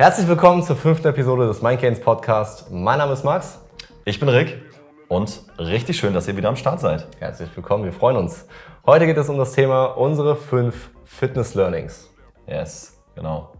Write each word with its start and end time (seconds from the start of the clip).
Herzlich 0.00 0.26
willkommen 0.28 0.62
zur 0.62 0.76
fünften 0.76 1.08
Episode 1.08 1.46
des 1.46 1.60
Mindgains 1.60 2.00
Podcast. 2.00 2.70
Mein 2.70 2.96
Name 2.96 3.12
ist 3.12 3.22
Max. 3.22 3.60
Ich 4.06 4.18
bin 4.18 4.30
Rick 4.30 4.62
und 5.08 5.42
richtig 5.58 5.98
schön, 5.98 6.14
dass 6.14 6.26
ihr 6.26 6.34
wieder 6.38 6.48
am 6.48 6.56
Start 6.56 6.80
seid. 6.80 7.06
Herzlich 7.18 7.54
willkommen, 7.54 7.84
wir 7.84 7.92
freuen 7.92 8.16
uns. 8.16 8.46
Heute 8.86 9.04
geht 9.04 9.18
es 9.18 9.28
um 9.28 9.36
das 9.36 9.52
Thema 9.52 9.84
unsere 9.98 10.36
fünf 10.36 10.88
Fitness 11.04 11.52
Learnings. 11.54 12.08
Yes, 12.46 12.98
genau. 13.14 13.52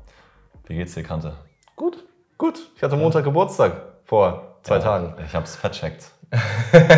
Wie 0.65 0.77
geht's 0.77 0.95
dir, 0.95 1.03
Kante? 1.03 1.35
Gut, 1.77 2.03
gut. 2.39 2.71
Ich 2.75 2.83
hatte 2.83 2.97
Montag 2.97 3.25
Geburtstag 3.25 3.73
vor 4.05 4.57
zwei 4.63 4.77
Ja, 4.77 4.81
Tagen. 4.81 5.15
Ich 5.27 5.35
hab's 5.35 5.57
vercheckt. 5.57 6.11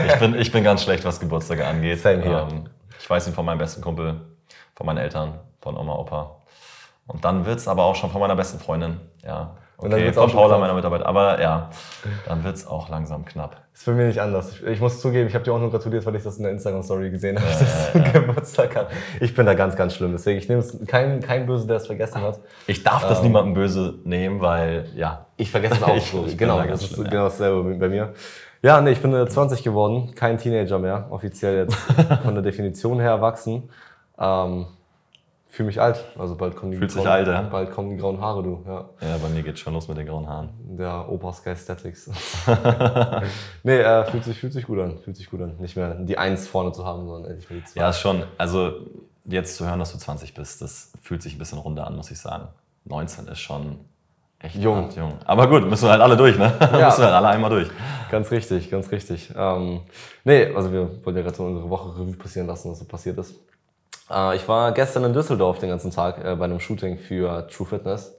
ich, 0.06 0.18
bin, 0.20 0.36
ich 0.36 0.52
bin 0.52 0.62
ganz 0.62 0.84
schlecht, 0.84 1.04
was 1.04 1.18
Geburtstage 1.18 1.66
angeht. 1.66 1.98
Same 1.98 2.22
here. 2.22 2.46
Ähm, 2.48 2.66
ich 2.96 3.10
weiß 3.10 3.26
ihn 3.26 3.34
von 3.34 3.44
meinem 3.44 3.58
besten 3.58 3.82
Kumpel, 3.82 4.20
von 4.76 4.86
meinen 4.86 4.98
Eltern, 4.98 5.40
von 5.60 5.76
Oma, 5.76 5.96
Opa. 5.96 6.41
Und 7.12 7.24
dann 7.24 7.44
wird's 7.46 7.68
aber 7.68 7.84
auch 7.84 7.94
schon 7.94 8.10
von 8.10 8.20
meiner 8.20 8.36
besten 8.36 8.58
Freundin. 8.58 9.00
Ja. 9.24 9.56
Und 9.76 9.90
dann 9.90 10.00
Okay, 10.00 10.12
von 10.12 10.30
Paula, 10.30 10.58
meiner 10.58 10.74
Mitarbeit. 10.74 11.02
Aber 11.04 11.40
ja, 11.40 11.68
dann 12.28 12.44
wird's 12.44 12.66
auch 12.68 12.88
langsam 12.88 13.24
knapp. 13.24 13.56
Ist 13.74 13.82
für 13.82 13.92
mich 13.92 14.06
nicht 14.06 14.20
anders. 14.20 14.52
Ich, 14.52 14.62
ich 14.64 14.80
muss 14.80 15.00
zugeben, 15.00 15.26
ich 15.26 15.34
habe 15.34 15.44
dir 15.44 15.52
auch 15.52 15.58
nur 15.58 15.70
gratuliert, 15.72 16.06
weil 16.06 16.14
ich 16.14 16.22
das 16.22 16.36
in 16.36 16.44
der 16.44 16.52
Instagram-Story 16.52 17.10
gesehen 17.10 17.36
habe, 17.36 17.48
dass 17.58 17.92
du 17.92 18.12
Geburtstag 18.12 18.76
hast. 18.76 18.86
Ich 19.20 19.34
bin 19.34 19.44
da 19.44 19.54
ganz, 19.54 19.74
ganz 19.74 19.94
schlimm. 19.94 20.12
Deswegen, 20.12 20.38
ich 20.38 20.48
nehme 20.48 20.60
es 20.60 20.78
kein, 20.86 21.20
kein 21.20 21.46
Böse, 21.46 21.66
der 21.66 21.78
es 21.78 21.86
vergessen 21.86 22.20
hat. 22.22 22.38
Ich 22.68 22.84
darf 22.84 23.08
das 23.08 23.18
Ähm. 23.18 23.24
niemandem 23.24 23.54
böse 23.54 23.94
nehmen, 24.04 24.40
weil, 24.40 24.88
ja, 24.94 25.26
Ich 25.36 25.50
vergesse 25.50 25.74
es 25.74 25.82
auch 25.82 25.96
Ich- 25.96 26.10
so. 26.12 26.24
ich 26.26 26.38
genau, 26.38 26.58
da 26.58 26.66
das 26.66 26.82
ist 26.82 26.92
schlimm, 26.94 27.04
ja. 27.06 27.10
genau 27.10 27.24
dasselbe 27.24 27.74
bei 27.74 27.88
mir. 27.88 28.12
Ja, 28.62 28.80
nee, 28.80 28.92
ich 28.92 29.02
bin 29.02 29.12
äh, 29.12 29.26
20 29.26 29.64
geworden, 29.64 30.14
kein 30.14 30.38
Teenager 30.38 30.78
mehr, 30.78 31.08
offiziell 31.10 31.56
jetzt 31.64 31.74
von 32.22 32.34
der 32.34 32.44
Definition 32.44 33.00
her 33.00 33.10
erwachsen. 33.10 33.68
Ähm, 34.16 34.66
Fühle 35.52 35.66
mich 35.66 35.78
alt, 35.82 36.02
also 36.18 36.34
bald 36.34 36.56
kommen 36.56 36.72
die 36.72 36.78
Fühlt 36.78 36.90
sich 36.90 37.02
grauen, 37.02 37.12
alt, 37.12 37.26
ja? 37.26 37.42
bald 37.42 37.70
kommen 37.72 37.90
die 37.90 37.98
grauen 37.98 38.18
Haare, 38.22 38.42
du. 38.42 38.64
Ja, 38.66 38.88
ja, 39.02 39.18
bei 39.18 39.28
mir 39.28 39.42
geht's 39.42 39.60
schon 39.60 39.74
los 39.74 39.86
mit 39.86 39.98
den 39.98 40.06
grauen 40.06 40.26
Haaren. 40.26 40.48
der 40.78 41.06
Opa 41.12 41.30
Sky 41.30 41.54
Statics. 41.54 42.08
nee, 43.62 43.78
äh, 43.78 44.06
fühlt 44.06 44.24
sich, 44.24 44.38
fühlt 44.38 44.54
sich 44.54 44.66
gut 44.66 44.78
an, 44.78 44.96
fühlt 44.96 45.14
sich 45.14 45.28
gut 45.28 45.42
an. 45.42 45.56
Nicht 45.58 45.76
mehr 45.76 45.94
die 45.94 46.16
Eins 46.16 46.48
vorne 46.48 46.72
zu 46.72 46.86
haben, 46.86 47.06
sondern 47.06 47.30
endlich 47.30 47.50
mal 47.50 47.56
die 47.56 47.64
zwei. 47.66 47.80
Ja, 47.82 47.92
schon. 47.92 48.24
Also 48.38 48.72
jetzt 49.26 49.56
zu 49.58 49.66
hören, 49.66 49.78
dass 49.78 49.92
du 49.92 49.98
20 49.98 50.32
bist, 50.32 50.62
das 50.62 50.90
fühlt 51.02 51.20
sich 51.22 51.36
ein 51.36 51.38
bisschen 51.38 51.58
runder 51.58 51.86
an, 51.86 51.96
muss 51.96 52.10
ich 52.10 52.18
sagen. 52.18 52.48
19 52.86 53.28
ist 53.28 53.40
schon 53.40 53.80
echt 54.38 54.56
Jung. 54.56 54.84
hart 54.84 54.96
jung. 54.96 55.18
Aber 55.26 55.48
gut, 55.48 55.68
müssen 55.68 55.84
wir 55.84 55.90
halt 55.90 56.00
alle 56.00 56.16
durch, 56.16 56.38
ne? 56.38 56.50
Ja. 56.60 56.86
müssen 56.86 57.00
wir 57.00 57.04
halt 57.04 57.14
alle 57.14 57.28
einmal 57.28 57.50
durch. 57.50 57.68
Ganz 58.10 58.30
richtig, 58.30 58.70
ganz 58.70 58.90
richtig. 58.90 59.30
Ähm, 59.36 59.82
nee, 60.24 60.46
also 60.54 60.72
wir 60.72 61.04
wollten 61.04 61.18
ja 61.18 61.22
gerade 61.24 61.36
so 61.36 61.44
unsere 61.44 61.68
Woche 61.68 61.94
Revue 61.94 62.14
passieren 62.16 62.46
lassen, 62.46 62.70
was 62.70 62.78
so 62.78 62.86
passiert 62.86 63.18
ist. 63.18 63.34
Äh, 64.10 64.36
ich 64.36 64.46
war 64.48 64.72
gestern 64.72 65.04
in 65.04 65.12
Düsseldorf 65.12 65.58
den 65.58 65.70
ganzen 65.70 65.90
Tag 65.90 66.24
äh, 66.24 66.36
bei 66.36 66.44
einem 66.44 66.60
Shooting 66.60 66.98
für 66.98 67.46
True 67.48 67.66
Fitness. 67.66 68.16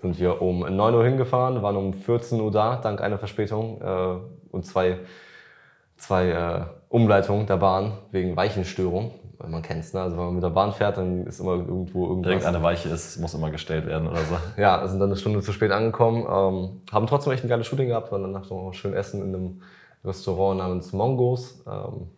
Sind 0.00 0.18
wir 0.18 0.42
um 0.42 0.60
9 0.60 0.94
Uhr 0.94 1.04
hingefahren, 1.04 1.62
waren 1.62 1.76
um 1.76 1.94
14 1.94 2.40
Uhr 2.40 2.50
da, 2.50 2.76
dank 2.76 3.00
einer 3.00 3.18
Verspätung 3.18 3.80
äh, 3.80 4.16
und 4.50 4.66
zwei, 4.66 4.98
zwei 5.96 6.28
äh, 6.30 6.64
Umleitungen 6.88 7.46
der 7.46 7.56
Bahn 7.56 7.98
wegen 8.10 8.36
Weichenstörung. 8.36 9.12
Man 9.44 9.62
kennt's, 9.62 9.92
ne? 9.92 10.00
Also 10.00 10.16
wenn 10.16 10.24
man 10.26 10.34
mit 10.34 10.44
der 10.44 10.50
Bahn 10.50 10.72
fährt, 10.72 10.98
dann 10.98 11.26
ist 11.26 11.40
immer 11.40 11.54
irgendwo 11.54 12.06
irgendwas. 12.06 12.32
Irgendeine 12.32 12.62
Weiche 12.62 12.88
ist, 12.88 13.18
muss 13.18 13.34
immer 13.34 13.50
gestellt 13.50 13.86
werden 13.86 14.06
oder 14.06 14.20
so. 14.20 14.36
Ja, 14.56 14.86
sind 14.86 15.00
dann 15.00 15.08
eine 15.08 15.16
Stunde 15.16 15.40
zu 15.40 15.52
spät 15.52 15.72
angekommen. 15.72 16.20
Ähm, 16.20 16.82
haben 16.92 17.06
trotzdem 17.08 17.32
echt 17.32 17.44
ein 17.44 17.48
geiles 17.48 17.66
Shooting 17.66 17.88
gehabt, 17.88 18.12
waren 18.12 18.22
danach 18.22 18.48
noch 18.50 18.72
schön 18.72 18.94
essen 18.94 19.20
in 19.20 19.34
einem 19.34 19.62
Restaurant 20.04 20.58
namens 20.58 20.92
Mongos. 20.92 21.64
Ähm, 21.66 22.08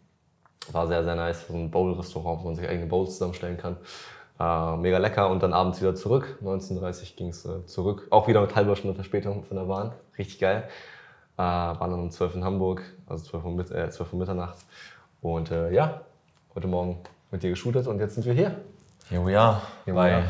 war 0.73 0.87
sehr, 0.87 1.05
sehr 1.05 1.15
nice. 1.15 1.47
So 1.47 1.55
ein 1.55 1.71
Bowl-Restaurant, 1.71 2.41
wo 2.43 2.47
man 2.47 2.57
sich 2.57 2.69
eigene 2.69 2.87
Bowls 2.87 3.13
zusammenstellen 3.13 3.57
kann. 3.57 3.77
Äh, 4.39 4.77
mega 4.77 4.99
lecker. 4.99 5.29
Und 5.31 5.43
dann 5.43 5.53
abends 5.53 5.81
wieder 5.81 5.95
zurück. 5.95 6.39
19.30 6.43 7.17
ging 7.17 7.29
es 7.29 7.45
äh, 7.45 7.65
zurück. 7.67 8.07
Auch 8.11 8.27
wieder 8.29 8.41
mit 8.41 8.55
halber 8.55 8.77
Stunde 8.77 8.95
Verspätung 8.95 9.45
von 9.45 9.57
der 9.57 9.65
Bahn. 9.65 9.93
Richtig 10.19 10.39
geil. 10.39 10.69
Äh, 11.37 11.43
waren 11.43 11.91
dann 11.91 12.01
um 12.01 12.11
12 12.11 12.37
in 12.37 12.45
Hamburg, 12.45 12.83
also 13.07 13.25
12 13.25 13.45
Uhr, 13.45 13.51
mit, 13.53 13.71
äh, 13.71 13.91
12 13.91 14.13
Uhr 14.13 14.19
Mitternacht. 14.21 14.59
Und 15.21 15.51
äh, 15.51 15.73
ja, 15.73 16.03
heute 16.55 16.69
Morgen 16.69 16.99
mit 17.31 17.43
dir 17.43 17.51
geshootet 17.51 17.87
und 17.89 17.99
jetzt 17.99 18.15
sind 18.15 18.25
wir 18.25 18.35
hier. 18.35 18.57
Here 19.09 19.25
we 19.25 19.39
are. 19.39 19.61
Here 19.85 19.95
we 19.97 20.01
bei 20.01 20.15
are. 20.15 20.25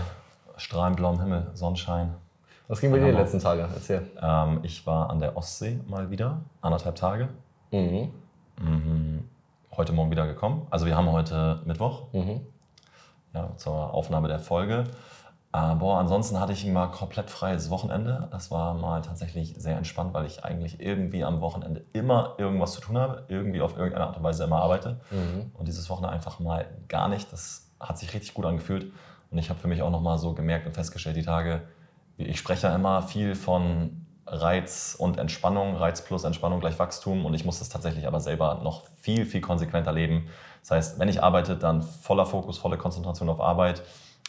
strahlend 0.56 0.96
blauem 0.96 1.20
Himmel, 1.20 1.50
Sonnenschein. 1.52 2.14
Was 2.68 2.80
ging 2.80 2.90
bei 2.90 2.98
dir 2.98 3.12
die 3.12 3.18
letzten 3.18 3.38
Tage? 3.38 3.68
Erzähl. 3.74 4.10
Ähm, 4.22 4.60
ich 4.62 4.86
war 4.86 5.10
an 5.10 5.20
der 5.20 5.36
Ostsee 5.36 5.78
mal 5.86 6.10
wieder, 6.10 6.40
anderthalb 6.62 6.96
Tage. 6.96 7.28
Mhm. 7.70 8.10
Mhm. 8.58 9.24
Heute 9.76 9.92
Morgen 9.92 10.12
wieder 10.12 10.28
gekommen. 10.28 10.68
Also 10.70 10.86
wir 10.86 10.96
haben 10.96 11.10
heute 11.10 11.60
Mittwoch. 11.64 12.12
Mhm. 12.12 12.42
ja, 13.34 13.56
zur 13.56 13.92
Aufnahme 13.92 14.28
der 14.28 14.38
Folge. 14.38 14.84
Aber 15.50 15.98
ansonsten 15.98 16.38
hatte 16.38 16.52
ich 16.52 16.64
mal 16.66 16.86
komplett 16.88 17.28
freies 17.28 17.70
Wochenende. 17.70 18.28
Das 18.30 18.52
war 18.52 18.74
mal 18.74 19.02
tatsächlich 19.02 19.54
sehr 19.56 19.76
entspannt, 19.76 20.14
weil 20.14 20.26
ich 20.26 20.44
eigentlich 20.44 20.80
irgendwie 20.80 21.24
am 21.24 21.40
Wochenende 21.40 21.84
immer 21.92 22.34
irgendwas 22.38 22.72
zu 22.72 22.82
tun 22.82 22.96
habe, 22.98 23.24
irgendwie 23.26 23.62
auf 23.62 23.76
irgendeine 23.76 24.06
Art 24.06 24.16
und 24.16 24.22
Weise 24.22 24.44
immer 24.44 24.62
arbeite. 24.62 25.00
Mhm. 25.10 25.50
Und 25.54 25.66
dieses 25.66 25.90
Wochenende 25.90 26.14
einfach 26.14 26.38
mal 26.38 26.66
gar 26.86 27.08
nicht. 27.08 27.32
Das 27.32 27.72
hat 27.80 27.98
sich 27.98 28.14
richtig 28.14 28.34
gut 28.34 28.46
angefühlt. 28.46 28.92
Und 29.32 29.38
ich 29.38 29.50
habe 29.50 29.58
für 29.58 29.68
mich 29.68 29.82
auch 29.82 29.90
nochmal 29.90 30.18
so 30.18 30.34
gemerkt 30.34 30.66
und 30.66 30.74
festgestellt, 30.74 31.16
die 31.16 31.22
Tage, 31.22 31.62
ich 32.16 32.38
spreche 32.38 32.68
ja 32.68 32.74
immer 32.76 33.02
viel 33.02 33.34
von 33.34 34.03
Reiz 34.26 34.96
und 34.98 35.18
Entspannung, 35.18 35.76
Reiz 35.76 36.02
plus 36.02 36.24
Entspannung 36.24 36.60
gleich 36.60 36.78
Wachstum. 36.78 37.26
Und 37.26 37.34
ich 37.34 37.44
muss 37.44 37.58
das 37.58 37.68
tatsächlich 37.68 38.06
aber 38.06 38.20
selber 38.20 38.60
noch 38.62 38.84
viel, 39.00 39.26
viel 39.26 39.40
konsequenter 39.40 39.92
leben. 39.92 40.28
Das 40.62 40.70
heißt, 40.70 40.98
wenn 40.98 41.08
ich 41.08 41.22
arbeite, 41.22 41.56
dann 41.56 41.82
voller 41.82 42.24
Fokus, 42.26 42.56
volle 42.58 42.78
Konzentration 42.78 43.28
auf 43.28 43.40
Arbeit. 43.40 43.82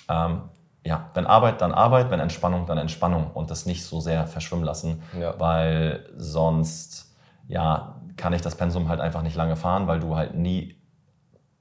Ähm, 0.09 0.43
ja, 0.83 1.09
wenn 1.13 1.25
Arbeit, 1.25 1.61
dann 1.61 1.71
Arbeit, 1.71 2.11
wenn 2.11 2.19
Entspannung, 2.19 2.65
dann 2.67 2.77
Entspannung 2.77 3.31
und 3.33 3.49
das 3.49 3.65
nicht 3.65 3.83
so 3.85 3.99
sehr 4.01 4.27
verschwimmen 4.27 4.65
lassen, 4.65 5.01
Ja. 5.19 5.33
weil 5.39 6.07
sonst 6.17 7.15
ja, 7.47 7.95
kann 8.17 8.33
ich 8.33 8.41
das 8.41 8.55
Pensum 8.55 8.89
halt 8.89 8.99
einfach 8.99 9.21
nicht 9.21 9.35
lange 9.35 9.55
fahren, 9.55 9.87
weil 9.87 9.99
du 9.99 10.15
halt 10.15 10.35
nie 10.35 10.75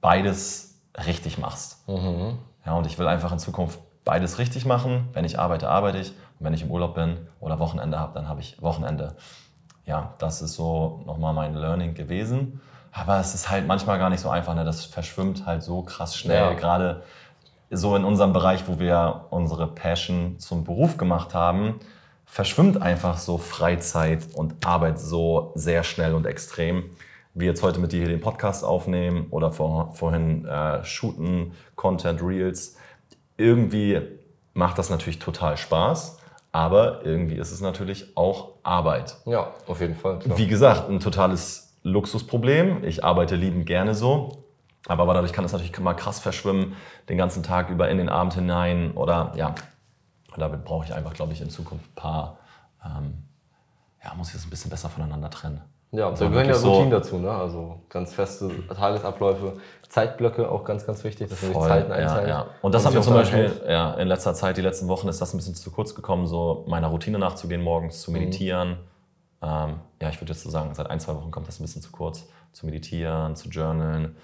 beides 0.01 0.81
richtig 1.07 1.37
machst. 1.37 1.87
Mhm. 1.87 2.37
Ja, 2.65 2.73
und 2.73 2.85
ich 2.87 2.97
will 2.97 3.07
einfach 3.07 3.31
in 3.31 3.39
Zukunft 3.39 3.79
beides 4.03 4.37
richtig 4.37 4.65
machen. 4.65 5.09
Wenn 5.13 5.25
ich 5.25 5.39
arbeite, 5.39 5.69
arbeite 5.69 5.97
ich. 5.99 6.13
Wenn 6.45 6.53
ich 6.53 6.61
im 6.61 6.71
Urlaub 6.71 6.95
bin 6.95 7.17
oder 7.39 7.59
Wochenende 7.59 7.99
habe, 7.99 8.13
dann 8.13 8.29
habe 8.29 8.39
ich 8.39 8.61
Wochenende. 8.61 9.15
Ja, 9.85 10.13
das 10.19 10.41
ist 10.41 10.53
so 10.53 11.01
nochmal 11.05 11.33
mein 11.33 11.55
Learning 11.55 11.93
gewesen. 11.93 12.61
Aber 12.91 13.19
es 13.19 13.35
ist 13.35 13.49
halt 13.49 13.67
manchmal 13.67 13.99
gar 13.99 14.09
nicht 14.09 14.21
so 14.21 14.29
einfach. 14.29 14.55
Ne? 14.55 14.63
Das 14.63 14.85
verschwimmt 14.85 15.45
halt 15.45 15.63
so 15.63 15.81
krass 15.81 16.15
schnell. 16.17 16.37
Ja. 16.37 16.53
Gerade 16.53 17.03
so 17.69 17.95
in 17.95 18.05
unserem 18.05 18.31
Bereich, 18.31 18.67
wo 18.67 18.79
wir 18.79 19.25
unsere 19.31 19.67
Passion 19.67 20.39
zum 20.39 20.63
Beruf 20.63 20.97
gemacht 20.97 21.33
haben, 21.33 21.79
verschwimmt 22.25 22.81
einfach 22.81 23.17
so 23.17 23.37
Freizeit 23.37 24.27
und 24.35 24.65
Arbeit 24.65 24.99
so 24.99 25.51
sehr 25.55 25.83
schnell 25.83 26.13
und 26.13 26.25
extrem. 26.25 26.91
Wie 27.33 27.45
jetzt 27.45 27.63
heute 27.63 27.79
mit 27.79 27.91
dir 27.91 27.99
hier 27.99 28.07
den 28.07 28.21
Podcast 28.21 28.63
aufnehmen 28.63 29.27
oder 29.31 29.51
vor, 29.51 29.91
vorhin 29.93 30.45
äh, 30.45 30.83
shooten, 30.85 31.51
Content, 31.75 32.21
Reels. 32.21 32.77
Irgendwie 33.35 34.01
macht 34.53 34.77
das 34.77 34.89
natürlich 34.89 35.19
total 35.19 35.57
Spaß, 35.57 36.14
aber 36.55 37.05
irgendwie 37.05 37.35
ist 37.35 37.51
es 37.51 37.59
natürlich 37.59 38.15
auch 38.15 38.53
Arbeit. 38.63 39.17
Ja, 39.25 39.51
auf 39.67 39.81
jeden 39.81 39.93
Fall. 39.93 40.19
Klar. 40.19 40.37
Wie 40.37 40.47
gesagt, 40.47 40.89
ein 40.89 41.01
totales 41.01 41.75
Luxusproblem. 41.83 42.85
Ich 42.85 43.03
arbeite 43.03 43.35
liebend 43.35 43.65
gerne 43.65 43.93
so. 43.93 44.45
Aber 44.87 45.13
dadurch 45.13 45.33
kann 45.33 45.43
es 45.43 45.51
natürlich 45.51 45.77
mal 45.79 45.95
krass 45.95 46.19
verschwimmen, 46.19 46.77
den 47.09 47.17
ganzen 47.17 47.43
Tag 47.43 47.69
über 47.69 47.89
in 47.89 47.97
den 47.97 48.07
Abend 48.07 48.35
hinein. 48.35 48.93
Oder 48.93 49.33
ja, 49.35 49.53
damit 50.37 50.63
brauche 50.63 50.85
ich 50.85 50.93
einfach, 50.93 51.13
glaube 51.13 51.33
ich, 51.33 51.41
in 51.41 51.49
Zukunft 51.49 51.89
ein 51.91 51.95
paar, 51.95 52.39
ähm, 52.85 53.25
ja, 54.01 54.13
muss 54.13 54.29
ich 54.29 54.35
das 54.35 54.45
ein 54.45 54.49
bisschen 54.49 54.71
besser 54.71 54.87
voneinander 54.87 55.29
trennen. 55.29 55.61
Ja, 55.97 56.09
Also 56.09 56.25
da 56.25 56.29
gehören 56.31 56.47
ja 56.47 56.53
so- 56.55 56.69
Routinen 56.71 56.91
dazu, 56.91 57.17
ne? 57.17 57.29
Also 57.31 57.79
ganz 57.89 58.13
feste 58.13 58.49
Tagesabläufe, 58.67 59.53
Zeitblöcke 59.89 60.49
auch 60.49 60.63
ganz, 60.63 60.85
ganz 60.85 61.03
wichtig, 61.03 61.29
dass 61.29 61.41
sich 61.41 61.51
Voll, 61.51 61.67
Zeiten 61.67 61.89
ja, 61.91 61.97
einteilt. 61.97 62.27
ja. 62.27 62.45
Und 62.61 62.73
das 62.73 62.83
mir 62.91 62.99
auch 62.99 63.03
zum 63.03 63.13
Beispiel 63.13 63.51
ja, 63.67 63.93
in 63.95 64.07
letzter 64.07 64.33
Zeit, 64.33 64.57
die 64.57 64.61
letzten 64.61 64.87
Wochen, 64.87 65.07
ist 65.07 65.21
das 65.21 65.33
ein 65.33 65.37
bisschen 65.37 65.55
zu 65.55 65.71
kurz 65.71 65.95
gekommen, 65.95 66.25
so 66.27 66.65
meiner 66.67 66.87
Routine 66.87 67.17
nachzugehen, 67.19 67.61
morgens 67.61 67.95
Mhm. 67.95 68.01
zu 68.01 68.11
meditieren. 68.11 68.77
Ähm, 69.41 69.75
ja, 70.01 70.09
ich 70.09 70.19
würde 70.21 70.33
jetzt 70.33 70.43
so 70.43 70.49
sagen, 70.49 70.73
seit 70.73 70.89
ein, 70.89 70.99
zwei 70.99 71.15
Wochen 71.15 71.31
kommt 71.31 71.47
das 71.47 71.59
ein 71.59 71.63
bisschen 71.63 71.81
zu 71.81 71.91
kurz, 71.91 72.27
zu 72.51 72.65
meditieren, 72.65 73.35
zu 73.35 73.49
journalen. 73.49 74.15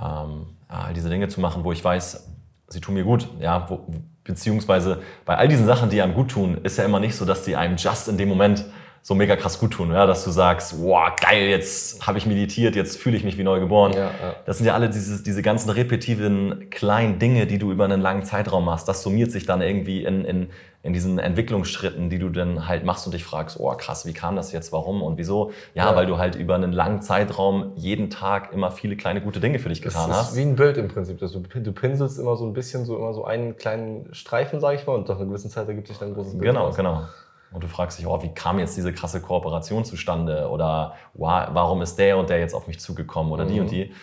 Ähm, 0.00 0.46
ja, 0.70 0.80
all 0.86 0.94
diese 0.94 1.08
Dinge 1.10 1.28
zu 1.28 1.40
machen, 1.40 1.64
wo 1.64 1.72
ich 1.72 1.84
weiß, 1.84 2.28
sie 2.68 2.80
tun 2.80 2.94
mir 2.94 3.04
gut. 3.04 3.28
Ja, 3.40 3.66
wo, 3.68 3.80
beziehungsweise 4.24 5.00
bei 5.24 5.36
all 5.36 5.48
diesen 5.48 5.66
Sachen, 5.66 5.90
die 5.90 6.00
einem 6.02 6.14
gut 6.14 6.30
tun, 6.30 6.58
ist 6.62 6.76
ja 6.78 6.84
immer 6.84 7.00
nicht 7.00 7.16
so, 7.16 7.24
dass 7.24 7.42
die 7.44 7.56
einem 7.56 7.76
just 7.76 8.08
in 8.08 8.16
dem 8.18 8.28
Moment 8.28 8.64
so 9.08 9.14
mega 9.14 9.36
krass 9.36 9.58
gut 9.58 9.70
tun. 9.72 9.90
Ja, 9.90 10.04
dass 10.06 10.22
du 10.24 10.30
sagst, 10.30 10.74
wow, 10.82 11.10
geil, 11.18 11.48
jetzt 11.48 12.06
habe 12.06 12.18
ich 12.18 12.26
meditiert, 12.26 12.76
jetzt 12.76 12.98
fühle 12.98 13.16
ich 13.16 13.24
mich 13.24 13.38
wie 13.38 13.42
neu 13.42 13.58
geboren. 13.58 13.92
Ja, 13.94 14.00
ja. 14.22 14.34
Das 14.44 14.58
sind 14.58 14.66
ja 14.66 14.74
alle 14.74 14.90
diese, 14.90 15.22
diese 15.22 15.40
ganzen 15.40 15.70
repetitiven 15.70 16.68
kleinen 16.68 17.18
Dinge, 17.18 17.46
die 17.46 17.58
du 17.58 17.72
über 17.72 17.84
einen 17.86 18.02
langen 18.02 18.24
Zeitraum 18.24 18.66
machst. 18.66 18.86
Das 18.86 19.02
summiert 19.02 19.32
sich 19.32 19.46
dann 19.46 19.62
irgendwie 19.62 20.04
in, 20.04 20.26
in, 20.26 20.50
in 20.82 20.92
diesen 20.92 21.18
Entwicklungsschritten, 21.18 22.10
die 22.10 22.18
du 22.18 22.28
dann 22.28 22.68
halt 22.68 22.84
machst 22.84 23.06
und 23.06 23.14
dich 23.14 23.24
fragst, 23.24 23.58
oh 23.58 23.70
krass, 23.78 24.04
wie 24.04 24.12
kam 24.12 24.36
das 24.36 24.52
jetzt, 24.52 24.72
warum 24.72 25.00
und 25.02 25.16
wieso? 25.16 25.52
Ja, 25.74 25.86
Ja. 25.90 25.96
weil 25.96 26.04
du 26.04 26.18
halt 26.18 26.34
über 26.34 26.54
einen 26.56 26.72
langen 26.72 27.00
Zeitraum 27.00 27.72
jeden 27.76 28.10
Tag 28.10 28.52
immer 28.52 28.70
viele 28.70 28.94
kleine 28.96 29.22
gute 29.22 29.40
Dinge 29.40 29.58
für 29.58 29.70
dich 29.70 29.80
Das 29.80 29.94
getan 29.94 30.10
ist 30.10 30.16
hast. 30.18 30.36
wie 30.36 30.42
ein 30.42 30.54
Bild 30.54 30.76
im 30.76 30.88
Prinzip. 30.88 31.18
dass 31.18 31.32
Du, 31.32 31.40
du 31.40 31.72
pinselst 31.72 32.18
immer 32.18 32.36
so 32.36 32.44
ein 32.44 32.52
bisschen, 32.52 32.84
so 32.84 32.94
immer 32.98 33.14
so 33.14 33.24
einen 33.24 33.56
kleinen 33.56 34.12
Streifen, 34.12 34.60
sage 34.60 34.76
ich 34.76 34.86
mal, 34.86 34.96
und 34.96 35.08
nach 35.08 35.16
einer 35.16 35.24
gewissen 35.26 35.50
Zeit 35.50 35.66
ergibt 35.66 35.88
sich 35.88 35.96
dann 35.96 36.08
ein 36.08 36.14
großes 36.14 36.32
Bild. 36.34 36.44
Genau, 36.44 36.66
raus. 36.66 36.76
genau. 36.76 37.04
Und 37.50 37.64
du 37.64 37.68
fragst 37.68 37.98
dich, 37.98 38.06
oh, 38.06 38.22
wie 38.22 38.28
kam 38.28 38.58
jetzt 38.58 38.76
diese 38.76 38.92
krasse 38.92 39.20
Kooperation 39.22 39.84
zustande? 39.84 40.48
Oder 40.50 40.94
wow, 41.14 41.48
warum 41.52 41.80
ist 41.82 41.96
der 41.96 42.18
und 42.18 42.28
der 42.28 42.38
jetzt 42.40 42.54
auf 42.54 42.66
mich 42.66 42.78
zugekommen 42.78 43.32
oder 43.32 43.44
mhm. 43.44 43.48
die 43.48 43.60
und 43.60 43.70
die? 43.70 43.94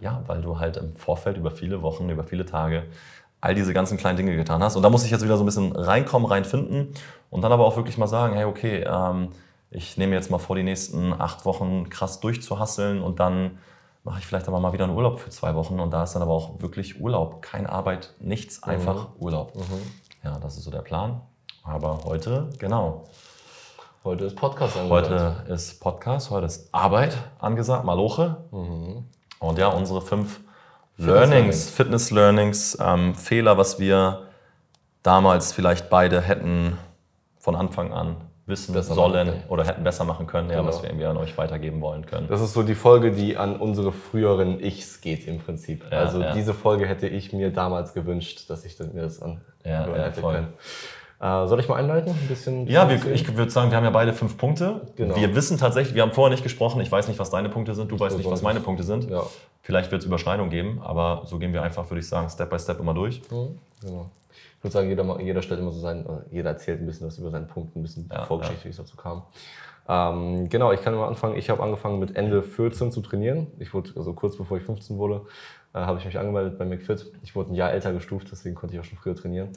Ja, 0.00 0.22
weil 0.26 0.40
du 0.40 0.58
halt 0.58 0.76
im 0.76 0.94
Vorfeld 0.96 1.36
über 1.36 1.50
viele 1.50 1.82
Wochen, 1.82 2.08
über 2.08 2.24
viele 2.24 2.46
Tage 2.46 2.84
all 3.40 3.54
diese 3.54 3.72
ganzen 3.72 3.98
kleinen 3.98 4.16
Dinge 4.16 4.34
getan 4.36 4.62
hast. 4.62 4.76
Und 4.76 4.82
da 4.82 4.90
muss 4.90 5.04
ich 5.04 5.10
jetzt 5.10 5.22
wieder 5.22 5.36
so 5.36 5.42
ein 5.42 5.46
bisschen 5.46 5.72
reinkommen, 5.72 6.28
reinfinden 6.28 6.94
und 7.30 7.42
dann 7.42 7.52
aber 7.52 7.64
auch 7.64 7.76
wirklich 7.76 7.98
mal 7.98 8.06
sagen, 8.06 8.34
hey, 8.34 8.44
okay, 8.44 8.84
ähm, 8.88 9.28
ich 9.70 9.96
nehme 9.96 10.14
jetzt 10.14 10.30
mal 10.30 10.38
vor, 10.38 10.56
die 10.56 10.62
nächsten 10.62 11.12
acht 11.12 11.44
Wochen 11.44 11.88
krass 11.90 12.20
durchzuhasseln 12.20 13.02
und 13.02 13.20
dann 13.20 13.58
mache 14.02 14.20
ich 14.20 14.26
vielleicht 14.26 14.48
aber 14.48 14.58
mal 14.60 14.72
wieder 14.72 14.84
einen 14.84 14.96
Urlaub 14.96 15.20
für 15.20 15.30
zwei 15.30 15.54
Wochen 15.54 15.78
und 15.80 15.90
da 15.92 16.02
ist 16.02 16.14
dann 16.14 16.22
aber 16.22 16.32
auch 16.32 16.60
wirklich 16.60 17.00
Urlaub. 17.00 17.42
Keine 17.42 17.68
Arbeit, 17.68 18.14
nichts, 18.20 18.62
einfach 18.62 19.10
mhm. 19.10 19.22
Urlaub. 19.22 19.54
Mhm. 19.54 19.82
Ja, 20.24 20.38
das 20.38 20.56
ist 20.56 20.64
so 20.64 20.70
der 20.70 20.82
Plan. 20.82 21.20
Aber 21.68 22.00
heute, 22.04 22.48
genau. 22.58 23.04
Heute 24.02 24.24
ist 24.24 24.36
Podcast 24.36 24.78
angesagt. 24.78 25.10
Heute 25.10 25.52
ist 25.52 25.80
Podcast, 25.80 26.30
heute 26.30 26.46
ist 26.46 26.72
Arbeit 26.72 27.18
angesagt, 27.38 27.84
Maloche. 27.84 28.38
Mhm. 28.50 29.04
Und 29.38 29.58
ja, 29.58 29.68
unsere 29.68 30.00
fünf 30.00 30.40
Learnings, 30.96 31.68
Fitness-Learnings, 31.68 32.78
ähm, 32.80 33.14
Fehler, 33.14 33.58
was 33.58 33.78
wir 33.78 34.22
damals 35.02 35.52
vielleicht 35.52 35.90
beide 35.90 36.22
hätten 36.22 36.78
von 37.38 37.54
Anfang 37.54 37.92
an 37.92 38.16
wissen 38.46 38.72
besser 38.72 38.94
sollen 38.94 39.42
oder 39.48 39.66
hätten 39.66 39.84
besser 39.84 40.04
machen 40.04 40.26
können, 40.26 40.48
genau. 40.48 40.62
ja, 40.62 40.66
was 40.66 40.82
wir 40.82 40.88
irgendwie 40.88 41.04
an 41.04 41.18
euch 41.18 41.36
weitergeben 41.36 41.82
wollen 41.82 42.06
können. 42.06 42.28
Das 42.28 42.40
ist 42.40 42.54
so 42.54 42.62
die 42.62 42.74
Folge, 42.74 43.12
die 43.12 43.36
an 43.36 43.56
unsere 43.56 43.92
früheren 43.92 44.58
Ichs 44.58 45.02
geht 45.02 45.28
im 45.28 45.38
Prinzip. 45.38 45.84
Ja, 45.92 45.98
also 45.98 46.22
ja. 46.22 46.32
diese 46.32 46.54
Folge 46.54 46.86
hätte 46.86 47.06
ich 47.08 47.34
mir 47.34 47.52
damals 47.52 47.92
gewünscht, 47.92 48.48
dass 48.48 48.64
ich 48.64 48.78
mir 48.78 49.02
das 49.02 49.20
an 49.20 49.42
ja, 49.64 49.86
ja, 49.86 50.04
hätte 50.04 50.22
voll. 50.22 50.34
können. 50.34 50.48
Äh, 51.20 51.46
soll 51.46 51.58
ich 51.58 51.68
mal 51.68 51.76
einleiten? 51.76 52.12
Ein 52.12 52.28
bisschen 52.28 52.66
ja, 52.68 52.88
wir, 52.88 53.12
ich 53.12 53.36
würde 53.36 53.50
sagen, 53.50 53.70
wir 53.70 53.76
haben 53.76 53.84
ja 53.84 53.90
beide 53.90 54.12
fünf 54.12 54.36
Punkte. 54.38 54.82
Genau. 54.94 55.16
Wir 55.16 55.34
wissen 55.34 55.58
tatsächlich, 55.58 55.94
wir 55.94 56.02
haben 56.02 56.12
vorher 56.12 56.30
nicht 56.30 56.44
gesprochen, 56.44 56.80
ich 56.80 56.92
weiß 56.92 57.08
nicht, 57.08 57.18
was 57.18 57.30
deine 57.30 57.48
Punkte 57.48 57.74
sind, 57.74 57.90
du 57.90 57.98
weißt 57.98 58.16
nicht, 58.16 58.30
was 58.30 58.42
meine 58.42 58.60
Punkte 58.60 58.84
sind. 58.84 59.10
Ja. 59.10 59.24
Vielleicht 59.62 59.90
wird 59.90 60.02
es 60.02 60.06
Überschneidungen 60.06 60.50
geben, 60.50 60.80
aber 60.82 61.22
so 61.24 61.38
gehen 61.38 61.52
wir 61.52 61.62
einfach, 61.62 61.90
würde 61.90 62.00
ich 62.00 62.08
sagen, 62.08 62.28
Step 62.30 62.50
by 62.50 62.58
Step 62.58 62.78
immer 62.78 62.94
durch. 62.94 63.20
Mhm. 63.30 63.58
Genau. 63.80 64.10
Ich 64.58 64.64
würde 64.64 64.72
sagen, 64.72 64.88
jeder, 64.88 65.20
jeder 65.20 65.42
stellt 65.42 65.60
immer 65.60 65.70
so 65.72 65.80
sein, 65.80 66.04
jeder 66.30 66.50
erzählt 66.50 66.80
ein 66.80 66.86
bisschen 66.86 67.06
was 67.06 67.18
über 67.18 67.30
seinen 67.30 67.48
Punkt, 67.48 67.76
ein 67.76 67.82
bisschen 67.82 68.08
ja, 68.12 68.24
Vorgeschichte, 68.24 68.60
ja. 68.60 68.64
wie 68.66 68.70
es 68.70 68.76
dazu 68.76 68.96
kam. 68.96 69.22
Ähm, 69.88 70.48
genau, 70.48 70.72
ich 70.72 70.82
kann 70.82 70.94
mal 70.94 71.08
anfangen. 71.08 71.36
Ich 71.36 71.48
habe 71.48 71.62
angefangen 71.62 71.98
mit 71.98 72.14
Ende 72.14 72.42
14 72.42 72.92
zu 72.92 73.00
trainieren. 73.00 73.48
Ich 73.58 73.72
wurde, 73.72 73.90
also 73.96 74.12
kurz 74.12 74.36
bevor 74.36 74.58
ich 74.58 74.64
15 74.64 74.98
wurde, 74.98 75.22
äh, 75.74 75.78
habe 75.78 75.98
ich 75.98 76.04
mich 76.04 76.18
angemeldet 76.18 76.58
bei 76.58 76.64
McFit. 76.64 77.10
Ich 77.22 77.34
wurde 77.34 77.52
ein 77.52 77.54
Jahr 77.54 77.72
älter 77.72 77.92
gestuft, 77.92 78.28
deswegen 78.30 78.54
konnte 78.54 78.74
ich 78.74 78.80
auch 78.80 78.84
schon 78.84 78.98
früher 78.98 79.16
trainieren. 79.16 79.48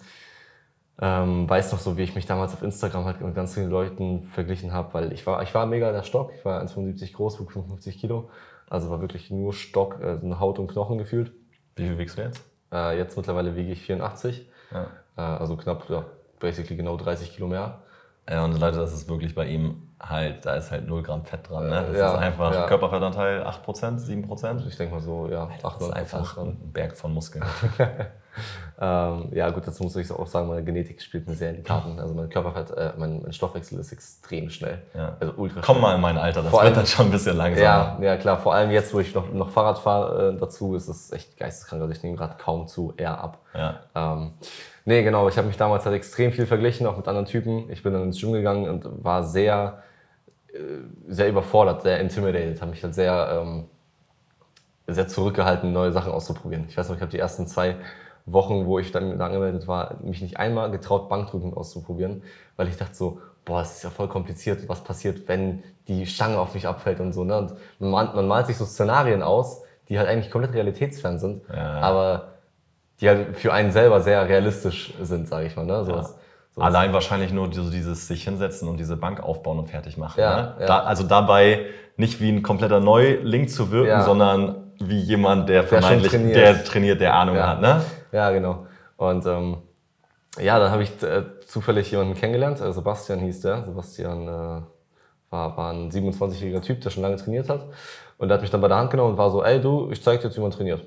Ähm, 1.00 1.50
weiß 1.50 1.72
noch 1.72 1.80
so, 1.80 1.98
wie 1.98 2.04
ich 2.04 2.16
mich 2.16 2.26
damals 2.26 2.54
auf 2.54 2.62
Instagram 2.62 3.06
halt 3.06 3.22
mit 3.22 3.34
ganz 3.34 3.54
vielen 3.54 3.70
Leuten 3.70 4.22
verglichen 4.22 4.72
habe, 4.72 4.94
weil 4.94 5.14
ich 5.14 5.26
war, 5.26 5.42
ich 5.42 5.54
war 5.54 5.66
mega 5.66 5.92
der 5.92 6.04
Stock. 6.04 6.32
Ich 6.38 6.46
war 6.46 6.62
1,75 6.62 7.14
groß, 7.14 7.38
55 7.38 8.00
Kilo. 8.00 8.30
Also 8.70 8.90
war 8.90 9.02
wirklich 9.02 9.32
nur 9.32 9.54
Stock, 9.54 10.00
äh, 10.02 10.20
Haut 10.40 10.60
und 10.60 10.68
Knochen 10.68 10.98
gefühlt. 10.98 11.32
Wie 11.76 11.88
viel 11.88 11.98
wiegst 11.98 12.18
du 12.18 12.22
jetzt? 12.22 12.44
Äh, 12.72 12.98
jetzt 12.98 13.18
mittlerweile 13.18 13.56
wiege 13.56 13.72
ich 13.72 13.82
84. 13.82 14.48
Ja. 14.72 14.88
Äh, 15.18 15.22
also 15.22 15.58
knapp, 15.58 15.90
ja, 15.90 16.06
basically 16.40 16.76
genau 16.76 16.98
30 16.98 17.34
Kilo 17.34 17.48
mehr. 17.48 17.80
Ja, 18.30 18.46
und 18.46 18.58
Leute, 18.60 18.78
das 18.78 18.94
ist 18.94 19.10
wirklich 19.10 19.34
bei 19.36 19.48
ihm 19.48 19.90
halt, 20.00 20.46
da 20.46 20.56
ist 20.56 20.72
halt 20.72 20.88
0 20.88 21.04
Gramm 21.04 21.24
Fett 21.24 21.50
dran. 21.50 21.68
Ne? 21.68 21.86
Das 21.88 21.98
ja, 21.98 22.14
ist 22.14 22.20
einfach 22.20 22.54
ja. 22.54 22.68
Körperfettanteil 22.68 23.44
8%, 23.44 24.00
7%. 24.00 24.68
Ich 24.68 24.78
denke 24.78 24.96
mal 24.96 25.02
so, 25.02 25.28
ja, 25.30 25.50
8 25.64 25.64
Das 25.64 25.82
ist 25.82 25.94
einfach 25.94 26.38
ein 26.38 26.72
Berg 26.72 26.96
von 26.96 27.14
Muskeln. 27.14 27.44
ähm, 28.80 29.30
ja, 29.34 29.50
gut, 29.50 29.68
dazu 29.68 29.84
muss 29.84 29.96
ich 29.96 30.12
auch 30.12 30.28
sagen, 30.28 30.48
meine 30.48 30.64
Genetik 30.64 31.02
spielt 31.02 31.28
mir 31.28 31.36
sehr 31.36 31.52
in 31.52 31.58
die 31.58 31.64
Karten. 31.64 32.00
Also 32.00 32.14
mein 32.14 32.30
Körperfett, 32.30 32.72
äh, 32.72 32.94
mein, 32.98 33.22
mein, 33.22 33.34
Stoffwechsel 33.34 33.80
ist 33.80 33.92
extrem 33.92 34.50
schnell. 34.50 34.82
Ja. 34.94 35.18
Also 35.20 35.34
ultra 35.38 35.62
Komm 35.62 35.82
mal 35.82 35.96
in 35.96 36.02
mein 36.02 36.18
Alter, 36.18 36.42
das 36.42 36.52
vor 36.52 36.60
wird 36.60 36.68
allem, 36.68 36.76
dann 36.76 36.86
schon 36.88 37.06
ein 37.08 37.12
bisschen 37.12 37.38
langsamer. 37.38 37.64
Ja, 37.64 37.98
ja, 38.02 38.18
klar, 38.18 38.40
vor 38.40 38.54
allem 38.54 38.72
jetzt, 38.72 38.94
wo 38.94 39.00
ich 39.00 39.14
noch, 39.14 39.32
noch 39.32 39.50
Fahrrad 39.50 39.80
fahre 39.80 40.34
äh, 40.34 40.38
dazu, 40.40 40.76
ist 40.76 40.88
es 40.88 41.12
echt 41.12 41.38
geisteskrank. 41.38 41.82
Also 41.82 41.94
ich 41.94 42.04
nehme 42.04 42.16
gerade 42.16 42.36
kaum 42.38 42.68
zu, 42.68 42.94
eher 42.98 43.20
ab. 43.20 43.40
Ja. 43.54 43.80
Ähm, 43.96 44.34
Nee, 44.86 45.04
genau. 45.04 45.30
Ich 45.30 45.38
habe 45.38 45.48
mich 45.48 45.58
damals 45.58 45.86
halt 45.86 45.96
extrem 45.96 46.32
viel 46.32 46.46
verglichen, 46.46 46.88
auch 46.88 46.98
mit 46.98 47.08
anderen 47.08 47.28
Typen. 47.28 47.70
Ich 47.70 47.84
bin 47.84 47.94
dann 47.94 48.04
ins 48.04 48.20
Gym 48.20 48.32
gegangen 48.32 48.68
und 48.68 49.04
war 49.04 49.24
sehr, 49.24 49.84
äh, 50.54 50.58
sehr 51.08 51.30
überfordert, 51.30 51.84
sehr 51.84 52.00
intimidated. 52.00 52.60
Habe 52.62 52.72
mich 52.72 52.84
halt 52.84 52.96
sehr, 52.96 53.42
ähm, 53.42 53.66
sehr 54.88 55.08
zurückgehalten, 55.08 55.72
neue 55.72 55.92
Sachen 55.92 56.12
auszuprobieren. 56.12 56.66
Ich 56.68 56.78
weiß 56.78 56.90
noch, 56.90 56.96
ich 56.96 57.02
habe 57.02 57.12
die 57.12 57.20
ersten 57.20 57.48
zwei 57.48 57.76
Wochen, 58.26 58.66
wo 58.66 58.80
ich 58.80 58.92
dann 58.92 59.20
angemeldet 59.20 59.68
war, 59.68 59.98
mich 60.04 60.22
nicht 60.22 60.38
einmal 60.38 60.72
getraut, 60.72 61.10
Bankdrücken 61.10 61.54
auszuprobieren, 61.54 62.24
weil 62.56 62.68
ich 62.68 62.78
dachte 62.78 62.96
so, 62.96 63.20
boah, 63.46 63.62
es 63.62 63.78
ist 63.78 63.84
ja 63.84 63.90
voll 63.90 64.08
kompliziert, 64.08 64.68
was 64.70 64.84
passiert, 64.84 65.28
wenn 65.28 65.64
die 65.88 66.06
Stange 66.06 66.38
auf 66.40 66.54
mich 66.54 66.68
abfällt 66.68 67.00
und 67.00 67.14
so. 67.14 67.24
Ne? 67.24 67.38
Und 67.38 67.56
man, 67.80 68.16
man 68.16 68.28
malt 68.28 68.48
sich 68.48 68.58
so 68.58 68.66
Szenarien 68.66 69.24
aus, 69.24 69.64
die 69.90 69.98
halt 69.98 70.08
eigentlich 70.08 70.32
komplett 70.32 70.54
realitätsfern 70.54 71.20
sind, 71.20 71.44
ja. 71.50 71.80
aber 71.82 72.28
die 73.00 73.10
halt 73.10 73.38
für 73.38 73.52
einen 73.52 73.72
selber 73.72 74.00
sehr 74.02 74.28
realistisch 74.30 74.94
sind, 75.02 75.28
sage 75.28 75.48
ich 75.48 75.56
mal. 75.56 75.66
Ne? 75.66 75.84
So 75.84 75.92
ja. 75.92 75.98
was, 75.98 76.16
so 76.52 76.62
Allein 76.62 76.94
wahrscheinlich 76.94 77.32
nur 77.32 77.52
so 77.54 77.70
dieses 77.70 78.08
sich 78.08 78.24
hinsetzen 78.24 78.68
und 78.68 78.78
diese 78.78 78.98
Bank 78.98 79.24
aufbauen 79.24 79.58
und 79.60 79.70
fertig 79.70 79.98
machen. 79.98 80.20
Ja, 80.20 80.56
ne? 80.60 80.66
Da, 80.68 80.80
also 80.84 81.04
dabei 81.04 81.66
nicht 81.98 82.20
wie 82.20 82.30
ein 82.30 82.44
kompletter 82.44 82.80
Neuling 82.80 83.48
zu 83.48 83.72
wirken, 83.72 84.02
sondern 84.04 84.71
wie 84.90 85.00
jemand, 85.00 85.50
der 85.50 85.64
vermeintlich, 85.64 86.12
der 86.12 86.20
trainiert. 86.20 86.38
der 86.38 86.64
trainiert, 86.64 87.02
der 87.02 87.14
Ahnung 87.16 87.38
hat. 87.38 87.62
Ne? 87.62 87.82
Ja, 88.12 88.32
genau. 88.32 88.66
Und 88.98 89.26
ähm, 89.26 89.58
ja, 90.40 90.60
dann 90.60 90.72
habe 90.72 90.84
ich 90.84 91.02
äh, 91.04 91.24
zufällig 91.46 91.92
jemanden 91.92 92.16
kennengelernt. 92.16 92.62
Äh, 92.62 92.72
Sebastian 92.72 93.20
hieß 93.20 93.42
der. 93.42 93.64
Sebastian 93.66 94.28
äh, 94.28 94.62
war, 95.30 95.58
war 95.58 95.74
ein 95.74 95.90
27-jähriger 95.90 96.62
Typ, 96.62 96.82
der 96.82 96.90
schon 96.90 97.04
lange 97.04 97.18
trainiert 97.18 97.50
hat. 97.50 97.66
Und 98.18 98.28
der 98.28 98.36
hat 98.36 98.42
mich 98.42 98.52
dann 98.52 98.62
bei 98.62 98.68
der 98.68 98.78
Hand 98.78 98.92
genommen 98.92 99.12
und 99.12 99.18
war 99.18 99.32
so, 99.32 99.44
ey 99.44 99.60
du, 99.60 99.90
ich 99.92 100.02
zeig 100.04 100.22
dir 100.22 100.28
jetzt, 100.28 100.38
wie 100.38 100.42
man 100.42 100.52
trainiert. 100.52 100.86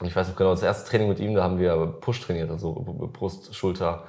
Und 0.00 0.06
ich 0.06 0.16
weiß 0.16 0.28
noch 0.28 0.36
genau, 0.36 0.50
das 0.50 0.62
erste 0.62 0.88
Training 0.88 1.08
mit 1.08 1.20
ihm, 1.20 1.34
da 1.34 1.42
haben 1.42 1.58
wir 1.58 1.98
Push 2.00 2.20
trainiert, 2.20 2.50
also 2.50 2.72
Brust, 3.12 3.54
Schulter, 3.54 4.04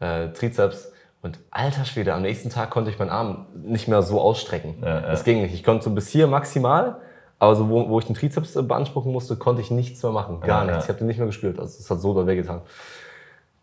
äh, 0.00 0.28
Trizeps. 0.28 0.92
Und 1.22 1.38
alter 1.50 1.84
Schwede, 1.84 2.12
am 2.12 2.22
nächsten 2.22 2.50
Tag 2.50 2.70
konnte 2.70 2.90
ich 2.90 2.98
meinen 2.98 3.10
Arm 3.10 3.46
nicht 3.54 3.86
mehr 3.86 4.02
so 4.02 4.20
ausstrecken. 4.20 4.74
Ja, 4.82 4.88
ja. 4.88 5.00
Das 5.02 5.24
ging 5.24 5.40
nicht. 5.40 5.54
Ich 5.54 5.62
konnte 5.62 5.84
so 5.84 5.90
bis 5.90 6.08
hier 6.08 6.26
maximal, 6.26 7.00
aber 7.42 7.56
so, 7.56 7.68
wo, 7.68 7.88
wo 7.88 7.98
ich 7.98 8.04
den 8.04 8.14
Trizeps 8.14 8.54
beanspruchen 8.54 9.10
musste, 9.10 9.34
konnte 9.34 9.62
ich 9.62 9.72
nichts 9.72 10.00
mehr 10.00 10.12
machen. 10.12 10.40
Gar 10.42 10.64
ja, 10.64 10.70
nichts. 10.70 10.84
Ich 10.84 10.88
habe 10.88 10.98
den 10.98 11.08
nicht 11.08 11.16
mehr 11.16 11.26
gespürt. 11.26 11.58
Also 11.58 11.76
es 11.76 11.90
hat 11.90 12.00
so 12.00 12.14
da 12.14 12.24
wehgetan. 12.24 12.60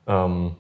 Ähm, 0.06 0.58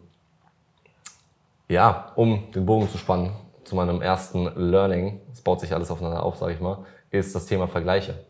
ja, 1.67 2.13
um 2.15 2.49
den 2.55 2.65
Bogen 2.65 2.89
zu 2.89 2.97
spannen 2.97 3.31
zu 3.65 3.75
meinem 3.75 4.01
ersten 4.01 4.49
Learning, 4.55 5.19
es 5.33 5.41
baut 5.41 5.59
sich 5.59 5.73
alles 5.73 5.91
aufeinander 5.91 6.23
auf, 6.23 6.37
sage 6.37 6.53
ich 6.53 6.61
mal, 6.61 6.85
ist 7.11 7.35
das 7.35 7.45
Thema 7.45 7.67
Vergleiche. 7.67 8.23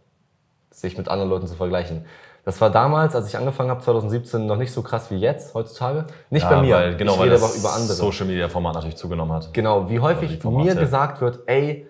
Sich 0.71 0.97
mit 0.97 1.07
anderen 1.07 1.29
Leuten 1.29 1.45
zu 1.45 1.53
vergleichen. 1.53 2.05
Das 2.43 2.59
war 2.59 2.71
damals, 2.71 3.13
als 3.13 3.27
ich 3.27 3.37
angefangen 3.37 3.69
habe, 3.69 3.81
2017, 3.81 4.47
noch 4.47 4.57
nicht 4.57 4.73
so 4.73 4.81
krass 4.81 5.11
wie 5.11 5.17
jetzt, 5.17 5.53
heutzutage. 5.53 6.07
Nicht 6.31 6.45
ja, 6.45 6.49
bei 6.49 6.61
mir. 6.63 6.75
Weil, 6.77 6.97
genau, 6.97 7.13
ich 7.13 7.19
weil 7.19 7.29
das 7.29 7.57
über 7.59 7.73
andere. 7.73 7.93
Social 7.93 8.25
Media 8.25 8.49
Format 8.49 8.73
natürlich 8.73 8.97
zugenommen 8.97 9.33
hat. 9.33 9.53
Genau, 9.53 9.87
wie 9.87 9.99
häufig 9.99 10.43
mir 10.43 10.73
gesagt 10.73 11.21
wird, 11.21 11.41
ey, 11.45 11.85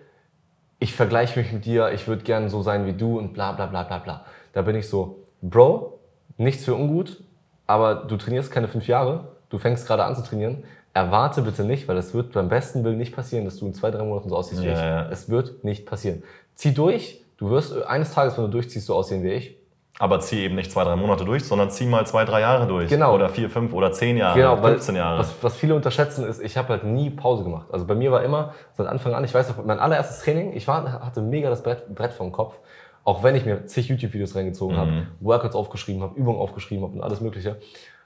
ich 0.80 0.94
vergleiche 0.94 1.40
mich 1.40 1.52
mit 1.52 1.66
dir, 1.66 1.92
ich 1.92 2.08
würde 2.08 2.24
gerne 2.24 2.50
so 2.50 2.62
sein 2.62 2.86
wie 2.86 2.94
du 2.94 3.18
und 3.18 3.34
bla 3.34 3.52
bla 3.52 3.66
bla 3.66 3.84
bla 3.84 3.98
bla. 4.00 4.26
Da 4.54 4.62
bin 4.62 4.76
ich 4.76 4.88
so, 4.88 5.24
Bro, 5.42 6.00
nichts 6.38 6.66
für 6.66 6.74
ungut, 6.74 7.24
aber 7.68 7.96
du 7.96 8.18
trainierst 8.18 8.52
keine 8.52 8.68
fünf 8.68 8.88
Jahre, 8.88 9.36
du 9.50 9.58
fängst 9.58 9.86
gerade 9.86 10.06
an 10.06 10.16
zu 10.16 10.24
trainieren. 10.24 10.64
Erwarte 10.94 11.44
bitte 11.44 11.64
nicht, 11.64 11.88
weil 11.88 11.98
es 11.98 12.14
wird 12.14 12.32
beim 12.32 12.50
besten 12.50 12.84
Willen 12.84 12.98
nicht 12.98 13.16
passieren, 13.16 13.46
dass 13.46 13.58
du 13.58 13.68
in 13.68 13.74
zwei, 13.74 13.92
drei 13.92 14.04
Monaten 14.04 14.30
so 14.30 14.36
aussiehst 14.36 14.64
ja, 14.64 14.70
wie 14.70 14.74
ich. 14.74 14.80
Ja. 14.80 15.10
Es 15.10 15.30
wird 15.30 15.64
nicht 15.64 15.86
passieren. 15.86 16.24
Zieh 16.56 16.74
durch, 16.74 17.24
du 17.38 17.52
wirst 17.52 17.84
eines 17.84 18.12
Tages, 18.12 18.38
wenn 18.38 18.46
du 18.46 18.52
durchziehst, 18.52 18.88
so 18.88 18.96
aussehen 18.96 19.24
wie 19.24 19.32
ich. 19.32 19.59
Aber 20.02 20.22
zieh 20.22 20.46
eben 20.46 20.56
nicht 20.56 20.72
zwei, 20.72 20.86
drei 20.86 20.96
Monate 20.96 21.26
durch, 21.26 21.44
sondern 21.44 21.70
zieh 21.70 21.86
mal 21.86 22.08
zwei, 22.08 22.24
drei 22.24 22.40
Jahre 22.40 22.66
durch. 22.68 22.90
Genau. 22.90 23.14
Oder 23.14 23.28
vier, 23.28 23.50
fünf 23.50 23.74
oder 23.74 23.92
zehn 23.92 24.16
Jahre, 24.16 24.40
genau, 24.40 24.56
15 24.56 24.96
Jahre. 24.96 25.20
Was, 25.20 25.36
was 25.42 25.58
viele 25.58 25.76
unterschätzen 25.76 26.26
ist, 26.26 26.42
ich 26.42 26.56
habe 26.56 26.70
halt 26.70 26.86
nie 26.86 27.10
Pause 27.10 27.44
gemacht. 27.44 27.68
Also 27.70 27.86
bei 27.86 27.96
mir 27.96 28.10
war 28.10 28.24
immer 28.24 28.54
seit 28.74 28.88
Anfang 28.88 29.14
an, 29.14 29.26
ich 29.26 29.34
weiß 29.34 29.50
noch, 29.50 29.66
mein 29.66 29.78
allererstes 29.78 30.24
Training, 30.24 30.54
ich 30.56 30.66
war, 30.70 31.06
hatte 31.06 31.22
mega 31.22 31.50
das 31.50 31.64
Brett, 31.64 31.94
Brett 31.94 32.14
vom 32.14 32.32
Kopf. 32.32 32.56
Auch 33.04 33.24
wenn 33.24 33.36
ich 33.36 33.46
mir 33.46 33.66
zig 33.66 33.90
YouTube-Videos 33.90 34.36
reingezogen 34.36 34.78
mhm. 34.78 34.80
habe, 34.80 35.08
Workouts 35.20 35.56
aufgeschrieben 35.56 36.02
habe, 36.02 36.18
Übungen 36.18 36.40
aufgeschrieben 36.40 36.86
habe 36.86 36.94
und 36.94 37.02
alles 37.02 37.20
Mögliche, 37.20 37.58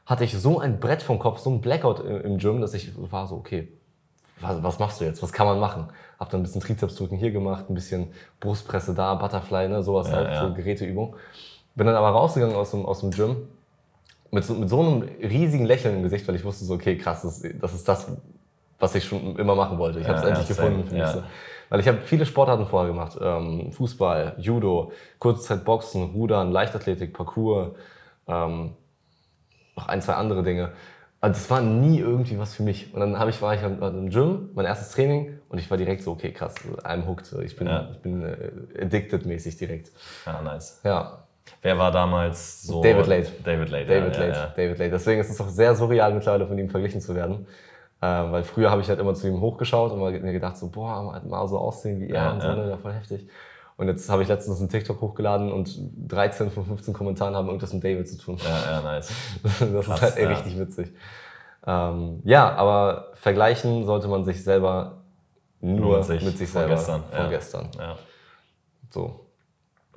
hatte 0.07 0.23
ich 0.23 0.35
so 0.35 0.59
ein 0.59 0.79
Brett 0.79 1.03
vom 1.03 1.19
Kopf, 1.19 1.39
so 1.39 1.51
ein 1.51 1.61
Blackout 1.61 1.99
im 1.99 2.39
Gym, 2.39 2.59
dass 2.59 2.73
ich 2.73 2.91
war 3.11 3.27
so, 3.27 3.35
okay, 3.35 3.67
was, 4.41 4.63
was 4.63 4.79
machst 4.79 4.99
du 4.99 5.05
jetzt? 5.05 5.21
Was 5.21 5.31
kann 5.31 5.45
man 5.45 5.59
machen? 5.59 5.89
Hab 6.19 6.31
dann 6.31 6.41
ein 6.41 6.43
bisschen 6.43 6.61
Trizepsdrücken 6.61 7.17
hier 7.17 7.31
gemacht, 7.31 7.69
ein 7.69 7.75
bisschen 7.75 8.11
Brustpresse 8.39 8.95
da, 8.95 9.13
Butterfly, 9.13 9.67
ne, 9.67 9.83
sowas 9.83 10.09
ja, 10.09 10.15
halt, 10.15 10.29
ja. 10.29 10.47
so 10.47 10.53
Geräteübung. 10.53 11.15
Bin 11.75 11.87
dann 11.87 11.95
aber 11.95 12.09
rausgegangen 12.09 12.55
aus 12.55 12.71
dem, 12.71 12.85
aus 12.85 12.99
dem 12.99 13.11
Gym 13.11 13.35
mit 14.31 14.43
so, 14.43 14.53
mit 14.53 14.69
so 14.69 14.79
einem 14.79 15.01
riesigen 15.01 15.65
Lächeln 15.65 15.97
im 15.97 16.03
Gesicht, 16.03 16.27
weil 16.27 16.35
ich 16.35 16.43
wusste 16.43 16.65
so, 16.65 16.73
okay, 16.73 16.97
krass, 16.97 17.21
das, 17.21 17.43
das 17.59 17.73
ist 17.73 17.87
das, 17.87 18.07
was 18.79 18.95
ich 18.95 19.05
schon 19.05 19.37
immer 19.37 19.55
machen 19.55 19.77
wollte. 19.77 19.99
Ich 19.99 20.07
habe 20.07 20.17
es 20.17 20.23
ja, 20.23 20.29
endlich 20.29 20.49
ja, 20.49 20.55
gefunden. 20.55 20.95
Ja. 20.95 21.13
So. 21.13 21.23
Weil 21.69 21.79
ich 21.79 21.87
habe 21.87 21.99
viele 22.01 22.25
Sportarten 22.25 22.65
vorher 22.67 22.91
gemacht. 22.91 23.17
Ähm, 23.21 23.71
Fußball, 23.71 24.35
Judo, 24.37 24.91
Kurzzeit 25.19 25.63
Boxen, 25.65 26.03
Rudern, 26.11 26.51
Leichtathletik, 26.51 27.13
Parkour, 27.13 27.75
ähm, 28.27 28.73
noch 29.75 29.87
ein, 29.87 30.01
zwei 30.01 30.13
andere 30.13 30.43
Dinge. 30.43 30.73
Also 31.21 31.39
das 31.39 31.49
war 31.49 31.61
nie 31.61 31.99
irgendwie 31.99 32.37
was 32.37 32.53
für 32.53 32.63
mich. 32.63 32.93
Und 32.93 32.99
dann 32.99 33.17
hab 33.17 33.29
ich, 33.29 33.41
war 33.41 33.55
ich 33.55 33.61
halt 33.61 33.81
im 33.81 34.09
Gym, 34.09 34.49
mein 34.53 34.65
erstes 34.65 34.91
Training, 34.91 35.39
und 35.49 35.57
ich 35.57 35.69
war 35.71 35.77
direkt 35.77 36.03
so, 36.03 36.11
okay, 36.11 36.31
krass, 36.31 36.53
I'm 36.83 37.07
hooked. 37.07 37.31
Ich 37.43 37.55
bin, 37.55 37.67
Ja. 37.67 37.89
ich 37.91 37.99
bin 37.99 38.23
äh, 38.23 38.81
addicted 38.81 39.25
mäßig 39.25 39.57
direkt. 39.57 39.91
Ja, 40.25 40.41
nice. 40.41 40.81
Ja, 40.83 41.22
Wer 41.61 41.77
war 41.77 41.91
damals 41.91 42.63
so? 42.63 42.81
David 42.81 43.07
Late. 43.07 43.31
David 43.43 43.69
Late. 43.69 43.85
David 43.85 44.15
ja, 44.15 44.21
Late, 44.21 44.37
Ja, 44.37 44.43
ja. 44.45 44.53
David 44.55 44.77
Late. 44.79 44.91
Deswegen 44.91 45.21
ist 45.21 45.29
es 45.29 45.39
auch 45.41 45.49
sehr 45.49 45.75
surreal 45.75 46.13
mittlerweile 46.13 46.47
von 46.47 46.57
ihm 46.57 46.69
verglichen 46.69 47.01
zu 47.01 47.15
werden. 47.15 47.47
Äh, 48.01 48.05
weil 48.05 48.43
früher 48.43 48.69
habe 48.69 48.81
ich 48.81 48.89
halt 48.89 48.99
immer 48.99 49.13
zu 49.13 49.27
ihm 49.27 49.39
hochgeschaut 49.39 49.91
und 49.93 49.99
mir 49.99 50.33
gedacht 50.33 50.57
so, 50.57 50.69
boah, 50.69 51.01
mal- 51.03 51.21
mal 51.23 51.47
so 51.47 51.57
aussehen 51.57 52.01
wie 52.01 52.09
er 52.09 52.33
und 52.33 52.41
so, 52.41 52.47
ne, 52.49 52.77
voll 52.81 52.93
heftig. 52.93 53.27
Und 53.77 53.87
jetzt 53.87 54.09
habe 54.09 54.21
ich 54.21 54.27
letztens 54.27 54.59
einen 54.59 54.69
TikTok 54.69 55.01
hochgeladen 55.01 55.51
und 55.51 55.79
13 56.09 56.51
von 56.51 56.65
15 56.65 56.93
Kommentaren 56.93 57.35
haben 57.35 57.47
irgendwas 57.47 57.73
mit 57.73 57.83
David 57.83 58.07
zu 58.07 58.17
tun. 58.17 58.37
Ja, 58.43 58.71
ja, 58.73 58.81
nice. 58.81 59.11
Das 59.43 59.85
Krass, 59.85 59.95
ist 59.97 60.01
halt 60.01 60.17
ey, 60.17 60.25
richtig 60.27 60.59
witzig. 60.59 60.91
Ähm, 61.65 62.19
ja, 62.23 62.53
aber 62.53 63.11
vergleichen 63.13 63.85
sollte 63.85 64.07
man 64.09 64.25
sich 64.25 64.43
selber 64.43 64.97
nur, 65.61 65.97
mit 65.97 66.05
sich, 66.05 66.21
von 66.23 66.31
selber 66.45 66.75
gestern. 66.75 67.03
von 67.09 67.19
ja. 67.19 67.29
gestern. 67.29 67.69
Ja. 67.79 67.95
So. 68.89 69.21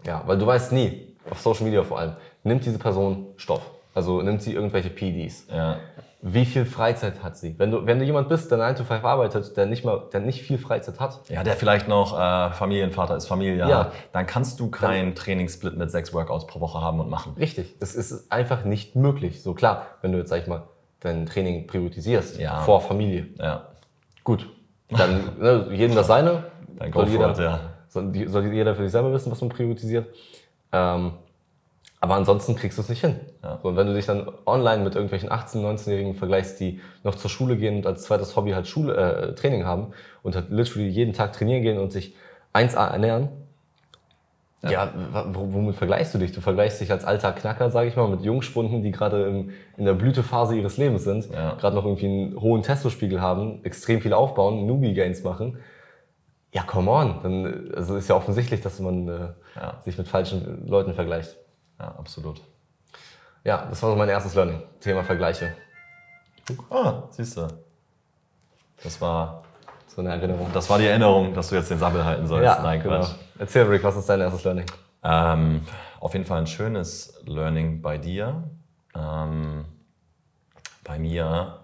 Ja, 0.05 0.23
weil 0.27 0.39
du 0.39 0.47
weißt 0.47 0.73
nie, 0.73 1.06
auf 1.31 1.41
Social 1.41 1.65
Media 1.65 1.83
vor 1.83 1.99
allem, 1.99 2.13
nimmt 2.45 2.65
diese 2.65 2.79
Person 2.79 3.27
Stoff. 3.37 3.63
Also 3.95 4.21
nimmt 4.23 4.43
sie 4.43 4.53
irgendwelche 4.53 4.91
PDs. 4.91 5.47
Ja. 5.51 5.77
Wie 6.21 6.45
viel 6.45 6.65
Freizeit 6.67 7.23
hat 7.23 7.37
sie? 7.37 7.59
Wenn 7.59 7.71
du, 7.71 7.87
wenn 7.87 7.99
du 7.99 8.05
jemand 8.05 8.29
bist, 8.29 8.51
der 8.51 8.59
9 8.59 8.77
to 8.77 8.85
5 8.85 9.05
arbeitet, 9.05 9.57
der 9.57 9.67
nicht, 9.67 9.85
mal, 9.85 10.03
der 10.13 10.21
nicht 10.21 10.43
viel 10.43 10.59
Freizeit 10.59 10.99
hat, 10.99 11.21
ja, 11.29 11.43
der 11.45 11.55
vielleicht 11.55 11.89
noch 11.89 12.19
äh, 12.19 12.51
Familienvater 12.53 13.17
ist, 13.17 13.27
Familie 13.27 13.59
Ja. 13.59 13.79
hat, 13.79 13.93
dann 14.13 14.27
kannst 14.27 14.59
du 14.61 14.71
keinen 14.71 15.15
Trainingssplit 15.15 15.77
mit 15.77 15.91
sechs 15.91 16.13
Workouts 16.13 16.47
pro 16.47 16.61
Woche 16.61 16.81
haben 16.81 17.01
und 17.01 17.09
machen. 17.11 17.35
richtig, 17.39 17.77
es 17.81 17.95
ist 17.95 18.33
einfach 18.33 18.65
nicht 18.65 18.97
möglich. 18.97 19.43
So 19.43 19.55
klar, 19.55 19.87
wenn 20.03 20.13
du 20.13 20.19
jetzt, 20.19 20.31
sag 20.31 20.43
ich 20.43 20.47
mal, 20.47 20.65
dein 21.01 21.27
Training 21.27 21.67
priorisierst 21.67 22.39
Ja. 22.39 22.61
vor 22.63 22.81
Familie, 22.81 23.29
Ja. 23.39 23.69
gut, 24.25 24.49
dann 24.91 25.21
ne, 25.39 25.69
jedem 25.73 25.95
das 25.97 26.07
seine. 26.09 26.45
Dann 26.79 26.93
soll, 26.93 27.07
for 27.07 27.13
jeder, 27.13 27.31
it, 27.31 27.39
ja. 27.39 27.61
soll, 27.89 28.29
soll 28.29 28.47
jeder 28.53 28.75
für 28.75 28.83
sich 28.83 28.93
selber 28.93 29.13
wissen, 29.13 29.31
was 29.31 29.41
man 29.41 29.49
priorisiert. 29.51 30.07
Ähm, 30.73 31.13
aber 32.01 32.15
ansonsten 32.15 32.55
kriegst 32.57 32.77
du 32.79 32.83
es 32.83 32.89
nicht 32.89 33.01
hin. 33.01 33.19
Ja. 33.43 33.59
So, 33.63 33.69
und 33.69 33.77
wenn 33.77 33.87
du 33.87 33.95
dich 33.95 34.07
dann 34.07 34.29
online 34.45 34.85
mit 34.85 34.95
irgendwelchen 34.95 35.31
18-, 35.31 35.61
19-Jährigen 35.63 36.15
vergleichst, 36.15 36.61
die 36.61 36.81
noch 37.05 37.15
zur 37.15 37.31
Schule 37.31 37.57
gehen 37.57 37.77
und 37.77 37.87
als 37.87 38.03
zweites 38.03 38.37
Hobby 38.37 38.53
halt 38.53 38.67
Schule, 38.69 38.95
äh, 38.95 39.35
Training 39.35 39.65
haben 39.65 39.93
und 40.23 40.37
halt 40.37 40.51
literally 40.51 40.89
jeden 40.89 41.15
Tag 41.15 41.33
trainieren 41.33 41.63
gehen 41.63 41.79
und 41.79 41.93
sich 41.93 42.15
1A 42.53 42.89
ernähren, 42.89 43.29
ja, 44.63 44.93
wo- 45.33 45.53
womit 45.53 45.77
vergleichst 45.77 46.13
du 46.15 46.19
dich? 46.19 46.33
Du 46.33 46.41
vergleichst 46.41 46.81
dich 46.81 46.91
als 46.91 47.05
alter 47.05 47.31
Knacker, 47.33 47.71
sage 47.71 47.89
ich 47.89 47.95
mal, 47.95 48.09
mit 48.09 48.23
Jungspunden, 48.23 48.83
die 48.83 48.91
gerade 48.91 49.45
in 49.77 49.85
der 49.85 49.93
Blütephase 49.95 50.57
ihres 50.57 50.77
Lebens 50.77 51.05
sind, 51.05 51.31
Ja. 51.33 51.55
gerade 51.55 51.77
noch 51.77 51.85
irgendwie 51.85 52.07
einen 52.07 52.41
hohen 52.41 52.63
Testospiegel 52.63 53.21
haben, 53.21 53.65
extrem 53.65 54.01
viel 54.01 54.13
aufbauen, 54.13 54.67
Newbie-Gains 54.67 55.23
machen. 55.23 55.59
Ja, 56.53 56.63
come 56.65 56.91
on. 56.91 57.21
Dann, 57.23 57.71
also 57.77 57.97
ist 57.97 58.09
ja 58.09 58.17
offensichtlich, 58.17 58.61
dass 58.61 58.81
man 58.81 59.09
äh, 59.09 59.29
Ja. 59.57 59.81
sich 59.85 59.97
mit 59.97 60.07
falschen 60.09 60.67
Leuten 60.69 60.95
vergleicht. 60.95 61.37
Ja, 61.79 61.89
absolut. 61.99 62.41
Ja, 63.45 63.67
das 63.71 63.83
war 63.83 63.91
so 63.91 63.97
mein 63.97 64.09
erstes 64.09 64.35
Learning. 64.35 64.63
Thema 64.81 65.03
Vergleiche. 65.05 65.55
Ah, 66.71 67.03
siehst 67.11 67.37
du. 67.37 67.49
Das 68.83 69.01
war, 69.01 69.45
So 69.89 70.01
eine 70.03 70.11
Erinnerung. 70.11 70.51
das 70.53 70.69
war 70.69 70.79
die 70.79 70.87
Erinnerung, 70.87 71.33
dass 71.35 71.49
du 71.49 71.55
jetzt 71.57 71.71
den 71.71 71.79
Sabbel 71.79 72.05
halten 72.05 72.27
sollst. 72.27 72.45
ja, 72.45 72.61
Nein, 72.63 72.83
genau. 72.83 72.99
Quatsch. 73.01 73.11
Erzähl, 73.39 73.63
Rick, 73.65 73.83
was 73.85 73.97
ist 73.97 74.09
dein 74.09 74.21
erstes 74.21 74.45
Learning? 74.45 74.67
Ähm, 75.03 75.63
auf 76.01 76.13
jeden 76.13 76.25
Fall 76.27 76.39
ein 76.41 76.47
schönes 76.47 77.21
Learning 77.27 77.81
bei 77.83 77.99
dir. 77.99 78.45
Ähm, 78.95 79.65
bei 80.85 80.99
mir, 80.99 81.61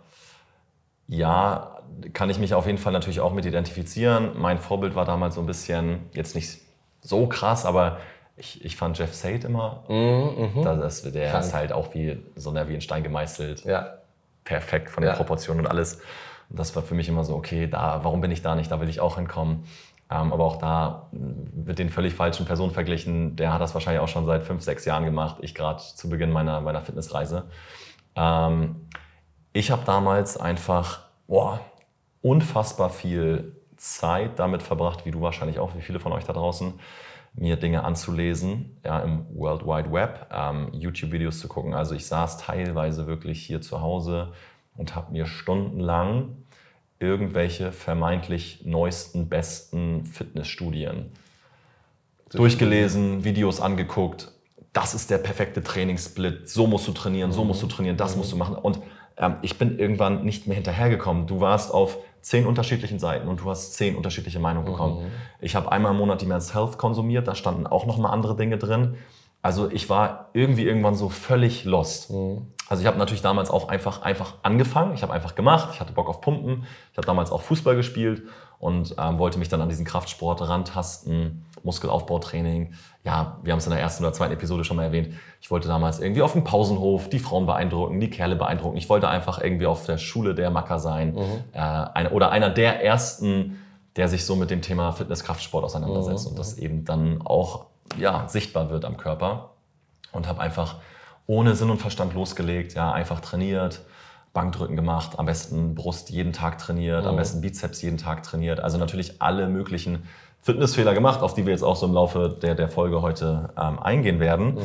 ja, 1.09 1.79
kann 2.13 2.31
ich 2.31 2.39
mich 2.39 2.55
auf 2.55 2.67
jeden 2.67 2.79
Fall 2.79 2.93
natürlich 2.93 3.21
auch 3.21 3.33
mit 3.33 3.45
identifizieren. 3.45 4.33
Mein 4.41 4.59
Vorbild 4.59 4.95
war 4.95 5.05
damals 5.05 5.35
so 5.35 5.41
ein 5.41 5.47
bisschen, 5.47 6.09
jetzt 6.15 6.35
nicht 6.35 6.62
so 7.03 7.27
krass, 7.27 7.67
aber 7.67 7.99
ich, 8.37 8.65
ich 8.65 8.77
fand 8.77 8.97
Jeff 8.99 9.13
Sade 9.13 9.47
immer, 9.47 9.85
Mhm, 9.89 10.63
das 10.65 11.05
ist, 11.05 11.15
der 11.15 11.31
Krank. 11.31 11.45
ist 11.45 11.53
halt 11.55 11.73
auch 11.73 11.93
wie 11.95 12.23
so 12.37 12.51
ne, 12.51 12.67
wie 12.69 12.75
ein 12.75 12.81
Stein 12.81 13.03
gemeißelt 13.03 13.65
Ja, 13.67 13.99
perfekt 14.45 14.89
von 14.91 15.03
den 15.03 15.11
Ja. 15.11 15.17
Proportionen 15.17 15.61
und 15.61 15.67
alles. 15.67 16.01
Und 16.49 16.59
das 16.59 16.75
war 16.75 16.83
für 16.83 16.95
mich 16.95 17.09
immer 17.09 17.25
so, 17.25 17.35
okay, 17.37 17.67
da, 17.67 18.01
warum 18.03 18.21
bin 18.23 18.31
ich 18.31 18.41
da 18.43 18.55
nicht? 18.55 18.71
Da 18.71 18.81
will 18.81 18.89
ich 18.89 19.01
auch 19.01 19.17
hinkommen. 19.17 19.65
Ähm, 20.11 20.33
aber 20.33 20.45
auch 20.45 20.57
da 20.57 21.09
mh, 21.13 21.21
mit 21.67 21.79
den 21.79 21.91
völlig 21.91 22.15
falschen 22.15 22.47
Personen 22.47 22.73
verglichen. 22.73 23.37
Der 23.37 23.53
hat 23.53 23.61
das 23.61 23.75
wahrscheinlich 23.75 24.01
auch 24.01 24.09
schon 24.09 24.25
seit 24.27 24.43
fünf, 24.45 24.63
sechs 24.63 24.85
Jahren 24.85 25.05
gemacht. 25.05 25.37
Ich 25.41 25.55
gerade 25.55 25.83
zu 25.83 26.09
Beginn 26.09 26.31
meiner, 26.31 26.61
meiner 26.61 26.81
Fitnessreise. 26.83 27.45
Ähm, 28.17 28.77
ich 29.53 29.71
habe 29.71 29.83
damals 29.85 30.37
einfach 30.39 31.01
boah, 31.27 31.61
unfassbar 32.23 32.91
viel 32.91 33.57
Zeit 33.83 34.39
damit 34.39 34.63
verbracht, 34.63 35.05
wie 35.05 35.11
du 35.11 35.21
wahrscheinlich 35.21 35.59
auch, 35.59 35.75
wie 35.75 35.81
viele 35.81 35.99
von 35.99 36.13
euch 36.13 36.25
da 36.25 36.33
draußen, 36.33 36.75
mir 37.35 37.57
Dinge 37.57 37.83
anzulesen, 37.83 38.79
ja, 38.85 39.01
im 39.01 39.27
World 39.35 39.65
Wide 39.65 39.91
Web, 39.91 40.29
ähm, 40.33 40.69
YouTube-Videos 40.73 41.41
zu 41.41 41.49
gucken. 41.49 41.75
Also 41.75 41.95
ich 41.95 42.07
saß 42.07 42.39
teilweise 42.39 43.07
wirklich 43.07 43.43
hier 43.45 43.61
zu 43.61 43.81
Hause 43.81 44.33
und 44.77 44.95
habe 44.95 45.13
mir 45.13 45.27
stundenlang 45.27 46.37
irgendwelche 47.01 47.73
vermeintlich 47.73 48.65
neuesten, 48.65 49.29
besten 49.29 50.05
Fitnessstudien 50.05 51.11
durchgelesen, 52.31 53.25
Videos 53.25 53.61
angeguckt. 53.61 54.31
Das 54.73 54.95
ist 54.95 55.11
der 55.11 55.19
perfekte 55.19 55.63
Trainingssplit. 55.63 56.49
So 56.49 56.67
musst 56.67 56.87
du 56.87 56.93
trainieren, 56.93 57.33
so 57.33 57.45
musst 57.45 57.63
du 57.63 57.67
trainieren, 57.67 57.97
das 57.97 58.17
musst 58.17 58.31
du 58.31 58.37
machen. 58.37 58.55
Und 58.55 58.79
ähm, 59.17 59.37
ich 59.43 59.59
bin 59.59 59.79
irgendwann 59.79 60.25
nicht 60.25 60.47
mehr 60.47 60.55
hinterhergekommen. 60.55 61.27
Du 61.27 61.41
warst 61.41 61.75
auf 61.75 61.99
zehn 62.23 62.47
unterschiedlichen 62.47 62.99
Seiten 62.99 63.29
und 63.29 63.41
du 63.41 63.51
hast 63.51 63.75
zehn 63.75 63.97
unterschiedliche 63.97 64.39
Meinungen 64.39 64.65
bekommen. 64.65 65.11
Ich 65.41 65.55
habe 65.55 65.71
einmal 65.71 65.93
im 65.93 65.99
Monat 65.99 66.23
die 66.23 66.27
Men's 66.27 66.55
Health 66.55 66.79
konsumiert, 66.79 67.29
da 67.29 67.35
standen 67.35 67.67
auch 67.67 67.85
noch 67.85 67.99
mal 67.99 68.11
andere 68.11 68.37
Dinge 68.37 68.59
drin. 68.59 68.97
Also 69.43 69.69
ich 69.69 69.91
war 69.91 70.31
irgendwie 70.33 70.65
irgendwann 70.65 70.95
so 70.95 71.09
völlig 71.09 71.65
lost. 71.65 72.13
Also 72.69 72.81
ich 72.81 72.87
habe 72.87 72.97
natürlich 72.97 73.23
damals 73.23 73.51
auch 73.51 73.69
einfach, 73.69 74.03
einfach 74.03 74.35
angefangen. 74.45 74.95
Ich 74.95 75.03
habe 75.03 75.13
einfach 75.13 75.35
gemacht. 75.35 75.71
Ich 75.75 75.81
hatte 75.81 75.93
Bock 75.93 76.09
auf 76.09 76.21
Pumpen. 76.21 76.65
Ich 76.93 76.97
habe 76.97 77.07
damals 77.07 77.33
auch 77.33 77.43
Fußball 77.43 77.75
gespielt 77.75 78.23
und 78.63 78.95
ähm, 78.97 79.19
wollte 79.19 79.41
mich 79.41 79.49
dann 79.49 79.61
an 79.61 79.69
diesen 79.69 79.85
Kraftsport 79.85 80.41
rantasten, 80.41 81.45
Muskelaufbautraining. 81.65 82.75
Ja, 83.03 83.41
wir 83.43 83.53
haben 83.53 83.59
es 83.59 83.67
in 83.67 83.73
der 83.73 83.81
ersten 83.81 84.05
oder 84.05 84.13
zweiten 84.13 84.35
Episode 84.35 84.63
schon 84.63 84.77
mal 84.77 84.85
erwähnt. 84.85 85.15
Ich 85.41 85.51
wollte 85.51 85.67
damals 85.67 85.99
irgendwie 85.99 86.23
auf 86.23 86.35
dem 86.35 86.45
Pausenhof 86.45 87.09
die 87.09 87.19
Frauen 87.19 87.45
beeindrucken, 87.45 87.99
die 87.99 88.09
Kerle 88.09 88.37
beeindrucken. 88.37 88.77
Ich 88.77 88.89
wollte 88.89 89.09
einfach 89.09 89.43
irgendwie 89.43 89.67
auf 89.67 89.85
der 89.85 89.99
Schule 89.99 90.37
der 90.37 90.53
Macker 90.53 90.79
sein. 90.79 91.17
Äh, 91.53 91.59
ein, 91.59 92.07
oder 92.07 92.31
einer 92.31 92.51
der 92.51 92.85
ersten, 92.85 93.59
der 93.97 94.07
sich 94.07 94.25
so 94.25 94.37
mit 94.37 94.53
dem 94.53 94.63
Thema 94.63 94.93
Fitness-Kraftsport 94.93 95.65
auseinandersetzt 95.65 96.29
und 96.29 96.39
das 96.39 96.57
eben 96.57 96.85
dann 96.85 97.21
auch 97.21 97.67
ja, 97.99 98.29
sichtbar 98.29 98.71
wird 98.71 98.85
am 98.85 98.97
Körper 98.97 99.51
und 100.13 100.29
habe 100.29 100.41
einfach 100.41 100.77
ohne 101.27 101.57
Sinn 101.57 101.69
und 101.69 101.79
Verstand 101.79 102.15
losgelegt, 102.15 102.75
ja, 102.75 102.93
einfach 102.93 103.19
trainiert, 103.19 103.81
Bankdrücken 104.33 104.77
gemacht, 104.77 105.19
am 105.19 105.27
besten 105.27 105.75
Brust 105.75 106.11
jeden 106.11 106.33
Tag 106.33 106.59
trainiert, 106.59 107.07
am 107.07 107.17
besten 107.17 107.41
Bizeps 107.43 107.83
jeden 107.83 107.99
Tag 107.99 108.23
trainiert. 108.23 108.61
Also 108.61 108.79
natürlich 108.79 109.21
alle 109.21 109.49
möglichen 109.49 110.09
Fitnessfehler 110.41 110.95
gemacht, 110.95 111.23
auf 111.23 111.35
die 111.35 111.45
wir 111.45 111.53
jetzt 111.53 111.63
auch 111.63 111.77
so 111.77 111.87
im 111.87 111.93
Laufe 111.93 112.39
der, 112.41 112.55
der 112.55 112.69
Folge 112.69 113.03
heute 113.03 113.51
ähm, 113.59 113.79
eingehen 113.79 114.21
werden. 114.21 114.59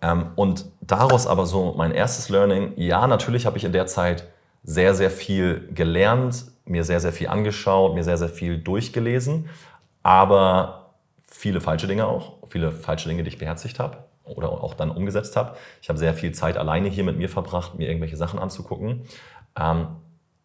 Ähm, 0.00 0.28
und 0.36 0.66
daraus 0.80 1.26
aber 1.26 1.44
so 1.44 1.74
mein 1.76 1.92
erstes 1.92 2.28
Learning, 2.28 2.72
ja, 2.76 3.06
natürlich 3.06 3.46
habe 3.46 3.58
ich 3.58 3.64
in 3.64 3.72
der 3.72 3.86
Zeit 3.86 4.28
sehr, 4.62 4.94
sehr 4.94 5.10
viel 5.10 5.68
gelernt, 5.74 6.46
mir 6.64 6.84
sehr, 6.84 7.00
sehr 7.00 7.12
viel 7.12 7.28
angeschaut, 7.28 7.94
mir 7.94 8.04
sehr, 8.04 8.16
sehr 8.16 8.28
viel 8.28 8.58
durchgelesen, 8.58 9.48
aber 10.02 10.92
viele 11.26 11.60
falsche 11.60 11.86
Dinge 11.86 12.06
auch, 12.06 12.34
viele 12.48 12.70
falsche 12.70 13.08
Dinge, 13.08 13.24
die 13.24 13.28
ich 13.28 13.38
beherzigt 13.38 13.80
habe 13.80 14.09
oder 14.36 14.50
auch 14.50 14.74
dann 14.74 14.90
umgesetzt 14.90 15.36
habe. 15.36 15.56
Ich 15.82 15.88
habe 15.88 15.98
sehr 15.98 16.14
viel 16.14 16.32
Zeit 16.32 16.56
alleine 16.56 16.88
hier 16.88 17.04
mit 17.04 17.16
mir 17.16 17.28
verbracht, 17.28 17.76
mir 17.76 17.88
irgendwelche 17.88 18.16
Sachen 18.16 18.38
anzugucken. 18.38 19.02
Ähm, 19.58 19.88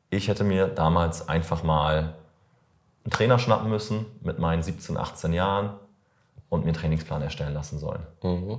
ich 0.10 0.28
hätte 0.28 0.44
mir 0.44 0.68
damals 0.68 1.28
einfach 1.28 1.64
mal 1.64 2.16
einen 3.04 3.12
Trainer 3.12 3.40
schnappen 3.40 3.70
müssen 3.70 4.06
mit 4.22 4.40
meinen 4.40 4.64
17, 4.64 4.98
18 4.98 5.34
Jahren 5.34 5.72
und 6.50 6.62
mir 6.62 6.68
einen 6.68 6.76
Trainingsplan 6.76 7.22
erstellen 7.22 7.54
lassen 7.54 7.80
sollen. 7.80 8.02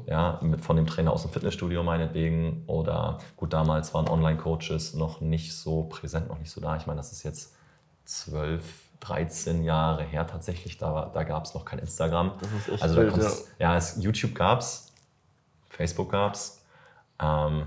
Ja, 0.06 0.38
mit, 0.42 0.60
von 0.60 0.76
dem 0.76 0.86
Trainer 0.86 1.12
aus 1.12 1.22
dem 1.22 1.30
Fitnessstudio 1.30 1.82
meinetwegen 1.82 2.64
oder 2.66 3.18
gut, 3.36 3.52
damals 3.52 3.94
waren 3.94 4.08
Online-Coaches 4.08 4.94
noch 4.94 5.20
nicht 5.20 5.56
so 5.56 5.84
präsent, 5.84 6.28
noch 6.28 6.38
nicht 6.38 6.50
so 6.50 6.60
da. 6.60 6.76
Ich 6.76 6.86
meine, 6.86 6.98
das 6.98 7.12
ist 7.12 7.22
jetzt 7.22 7.54
12, 8.04 8.62
13 9.00 9.64
Jahre 9.64 10.02
her 10.02 10.26
tatsächlich. 10.26 10.78
Da, 10.78 11.10
da 11.12 11.22
gab 11.24 11.44
es 11.44 11.54
noch 11.54 11.64
kein 11.64 11.78
Instagram. 11.78 12.32
Das 12.40 12.52
ist 12.52 12.68
echt 12.68 12.82
also 12.82 12.96
da 12.96 13.16
wild, 13.16 13.44
ja. 13.58 13.76
es, 13.76 14.02
YouTube 14.02 14.34
gab 14.34 14.60
es, 14.60 14.85
Facebook 15.76 16.10
gab 16.10 16.34
es. 16.34 16.64
Ähm, 17.22 17.66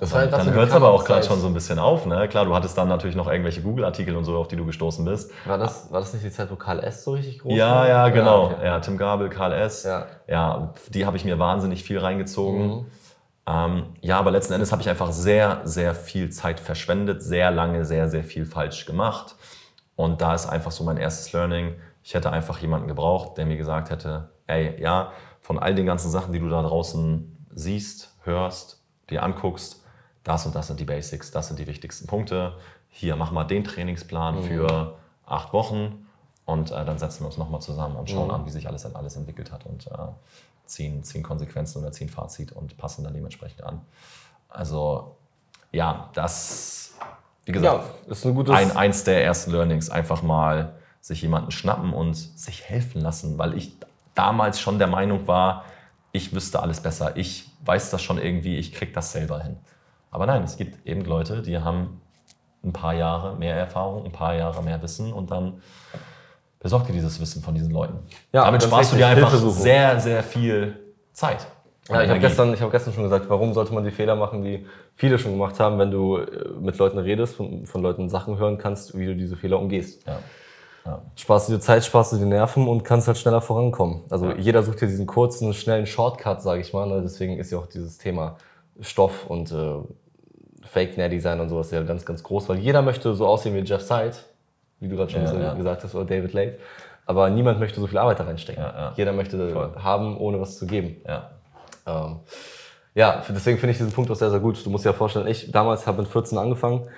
Das 0.00 0.12
war 0.12 0.24
ja 0.24 0.30
dann 0.30 0.46
dann 0.46 0.54
hört 0.54 0.68
es 0.68 0.74
aber 0.74 0.90
auch 0.90 1.04
gerade 1.04 1.26
schon 1.26 1.40
so 1.40 1.46
ein 1.48 1.54
bisschen 1.54 1.78
auf. 1.78 2.06
Ne? 2.06 2.28
Klar, 2.28 2.44
du 2.44 2.54
hattest 2.54 2.78
dann 2.78 2.88
natürlich 2.88 3.16
noch 3.16 3.26
irgendwelche 3.28 3.62
Google-Artikel 3.62 4.14
und 4.16 4.24
so, 4.24 4.36
auf 4.36 4.48
die 4.48 4.56
du 4.56 4.64
gestoßen 4.64 5.04
bist. 5.04 5.32
War 5.44 5.58
das, 5.58 5.90
war 5.92 6.00
das 6.00 6.12
nicht 6.12 6.24
die 6.24 6.30
Zeit, 6.30 6.50
wo 6.50 6.56
Karl 6.56 6.80
S. 6.80 7.04
so 7.04 7.12
richtig 7.12 7.40
groß 7.40 7.52
Ja, 7.56 7.74
war? 7.76 7.88
ja, 7.88 8.08
genau. 8.08 8.44
okay. 8.46 8.64
Ja, 8.64 8.80
Tim 8.80 8.96
Gabel, 8.96 9.28
Karl 9.28 9.52
S. 9.52 9.82
Ja. 9.84 10.06
ja 10.28 10.72
die 10.90 11.04
habe 11.06 11.16
ich 11.16 11.24
mir 11.24 11.38
wahnsinnig 11.38 11.82
viel 11.82 11.98
reingezogen. 11.98 12.66
Mhm. 12.68 12.86
Ähm, 13.46 13.82
ja, 14.02 14.18
aber 14.18 14.30
letzten 14.30 14.52
Endes 14.52 14.72
habe 14.72 14.82
ich 14.82 14.88
einfach 14.90 15.10
sehr, 15.10 15.62
sehr 15.64 15.94
viel 15.94 16.28
Zeit 16.30 16.60
verschwendet, 16.60 17.22
sehr 17.22 17.50
lange, 17.50 17.84
sehr, 17.84 18.08
sehr 18.08 18.22
viel 18.22 18.44
falsch 18.44 18.84
gemacht. 18.84 19.34
Und 19.96 20.20
da 20.20 20.34
ist 20.34 20.46
einfach 20.46 20.70
so 20.70 20.84
mein 20.84 20.96
erstes 20.98 21.32
Learning. 21.32 21.74
Ich 22.04 22.14
hätte 22.14 22.30
einfach 22.30 22.58
jemanden 22.58 22.88
gebraucht, 22.88 23.36
der 23.38 23.46
mir 23.46 23.56
gesagt 23.56 23.90
hätte, 23.90 24.28
ey, 24.46 24.80
ja, 24.80 25.12
von 25.40 25.58
all 25.58 25.74
den 25.74 25.86
ganzen 25.86 26.10
Sachen, 26.10 26.32
die 26.32 26.38
du 26.40 26.48
da 26.50 26.62
draußen 26.62 27.34
siehst, 27.54 28.14
hörst, 28.24 28.80
dir 29.10 29.22
anguckst, 29.22 29.82
das 30.24 30.46
und 30.46 30.54
das 30.54 30.66
sind 30.66 30.80
die 30.80 30.84
Basics, 30.84 31.30
das 31.30 31.48
sind 31.48 31.58
die 31.58 31.66
wichtigsten 31.66 32.06
Punkte. 32.06 32.56
Hier, 32.90 33.16
mach 33.16 33.30
mal 33.30 33.44
den 33.44 33.64
Trainingsplan 33.64 34.36
mhm. 34.36 34.44
für 34.44 34.98
acht 35.26 35.52
Wochen 35.52 36.06
und 36.44 36.70
äh, 36.70 36.84
dann 36.84 36.98
setzen 36.98 37.20
wir 37.20 37.26
uns 37.26 37.36
nochmal 37.36 37.60
zusammen 37.60 37.96
und 37.96 38.10
schauen 38.10 38.28
mhm. 38.28 38.34
an, 38.34 38.46
wie 38.46 38.50
sich 38.50 38.66
alles, 38.66 38.84
alles 38.94 39.16
entwickelt 39.16 39.52
hat 39.52 39.66
und 39.66 39.86
äh, 39.86 39.90
ziehen, 40.66 41.02
ziehen 41.02 41.22
Konsequenzen 41.22 41.80
oder 41.82 41.92
ziehen 41.92 42.08
Fazit 42.08 42.52
und 42.52 42.76
passen 42.76 43.04
dann 43.04 43.14
dementsprechend 43.14 43.62
an. 43.62 43.80
Also 44.48 45.16
ja, 45.72 46.10
das, 46.14 46.94
wie 47.44 47.52
gesagt, 47.52 47.84
ja, 48.06 48.12
ist 48.12 48.24
ein 48.24 48.34
gutes 48.34 48.54
ein, 48.54 48.76
eins 48.76 49.04
der 49.04 49.24
ersten 49.24 49.50
Learnings, 49.50 49.90
einfach 49.90 50.22
mal 50.22 50.74
sich 51.00 51.22
jemanden 51.22 51.50
schnappen 51.50 51.92
und 51.92 52.14
sich 52.14 52.64
helfen 52.64 53.00
lassen, 53.00 53.38
weil 53.38 53.56
ich 53.56 53.72
damals 54.14 54.60
schon 54.60 54.78
der 54.78 54.88
Meinung 54.88 55.26
war, 55.26 55.64
ich 56.18 56.34
wüsste 56.34 56.60
alles 56.60 56.80
besser, 56.80 57.16
ich 57.16 57.50
weiß 57.64 57.90
das 57.90 58.02
schon 58.02 58.18
irgendwie, 58.18 58.58
ich 58.58 58.72
kriege 58.72 58.92
das 58.92 59.12
selber 59.12 59.42
hin. 59.42 59.56
Aber 60.10 60.26
nein, 60.26 60.42
es 60.42 60.56
gibt 60.56 60.86
eben 60.86 61.04
Leute, 61.04 61.42
die 61.42 61.58
haben 61.58 62.00
ein 62.62 62.72
paar 62.72 62.94
Jahre 62.94 63.36
mehr 63.36 63.54
Erfahrung, 63.54 64.04
ein 64.04 64.12
paar 64.12 64.34
Jahre 64.34 64.62
mehr 64.62 64.82
Wissen 64.82 65.12
und 65.12 65.30
dann 65.30 65.62
besorg 66.60 66.86
dir 66.86 66.92
dieses 66.92 67.20
Wissen 67.20 67.42
von 67.42 67.54
diesen 67.54 67.70
Leuten. 67.70 67.98
Ja, 68.32 68.44
Damit 68.44 68.62
sparst 68.62 68.92
du 68.92 68.96
dir 68.96 69.06
einfach 69.06 69.32
sehr, 69.32 70.00
sehr 70.00 70.22
viel 70.22 70.78
Zeit. 71.12 71.46
Ja, 71.88 72.02
ich 72.02 72.10
habe 72.10 72.20
gestern, 72.20 72.60
hab 72.60 72.70
gestern 72.70 72.92
schon 72.92 73.04
gesagt, 73.04 73.30
warum 73.30 73.54
sollte 73.54 73.72
man 73.72 73.82
die 73.82 73.90
Fehler 73.90 74.14
machen, 74.14 74.42
die 74.42 74.66
viele 74.94 75.18
schon 75.18 75.32
gemacht 75.32 75.58
haben, 75.58 75.78
wenn 75.78 75.90
du 75.90 76.18
äh, 76.18 76.50
mit 76.60 76.76
Leuten 76.76 76.98
redest, 76.98 77.36
von, 77.36 77.64
von 77.64 77.80
Leuten 77.80 78.10
Sachen 78.10 78.38
hören 78.38 78.58
kannst, 78.58 78.98
wie 78.98 79.06
du 79.06 79.16
diese 79.16 79.36
Fehler 79.36 79.58
umgehst. 79.58 80.06
Ja. 80.06 80.18
Ja. 80.88 81.02
Sparst 81.16 81.48
du 81.48 81.52
dir 81.52 81.60
Zeit, 81.60 81.84
sparst 81.84 82.12
du 82.12 82.16
dir 82.16 82.24
Nerven 82.24 82.66
und 82.66 82.82
kannst 82.82 83.08
halt 83.08 83.18
schneller 83.18 83.42
vorankommen. 83.42 84.04
Also 84.08 84.30
ja. 84.30 84.36
jeder 84.36 84.62
sucht 84.62 84.78
hier 84.78 84.88
diesen 84.88 85.06
kurzen, 85.06 85.52
schnellen 85.52 85.84
Shortcut, 85.84 86.40
sage 86.40 86.62
ich 86.62 86.72
mal. 86.72 86.86
Ne? 86.86 87.02
Deswegen 87.02 87.38
ist 87.38 87.50
ja 87.50 87.58
auch 87.58 87.66
dieses 87.66 87.98
Thema 87.98 88.38
Stoff 88.80 89.26
und 89.26 89.52
äh, 89.52 89.80
Fake-Nair-Design 90.64 91.40
und 91.40 91.50
sowas 91.50 91.70
ja 91.72 91.82
ganz, 91.82 92.06
ganz 92.06 92.22
groß, 92.22 92.48
weil 92.48 92.58
jeder 92.58 92.80
möchte 92.80 93.12
so 93.14 93.26
aussehen 93.26 93.54
wie 93.54 93.60
Jeff 93.60 93.82
Side, 93.82 94.14
wie 94.80 94.88
du 94.88 94.96
gerade 94.96 95.10
schon 95.10 95.22
ja, 95.24 95.54
gesagt 95.54 95.84
hast, 95.84 95.94
oder 95.94 96.06
David 96.06 96.32
Late. 96.32 96.58
Aber 97.04 97.28
niemand 97.28 97.60
möchte 97.60 97.80
so 97.80 97.86
viel 97.86 97.98
Arbeit 97.98 98.20
da 98.20 98.24
reinstecken. 98.24 98.62
Jeder 98.96 99.12
möchte 99.12 99.50
Voll. 99.50 99.74
haben, 99.76 100.16
ohne 100.18 100.40
was 100.40 100.58
zu 100.58 100.66
geben. 100.66 100.96
Ja, 101.06 101.30
ähm, 101.86 102.20
ja 102.94 103.22
deswegen 103.28 103.58
finde 103.58 103.72
ich 103.72 103.78
diesen 103.78 103.92
Punkt 103.92 104.10
auch 104.10 104.16
sehr, 104.16 104.30
sehr 104.30 104.40
gut. 104.40 104.64
Du 104.64 104.70
musst 104.70 104.84
dir 104.84 104.90
ja 104.90 104.94
vorstellen, 104.94 105.26
ich 105.26 105.50
damals 105.50 105.86
habe 105.86 106.02
mit 106.02 106.10
14 106.10 106.36
angefangen 106.38 106.88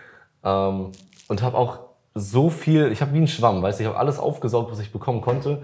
ähm, 0.45 0.93
und 1.29 1.43
habe 1.43 1.57
auch 1.57 1.90
so 2.15 2.51
viel, 2.51 2.91
ich 2.93 3.01
habe 3.01 3.13
wie 3.13 3.21
ein 3.21 3.29
Schwamm, 3.29 3.63
weißt 3.63 3.79
du, 3.79 3.85
ich 3.85 3.89
habe 3.89 3.99
alles 3.99 4.19
aufgesaugt, 4.19 4.71
was 4.71 4.81
ich 4.81 4.93
bekommen 4.93 5.21
konnte. 5.21 5.63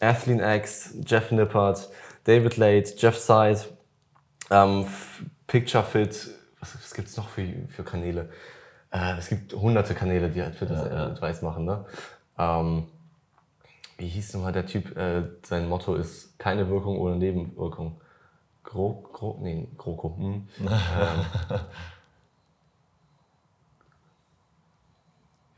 Athlean 0.00 0.40
X, 0.58 0.94
Jeff 1.04 1.32
Nippert, 1.32 1.88
David 2.24 2.56
Late, 2.56 2.94
Jeff 2.96 3.18
Side, 3.18 3.60
ähm, 4.50 4.86
Picture 5.46 5.82
Fit, 5.82 6.30
was, 6.60 6.74
was 6.74 6.94
gibt 6.94 7.08
es 7.08 7.16
noch 7.16 7.28
für, 7.28 7.46
für 7.68 7.82
Kanäle? 7.82 8.28
Äh, 8.90 9.18
es 9.18 9.28
gibt 9.28 9.52
hunderte 9.54 9.94
Kanäle, 9.94 10.30
die 10.30 10.42
halt 10.42 10.54
für 10.54 10.66
das 10.66 10.84
ja, 10.88 11.06
Advice 11.06 11.42
machen. 11.42 11.64
Ne? 11.64 11.84
Ähm, 12.38 12.86
wie 13.96 14.08
hieß 14.08 14.34
nochmal 14.34 14.52
der 14.52 14.66
Typ? 14.66 14.96
Äh, 14.96 15.24
sein 15.42 15.68
Motto 15.68 15.94
ist 15.94 16.38
keine 16.38 16.68
Wirkung 16.68 16.98
ohne 16.98 17.16
Nebenwirkung. 17.16 18.00
Gro, 18.62 19.08
Gro, 19.12 19.38
nee, 19.40 19.68
GroKo. 19.76 20.16
Hm. 20.16 20.48
ähm, 20.60 21.60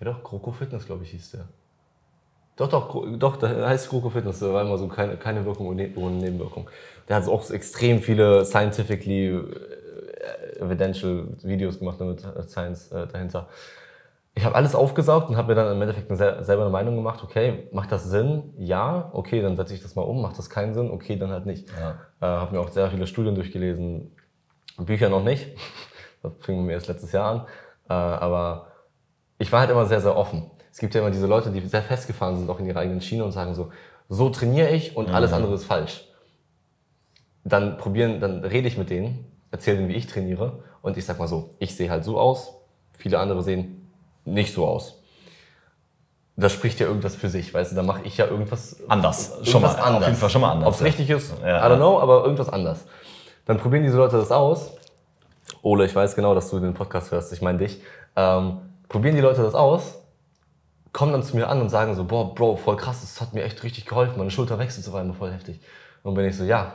ja 0.00 0.06
doch, 0.06 0.22
GroKo 0.22 0.52
Fitness, 0.52 0.86
glaube 0.86 1.04
ich, 1.04 1.10
hieß 1.10 1.32
der. 1.32 1.44
Doch, 2.56 2.68
doch, 2.68 3.06
doch, 3.16 3.36
da 3.36 3.68
heißt 3.68 3.88
GroKo 3.88 4.10
Fitness, 4.10 4.40
da 4.40 4.52
war 4.52 4.62
immer 4.62 4.76
so 4.76 4.88
keine, 4.88 5.16
keine 5.16 5.44
Wirkung 5.44 5.68
ohne 5.68 6.16
Nebenwirkung. 6.16 6.68
Der 7.08 7.16
hat 7.16 7.28
auch 7.28 7.48
extrem 7.50 8.00
viele 8.00 8.44
scientifically 8.44 9.40
evidential 10.60 11.28
Videos 11.42 11.78
gemacht 11.78 12.00
mit 12.00 12.24
äh, 12.24 12.42
Science 12.42 12.92
äh, 12.92 13.06
dahinter. 13.06 13.48
Ich 14.34 14.44
habe 14.44 14.54
alles 14.54 14.74
aufgesaugt 14.74 15.28
und 15.28 15.36
habe 15.36 15.48
mir 15.48 15.54
dann 15.54 15.74
im 15.74 15.82
Endeffekt 15.82 16.10
eine, 16.10 16.44
selber 16.44 16.62
eine 16.62 16.70
Meinung 16.70 16.94
gemacht, 16.94 17.22
okay, 17.24 17.68
macht 17.72 17.90
das 17.90 18.04
Sinn? 18.04 18.54
Ja, 18.58 19.10
okay, 19.12 19.42
dann 19.42 19.56
setze 19.56 19.74
ich 19.74 19.82
das 19.82 19.96
mal 19.96 20.02
um. 20.02 20.22
Macht 20.22 20.38
das 20.38 20.48
keinen 20.48 20.72
Sinn? 20.72 20.90
Okay, 20.90 21.16
dann 21.16 21.30
halt 21.30 21.46
nicht. 21.46 21.68
Ja. 21.68 21.98
Äh, 22.20 22.40
habe 22.40 22.54
mir 22.54 22.60
auch 22.60 22.70
sehr 22.70 22.90
viele 22.90 23.06
Studien 23.06 23.34
durchgelesen, 23.34 24.12
Bücher 24.78 25.08
noch 25.08 25.24
nicht. 25.24 25.48
Das 26.22 26.32
fing 26.40 26.66
mir 26.66 26.74
erst 26.74 26.86
letztes 26.86 27.12
Jahr 27.12 27.30
an. 27.30 27.46
Äh, 27.88 27.94
aber 27.94 28.69
ich 29.40 29.50
war 29.50 29.60
halt 29.60 29.70
immer 29.70 29.86
sehr, 29.86 30.00
sehr 30.00 30.16
offen. 30.16 30.48
Es 30.70 30.78
gibt 30.78 30.94
ja 30.94 31.00
immer 31.00 31.10
diese 31.10 31.26
Leute, 31.26 31.50
die 31.50 31.60
sehr 31.66 31.82
festgefahren 31.82 32.36
sind, 32.36 32.48
auch 32.48 32.60
in 32.60 32.66
ihrer 32.66 32.78
eigenen 32.78 33.00
Schiene 33.00 33.24
und 33.24 33.32
sagen 33.32 33.54
so, 33.54 33.70
so 34.08 34.30
trainiere 34.30 34.70
ich 34.70 34.96
und 34.96 35.10
alles 35.10 35.32
mhm. 35.32 35.38
andere 35.38 35.54
ist 35.54 35.64
falsch. 35.64 36.04
Dann 37.42 37.76
probieren, 37.78 38.20
dann 38.20 38.44
rede 38.44 38.68
ich 38.68 38.78
mit 38.78 38.90
denen 38.90 39.26
erzähle 39.50 39.78
denen, 39.78 39.88
wie 39.88 39.94
ich 39.94 40.06
trainiere. 40.06 40.62
Und 40.82 40.96
ich 40.96 41.04
sag 41.04 41.18
mal 41.18 41.28
so, 41.28 41.50
ich 41.58 41.76
sehe 41.76 41.90
halt 41.90 42.04
so 42.04 42.18
aus, 42.18 42.54
viele 42.92 43.18
andere 43.18 43.42
sehen 43.42 43.90
nicht 44.24 44.54
so 44.54 44.66
aus. 44.66 44.96
Das 46.36 46.52
spricht 46.52 46.80
ja 46.80 46.86
irgendwas 46.86 47.16
für 47.16 47.28
sich, 47.28 47.52
weißt 47.52 47.72
du, 47.72 47.76
da 47.76 47.82
mache 47.82 48.02
ich 48.04 48.16
ja 48.16 48.26
irgendwas 48.26 48.76
anders. 48.88 49.30
Irgendwas 49.30 49.50
schon 49.50 49.62
mal 49.62 49.68
anders. 49.74 50.02
Auf 50.02 50.06
jeden 50.06 50.18
Fall 50.18 50.30
schon 50.30 50.40
mal 50.40 50.52
anders. 50.52 50.68
Ob 50.68 50.74
es 50.74 50.80
ja. 50.80 50.86
richtig 50.86 51.10
ist, 51.10 51.34
ja. 51.42 51.66
I 51.66 51.70
don't 51.70 51.76
know, 51.76 52.00
aber 52.00 52.22
irgendwas 52.22 52.48
anders. 52.48 52.86
Dann 53.44 53.58
probieren 53.58 53.82
diese 53.82 53.98
Leute 53.98 54.16
das 54.16 54.30
aus. 54.30 54.72
Ole, 55.62 55.84
ich 55.84 55.94
weiß 55.94 56.14
genau, 56.14 56.34
dass 56.34 56.48
du 56.48 56.58
den 56.58 56.72
Podcast 56.72 57.10
hörst, 57.10 57.32
ich 57.32 57.42
meine 57.42 57.58
dich. 57.58 57.82
Ähm, 58.16 58.58
probieren 58.90 59.14
die 59.14 59.22
Leute 59.22 59.40
das 59.42 59.54
aus, 59.54 60.02
kommen 60.92 61.12
dann 61.12 61.22
zu 61.22 61.36
mir 61.36 61.48
an 61.48 61.62
und 61.62 61.70
sagen 61.70 61.94
so, 61.94 62.04
boah, 62.04 62.34
Bro, 62.34 62.56
voll 62.56 62.76
krass, 62.76 63.00
das 63.00 63.20
hat 63.22 63.32
mir 63.32 63.44
echt 63.44 63.62
richtig 63.62 63.86
geholfen, 63.86 64.18
meine 64.18 64.30
Schulter 64.30 64.58
wechselt 64.58 64.84
so 64.84 64.94
einmal 64.94 65.16
voll 65.16 65.32
heftig. 65.32 65.60
Und 66.02 66.14
bin 66.14 66.26
ich 66.26 66.36
so, 66.36 66.44
ja, 66.44 66.74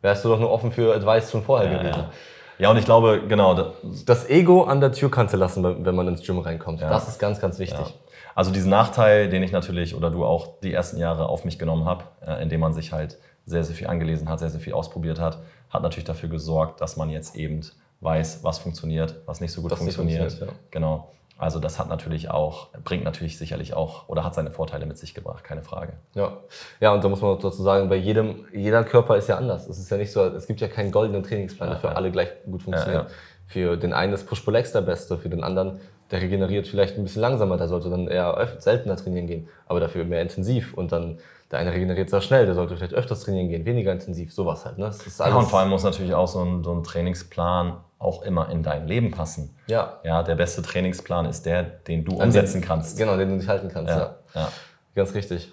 wärst 0.00 0.24
du 0.24 0.30
doch 0.30 0.40
nur 0.40 0.50
offen 0.50 0.72
für 0.72 0.94
Advice 0.94 1.30
schon 1.30 1.42
vorher 1.42 1.70
ja, 1.70 1.78
gewesen. 1.78 1.98
Ja. 1.98 2.10
ja, 2.58 2.70
und 2.70 2.78
ich 2.78 2.84
glaube, 2.84 3.22
genau. 3.28 3.74
Das 4.06 4.28
Ego 4.30 4.64
an 4.64 4.80
der 4.80 4.92
Türkante 4.92 5.36
lassen, 5.36 5.84
wenn 5.84 5.94
man 5.94 6.08
ins 6.08 6.22
Gym 6.22 6.38
reinkommt. 6.38 6.80
Ja. 6.80 6.88
Das 6.88 7.06
ist 7.06 7.18
ganz, 7.18 7.38
ganz 7.38 7.58
wichtig. 7.58 7.94
Also 8.34 8.50
diesen 8.50 8.70
Nachteil, 8.70 9.28
den 9.28 9.42
ich 9.42 9.52
natürlich 9.52 9.94
oder 9.94 10.10
du 10.10 10.24
auch 10.24 10.60
die 10.62 10.72
ersten 10.72 10.96
Jahre 10.96 11.28
auf 11.28 11.44
mich 11.44 11.58
genommen 11.58 11.84
habt, 11.84 12.06
äh, 12.26 12.42
indem 12.42 12.60
man 12.60 12.72
sich 12.72 12.92
halt 12.92 13.18
sehr, 13.44 13.62
sehr 13.62 13.76
viel 13.76 13.88
angelesen 13.88 14.28
hat, 14.30 14.38
sehr, 14.38 14.48
sehr 14.48 14.60
viel 14.60 14.72
ausprobiert 14.72 15.20
hat, 15.20 15.38
hat 15.68 15.82
natürlich 15.82 16.04
dafür 16.04 16.30
gesorgt, 16.30 16.80
dass 16.80 16.96
man 16.96 17.10
jetzt 17.10 17.36
eben 17.36 17.60
weiß, 18.00 18.42
was 18.42 18.58
funktioniert, 18.58 19.16
was 19.26 19.40
nicht 19.40 19.52
so 19.52 19.60
gut 19.60 19.72
das 19.72 19.78
funktioniert. 19.78 20.20
funktioniert. 20.20 20.58
Genau. 20.70 21.08
Also 21.38 21.58
das 21.58 21.78
hat 21.78 21.88
natürlich 21.88 22.30
auch, 22.30 22.68
bringt 22.84 23.04
natürlich 23.04 23.36
sicherlich 23.36 23.74
auch 23.74 24.08
oder 24.08 24.22
hat 24.22 24.34
seine 24.34 24.50
Vorteile 24.50 24.86
mit 24.86 24.98
sich 24.98 25.14
gebracht, 25.14 25.42
keine 25.42 25.62
Frage. 25.62 25.94
Ja, 26.14 26.38
ja 26.80 26.92
und 26.92 27.02
da 27.02 27.08
muss 27.08 27.20
man 27.20 27.38
dazu 27.38 27.62
sagen, 27.62 27.88
bei 27.88 27.96
jedem, 27.96 28.44
jeder 28.52 28.84
Körper 28.84 29.16
ist 29.16 29.28
ja 29.28 29.38
anders. 29.38 29.68
Es 29.68 29.78
ist 29.78 29.90
ja 29.90 29.96
nicht 29.96 30.12
so, 30.12 30.22
es 30.24 30.46
gibt 30.46 30.60
ja 30.60 30.68
keinen 30.68 30.92
goldenen 30.92 31.22
Trainingsplan, 31.22 31.68
der 31.68 31.76
ja, 31.76 31.80
für 31.80 31.86
ja. 31.88 31.94
alle 31.94 32.10
gleich 32.10 32.28
gut 32.44 32.62
funktioniert. 32.62 33.08
Ja, 33.08 33.14
für 33.46 33.76
den 33.76 33.92
einen 33.92 34.12
ist 34.12 34.26
Push-Pull-Legs 34.26 34.72
der 34.72 34.82
beste, 34.82 35.18
für 35.18 35.28
den 35.28 35.42
anderen, 35.42 35.80
der 36.10 36.22
regeneriert 36.22 36.68
vielleicht 36.68 36.96
ein 36.96 37.04
bisschen 37.04 37.22
langsamer, 37.22 37.56
der 37.56 37.68
sollte 37.68 37.90
dann 37.90 38.06
eher 38.06 38.48
seltener 38.58 38.96
trainieren 38.96 39.26
gehen, 39.26 39.48
aber 39.66 39.80
dafür 39.80 40.04
mehr 40.04 40.22
intensiv 40.22 40.74
und 40.74 40.92
dann 40.92 41.18
der 41.50 41.58
eine 41.58 41.72
regeneriert 41.72 42.08
sehr 42.08 42.22
schnell, 42.22 42.46
der 42.46 42.54
sollte 42.54 42.76
vielleicht 42.76 42.94
öfters 42.94 43.20
trainieren 43.20 43.48
gehen, 43.48 43.66
weniger 43.66 43.92
intensiv, 43.92 44.32
sowas 44.32 44.64
halt. 44.64 44.78
Ne? 44.78 44.86
Das 44.86 45.06
ist 45.06 45.20
alles 45.20 45.34
ja, 45.34 45.40
und 45.40 45.46
vor 45.46 45.60
allem 45.60 45.68
muss 45.68 45.84
natürlich 45.84 46.14
auch 46.14 46.28
so 46.28 46.40
ein, 46.40 46.64
so 46.64 46.72
ein 46.72 46.82
Trainingsplan 46.82 47.76
auch 48.02 48.22
immer 48.22 48.50
in 48.50 48.62
dein 48.62 48.86
Leben 48.86 49.10
passen. 49.10 49.56
Ja. 49.66 50.00
Ja, 50.04 50.22
der 50.22 50.34
beste 50.34 50.62
Trainingsplan 50.62 51.26
ist 51.26 51.46
der, 51.46 51.62
den 51.62 52.04
du 52.04 52.16
umsetzen 52.16 52.60
kannst. 52.60 52.98
Genau, 52.98 53.16
den 53.16 53.30
du 53.30 53.36
nicht 53.36 53.48
halten 53.48 53.68
kannst, 53.68 53.90
ja. 53.90 53.98
ja. 53.98 54.16
ja. 54.34 54.48
Ganz 54.94 55.14
richtig. 55.14 55.52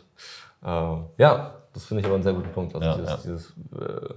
Äh, 0.63 0.67
ja, 1.17 1.55
das 1.73 1.85
finde 1.85 2.01
ich 2.01 2.05
aber 2.05 2.15
einen 2.15 2.23
sehr 2.23 2.33
guten 2.33 2.51
Punkt. 2.51 2.75
Also 2.75 2.87
ja, 2.87 2.97
dieses, 2.97 3.21
dieses 3.23 3.53
äh, 3.79 4.13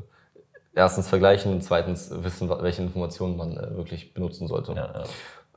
erstens 0.75 1.09
vergleichen 1.09 1.53
und 1.53 1.63
zweitens 1.63 2.11
wissen, 2.13 2.49
welche 2.49 2.83
Informationen 2.83 3.37
man 3.37 3.57
äh, 3.57 3.77
wirklich 3.77 4.15
benutzen 4.15 4.49
sollte. 4.49 4.75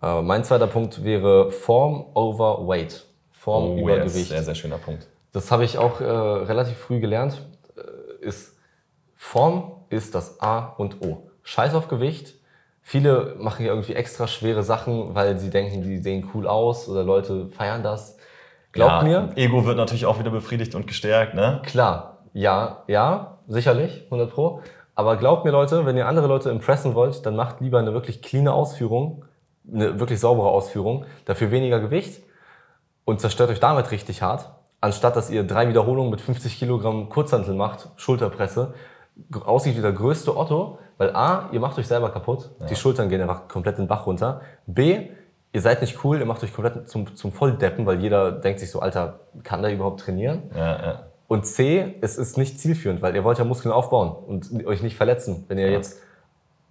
Äh, 0.01 0.21
mein 0.21 0.43
zweiter 0.43 0.67
Punkt 0.67 1.03
wäre 1.03 1.51
Form 1.51 2.05
over 2.13 2.67
Weight. 2.67 3.05
Form 3.31 3.71
oh, 3.71 3.77
über 3.77 3.99
Gewicht. 3.99 4.29
Sehr, 4.29 4.43
sehr 4.43 4.55
schöner 4.55 4.77
Punkt. 4.77 5.07
Das 5.31 5.51
habe 5.51 5.63
ich 5.63 5.77
auch 5.77 6.01
äh, 6.01 6.05
relativ 6.05 6.77
früh 6.77 6.99
gelernt. 6.99 7.41
Äh, 7.75 8.25
ist 8.25 8.55
Form 9.15 9.71
ist 9.89 10.15
das 10.15 10.39
A 10.41 10.73
und 10.77 11.01
O. 11.01 11.29
Scheiß 11.43 11.73
auf 11.75 11.87
Gewicht, 11.87 12.35
Viele 12.87 13.33
machen 13.39 13.65
ja 13.65 13.71
irgendwie 13.71 13.95
extra 13.95 14.27
schwere 14.27 14.61
Sachen, 14.61 15.15
weil 15.15 15.39
sie 15.39 15.49
denken, 15.49 15.81
die 15.81 15.97
sehen 15.97 16.29
cool 16.35 16.45
aus 16.45 16.87
oder 16.87 17.03
Leute 17.03 17.47
feiern 17.47 17.81
das. 17.81 18.15
Glaubt 18.73 19.07
ja, 19.07 19.23
mir. 19.23 19.29
Ego 19.35 19.65
wird 19.65 19.77
natürlich 19.77 20.05
auch 20.05 20.19
wieder 20.19 20.29
befriedigt 20.29 20.75
und 20.75 20.85
gestärkt, 20.85 21.33
ne? 21.33 21.63
Klar, 21.65 22.19
ja, 22.33 22.83
ja, 22.85 23.39
sicherlich, 23.47 24.03
100 24.03 24.29
Pro. 24.31 24.61
Aber 24.93 25.17
glaubt 25.17 25.45
mir, 25.45 25.51
Leute, 25.51 25.87
wenn 25.87 25.97
ihr 25.97 26.07
andere 26.07 26.27
Leute 26.27 26.51
impressen 26.51 26.93
wollt, 26.93 27.25
dann 27.25 27.35
macht 27.35 27.59
lieber 27.59 27.79
eine 27.79 27.91
wirklich 27.93 28.21
cleane 28.21 28.53
Ausführung, 28.53 29.25
eine 29.67 29.99
wirklich 29.99 30.19
saubere 30.19 30.49
Ausführung, 30.49 31.05
dafür 31.25 31.49
weniger 31.49 31.79
Gewicht 31.79 32.21
und 33.03 33.19
zerstört 33.19 33.49
euch 33.49 33.59
damit 33.59 33.89
richtig 33.89 34.21
hart, 34.21 34.51
anstatt 34.79 35.15
dass 35.15 35.31
ihr 35.31 35.43
drei 35.43 35.67
Wiederholungen 35.69 36.11
mit 36.11 36.21
50 36.21 36.59
Kilogramm 36.59 37.09
Kurzhantel 37.09 37.55
macht, 37.55 37.89
Schulterpresse, 37.95 38.75
aussieht 39.45 39.77
wie 39.77 39.81
der 39.81 39.93
größte 39.93 40.35
Otto, 40.35 40.79
weil 40.97 41.15
A, 41.15 41.49
ihr 41.51 41.59
macht 41.59 41.77
euch 41.77 41.87
selber 41.87 42.09
kaputt, 42.09 42.51
die 42.69 42.75
Schultern 42.75 43.09
gehen 43.09 43.21
einfach 43.21 43.47
komplett 43.47 43.77
den 43.77 43.87
Bach 43.87 44.05
runter. 44.05 44.41
B, 44.65 45.09
ihr 45.53 45.61
seid 45.61 45.81
nicht 45.81 46.03
cool, 46.03 46.19
ihr 46.19 46.25
macht 46.25 46.43
euch 46.43 46.53
komplett 46.53 46.89
zum, 46.89 47.15
zum 47.15 47.31
Volldeppen, 47.31 47.85
weil 47.85 48.01
jeder 48.01 48.31
denkt 48.31 48.59
sich 48.59 48.69
so, 48.69 48.79
Alter, 48.79 49.19
kann 49.43 49.61
der 49.61 49.73
überhaupt 49.73 50.01
trainieren? 50.01 50.43
Ja, 50.55 50.85
ja. 50.85 51.03
Und 51.27 51.45
C, 51.45 51.95
es 52.01 52.17
ist 52.17 52.37
nicht 52.37 52.59
zielführend, 52.59 53.01
weil 53.01 53.15
ihr 53.15 53.23
wollt 53.23 53.39
ja 53.39 53.45
Muskeln 53.45 53.71
aufbauen 53.73 54.11
und 54.11 54.65
euch 54.65 54.83
nicht 54.83 54.95
verletzen. 54.95 55.45
Wenn 55.47 55.57
ihr 55.57 55.71
jetzt, 55.71 55.99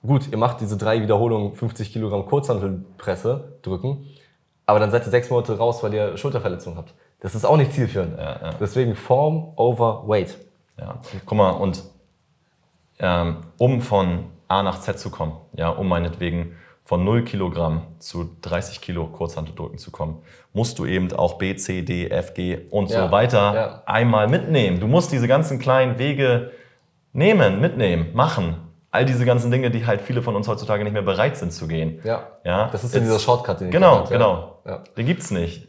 gut, 0.06 0.30
ihr 0.30 0.38
macht 0.38 0.60
diese 0.60 0.76
drei 0.76 1.02
Wiederholungen 1.02 1.54
50 1.54 1.92
Kilogramm 1.92 2.26
Kurzhantelpresse 2.26 3.56
drücken, 3.62 4.06
aber 4.66 4.78
dann 4.78 4.90
seid 4.90 5.06
ihr 5.06 5.10
sechs 5.10 5.28
Monate 5.30 5.58
raus, 5.58 5.82
weil 5.82 5.92
ihr 5.92 6.16
Schulterverletzungen 6.16 6.78
habt. 6.78 6.94
Das 7.20 7.34
ist 7.34 7.44
auch 7.44 7.56
nicht 7.56 7.72
zielführend. 7.72 8.18
Ja, 8.18 8.40
ja. 8.40 8.50
Deswegen 8.60 8.94
Form 8.94 9.54
over 9.56 10.04
Weight. 10.06 10.36
Ja, 10.78 10.98
guck 11.24 11.38
mal, 11.38 11.50
und 11.50 11.82
ähm, 12.98 13.38
um 13.58 13.80
von 13.80 14.24
A 14.48 14.62
nach 14.62 14.80
Z 14.80 14.98
zu 14.98 15.10
kommen, 15.10 15.32
ja, 15.56 15.68
um 15.70 15.88
meinetwegen 15.88 16.56
von 16.84 17.02
0 17.02 17.24
Kilogramm 17.24 17.82
zu 17.98 18.36
30 18.42 18.80
Kilo 18.80 19.06
Kurzhanteldrücken 19.06 19.78
zu 19.78 19.90
kommen, 19.90 20.22
musst 20.52 20.78
du 20.78 20.84
eben 20.84 21.10
auch 21.14 21.34
B, 21.38 21.56
C, 21.56 21.80
D, 21.82 22.08
F, 22.08 22.34
G 22.34 22.58
und 22.70 22.90
Ja, 22.90 23.06
so 23.06 23.12
weiter 23.12 23.54
ja. 23.54 23.82
einmal 23.86 24.28
mitnehmen. 24.28 24.80
Du 24.80 24.86
musst 24.86 25.10
diese 25.10 25.26
ganzen 25.26 25.58
kleinen 25.58 25.98
Wege 25.98 26.50
nehmen, 27.14 27.60
mitnehmen, 27.60 28.10
machen. 28.12 28.56
All 28.90 29.06
diese 29.06 29.24
ganzen 29.24 29.50
Dinge, 29.50 29.70
die 29.70 29.86
halt 29.86 30.02
viele 30.02 30.22
von 30.22 30.36
uns 30.36 30.46
heutzutage 30.46 30.84
nicht 30.84 30.92
mehr 30.92 31.02
bereit 31.02 31.36
sind 31.38 31.52
zu 31.52 31.66
gehen. 31.66 32.00
Ja. 32.04 32.28
Ja, 32.44 32.68
Das 32.70 32.84
ist 32.84 32.94
ja 32.94 33.00
dieser 33.00 33.18
Shortcut, 33.18 33.60
den 33.60 33.68
ich 33.68 33.72
Genau, 33.72 34.04
ja. 34.04 34.10
genau. 34.10 34.60
Den 34.96 35.06
gibt's 35.06 35.30
nicht. 35.30 35.66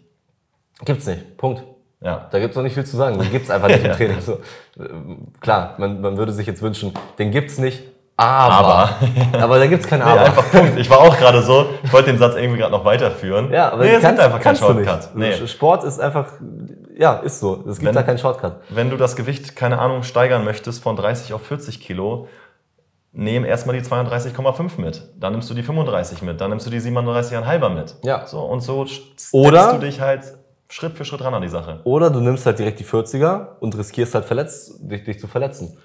Gibt's 0.83 1.07
nicht. 1.07 1.38
Punkt. 1.38 1.63
Ja. 2.01 2.27
Da 2.31 2.39
gibt's 2.39 2.55
noch 2.55 2.63
nicht 2.63 2.73
viel 2.73 2.86
zu 2.86 2.97
sagen. 2.97 3.17
Den 3.17 3.31
gibt's 3.31 3.49
einfach 3.49 3.67
nicht 3.67 3.84
im 3.84 3.91
Training. 3.97 4.21
So, 4.21 4.39
ähm, 4.79 5.27
klar, 5.41 5.75
man, 5.77 6.01
man 6.01 6.17
würde 6.17 6.31
sich 6.34 6.45
jetzt 6.47 6.62
wünschen, 6.62 6.93
den 7.17 7.31
gibt's 7.31 7.58
nicht, 7.58 7.84
aber. 8.17 8.89
Aber, 9.41 9.60
da 9.60 9.67
gibt's 9.67 9.88
kein 9.88 9.99
Nee, 9.99 10.05
Aber. 10.05 10.21
einfach 10.21 10.49
Punkt. 10.51 10.77
Ich 10.79 10.89
war 10.89 10.99
auch 10.99 11.17
gerade 11.17 11.41
so, 11.41 11.65
ich 11.84 11.91
wollte 11.91 12.12
den 12.12 12.19
Satz 12.19 12.36
irgendwie 12.36 12.60
gerade 12.60 12.71
noch 12.71 12.86
weiterführen. 12.86 13.51
Ja, 13.51 13.71
aber 13.71 13.84
nee, 13.84 13.91
es 13.95 14.01
gibt 14.05 14.19
einfach 14.19 14.39
keinen 14.39 14.55
Shortcut. 14.55 15.10
Nee. 15.15 15.47
Sport 15.47 15.84
ist 15.84 15.99
einfach, 15.99 16.27
ja, 16.97 17.15
ist 17.15 17.39
so. 17.39 17.63
Es 17.67 17.77
gibt 17.79 17.88
Wenn- 17.88 17.95
da 17.95 18.03
keinen 18.03 18.17
Shortcut. 18.19 18.58
Wenn 18.69 18.89
du 18.89 18.97
das 18.97 19.15
Gewicht, 19.15 19.55
keine 19.55 19.79
Ahnung, 19.79 20.03
steigern 20.03 20.45
möchtest 20.45 20.81
von 20.84 20.95
30 20.95 21.34
auf 21.34 21.41
40 21.45 21.81
Kilo, 21.81 22.27
nehm 23.12 23.43
erstmal 23.45 23.77
die 23.77 23.84
32,5 23.86 24.79
mit. 24.79 25.03
Dann 25.19 25.31
nimmst 25.34 25.49
du 25.49 25.53
die 25.53 25.63
35 25.63 26.21
mit. 26.21 26.39
Dann 26.39 26.49
nimmst 26.51 26.65
du 26.65 26.69
die 26.69 26.79
37,5 26.79 27.69
mit. 27.69 27.95
Ja. 28.03 28.25
So, 28.27 28.39
und 28.41 28.62
so 28.62 28.86
Oder- 29.34 29.73
du 29.73 29.79
dich 29.79 29.99
halt 30.01 30.23
Schritt 30.75 30.97
für 30.97 31.05
Schritt 31.05 31.23
ran 31.23 31.33
an 31.33 31.41
die 31.41 31.47
Sache. 31.47 31.79
Oder 31.85 32.09
du 32.09 32.19
nimmst 32.19 32.45
halt 32.45 32.59
direkt 32.59 32.81
die 32.81 32.83
40er 32.83 33.47
und 33.61 33.77
riskierst 33.77 34.13
halt 34.13 34.25
verletzt, 34.25 34.73
dich, 34.81 35.05
dich 35.05 35.17
zu 35.17 35.25
verletzen. 35.25 35.77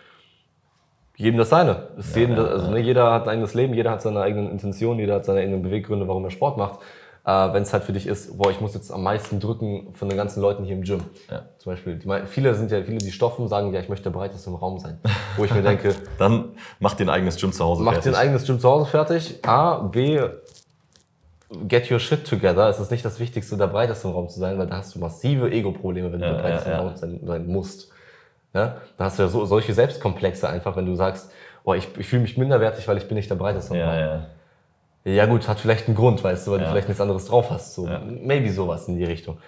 Jedem 1.16 1.38
das 1.38 1.50
seine. 1.50 1.90
Ist 1.96 2.16
jedem 2.16 2.34
das, 2.34 2.50
also, 2.50 2.70
ne, 2.72 2.80
jeder 2.80 3.12
hat 3.12 3.22
ein 3.24 3.28
eigenes 3.28 3.54
Leben, 3.54 3.72
jeder 3.72 3.92
hat 3.92 4.02
seine 4.02 4.20
eigenen 4.20 4.50
Intentionen, 4.50 4.98
jeder 4.98 5.14
hat 5.14 5.24
seine 5.24 5.40
eigenen 5.42 5.62
Beweggründe, 5.62 6.08
warum 6.08 6.24
er 6.24 6.32
Sport 6.32 6.56
macht. 6.56 6.80
Äh, 7.24 7.52
Wenn 7.52 7.62
es 7.62 7.72
halt 7.72 7.84
für 7.84 7.92
dich 7.92 8.08
ist, 8.08 8.36
boah, 8.36 8.50
ich 8.50 8.60
muss 8.60 8.74
jetzt 8.74 8.90
am 8.90 9.04
meisten 9.04 9.38
drücken 9.38 9.92
von 9.92 10.08
den 10.08 10.18
ganzen 10.18 10.40
Leuten 10.40 10.64
hier 10.64 10.74
im 10.74 10.82
Gym. 10.82 11.02
Ja. 11.30 11.42
Zum 11.58 11.72
Beispiel, 11.72 11.96
die, 11.96 12.08
viele 12.26 12.54
sind 12.56 12.72
ja, 12.72 12.82
viele, 12.82 12.98
die 12.98 13.12
stoffen, 13.12 13.46
sagen, 13.46 13.72
ja, 13.72 13.78
ich 13.78 13.88
möchte 13.88 14.10
der 14.10 14.18
breiteste 14.18 14.50
im 14.50 14.56
Raum 14.56 14.80
sein. 14.80 14.98
Wo 15.36 15.44
ich 15.44 15.54
mir 15.54 15.62
denke, 15.70 15.94
Dann 16.18 16.46
mach 16.80 16.94
dir 16.94 17.04
ein 17.04 17.10
eigenes 17.10 17.36
Gym 17.36 17.52
zu 17.52 17.64
Hause 17.64 17.84
Mach 17.84 17.92
fertig. 17.92 18.10
dein 18.12 18.20
eigenes 18.20 18.44
Gym 18.44 18.58
zu 18.58 18.68
Hause 18.68 18.86
fertig. 18.86 19.38
A, 19.46 19.76
B, 19.82 20.18
get 21.68 21.90
your 21.90 21.98
shit 21.98 22.26
together. 22.26 22.68
Es 22.68 22.78
ist 22.78 22.90
nicht 22.90 23.04
das 23.04 23.18
Wichtigste, 23.20 23.56
der 23.56 23.66
breiteste 23.66 24.08
im 24.08 24.14
Raum 24.14 24.28
zu 24.28 24.38
sein, 24.38 24.58
weil 24.58 24.66
da 24.66 24.78
hast 24.78 24.94
du 24.94 24.98
massive 24.98 25.50
Ego-Probleme, 25.50 26.12
wenn 26.12 26.20
du 26.20 26.26
Ja, 26.26 26.34
der 26.34 26.42
breiteste 26.42 26.70
ja, 26.70 26.76
ja. 26.76 26.82
im 26.82 26.88
Raum 26.88 26.96
sein, 26.96 27.20
sein 27.24 27.46
musst. 27.46 27.90
Ja? 28.54 28.76
Da 28.96 29.04
hast 29.04 29.18
du 29.18 29.22
ja 29.24 29.28
so, 29.28 29.44
solche 29.44 29.74
Selbstkomplexe 29.74 30.48
einfach, 30.48 30.76
wenn 30.76 30.86
du 30.86 30.94
sagst, 30.94 31.30
oh, 31.64 31.74
ich, 31.74 31.88
ich 31.98 32.06
fühle 32.06 32.22
mich 32.22 32.36
minderwertig, 32.36 32.86
weil 32.88 32.96
ich 32.98 33.08
bin 33.08 33.16
nicht 33.16 33.30
der 33.30 33.36
breiteste 33.36 33.74
im 33.76 33.82
Raum. 33.82 33.98
ja. 33.98 34.26
Ja 35.02 35.24
gut, 35.24 35.48
hat 35.48 35.58
vielleicht 35.58 35.86
einen 35.86 35.96
Grund, 35.96 36.22
weißt 36.22 36.46
du, 36.46 36.50
weil 36.50 36.58
du 36.58 36.66
vielleicht 36.66 36.88
nichts 36.88 37.00
anderes 37.00 37.24
drauf 37.24 37.50
hast. 37.50 37.74
So. 37.74 37.88
Maybe 38.22 38.52
sowas 38.52 38.86
in 38.86 38.98
die 38.98 39.04
Richtung. 39.04 39.38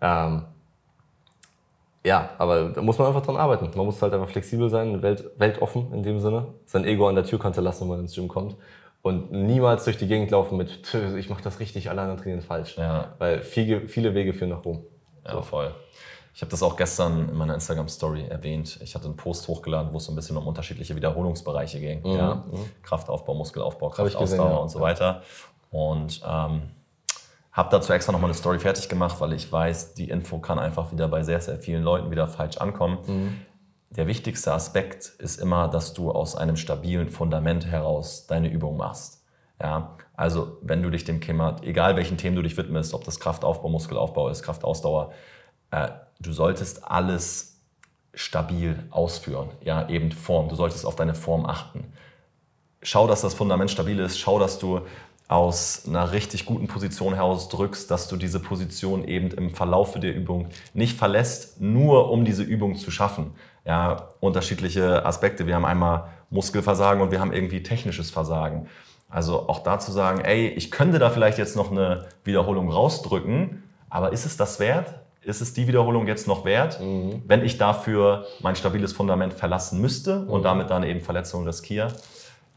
Ähm, 0.00 0.44
ja, 2.04 2.30
aber 2.38 2.70
da 2.70 2.80
muss 2.80 2.96
man 2.96 3.08
einfach 3.08 3.22
dran 3.22 3.36
arbeiten. 3.36 3.68
Man 3.74 3.86
muss 3.86 4.00
halt 4.00 4.14
einfach 4.14 4.28
flexibel 4.28 4.70
sein, 4.70 5.02
welt, 5.02 5.24
weltoffen 5.36 5.92
in 5.92 6.02
dem 6.04 6.20
Sinne, 6.20 6.46
sein 6.64 6.84
Ego 6.84 7.08
an 7.08 7.16
der 7.16 7.24
Türkante 7.24 7.60
lassen, 7.60 7.82
wenn 7.82 7.88
man 7.88 8.00
ins 8.00 8.14
Gym 8.14 8.28
kommt. 8.28 8.54
Und 9.02 9.32
niemals 9.32 9.84
durch 9.84 9.96
die 9.96 10.06
Gegend 10.06 10.30
laufen 10.30 10.58
mit, 10.58 10.82
"Tö, 10.82 11.16
ich 11.16 11.30
mache 11.30 11.42
das 11.42 11.58
richtig, 11.58 11.88
alle 11.88 12.02
anderen 12.02 12.20
trainieren 12.20 12.42
falsch. 12.42 12.76
Ja. 12.76 13.14
Weil 13.18 13.42
viele, 13.42 13.88
viele 13.88 14.14
Wege 14.14 14.34
führen 14.34 14.50
nach 14.50 14.64
Rom. 14.64 14.84
Ja, 15.26 15.40
voll. 15.42 15.74
Ich 16.34 16.42
habe 16.42 16.50
das 16.50 16.62
auch 16.62 16.76
gestern 16.76 17.28
in 17.28 17.36
meiner 17.36 17.54
Instagram-Story 17.54 18.26
erwähnt. 18.28 18.78
Ich 18.82 18.94
hatte 18.94 19.06
einen 19.06 19.16
Post 19.16 19.48
hochgeladen, 19.48 19.92
wo 19.92 19.96
es 19.96 20.04
so 20.04 20.12
ein 20.12 20.16
bisschen 20.16 20.36
um 20.36 20.46
unterschiedliche 20.46 20.94
Wiederholungsbereiche 20.94 21.80
ging. 21.80 22.06
Ja? 22.06 22.44
Kraftaufbau, 22.82 23.34
Muskelaufbau, 23.34 23.88
gesehen, 23.88 24.04
Kraftausdauer 24.04 24.50
ja. 24.50 24.56
und 24.56 24.68
so 24.68 24.80
weiter. 24.80 25.22
Und 25.70 26.22
ähm, 26.24 26.62
habe 27.52 27.68
dazu 27.70 27.92
extra 27.92 28.12
nochmal 28.12 28.30
eine 28.30 28.38
Story 28.38 28.58
fertig 28.58 28.88
gemacht, 28.88 29.20
weil 29.20 29.32
ich 29.32 29.50
weiß, 29.50 29.94
die 29.94 30.08
Info 30.08 30.38
kann 30.38 30.58
einfach 30.58 30.92
wieder 30.92 31.08
bei 31.08 31.22
sehr, 31.24 31.40
sehr 31.40 31.58
vielen 31.58 31.82
Leuten 31.82 32.10
wieder 32.10 32.28
falsch 32.28 32.58
ankommen. 32.58 32.98
Der 33.90 34.06
wichtigste 34.06 34.52
Aspekt 34.52 35.06
ist 35.18 35.40
immer, 35.40 35.66
dass 35.66 35.94
du 35.94 36.12
aus 36.12 36.36
einem 36.36 36.56
stabilen 36.56 37.10
Fundament 37.10 37.66
heraus 37.66 38.26
deine 38.28 38.48
Übung 38.48 38.76
machst. 38.76 39.24
Ja, 39.60 39.96
also 40.14 40.58
wenn 40.62 40.82
du 40.82 40.90
dich 40.90 41.04
dem 41.04 41.20
Thema, 41.20 41.56
egal 41.62 41.96
welchen 41.96 42.16
Themen 42.16 42.36
du 42.36 42.42
dich 42.42 42.56
widmest, 42.56 42.94
ob 42.94 43.04
das 43.04 43.18
Kraftaufbau, 43.18 43.68
Muskelaufbau 43.68 44.28
ist, 44.28 44.42
Kraftausdauer, 44.42 45.12
äh, 45.72 45.88
du 46.20 46.32
solltest 46.32 46.84
alles 46.84 47.60
stabil 48.14 48.78
ausführen. 48.90 49.50
Ja, 49.62 49.88
eben 49.88 50.12
Form. 50.12 50.48
Du 50.48 50.54
solltest 50.54 50.86
auf 50.86 50.96
deine 50.96 51.14
Form 51.14 51.44
achten. 51.44 51.92
Schau, 52.82 53.06
dass 53.06 53.22
das 53.22 53.34
Fundament 53.34 53.70
stabil 53.70 53.98
ist. 53.98 54.18
Schau, 54.18 54.38
dass 54.38 54.58
du 54.58 54.82
aus 55.28 55.84
einer 55.86 56.10
richtig 56.12 56.44
guten 56.44 56.66
Position 56.66 57.14
heraus 57.14 57.48
drückst, 57.48 57.90
dass 57.90 58.08
du 58.08 58.16
diese 58.16 58.40
Position 58.40 59.04
eben 59.04 59.30
im 59.30 59.50
Verlaufe 59.50 60.00
der 60.00 60.14
Übung 60.14 60.48
nicht 60.74 60.98
verlässt, 60.98 61.60
nur 61.60 62.10
um 62.10 62.24
diese 62.24 62.42
Übung 62.42 62.74
zu 62.76 62.90
schaffen. 62.90 63.34
Ja, 63.70 64.08
unterschiedliche 64.18 65.06
Aspekte. 65.06 65.46
Wir 65.46 65.54
haben 65.54 65.64
einmal 65.64 66.08
Muskelversagen 66.30 67.00
und 67.00 67.12
wir 67.12 67.20
haben 67.20 67.32
irgendwie 67.32 67.62
technisches 67.62 68.10
Versagen. 68.10 68.66
Also 69.08 69.48
auch 69.48 69.60
da 69.62 69.78
zu 69.78 69.92
sagen, 69.92 70.22
ey, 70.22 70.48
ich 70.48 70.72
könnte 70.72 70.98
da 70.98 71.08
vielleicht 71.08 71.38
jetzt 71.38 71.54
noch 71.54 71.70
eine 71.70 72.06
Wiederholung 72.24 72.68
rausdrücken, 72.72 73.62
aber 73.88 74.12
ist 74.12 74.26
es 74.26 74.36
das 74.36 74.58
wert? 74.58 74.94
Ist 75.22 75.40
es 75.40 75.52
die 75.52 75.68
Wiederholung 75.68 76.08
jetzt 76.08 76.26
noch 76.26 76.44
wert, 76.44 76.80
wenn 76.80 77.44
ich 77.44 77.58
dafür 77.58 78.24
mein 78.40 78.56
stabiles 78.56 78.92
Fundament 78.92 79.34
verlassen 79.34 79.80
müsste 79.80 80.24
und 80.26 80.42
damit 80.42 80.68
dann 80.70 80.82
eben 80.82 81.00
Verletzungen 81.00 81.46
riskiere? 81.46 81.92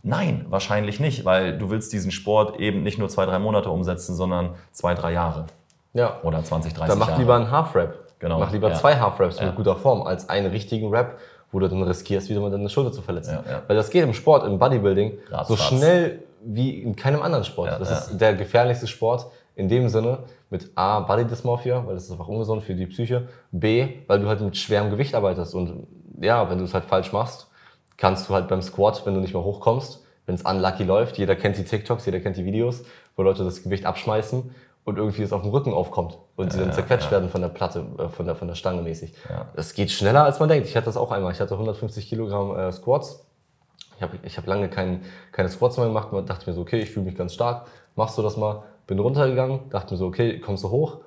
Nein, 0.01 0.47
wahrscheinlich 0.49 0.99
nicht, 0.99 1.25
weil 1.25 1.59
du 1.59 1.69
willst 1.69 1.93
diesen 1.93 2.09
Sport 2.09 2.59
eben 2.59 2.81
nicht 2.81 2.97
nur 2.97 3.07
zwei, 3.09 3.27
drei 3.27 3.37
Monate 3.37 3.69
umsetzen, 3.69 4.15
sondern 4.15 4.55
zwei, 4.71 4.95
drei 4.95 5.11
Jahre 5.13 5.45
Ja. 5.93 6.19
oder 6.23 6.43
20, 6.43 6.73
30 6.73 6.89
Dann 6.89 6.97
mach 6.97 7.09
Jahre. 7.09 7.21
lieber 7.21 7.35
einen 7.35 7.51
Half-Rap. 7.51 7.99
Genau, 8.23 8.39
Mach 8.39 8.53
lieber 8.53 8.69
ja. 8.69 8.75
zwei 8.75 8.95
Half-Raps 8.95 9.39
Ja. 9.39 9.47
mit 9.47 9.55
guter 9.55 9.75
Form 9.75 10.01
als 10.03 10.29
einen 10.29 10.47
richtigen 10.49 10.89
Rap, 10.89 11.19
wo 11.51 11.59
du 11.59 11.67
dann 11.67 11.83
riskierst, 11.83 12.29
wieder 12.29 12.39
mal 12.39 12.49
deine 12.49 12.69
Schulter 12.69 12.93
zu 12.93 13.01
verletzen. 13.01 13.37
Ja. 13.45 13.63
Weil 13.67 13.75
das 13.75 13.89
geht 13.89 14.01
im 14.01 14.13
Sport, 14.13 14.47
im 14.47 14.57
Bodybuilding, 14.57 15.17
Ratzfatz. 15.29 15.47
so 15.49 15.55
schnell 15.57 16.23
wie 16.41 16.81
in 16.81 16.95
keinem 16.95 17.21
anderen 17.21 17.43
Sport. 17.43 17.71
Das 17.81 17.91
ist 17.91 18.17
der 18.17 18.33
gefährlichste 18.33 18.87
Sport 18.87 19.25
in 19.55 19.67
dem 19.67 19.89
Sinne 19.89 20.19
mit 20.49 20.71
A, 20.75 21.01
Body 21.01 21.25
Dysmorphia, 21.25 21.85
weil 21.85 21.95
das 21.95 22.05
ist 22.05 22.11
einfach 22.11 22.29
ungesund 22.29 22.63
für 22.63 22.75
die 22.75 22.85
Psyche. 22.85 23.27
B, 23.51 23.87
weil 24.07 24.19
du 24.21 24.27
halt 24.29 24.39
mit 24.39 24.55
schwerem 24.55 24.89
Gewicht 24.89 25.13
arbeitest. 25.15 25.53
Und 25.53 25.85
ja, 26.21 26.49
wenn 26.49 26.59
du 26.59 26.63
es 26.63 26.73
halt 26.73 26.85
falsch 26.85 27.11
machst, 27.11 27.47
kannst 27.97 28.29
du 28.29 28.33
halt 28.33 28.47
beim 28.47 28.61
Squat, 28.61 29.05
wenn 29.05 29.13
du 29.15 29.19
nicht 29.19 29.33
mehr 29.33 29.43
hochkommst, 29.43 30.01
wenn 30.25 30.35
es 30.35 30.43
unlucky 30.43 30.83
läuft, 30.85 31.17
jeder 31.17 31.35
kennt 31.35 31.57
die 31.57 31.65
TikToks, 31.65 32.05
jeder 32.05 32.21
kennt 32.21 32.37
die 32.37 32.45
Videos, 32.45 32.83
wo 33.17 33.23
Leute 33.23 33.43
das 33.43 33.63
Gewicht 33.63 33.85
abschmeißen 33.85 34.55
und 34.85 34.97
irgendwie 34.97 35.23
es 35.23 35.31
auf 35.31 35.41
dem 35.41 35.51
Rücken 35.51 35.73
aufkommt 35.73 36.17
und 36.35 36.51
sie 36.51 36.59
dann 36.59 36.69
ja, 36.69 36.73
zerquetscht 36.73 37.05
ja. 37.05 37.11
werden 37.11 37.29
von 37.29 37.41
der 37.41 37.49
Platte, 37.49 37.85
äh, 37.97 38.09
von 38.09 38.25
der, 38.25 38.35
von 38.35 38.47
der 38.47 38.55
Stange 38.55 38.81
mäßig. 38.81 39.13
Ja. 39.29 39.47
Das 39.55 39.73
geht 39.73 39.91
schneller, 39.91 40.23
als 40.23 40.39
man 40.39 40.49
denkt. 40.49 40.67
Ich 40.67 40.75
hatte 40.75 40.85
das 40.85 40.97
auch 40.97 41.11
einmal. 41.11 41.31
Ich 41.31 41.39
hatte 41.39 41.53
150 41.53 42.07
Kilogramm 42.07 42.55
äh, 42.55 42.71
Squats. 42.71 43.25
Ich 43.95 44.01
habe 44.01 44.17
ich 44.23 44.37
hab 44.37 44.47
lange 44.47 44.69
kein, 44.69 45.03
keine 45.31 45.49
Squats 45.49 45.77
mehr 45.77 45.87
gemacht 45.87 46.11
und 46.11 46.29
dachte 46.29 46.49
mir 46.49 46.53
so, 46.53 46.61
okay, 46.61 46.79
ich 46.79 46.91
fühle 46.91 47.05
mich 47.05 47.15
ganz 47.15 47.33
stark. 47.33 47.67
Machst 47.95 48.17
du 48.17 48.21
das 48.21 48.37
mal? 48.37 48.63
Bin 48.87 48.99
runtergegangen, 48.99 49.69
dachte 49.69 49.93
mir 49.93 49.97
so, 49.97 50.07
okay, 50.07 50.39
kommst 50.39 50.63
du 50.63 50.69
hoch? 50.69 50.97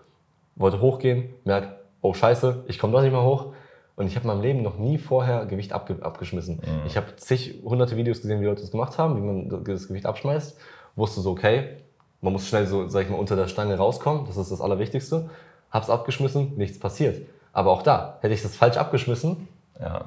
Wollte 0.55 0.81
hochgehen, 0.81 1.35
merk, 1.45 1.77
oh 2.01 2.15
scheiße, 2.15 2.65
ich 2.69 2.79
komme 2.79 2.95
doch 2.95 3.03
nicht 3.03 3.13
mehr 3.13 3.23
hoch. 3.23 3.53
Und 3.97 4.07
ich 4.07 4.17
habe 4.17 4.25
in 4.25 4.29
meinem 4.29 4.43
Leben 4.43 4.63
noch 4.63 4.79
nie 4.79 4.99
vorher 4.99 5.47
Gewicht 5.47 5.73
abge 5.73 5.97
abgeschmissen. 6.01 6.61
Ich 6.87 6.97
habe 6.97 7.17
zig, 7.17 7.63
hunderte 7.65 7.97
Videos 7.97 8.21
gesehen, 8.21 8.41
wie 8.41 8.45
Leute 8.45 8.61
das 8.61 8.71
gemacht 8.71 8.99
haben, 8.99 9.17
wie 9.17 9.21
man 9.21 9.65
das 9.65 9.89
Gewicht 9.89 10.07
abschmeißt. 10.07 10.59
Wusste 10.97 11.21
so, 11.21 11.31
okay, 11.31 11.79
man 12.21 12.33
muss 12.33 12.49
schnell 12.49 12.67
so, 12.67 12.89
sag 12.89 13.05
ich 13.05 13.11
mal, 13.11 13.19
unter 13.19 13.37
der 13.37 13.49
Stange 13.49 13.77
rauskommen. 13.77 14.27
Das 14.27 14.37
ist 14.37 14.51
das 14.51 14.61
Allerwichtigste. 14.61 15.31
Hab's 15.71 15.91
abgeschmissen, 15.91 16.57
nichts 16.57 16.79
passiert. 16.79 17.27
Aber 17.53 17.71
auch 17.71 17.83
da, 17.83 18.19
hätte 18.21 18.35
ich 18.35 18.43
das 18.43 18.55
falsch 18.57 18.77
abgeschmissen, 18.77 19.49
Ja. 19.81 20.07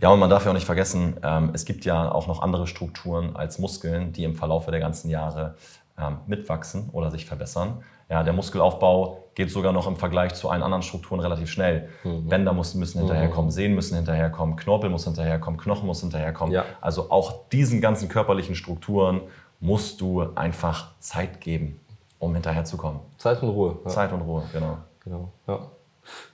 ja, 0.00 0.08
und 0.10 0.18
man 0.20 0.30
darf 0.30 0.44
ja 0.44 0.50
auch 0.50 0.54
nicht 0.54 0.66
vergessen, 0.66 1.16
ähm, 1.22 1.50
es 1.52 1.64
gibt 1.64 1.84
ja 1.84 2.10
auch 2.10 2.26
noch 2.26 2.42
andere 2.42 2.66
Strukturen 2.66 3.36
als 3.36 3.58
Muskeln, 3.58 4.12
die 4.12 4.24
im 4.24 4.34
Verlaufe 4.34 4.70
der 4.70 4.80
ganzen 4.80 5.08
Jahre 5.08 5.54
ähm, 5.98 6.18
mitwachsen 6.26 6.90
oder 6.92 7.10
sich 7.10 7.26
verbessern. 7.26 7.82
Ja, 8.08 8.24
der 8.24 8.32
Muskelaufbau 8.32 9.24
geht 9.36 9.52
sogar 9.52 9.72
noch 9.72 9.86
im 9.86 9.96
Vergleich 9.96 10.34
zu 10.34 10.48
allen 10.50 10.64
anderen 10.64 10.82
Strukturen 10.82 11.20
relativ 11.20 11.48
schnell. 11.48 11.88
Mhm. 12.02 12.26
Bänder 12.28 12.52
müssen, 12.52 12.80
müssen 12.80 12.98
hinterherkommen, 12.98 13.52
Sehnen 13.52 13.76
müssen 13.76 13.94
hinterherkommen, 13.94 14.56
Knorpel 14.56 14.90
muss 14.90 15.04
hinterherkommen, 15.04 15.60
Knochen 15.60 15.86
muss 15.86 16.00
hinterherkommen. 16.00 16.52
Ja. 16.52 16.64
Also 16.80 17.10
auch 17.12 17.48
diesen 17.50 17.80
ganzen 17.80 18.08
körperlichen 18.08 18.56
Strukturen 18.56 19.20
musst 19.60 20.00
du 20.00 20.22
einfach 20.34 20.98
Zeit 20.98 21.40
geben, 21.40 21.78
um 22.18 22.34
hinterherzukommen. 22.34 23.00
Zeit 23.18 23.42
und 23.42 23.50
Ruhe. 23.50 23.78
Ja. 23.84 23.90
Zeit 23.90 24.12
und 24.12 24.22
Ruhe, 24.22 24.42
genau. 24.52 24.78
Genau. 25.04 25.32
Ja. 25.46 25.60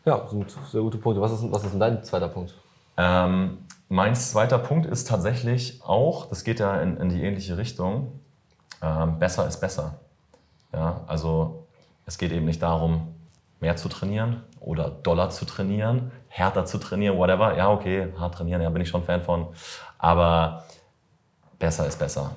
ja, 0.05 0.27
sind 0.29 0.51
sehr 0.51 0.81
gute 0.81 0.99
Punkte. 0.99 1.21
Was 1.21 1.33
ist, 1.33 1.53
was 1.53 1.65
ist 1.65 1.73
denn 1.73 1.81
dein 1.81 2.05
zweiter 2.05 2.29
Punkt? 2.29 2.55
Ähm, 2.97 3.59
mein 3.89 4.15
zweiter 4.15 4.59
Punkt 4.59 4.87
ist 4.87 5.09
tatsächlich 5.09 5.81
auch, 5.85 6.27
das 6.27 6.45
geht 6.45 6.61
ja 6.61 6.81
in, 6.81 6.97
in 6.97 7.09
die 7.09 7.23
ähnliche 7.23 7.57
Richtung, 7.57 8.21
ähm, 8.83 9.19
besser 9.19 9.47
ist 9.47 9.61
besser. 9.61 9.95
Ja, 10.73 11.03
also 11.07 11.67
es 12.05 12.19
geht 12.19 12.33
eben 12.33 12.47
nicht 12.47 12.62
darum, 12.62 13.15
mehr 13.61 13.77
zu 13.77 13.89
trainieren 13.89 14.43
oder 14.61 14.91
doller 14.91 15.31
zu 15.31 15.45
trainieren, 15.45 16.11
härter 16.29 16.65
zu 16.65 16.79
trainieren, 16.79 17.17
whatever. 17.17 17.57
Ja, 17.57 17.71
okay, 17.71 18.12
hart 18.19 18.35
trainieren, 18.35 18.61
ja, 18.62 18.71
bin 18.71 18.83
ich 18.83 18.89
schon 18.89 19.05
Fan 19.05 19.23
von. 19.23 19.49
Aber 19.99 20.65
besser 21.59 21.87
ist 21.87 21.99
besser. 21.99 22.33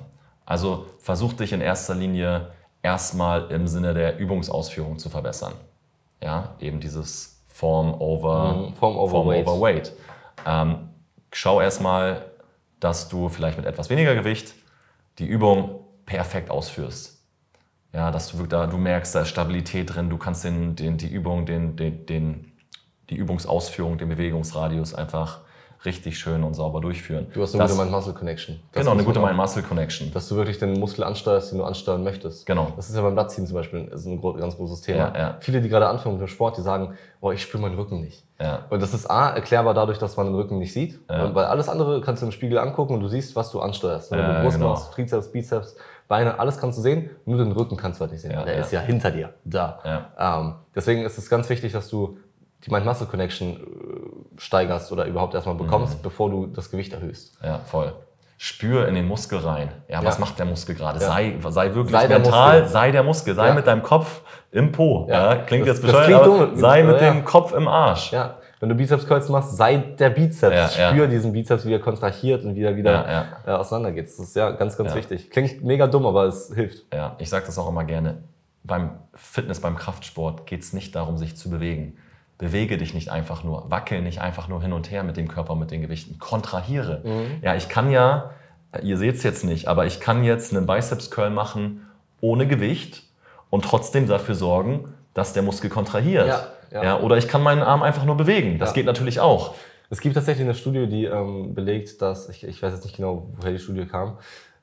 Also 0.50 0.86
versuch 0.98 1.32
dich 1.34 1.52
in 1.52 1.60
erster 1.60 1.94
Linie 1.94 2.48
erstmal 2.82 3.52
im 3.52 3.68
Sinne 3.68 3.94
der 3.94 4.18
Übungsausführung 4.18 4.98
zu 4.98 5.08
verbessern. 5.08 5.52
Ja, 6.20 6.56
eben 6.58 6.80
dieses 6.80 7.40
Form 7.46 7.94
over, 8.00 8.54
Mhm, 8.54 8.74
Form 8.74 8.96
over 8.96 9.26
Weight. 9.26 9.46
over 9.46 9.60
weight. 9.60 9.92
Ähm, 10.44 10.88
schau 11.32 11.60
erstmal, 11.60 12.24
dass 12.80 13.08
du 13.08 13.28
vielleicht 13.28 13.58
mit 13.58 13.66
etwas 13.66 13.90
weniger 13.90 14.16
Gewicht 14.16 14.54
die 15.20 15.26
Übung 15.26 15.84
perfekt 16.04 16.50
ausführst. 16.50 17.22
Ja, 17.92 18.10
dass 18.10 18.32
du, 18.32 18.44
da, 18.46 18.66
du 18.66 18.76
merkst, 18.76 19.14
da 19.14 19.20
ist 19.20 19.28
Stabilität 19.28 19.94
drin, 19.94 20.10
du 20.10 20.18
kannst 20.18 20.42
den, 20.42 20.74
den, 20.74 20.96
die 20.98 21.08
Übung, 21.08 21.46
den, 21.46 21.76
den, 21.76 22.06
den, 22.06 22.52
die 23.08 23.14
Übungsausführung, 23.16 23.98
den 23.98 24.08
Bewegungsradius 24.08 24.94
einfach 24.94 25.42
richtig 25.84 26.18
schön 26.18 26.42
und 26.44 26.54
sauber 26.54 26.80
durchführen. 26.80 27.26
Du 27.32 27.40
hast 27.42 27.54
eine 27.54 27.62
Das- 27.64 27.72
gute 27.72 27.82
Mind-Muscle-Connection. 27.84 28.60
Genau, 28.72 28.90
eine 28.90 29.02
gute 29.04 29.18
Mind-Muscle-Connection. 29.20 30.12
Dass 30.12 30.28
du 30.28 30.36
wirklich 30.36 30.58
den 30.58 30.78
Muskel 30.78 31.04
ansteuerst, 31.04 31.52
den 31.52 31.58
du 31.58 31.64
ansteuern 31.64 32.02
möchtest. 32.04 32.44
Genau. 32.46 32.72
Das 32.76 32.90
ist 32.90 32.96
ja 32.96 33.02
beim 33.02 33.14
Blattziehen 33.14 33.46
zum 33.46 33.54
Beispiel 33.56 33.84
ist 33.86 34.04
ein 34.06 34.20
ganz 34.20 34.56
großes 34.56 34.82
Thema. 34.82 34.98
Ja, 35.14 35.18
ja. 35.18 35.36
Viele, 35.40 35.60
die 35.62 35.68
gerade 35.68 35.88
anfangen 35.88 36.16
mit 36.16 36.20
dem 36.20 36.28
Sport, 36.28 36.58
die 36.58 36.62
sagen, 36.62 36.94
boah, 37.20 37.32
ich 37.32 37.40
spüre 37.42 37.62
meinen 37.62 37.76
Rücken 37.76 38.00
nicht. 38.00 38.24
Ja, 38.38 38.66
Und 38.70 38.82
das 38.82 38.94
ist 38.94 39.10
A, 39.10 39.30
erklärbar 39.30 39.74
dadurch, 39.74 39.98
dass 39.98 40.16
man 40.16 40.26
den 40.26 40.34
Rücken 40.34 40.58
nicht 40.58 40.72
sieht. 40.72 40.98
Ja. 41.10 41.34
Weil 41.34 41.44
alles 41.46 41.68
andere 41.68 42.00
kannst 42.00 42.22
du 42.22 42.26
im 42.26 42.32
Spiegel 42.32 42.58
angucken 42.58 42.94
und 42.94 43.00
du 43.00 43.08
siehst, 43.08 43.34
was 43.36 43.50
du 43.50 43.60
ansteuerst. 43.60 44.10
Wenn 44.10 44.18
Ja, 44.18 44.36
du 44.36 44.42
Brust 44.42 44.56
genau. 44.58 44.70
machst, 44.70 44.92
Trizeps, 44.92 45.30
Bizeps, 45.32 45.76
Beine, 46.08 46.38
alles 46.40 46.58
kannst 46.58 46.76
du 46.78 46.82
sehen, 46.82 47.10
nur 47.24 47.38
den 47.38 47.52
Rücken 47.52 47.76
kannst 47.76 48.00
du 48.00 48.02
halt 48.02 48.12
nicht 48.12 48.20
sehen. 48.22 48.32
Ja, 48.32 48.44
Der 48.44 48.58
ist 48.58 48.72
ja 48.72 48.80
hinter 48.80 49.10
dir, 49.12 49.34
da. 49.44 49.78
ja, 50.18 50.40
Ähm, 50.40 50.54
deswegen 50.74 51.04
ist 51.04 51.16
es 51.18 51.30
ganz 51.30 51.48
wichtig, 51.48 51.72
dass 51.72 51.88
du 51.88 52.18
die 52.66 52.70
Mind-Muscle-Connection 52.70 53.56
äh, 53.56 54.40
steigerst 54.40 54.92
oder 54.92 55.06
überhaupt 55.06 55.34
erstmal 55.34 55.54
bekommst, 55.56 55.98
Mhm. 55.98 56.02
bevor 56.02 56.30
du 56.30 56.46
das 56.46 56.70
Gewicht 56.70 56.92
erhöhst. 56.92 57.38
ja, 57.42 57.58
voll. 57.60 57.92
Spür 58.42 58.88
in 58.88 58.94
den 58.94 59.06
Muskel 59.06 59.38
rein. 59.38 59.68
Ja, 59.86 60.02
was 60.02 60.14
Ja. 60.14 60.20
macht 60.20 60.38
der 60.38 60.46
Muskel 60.46 60.74
gerade? 60.74 60.98
Ja. 60.98 61.06
Sei, 61.08 61.36
sei 61.50 61.74
wirklich 61.74 61.92
Sei 61.94 62.08
mental, 62.08 62.52
Muskel. 62.60 62.68
sei 62.72 62.90
der 62.90 63.02
Muskel, 63.02 63.34
sei 63.34 63.48
Ja. 63.48 63.54
mit 63.54 63.66
deinem 63.66 63.82
Kopf 63.82 64.22
im 64.50 64.72
Po. 64.72 65.06
Ja. 65.10 65.36
Klingt 65.36 65.66
Das- 65.68 65.76
jetzt 65.76 65.82
bescheuert, 65.86 66.04
klingt 66.06 66.20
aber 66.22 66.46
dumm. 66.46 66.56
sei 66.56 66.82
mit 66.82 67.00
dem 67.02 67.24
Kopf 67.26 67.52
im 67.52 67.68
Arsch. 67.68 68.12
Ja, 68.12 68.36
wenn 68.60 68.70
du 68.70 68.74
Bizeps-Curls 68.74 69.28
machst, 69.28 69.56
sei 69.58 69.76
der 69.76 70.08
Bizeps. 70.10 70.74
Spür 70.74 71.06
diesen 71.06 71.32
Bizeps, 71.32 71.66
wie 71.66 71.72
er 71.74 71.80
kontrahiert 71.80 72.42
und 72.44 72.54
wie 72.54 72.62
er 72.62 72.76
wieder 72.76 72.92
Ja, 72.92 73.24
Äh, 73.46 73.50
auseinandergeht. 73.58 74.06
Das 74.06 74.18
ist 74.18 74.34
ja 74.34 74.50
ganz, 74.52 74.74
ganz 74.78 74.94
wichtig. 74.94 75.30
Klingt 75.30 75.62
mega 75.62 75.86
dumm, 75.86 76.06
aber 76.06 76.24
es 76.24 76.50
hilft. 76.54 76.90
Ja, 76.94 77.16
ich 77.18 77.28
sage 77.28 77.44
das 77.44 77.58
auch 77.58 77.68
immer 77.68 77.84
gerne. 77.84 78.22
Beim 78.64 78.92
Fitness, 79.14 79.60
beim 79.60 79.76
Kraftsport 79.76 80.46
geht 80.46 80.62
es 80.62 80.72
nicht 80.72 80.94
darum, 80.94 81.18
sich 81.18 81.36
zu 81.36 81.50
bewegen. 81.50 81.98
Bewege 82.40 82.78
dich 82.78 82.94
nicht 82.94 83.10
einfach 83.10 83.44
nur, 83.44 83.70
wackel 83.70 84.00
nicht 84.00 84.20
einfach 84.22 84.48
nur 84.48 84.62
hin 84.62 84.72
und 84.72 84.90
her 84.90 85.02
mit 85.04 85.18
dem 85.18 85.28
Körper, 85.28 85.54
mit 85.56 85.70
den 85.70 85.82
Gewichten. 85.82 86.18
Kontrahiere. 86.18 87.02
Ja, 87.42 87.54
ich 87.54 87.68
kann 87.68 87.90
ja, 87.90 88.30
ihr 88.82 88.96
seht 88.96 89.16
es 89.16 89.22
jetzt 89.22 89.44
nicht, 89.44 89.68
aber 89.68 89.84
ich 89.84 90.00
kann 90.00 90.24
jetzt 90.24 90.56
einen 90.56 90.66
Biceps-Curl 90.66 91.28
machen 91.28 91.86
ohne 92.22 92.46
Gewicht 92.48 93.02
und 93.50 93.64
trotzdem 93.64 94.06
dafür 94.08 94.34
sorgen, 94.34 94.94
dass 95.12 95.34
der 95.34 95.42
Muskel 95.42 95.68
kontrahiert. 95.68 96.28
Ja, 96.72 96.82
ja. 96.82 97.00
oder 97.00 97.18
ich 97.18 97.28
kann 97.28 97.42
meinen 97.42 97.62
Arm 97.62 97.82
einfach 97.82 98.06
nur 98.06 98.16
bewegen. 98.16 98.58
Das 98.58 98.70
Ja. 98.70 98.74
geht 98.74 98.86
natürlich 98.86 99.20
auch. 99.20 99.54
Es 99.90 100.00
gibt 100.00 100.14
tatsächlich 100.14 100.44
eine 100.46 100.54
Studie, 100.54 100.86
die 100.86 101.04
ähm, 101.04 101.54
belegt, 101.54 102.00
dass, 102.00 102.28
ich, 102.30 102.44
ich 102.46 102.62
weiß 102.62 102.72
jetzt 102.72 102.84
nicht 102.84 102.96
genau, 102.96 103.28
woher 103.36 103.52
die 103.52 103.58
Studie 103.58 103.84
kam, 103.86 104.18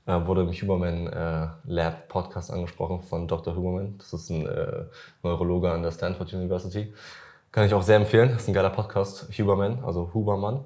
äh, 0.05 0.25
wurde 0.25 0.41
im 0.41 0.51
Huberman 0.51 1.07
äh, 1.07 1.47
Lab 1.65 2.07
Podcast 2.07 2.49
angesprochen 2.49 3.01
von 3.01 3.27
Dr. 3.27 3.55
Huberman. 3.55 3.95
Das 3.97 4.13
ist 4.13 4.29
ein 4.29 4.47
äh, 4.47 4.85
Neurologe 5.21 5.69
an 5.69 5.83
der 5.83 5.91
Stanford 5.91 6.33
University. 6.33 6.93
Kann 7.51 7.65
ich 7.65 7.73
auch 7.73 7.81
sehr 7.83 7.95
empfehlen. 7.97 8.29
Das 8.31 8.43
ist 8.43 8.47
ein 8.47 8.53
geiler 8.53 8.69
Podcast, 8.69 9.29
Huberman, 9.37 9.83
also 9.83 10.11
Hubermann. 10.13 10.63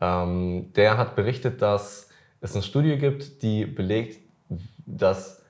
Ähm, 0.00 0.72
der 0.74 0.98
hat 0.98 1.14
berichtet, 1.14 1.62
dass 1.62 2.08
es 2.40 2.54
eine 2.54 2.62
Studie 2.62 2.96
gibt, 2.96 3.42
die 3.42 3.66
belegt, 3.66 4.18
dass 4.86 5.42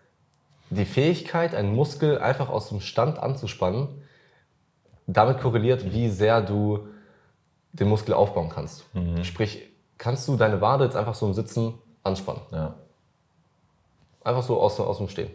die 0.70 0.84
Fähigkeit, 0.84 1.54
einen 1.54 1.74
Muskel 1.74 2.18
einfach 2.18 2.48
aus 2.48 2.68
dem 2.68 2.80
Stand 2.80 3.18
anzuspannen, 3.18 3.88
damit 5.06 5.40
korreliert, 5.40 5.92
wie 5.92 6.08
sehr 6.08 6.40
du 6.42 6.88
den 7.72 7.88
Muskel 7.88 8.14
aufbauen 8.14 8.50
kannst. 8.50 8.84
Sprich, 9.22 9.68
kannst 9.98 10.28
du 10.28 10.36
deine 10.36 10.60
Wade 10.60 10.84
jetzt 10.84 10.96
einfach 10.96 11.14
so 11.14 11.26
im 11.26 11.34
Sitzen 11.34 11.74
anspannen. 12.02 12.42
Ja, 12.50 12.74
Einfach 14.24 14.42
so 14.42 14.60
aus, 14.60 14.78
aus 14.78 14.98
dem 14.98 15.08
Stehen. 15.08 15.30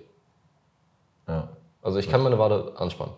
ja, 1.28 1.50
Also 1.82 2.00
ich 2.00 2.10
kann 2.10 2.22
meine 2.24 2.40
Wade 2.40 2.74
anspannen. 2.78 3.14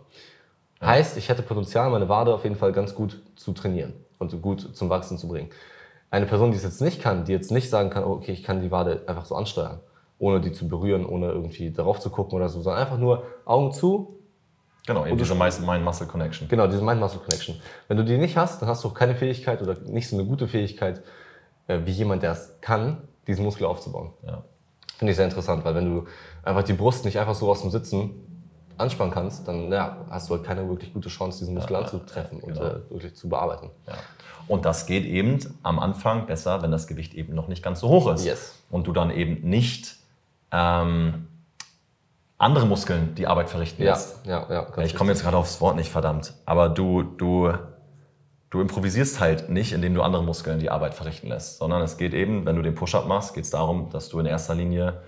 Heißt, 0.81 1.17
ich 1.17 1.27
hätte 1.27 1.41
Potenzial, 1.41 1.89
meine 1.89 2.07
Wade 2.07 2.33
auf 2.33 2.43
jeden 2.43 2.55
Fall 2.55 2.71
ganz 2.71 2.95
gut 2.95 3.21
zu 3.35 3.51
trainieren 3.51 3.93
und 4.17 4.41
gut 4.41 4.75
zum 4.75 4.89
Wachsen 4.89 5.17
zu 5.17 5.27
bringen. 5.27 5.49
Eine 6.09 6.25
Person, 6.25 6.51
die 6.51 6.57
es 6.57 6.63
jetzt 6.63 6.81
nicht 6.81 7.01
kann, 7.01 7.25
die 7.25 7.31
jetzt 7.33 7.51
nicht 7.51 7.69
sagen 7.69 7.89
kann, 7.89 8.03
oh, 8.03 8.13
okay, 8.13 8.31
ich 8.31 8.43
kann 8.43 8.61
die 8.61 8.71
Wade 8.71 9.03
einfach 9.05 9.25
so 9.25 9.35
ansteuern, 9.35 9.79
ohne 10.17 10.39
die 10.39 10.51
zu 10.51 10.67
berühren, 10.67 11.05
ohne 11.05 11.27
irgendwie 11.27 11.71
darauf 11.71 11.99
zu 11.99 12.09
gucken 12.09 12.35
oder 12.35 12.49
so, 12.49 12.61
sondern 12.61 12.81
einfach 12.81 12.97
nur 12.97 13.23
Augen 13.45 13.73
zu, 13.73 14.19
genau, 14.87 15.05
eben 15.05 15.17
diese 15.17 15.35
Mind-Muscle-Connection. 15.35 16.47
Genau, 16.47 16.67
diese 16.67 16.81
Mind-Muscle-Connection. 16.81 17.59
Wenn 17.87 17.97
du 17.97 18.05
die 18.05 18.17
nicht 18.17 18.37
hast, 18.37 18.61
dann 18.61 18.69
hast 18.69 18.83
du 18.83 18.87
auch 18.87 18.93
keine 18.93 19.15
Fähigkeit 19.15 19.61
oder 19.61 19.75
nicht 19.81 20.09
so 20.09 20.17
eine 20.17 20.25
gute 20.25 20.47
Fähigkeit, 20.47 21.03
äh, 21.67 21.79
wie 21.85 21.91
jemand, 21.91 22.23
der 22.23 22.31
es 22.31 22.55
kann, 22.61 23.09
diesen 23.27 23.43
Muskel 23.43 23.67
aufzubauen. 23.67 24.11
Ja. 24.25 24.43
Finde 24.97 25.11
ich 25.11 25.17
sehr 25.17 25.25
interessant, 25.25 25.63
weil 25.63 25.75
wenn 25.75 25.85
du 25.85 26.07
einfach 26.43 26.63
die 26.63 26.73
Brust 26.73 27.05
nicht 27.05 27.19
einfach 27.19 27.35
so 27.35 27.49
aus 27.49 27.61
dem 27.61 27.69
Sitzen 27.69 28.28
anspannen 28.79 29.13
kannst, 29.13 29.47
dann 29.47 29.71
ja, 29.71 29.97
hast 30.09 30.29
du 30.29 30.35
halt 30.35 30.43
keine 30.43 30.67
wirklich 30.69 30.93
gute 30.93 31.09
Chance, 31.09 31.39
diesen 31.39 31.53
Muskel 31.55 31.73
Ja, 31.73 31.79
anzutreffen 31.81 32.39
und 32.39 32.53
genau. 32.53 32.65
äh, 32.65 32.89
wirklich 32.89 33.15
zu 33.15 33.29
bearbeiten. 33.29 33.69
Ja. 33.87 33.93
Und 34.47 34.65
das 34.65 34.85
geht 34.87 35.05
eben 35.05 35.39
am 35.63 35.77
Anfang 35.79 36.25
besser, 36.25 36.61
wenn 36.61 36.71
das 36.71 36.87
Gewicht 36.87 37.13
eben 37.13 37.35
noch 37.35 37.47
nicht 37.47 37.61
ganz 37.61 37.81
so 37.81 37.89
hoch 37.89 38.11
ist. 38.13 38.25
Yes. 38.25 38.55
Und 38.71 38.87
du 38.87 38.93
dann 38.93 39.11
eben 39.11 39.47
nicht 39.47 39.95
ähm, 40.51 41.27
andere 42.37 42.65
Muskeln 42.65 43.13
die 43.15 43.27
Arbeit 43.27 43.49
verrichten 43.49 43.83
Ja, 43.83 43.91
lässt. 43.91 44.25
ja, 44.25 44.47
ja. 44.49 44.61
ganz 44.63 44.87
Ich 44.87 44.95
komme 44.95 45.11
jetzt 45.11 45.21
gerade 45.23 45.37
aufs 45.37 45.59
Wort 45.61 45.75
nicht, 45.75 45.89
verdammt. 45.91 46.33
Aber 46.45 46.69
du, 46.69 47.03
du, 47.03 47.53
du 48.49 48.61
improvisierst 48.61 49.19
halt 49.19 49.49
nicht, 49.49 49.73
indem 49.73 49.93
du 49.93 50.01
andere 50.01 50.23
Muskeln 50.23 50.59
die 50.59 50.71
Arbeit 50.71 50.93
verrichten 50.95 51.27
lässt. 51.27 51.57
Sondern 51.59 51.81
es 51.81 51.97
geht 51.97 52.13
eben, 52.13 52.45
wenn 52.45 52.55
du 52.55 52.61
den 52.61 52.75
Push-Up 52.75 53.07
machst, 53.07 53.33
geht 53.33 53.43
es 53.43 53.49
darum, 53.51 53.89
dass 53.91 54.09
du 54.09 54.19
in 54.19 54.25
erster 54.25 54.55
Linie 54.55 55.01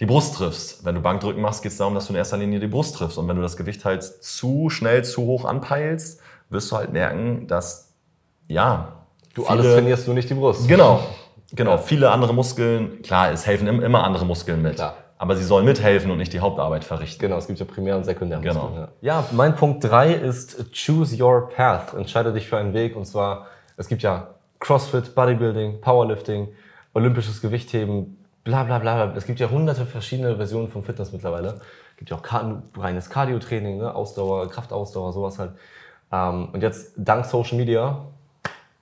die 0.00 0.06
Brust 0.06 0.34
triffst. 0.36 0.84
Wenn 0.84 0.94
du 0.94 1.00
Bankdrücken 1.00 1.40
machst, 1.40 1.62
geht 1.62 1.72
es 1.72 1.78
darum, 1.78 1.94
dass 1.94 2.06
du 2.06 2.12
in 2.12 2.16
erster 2.16 2.36
Linie 2.36 2.58
die 2.60 2.66
Brust 2.66 2.96
triffst. 2.96 3.16
Und 3.18 3.28
wenn 3.28 3.36
du 3.36 3.42
das 3.42 3.56
Gewicht 3.56 3.84
halt 3.84 4.02
zu 4.02 4.68
schnell, 4.70 5.04
zu 5.04 5.22
hoch 5.22 5.44
anpeilst, 5.44 6.20
wirst 6.50 6.70
du 6.72 6.76
halt 6.76 6.92
merken, 6.92 7.46
dass, 7.46 7.92
ja, 8.48 8.92
Du 9.34 9.42
viele- 9.42 9.50
alles 9.60 9.72
trainierst, 9.74 10.06
nur 10.06 10.14
nicht 10.14 10.28
die 10.30 10.34
Brust. 10.34 10.68
Genau, 10.68 11.00
genau. 11.52 11.72
Ja. 11.72 11.78
Viele 11.78 12.10
andere 12.10 12.34
Muskeln, 12.34 13.02
klar, 13.02 13.30
es 13.32 13.46
helfen 13.46 13.66
im- 13.66 13.82
immer 13.82 14.04
andere 14.04 14.24
Muskeln 14.26 14.62
mit. 14.62 14.76
Klar. 14.76 14.96
Aber 15.16 15.36
sie 15.36 15.44
sollen 15.44 15.64
mithelfen 15.64 16.10
und 16.10 16.18
nicht 16.18 16.32
die 16.32 16.40
Hauptarbeit 16.40 16.84
verrichten. 16.84 17.20
Genau, 17.20 17.36
es 17.38 17.46
gibt 17.46 17.58
ja 17.60 17.64
Primär- 17.64 17.96
und 17.96 18.04
Sekundärmuskeln. 18.04 18.54
Genau. 18.74 18.88
Ja. 19.00 19.20
ja, 19.20 19.24
mein 19.32 19.54
Punkt 19.54 19.82
3 19.84 20.12
ist 20.12 20.66
Choose 20.74 21.16
Your 21.22 21.48
Path. 21.48 21.94
Entscheide 21.94 22.32
dich 22.32 22.48
für 22.48 22.56
einen 22.58 22.74
Weg. 22.74 22.96
Und 22.96 23.06
zwar, 23.06 23.46
es 23.76 23.86
gibt 23.88 24.02
ja 24.02 24.28
CrossFit, 24.58 25.14
Bodybuilding, 25.14 25.80
Powerlifting, 25.80 26.48
olympisches 26.94 27.40
Gewichtheben, 27.40 28.18
bla 28.44 28.62
bla 28.62 28.78
bla. 28.78 29.12
Es 29.16 29.26
gibt 29.26 29.40
ja 29.40 29.50
hunderte 29.50 29.86
verschiedene 29.86 30.36
Versionen 30.36 30.68
von 30.68 30.84
Fitness 30.84 31.12
mittlerweile. 31.12 31.60
Es 31.92 31.96
gibt 31.96 32.10
ja 32.10 32.16
auch 32.16 32.22
reines 32.76 33.10
Cardio-Training, 33.10 33.78
ne? 33.78 33.94
Ausdauer, 33.94 34.48
Kraftausdauer, 34.50 35.12
sowas 35.12 35.38
halt. 35.38 35.52
Ähm, 36.12 36.50
und 36.52 36.62
jetzt 36.62 36.92
dank 36.96 37.24
Social 37.24 37.56
Media, 37.56 38.04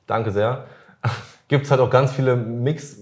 danke 0.07 0.31
sehr, 0.31 0.66
gibt 1.48 1.64
es 1.64 1.70
halt 1.70 1.81
auch 1.81 1.90
ganz 1.90 2.12
viele 2.12 2.37
Mix, 2.37 2.98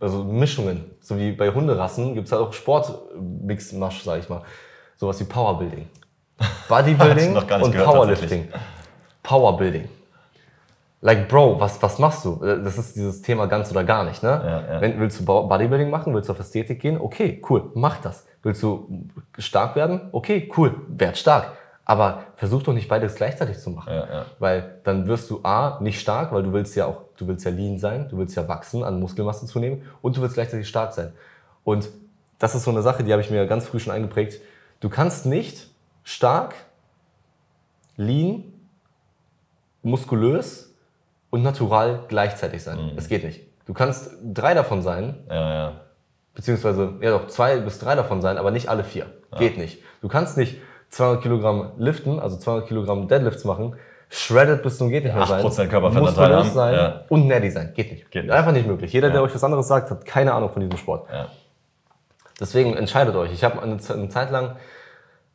also 0.00 0.24
Mischungen. 0.24 0.84
So 1.00 1.18
wie 1.18 1.32
bei 1.32 1.50
Hunderassen 1.50 2.14
gibt 2.14 2.26
es 2.26 2.32
halt 2.32 2.42
auch 2.42 2.52
Sport-Mix-Masch, 2.52 4.02
sag 4.02 4.20
ich 4.20 4.28
mal. 4.28 4.42
Sowas 4.96 5.18
wie 5.20 5.24
Powerbuilding. 5.24 5.88
Bodybuilding 6.68 7.36
und 7.36 7.48
gehört, 7.48 7.84
Powerlifting. 7.84 8.48
Powerbuilding. 9.22 9.88
Like, 11.06 11.28
Bro, 11.28 11.60
was, 11.60 11.82
was 11.82 11.98
machst 11.98 12.24
du? 12.24 12.36
Das 12.36 12.78
ist 12.78 12.96
dieses 12.96 13.20
Thema 13.20 13.44
ganz 13.44 13.70
oder 13.70 13.84
gar 13.84 14.04
nicht, 14.04 14.22
ne? 14.22 14.30
Ja, 14.30 14.74
ja. 14.74 14.80
Wenn, 14.80 14.98
willst 14.98 15.20
du 15.20 15.24
Bo- 15.26 15.46
Bodybuilding 15.46 15.90
machen? 15.90 16.14
Willst 16.14 16.30
du 16.30 16.32
auf 16.32 16.40
Ästhetik 16.40 16.80
gehen? 16.80 16.98
Okay, 16.98 17.42
cool, 17.50 17.70
mach 17.74 18.00
das. 18.00 18.26
Willst 18.42 18.62
du 18.62 18.88
stark 19.36 19.76
werden? 19.76 20.08
Okay, 20.12 20.50
cool, 20.56 20.74
werd 20.88 21.18
stark. 21.18 21.52
Aber 21.84 22.24
versuch 22.36 22.62
doch 22.62 22.72
nicht 22.72 22.88
beides 22.88 23.16
gleichzeitig 23.16 23.58
zu 23.58 23.68
machen. 23.68 23.92
Ja, 23.92 24.06
ja. 24.06 24.24
Weil 24.38 24.76
dann 24.84 25.06
wirst 25.06 25.28
du 25.28 25.40
A, 25.42 25.78
nicht 25.82 26.00
stark, 26.00 26.32
weil 26.32 26.42
du 26.42 26.54
willst 26.54 26.74
ja 26.74 26.86
auch, 26.86 27.02
du 27.18 27.28
willst 27.28 27.44
ja 27.44 27.50
lean 27.50 27.78
sein, 27.78 28.08
du 28.08 28.16
willst 28.16 28.34
ja 28.34 28.48
wachsen, 28.48 28.82
an 28.82 28.98
Muskelmasse 28.98 29.44
zunehmen 29.44 29.82
und 30.00 30.16
du 30.16 30.22
willst 30.22 30.36
gleichzeitig 30.36 30.66
stark 30.66 30.94
sein. 30.94 31.12
Und 31.64 31.90
das 32.38 32.54
ist 32.54 32.64
so 32.64 32.70
eine 32.70 32.80
Sache, 32.80 33.04
die 33.04 33.12
habe 33.12 33.20
ich 33.20 33.30
mir 33.30 33.46
ganz 33.46 33.66
früh 33.66 33.78
schon 33.78 33.92
eingeprägt. 33.92 34.40
Du 34.80 34.88
kannst 34.88 35.26
nicht 35.26 35.68
stark, 36.02 36.54
lean, 37.98 38.44
muskulös 39.82 40.70
und 41.34 41.42
natural 41.42 42.00
gleichzeitig 42.08 42.62
sein. 42.62 42.92
Es 42.96 43.08
geht 43.08 43.24
nicht. 43.24 43.40
Du 43.66 43.72
kannst 43.74 44.10
drei 44.22 44.54
davon 44.54 44.82
sein, 44.82 45.24
Ja, 45.28 45.54
ja. 45.54 45.72
beziehungsweise 46.34 46.94
ja 47.00 47.10
doch 47.10 47.26
zwei 47.26 47.58
bis 47.58 47.78
drei 47.78 47.94
davon 47.96 48.20
sein, 48.22 48.38
aber 48.38 48.50
nicht 48.50 48.68
alle 48.68 48.84
vier. 48.84 49.06
Geht 49.38 49.58
nicht. 49.58 49.82
Du 50.00 50.08
kannst 50.08 50.36
nicht 50.36 50.58
200 50.90 51.22
Kilogramm 51.22 51.72
liften, 51.76 52.20
also 52.20 52.36
200 52.36 52.68
Kilogramm 52.68 53.08
Deadlifts 53.08 53.44
machen, 53.44 53.74
shredded 54.10 54.62
bis 54.62 54.78
zum 54.78 54.90
geht 54.90 55.02
nicht 55.04 55.14
mehr 55.14 55.24
8% 55.24 55.50
sein, 55.50 55.68
Körperfettanteil 55.68 56.02
muskulös 56.02 56.36
haben, 56.46 56.54
sein 56.54 56.74
ja. 56.74 57.00
und 57.08 57.26
nerdy 57.26 57.50
sein. 57.50 57.72
Geht 57.74 57.90
nicht. 57.90 58.10
Geht 58.12 58.24
nicht. 58.26 58.32
Einfach 58.32 58.52
nicht 58.52 58.66
möglich. 58.68 58.92
Jeder, 58.92 59.08
der 59.08 59.16
Ja. 59.20 59.22
euch 59.26 59.34
was 59.34 59.42
anderes 59.42 59.66
sagt, 59.66 59.90
hat 59.90 60.04
keine 60.06 60.32
Ahnung 60.34 60.50
von 60.50 60.60
diesem 60.60 60.76
Sport. 60.78 61.08
ja. 61.12 61.26
Deswegen 62.40 62.74
entscheidet 62.76 63.14
euch. 63.16 63.32
Ich 63.32 63.44
habe 63.44 63.60
eine, 63.62 63.78
eine 63.88 64.08
Zeit 64.08 64.30
lang, 64.32 64.56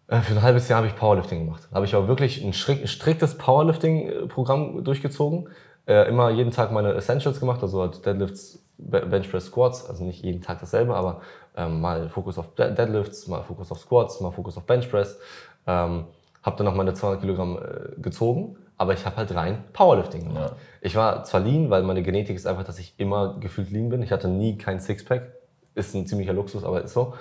äh, 0.08 0.20
für 0.20 0.34
ein 0.34 0.42
halbes 0.42 0.68
Jahr 0.70 0.78
habe 0.78 0.88
ich 0.88 0.96
Powerlifting 0.96 1.46
gemacht. 1.46 1.68
Habe 1.74 1.86
ich 1.86 1.96
auch 1.96 2.08
wirklich 2.08 2.44
ein 2.44 2.52
strikt- 2.54 2.88
striktes 2.88 3.38
Powerlifting-Programm 3.38 4.84
durchgezogen. 4.84 5.50
Äh, 5.88 6.08
immer 6.10 6.30
jeden 6.30 6.52
Tag 6.52 6.72
meine 6.72 6.94
Essentials 6.94 7.39
gemacht, 7.39 7.62
also 7.62 7.82
halt 7.82 8.06
Deadlifts, 8.06 8.60
Be- 8.78 9.06
Benchpress, 9.06 9.48
Squats. 9.48 9.89
Also 9.89 10.04
nicht 10.04 10.24
jeden 10.24 10.42
Tag 10.42 10.60
dasselbe, 10.60 10.96
aber 10.96 11.22
ähm, 11.58 11.82
mal 11.82 12.10
Fokus 12.10 12.38
auf 12.38 12.54
De- 12.56 12.74
Deadlifts, 12.74 13.28
mal 13.28 13.42
Fokus 13.44 13.72
auf 13.72 13.80
Squats, 13.80 14.22
mal 14.22 14.32
Fokus 14.32 14.58
auf 14.58 14.63
Benchpress. 14.65 15.20
Ähm, 15.68 16.06
habe 16.44 16.56
dann 16.58 16.65
noch 16.65 16.76
meine 16.76 16.94
200 16.94 17.22
Kilogramm 17.22 17.58
äh, 17.58 18.00
gezogen, 18.02 18.56
aber 18.78 18.94
ich 18.94 19.06
habe 19.06 19.18
halt 19.18 19.34
rein 19.36 19.63
Powerlifting 19.74 20.24
gemacht. 20.26 20.52
Ja. 20.52 20.56
Ich 20.82 20.96
war 20.96 21.24
zwar 21.26 21.42
lean, 21.42 21.70
weil 21.70 21.84
meine 21.84 22.02
Genetik 22.04 22.36
ist 22.36 22.46
einfach, 22.48 22.63
dass 22.63 22.80
ich 22.80 22.94
immer 22.98 23.38
gefühlt 23.39 23.72
lean 23.72 23.89
bin. 23.89 24.02
Ich 24.04 24.12
hatte 24.12 24.28
nie 24.30 24.58
kein 24.58 24.80
Sixpack. 24.80 25.34
Ist 25.76 25.94
ein 25.96 26.08
ziemlicher 26.08 26.34
Luxus, 26.34 26.63
aber 26.63 26.82
ist 26.84 26.94
so. 26.94 27.13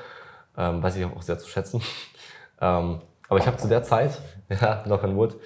Ähm, 0.56 0.82
weiß 0.82 0.96
ich 0.96 1.04
auch 1.04 1.22
sehr 1.22 1.38
zu 1.38 1.48
schätzen. 1.48 1.80
ähm, 2.60 2.98
aber 3.28 3.38
ich 3.40 3.46
habe 3.46 3.56
zu 3.56 3.68
der 3.68 3.82
Zeit, 3.82 4.20
ja, 4.48 4.76
knock 4.84 5.02
on 5.04 5.16
wood, 5.16 5.36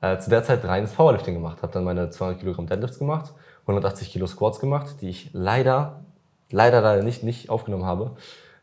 äh, 0.00 0.18
zu 0.18 0.30
der 0.30 0.42
Zeit 0.42 0.64
reines 0.64 0.92
Powerlifting 0.92 1.34
gemacht. 1.34 1.62
Habe 1.62 1.72
dann 1.72 1.84
meine 1.84 2.10
200 2.10 2.40
Kilogramm 2.40 2.66
Deadlifts 2.66 2.98
gemacht, 2.98 3.32
180 3.62 4.10
Kilo 4.10 4.26
Squats 4.26 4.60
gemacht, 4.60 4.96
die 5.00 5.08
ich 5.08 5.30
leider, 5.32 6.04
leider, 6.50 6.80
leider 6.80 7.02
nicht, 7.02 7.22
nicht 7.22 7.50
aufgenommen 7.50 7.84
habe. 7.84 8.16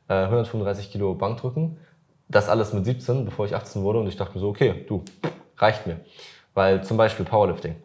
Äh, 0.08 0.24
135 0.24 0.92
Kilo 0.92 1.14
Bankdrücken. 1.16 1.78
Das 2.30 2.50
alles 2.50 2.74
mit 2.74 2.86
17, 2.86 3.26
bevor 3.26 3.46
ich 3.46 3.56
18 3.56 3.84
wurde. 3.84 4.00
Und 4.00 4.08
ich 4.08 4.18
dachte 4.18 4.34
mir 4.36 4.40
so, 4.40 4.50
okay, 4.50 4.86
du, 4.88 5.04
reicht 5.58 5.88
mir. 5.88 6.00
Weil 6.54 6.84
zum 6.84 6.98
Beispiel 6.98 7.26
Powerlifting 7.26 7.76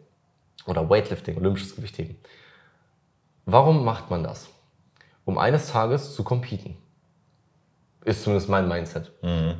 oder 0.65 0.89
Weightlifting, 0.89 1.37
olympisches 1.37 1.75
Gewichtheben. 1.75 2.17
Warum 3.45 3.83
macht 3.83 4.09
man 4.09 4.23
das? 4.23 4.47
Um 5.25 5.37
eines 5.37 5.69
Tages 5.71 6.15
zu 6.15 6.23
competen. 6.23 6.77
Ist 8.05 8.23
zumindest 8.23 8.49
mein 8.49 8.67
Mindset. 8.67 9.11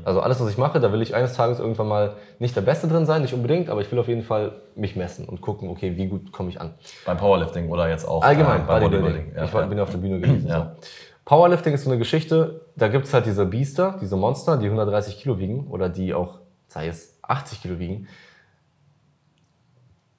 Also 0.03 0.19
alles, 0.19 0.41
was 0.41 0.49
ich 0.49 0.57
mache, 0.57 0.81
da 0.81 0.91
will 0.91 1.01
ich 1.01 1.15
eines 1.15 1.33
Tages 1.33 1.59
irgendwann 1.59 1.87
mal 1.87 2.15
nicht 2.39 2.55
der 2.55 2.61
Beste 2.61 2.87
drin 2.87 3.05
sein, 3.05 3.21
nicht 3.21 3.33
unbedingt, 3.33 3.69
aber 3.69 3.79
ich 3.79 3.89
will 3.89 3.99
auf 3.99 4.09
jeden 4.09 4.23
Fall 4.23 4.61
mich 4.75 4.97
messen 4.97 5.25
und 5.29 5.39
gucken, 5.39 5.69
okay, 5.69 5.95
wie 5.95 6.07
gut 6.07 6.33
komme 6.33 6.49
ich 6.49 6.59
an. 6.59 6.73
Beim 7.05 7.17
Powerlifting 7.17 7.69
oder 7.69 7.87
jetzt 7.87 8.05
auch 8.05 8.21
Allgemein, 8.21 8.63
äh, 8.63 8.65
beim 8.67 8.83
Bodybuilding. 8.83 9.31
Ja, 9.33 9.45
ich 9.45 9.53
war, 9.53 9.61
ja. 9.61 9.67
bin 9.67 9.79
auf 9.79 9.91
der 9.91 9.97
Bühne 9.97 10.19
gewesen. 10.19 10.47
Ja. 10.53 10.75
So. 10.79 10.87
Powerlifting 11.25 11.73
ist 11.73 11.85
so 11.85 11.89
eine 11.89 11.97
Geschichte, 11.97 12.65
da 12.75 12.89
gibt 12.89 13.05
es 13.05 13.13
halt 13.13 13.25
diese 13.25 13.45
Biester, 13.45 13.97
diese 14.01 14.17
Monster, 14.17 14.57
die 14.57 14.65
130 14.65 15.17
Kilo 15.19 15.39
wiegen 15.39 15.67
oder 15.67 15.87
die 15.87 16.13
auch, 16.13 16.39
sei 16.67 16.87
es 16.87 17.17
80 17.21 17.61
Kilo 17.61 17.79
wiegen. 17.79 18.07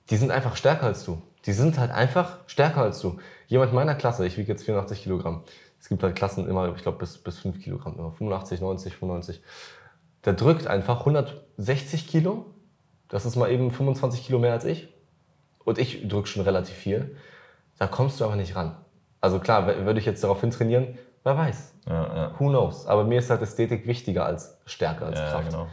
Die 0.09 0.17
sind 0.17 0.31
einfach 0.31 0.57
stärker 0.57 0.87
als 0.87 1.05
du. 1.05 1.21
Die 1.45 1.53
sind 1.53 1.79
halt 1.79 1.91
einfach 1.91 2.39
stärker 2.47 2.81
als 2.81 3.01
du. 3.01 3.19
Jemand 3.49 3.75
meiner 3.75 3.95
Klasse, 3.95 4.27
ich 4.27 4.39
wiege 4.39 4.51
jetzt 4.51 4.65
84 4.65 5.03
Kilogramm. 5.03 5.43
Es 5.85 5.91
gibt 5.91 6.03
halt 6.03 6.17
Klassen 6.17 6.49
immer, 6.49 6.75
ich 6.75 6.81
glaube, 6.81 6.97
bis, 6.97 7.19
bis 7.19 7.41
5 7.41 7.61
Kilogramm, 7.63 7.99
immer 7.99 8.11
85, 8.11 8.63
90, 8.63 8.97
95. 8.97 9.43
Der 10.25 10.33
drückt 10.33 10.67
einfach 10.67 11.01
160 11.01 12.09
Kilo. 12.09 12.47
Das 13.09 13.27
ist 13.27 13.37
mal 13.37 13.51
eben 13.51 13.71
25 13.71 14.25
Kilo 14.25 14.39
mehr 14.39 14.53
als 14.55 14.65
ich. 14.65 14.89
Und 15.63 15.77
ich 15.77 16.09
drücke 16.09 16.27
schon 16.27 16.41
relativ 16.43 16.75
viel. 16.75 17.15
Da 17.79 17.87
kommst 17.87 18.19
du 18.19 18.25
aber 18.25 18.35
nicht 18.35 18.57
ran. 18.57 18.75
Also 19.21 19.39
klar, 19.41 19.67
würde 19.85 20.01
ich 20.01 20.07
jetzt 20.07 20.25
darauf 20.25 20.41
hin 20.41 20.51
trainieren, 20.53 20.97
wer 21.23 21.37
weiß. 21.37 21.75
Ja, 21.87 22.17
ja. 22.17 22.35
Who 22.39 22.49
knows? 22.49 22.87
Aber 22.87 23.05
mir 23.05 23.19
ist 23.19 23.29
halt 23.29 23.43
Ästhetik 23.43 23.87
wichtiger 23.87 24.25
als 24.25 24.57
Stärke, 24.65 25.05
als 25.05 25.19
Ja, 25.19 25.33
Kraft. 25.33 25.51
genau. 25.51 25.67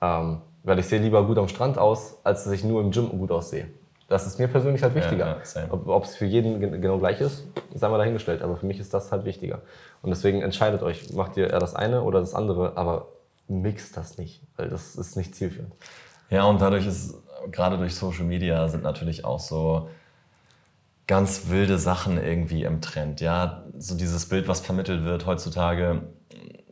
Ähm, 0.00 0.40
weil 0.62 0.78
ich 0.78 0.86
sehe 0.86 1.00
lieber 1.00 1.22
gut 1.26 1.36
am 1.36 1.48
Strand 1.48 1.76
aus, 1.76 2.16
als 2.24 2.44
dass 2.44 2.52
ich 2.54 2.64
nur 2.64 2.80
im 2.80 2.92
Gym 2.92 3.10
gut 3.10 3.30
aussehe. 3.30 3.68
Das 4.08 4.26
ist 4.26 4.38
mir 4.38 4.48
persönlich 4.48 4.82
halt 4.82 4.94
wichtiger. 4.94 5.26
ja, 5.38 5.44
same. 5.44 5.72
Ob 5.72 6.04
es 6.04 6.14
für 6.16 6.26
jeden 6.26 6.60
gen- 6.60 6.80
genau 6.82 6.98
gleich 6.98 7.20
ist, 7.20 7.44
sei 7.74 7.88
mal 7.88 7.98
dahingestellt. 7.98 8.42
Aber 8.42 8.56
für 8.56 8.66
mich 8.66 8.78
ist 8.78 8.92
das 8.92 9.10
halt 9.12 9.24
wichtiger. 9.24 9.62
Und 10.02 10.10
deswegen 10.10 10.42
entscheidet 10.42 10.82
euch, 10.82 11.12
macht 11.14 11.36
ihr 11.36 11.48
eher 11.50 11.58
das 11.58 11.74
eine 11.74 12.02
oder 12.02 12.20
das 12.20 12.34
andere, 12.34 12.76
aber 12.76 13.08
mixt 13.48 13.96
das 13.96 14.18
nicht, 14.18 14.42
weil 14.56 14.68
das 14.68 14.96
ist 14.96 15.16
nicht 15.16 15.34
zielführend. 15.34 15.72
Ja, 16.30 16.44
und 16.44 16.60
dadurch 16.60 16.86
ist, 16.86 17.14
gerade 17.50 17.76
durch 17.78 17.94
Social 17.94 18.24
Media 18.24 18.68
sind 18.68 18.82
natürlich 18.82 19.24
auch 19.24 19.40
so 19.40 19.88
ganz 21.06 21.48
wilde 21.50 21.78
Sachen 21.78 22.22
irgendwie 22.22 22.64
im 22.64 22.80
Trend. 22.80 23.20
Ja, 23.20 23.64
so 23.76 23.94
dieses 23.96 24.28
Bild, 24.28 24.48
was 24.48 24.60
vermittelt 24.60 25.04
wird 25.04 25.26
heutzutage, 25.26 26.02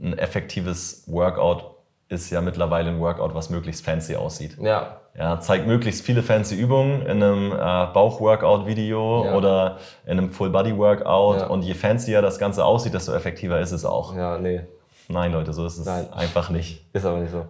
ein 0.01 0.17
effektives 0.19 1.05
Workout 1.07 1.77
ist 2.09 2.31
ja 2.31 2.41
mittlerweile 2.41 2.91
ein 2.91 3.01
Workout, 3.01 3.35
was 3.35 3.51
möglichst 3.51 3.85
fancy 3.85 4.17
aussieht. 4.17 4.57
Ja, 4.61 5.02
Ja, 5.17 5.39
zeigt 5.41 5.67
möglichst 5.67 6.05
viele 6.07 6.23
fancy 6.23 6.55
Übungen 6.55 7.03
in 7.03 7.23
einem 7.23 7.53
äh, 7.53 7.57
Bauch-Workout-Video 7.93 9.27
Ja. 9.27 9.35
oder 9.35 9.77
in 10.07 10.13
einem 10.13 10.31
Full-Body-Workout. 10.31 11.41
Ja. 11.41 11.47
Und 11.49 11.63
je 11.63 11.75
fancier 11.75 12.23
das 12.23 12.39
Ganze 12.39 12.65
aussieht, 12.65 12.95
desto 12.95 13.13
effektiver 13.13 13.61
ist 13.61 13.73
es 13.73 13.85
auch. 13.85 14.17
ja, 14.17 14.39
nee, 14.39 14.63
Nein, 15.09 15.33
Leute, 15.33 15.53
so 15.53 15.67
ist 15.67 15.77
es 15.79 15.85
Nein. 15.85 16.11
einfach 16.13 16.49
nicht. 16.49 16.87
Ist 16.95 17.05
aber 17.05 17.19
nicht 17.19 17.33
so. 17.33 17.45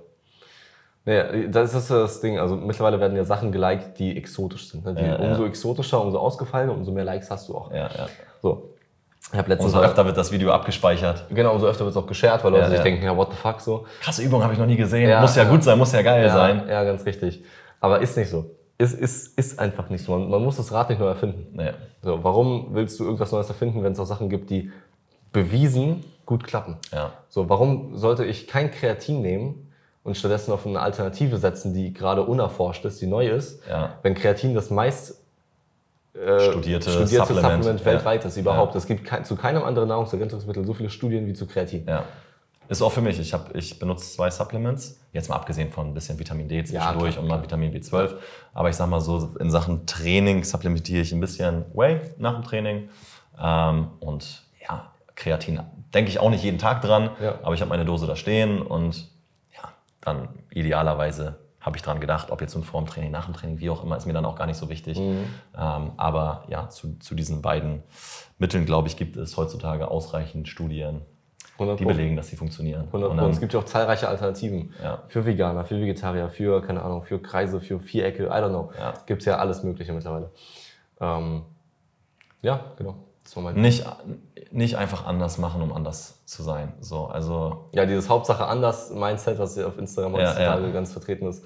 Nee, 1.05 1.49
das 1.49 1.75
ist 1.75 1.91
das 1.91 2.21
Ding. 2.21 2.39
Also 2.39 2.57
mittlerweile 2.57 2.99
werden 2.99 3.17
ja 3.17 3.25
Sachen 3.25 3.53
geliked, 3.53 3.99
die 3.99 4.17
exotisch 4.17 4.69
sind. 4.71 4.85
Ne? 4.85 4.95
Die, 4.95 5.05
ja. 5.05 5.17
umso 5.17 5.45
exotischer, 5.45 6.01
umso 6.01 6.19
ausgefallener, 6.19 6.73
umso 6.73 6.91
mehr 6.93 7.05
Likes 7.05 7.31
hast 7.31 7.49
du 7.49 7.57
auch. 7.57 7.71
Ja, 7.71 7.89
ja. 7.97 8.09
So. 8.41 8.72
Ich 9.33 9.39
habe 9.39 9.49
letztens 9.49 9.73
Umso 9.73 9.85
öfter 9.85 10.05
wird 10.05 10.17
das 10.17 10.31
Video 10.31 10.51
abgespeichert. 10.53 11.25
Genau, 11.31 11.55
umso 11.55 11.67
öfter 11.67 11.85
wird 11.85 11.97
es 11.97 12.03
auch 12.03 12.07
geshared, 12.07 12.45
weil 12.45 12.51
Leute 12.53 12.65
Ja, 12.65 12.69
sich 12.69 12.79
ja. 12.79 12.85
denken, 12.85 13.05
ja, 13.05 13.17
what 13.17 13.31
the 13.31 13.37
fuck 13.37 13.61
so. 13.61 13.87
Krasse 14.03 14.23
Übung 14.23 14.43
habe 14.43 14.53
ich 14.53 14.59
noch 14.59 14.67
nie 14.67 14.77
gesehen. 14.77 15.09
Ja, 15.09 15.21
muss 15.23 15.35
ja, 15.37 15.45
gut 15.45 15.65
sein, 15.65 15.79
muss 15.79 15.93
ja 15.93 16.03
geil 16.03 16.29
sein. 16.31 16.65
ja, 16.69 16.85
ganz 16.85 17.05
richtig. 17.07 17.43
Aber 17.81 18.01
ist 18.01 18.17
nicht 18.17 18.29
so. 18.31 18.51
Ist, 18.79 18.95
ist, 18.99 19.39
ist 19.39 19.59
einfach 19.59 19.89
nicht 19.91 20.05
so. 20.05 20.13
Man, 20.13 20.29
man 20.29 20.43
muss 20.43 20.57
das 20.57 20.71
Rad 20.73 20.91
nicht 20.91 20.99
neu 20.99 21.07
erfinden. 21.07 21.59
So, 22.03 22.23
warum 22.25 22.69
willst 22.75 22.99
du 23.01 23.05
irgendwas 23.05 23.33
Neues 23.33 23.49
erfinden, 23.49 23.83
wenn 23.83 23.93
es 23.93 24.01
auch 24.01 24.07
Sachen 24.07 24.29
gibt, 24.29 24.51
die 24.51 24.71
bewiesen 25.33 26.05
gut 26.27 26.45
klappen? 26.45 26.77
Ja. 26.93 27.13
So, 27.29 27.49
warum 27.49 27.97
sollte 27.97 28.25
ich 28.25 28.47
kein 28.47 28.71
Kreatin 28.71 29.23
nehmen 29.23 29.73
und 30.03 30.17
stattdessen 30.17 30.53
auf 30.53 30.67
eine 30.67 30.81
Alternative 30.81 31.37
setzen, 31.39 31.75
die 31.75 31.93
gerade 31.93 32.23
unerforscht 32.25 32.85
ist, 32.85 33.01
die 33.01 33.07
neu 33.07 33.29
ist, 33.29 33.63
Ja. 33.69 33.95
wenn 34.03 34.15
Kreatin 34.15 34.55
das 34.55 34.71
meist 34.71 35.22
äh, 36.15 36.41
Studierte 36.51 36.91
studierte 36.91 37.35
Supplement, 37.35 37.65
Supplement, 37.65 37.81
ja. 37.81 37.87
weltweit 37.87 38.25
ist 38.25 38.37
überhaupt. 38.37 38.75
Ja. 38.75 38.79
Es 38.79 38.87
gibt 38.87 39.05
kein, 39.05 39.25
zu 39.25 39.37
keinem 39.37 39.63
anderen 39.63 39.89
Nahrungsergänzungsmittel 39.89 40.65
so 40.65 40.75
viele 40.75 40.91
Studien 40.91 41.27
wie 41.27 41.33
zu 41.33 41.47
Kreatin. 41.47 41.87
ja. 41.87 42.05
Ist 42.69 42.81
auch 42.81 42.93
für 42.93 43.03
mich. 43.03 43.19
Ich, 43.19 43.35
hab, 43.35 43.55
ich 43.55 43.79
benutze 43.79 44.15
zwei 44.15 44.31
Supplements. 44.31 44.99
Jetzt 45.13 45.29
mal 45.29 45.37
abgesehen 45.37 45.71
von 45.71 45.89
ein 45.89 45.95
bisschen 45.95 46.19
Vitamin 46.19 46.49
D 46.49 46.65
zwischendurch 46.65 47.13
klar, 47.13 47.23
und 47.23 47.29
mal 47.29 47.43
Vitamin 47.43 47.71
B12. 47.71 48.15
Aber 48.55 48.71
ich 48.71 48.77
sag 48.77 48.89
mal 48.89 49.01
so, 49.01 49.35
in 49.41 49.51
Sachen 49.51 49.85
Training 49.85 50.43
supplementiere 50.43 51.03
ich 51.03 51.13
ein 51.13 51.21
bisschen 51.21 51.67
Whey 51.75 52.01
nach 52.17 52.35
dem 52.35 52.45
Training. 52.45 52.89
Ähm, 53.39 53.89
und 54.01 54.45
ja, 54.67 54.91
Kreatin 55.15 55.61
denke 55.93 56.11
ich 56.11 56.19
auch 56.19 56.31
nicht 56.31 56.45
jeden 56.45 56.59
Tag 56.59 56.81
dran. 56.81 57.11
Ja. 57.21 57.35
Aber 57.43 57.55
ich 57.55 57.61
habe 57.61 57.69
meine 57.69 57.85
Dose 57.85 58.07
da 58.07 58.17
stehen 58.17 58.63
und 58.63 59.11
ja, 59.55 59.69
dann 60.01 60.29
idealerweise 60.51 61.37
habe 61.63 61.77
ich 61.77 61.83
dran 61.83 62.01
gedacht, 62.01 62.31
ob 62.31 62.41
jetzt 62.41 62.55
nun 62.55 62.65
vor 62.65 62.81
dem 62.83 62.87
Training, 62.87 63.11
nach 63.11 63.25
dem 63.27 63.35
Training, 63.35 63.61
wie 63.61 63.71
auch 63.71 63.83
immer, 63.85 63.97
ist 63.97 64.05
mir 64.07 64.13
dann 64.13 64.25
auch 64.27 64.37
gar 64.37 64.47
nicht 64.47 64.57
so 64.59 64.69
wichtig. 64.69 64.99
Mhm. 64.99 65.25
Ähm, 65.57 65.93
aber 65.97 66.45
ja, 66.49 66.69
zu, 66.69 66.99
zu 66.99 67.15
diesen 67.15 67.41
beiden 67.41 67.83
Mitteln, 68.39 68.67
glaube 68.67 68.89
ich, 68.89 68.97
gibt 68.97 69.17
es 69.17 69.37
heutzutage 69.37 69.89
ausreichend 69.89 70.49
Studien, 70.49 71.03
100 71.59 71.79
die 71.79 71.85
belegen, 71.85 72.17
dass 72.17 72.29
sie 72.29 72.37
funktionieren. 72.37 72.87
100 72.89 73.11
Und 73.11 73.17
dann- 73.19 73.31
Es 73.31 73.39
gibt 73.39 73.53
ja 73.53 73.61
auch 73.61 73.65
zahlreiche 73.65 74.09
Alternativen. 74.09 74.73
Ja. 74.83 75.03
Für 75.09 75.25
Veganer, 75.25 75.65
für 75.65 75.81
Vegetarier, 75.81 76.29
für, 76.29 76.61
keine 76.63 76.83
Ahnung, 76.83 77.05
für 77.05 77.21
Kreise, 77.23 77.61
für 77.61 77.79
Vierecke, 77.79 78.25
I 78.25 78.29
don't 78.31 78.49
know. 78.49 78.73
Ja. 78.79 78.95
Gibt 79.07 79.25
ja 79.25 79.37
alles 79.39 79.63
Mögliche 79.63 79.93
mittlerweile. 79.93 80.31
Ähm, 81.01 81.43
ja, 82.41 82.65
genau. 82.77 82.97
Nicht, 83.55 83.85
nicht 84.51 84.77
einfach 84.77 85.07
anders 85.07 85.39
machen, 85.39 85.63
um 85.63 85.73
anders 85.73 86.25
zu 86.27 86.43
sein. 86.43 86.73
So, 86.81 87.07
also 87.07 87.69
Ja, 87.73 87.87
dieses 87.87 88.09
Hauptsache 88.09 88.47
anders 88.47 88.91
Mindset, 88.91 89.39
was 89.39 89.57
ja 89.57 89.67
auf 89.67 89.79
Instagram 89.79 90.15
Ja, 90.15 90.29
heutzutage 90.29 90.67
ja. 90.67 90.73
ganz 90.73 90.93
vertreten 90.93 91.27
ist. 91.27 91.45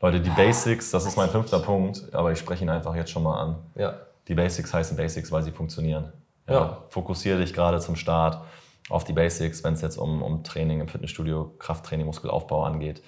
Leute, 0.00 0.20
die 0.20 0.30
Basics, 0.30 0.90
das 0.90 1.06
ist 1.06 1.16
mein 1.16 1.30
fünfter 1.30 1.58
Punkt, 1.58 2.14
aber 2.14 2.30
ich 2.30 2.38
spreche 2.38 2.64
ihn 2.64 2.70
einfach 2.70 2.94
jetzt 2.94 3.10
schon 3.10 3.22
mal 3.22 3.40
an. 3.40 3.56
Ja. 3.74 3.94
Die 4.28 4.34
Basics 4.34 4.72
heißen 4.72 4.96
Basics, 4.96 5.32
weil 5.32 5.42
sie 5.42 5.52
funktionieren. 5.52 6.12
Ja. 6.48 6.82
Fokussiere 6.90 7.38
dich 7.38 7.52
gerade 7.52 7.80
zum 7.80 7.96
Start 7.96 8.42
auf 8.88 9.04
die 9.04 9.12
Basics, 9.12 9.64
wenn 9.64 9.74
es 9.74 9.80
jetzt 9.80 9.96
um, 9.96 10.22
um 10.22 10.44
Training 10.44 10.80
im 10.80 10.88
Fitnessstudio, 10.88 11.54
Krafttraining, 11.58 12.06
Muskelaufbau 12.06 12.64
angeht. 12.64 13.02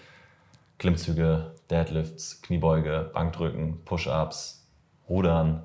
Klimmzüge, 0.78 1.52
Deadlifts, 1.70 2.40
Kniebeuge, 2.42 3.10
Bankdrücken, 3.12 3.84
Push-Ups, 3.84 4.66
Rudern. 5.08 5.62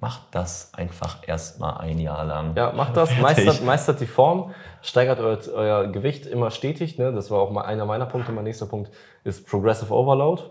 Macht 0.00 0.22
das 0.30 0.72
einfach 0.72 1.18
erstmal 1.28 1.76
ein 1.78 1.98
Jahr 1.98 2.24
lang. 2.24 2.56
Ja, 2.56 2.72
macht 2.72 2.96
das, 2.96 3.14
meistert, 3.18 3.62
meistert 3.62 4.00
die 4.00 4.06
Form, 4.06 4.54
steigert 4.80 5.20
euer, 5.20 5.38
euer 5.54 5.86
Gewicht 5.88 6.24
immer 6.24 6.50
stetig. 6.50 6.96
Ne? 6.96 7.12
Das 7.12 7.30
war 7.30 7.40
auch 7.40 7.50
mal 7.50 7.62
einer 7.62 7.84
meiner 7.84 8.06
Punkte. 8.06 8.32
Mein 8.32 8.44
nächster 8.44 8.64
Punkt 8.64 8.90
ist 9.24 9.46
Progressive 9.46 9.92
Overload. 9.92 10.42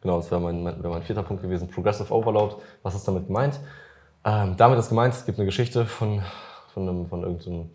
Genau, 0.00 0.16
das 0.16 0.30
wäre 0.32 0.40
mein, 0.40 0.64
wär 0.64 0.90
mein 0.90 1.02
vierter 1.02 1.22
Punkt 1.22 1.42
gewesen. 1.42 1.68
Progressive 1.68 2.12
Overload. 2.12 2.56
Was 2.82 2.96
ist 2.96 3.06
damit 3.06 3.28
gemeint? 3.28 3.60
Ähm, 4.24 4.56
damit 4.56 4.80
ist 4.80 4.88
gemeint, 4.88 5.14
es 5.14 5.24
gibt 5.24 5.38
eine 5.38 5.46
Geschichte 5.46 5.86
von, 5.86 6.22
von, 6.74 6.88
einem, 6.88 7.06
von 7.06 7.22
irgendeinem, 7.22 7.70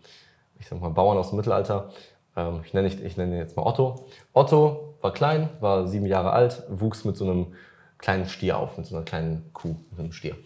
ich 0.58 0.68
sag 0.68 0.78
mal, 0.80 0.90
Bauern 0.90 1.16
aus 1.16 1.30
dem 1.30 1.36
Mittelalter. 1.36 1.90
Ähm, 2.36 2.60
ich 2.64 2.74
nenne, 2.74 2.88
ich 2.88 3.16
nenne 3.16 3.32
ihn 3.32 3.38
jetzt 3.38 3.56
mal 3.56 3.64
Otto. 3.64 4.06
Otto 4.32 4.94
war 5.00 5.12
klein, 5.12 5.48
war 5.60 5.86
sieben 5.86 6.06
Jahre 6.06 6.32
alt, 6.32 6.64
wuchs 6.68 7.04
mit 7.04 7.16
so 7.16 7.24
einem 7.24 7.54
kleinen 8.04 8.26
Stier 8.26 8.58
auf, 8.58 8.76
mit 8.76 8.86
so 8.86 8.94
einer 8.94 9.04
kleinen 9.04 9.50
Kuh, 9.54 9.76
mit 9.90 9.98
einem 9.98 10.12
Stier. 10.12 10.36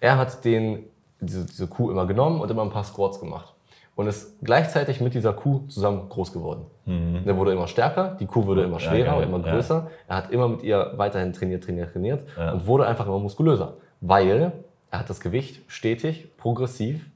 Er 0.00 0.18
hat 0.18 0.44
den, 0.44 0.84
diese, 1.20 1.46
diese 1.46 1.66
Kuh 1.66 1.90
immer 1.90 2.06
genommen 2.06 2.42
und 2.42 2.50
immer 2.50 2.62
ein 2.62 2.70
paar 2.70 2.84
Squats 2.84 3.20
gemacht 3.20 3.54
und 3.94 4.06
ist 4.06 4.38
gleichzeitig 4.42 5.00
mit 5.00 5.14
dieser 5.14 5.32
Kuh 5.32 5.66
zusammen 5.68 6.10
groß 6.10 6.34
geworden. 6.34 6.66
Mhm. 6.84 7.24
Der 7.24 7.34
wurde 7.38 7.52
immer 7.52 7.68
stärker, 7.68 8.16
die 8.20 8.26
Kuh 8.26 8.44
wurde 8.44 8.64
immer 8.64 8.80
schwerer 8.80 9.12
ja, 9.12 9.14
und 9.14 9.22
immer 9.22 9.40
größer. 9.40 9.74
Ja. 9.74 9.90
Er 10.08 10.16
hat 10.16 10.30
immer 10.30 10.48
mit 10.48 10.62
ihr 10.62 10.92
weiterhin 10.96 11.32
trainiert, 11.32 11.64
trainiert, 11.64 11.92
trainiert 11.92 12.26
ja. 12.36 12.52
und 12.52 12.66
wurde 12.66 12.86
einfach 12.86 13.06
immer 13.06 13.18
muskulöser, 13.18 13.78
weil 14.02 14.52
er 14.90 14.98
hat 14.98 15.08
das 15.08 15.20
Gewicht 15.20 15.62
stetig, 15.68 16.36
progressiv 16.36 17.06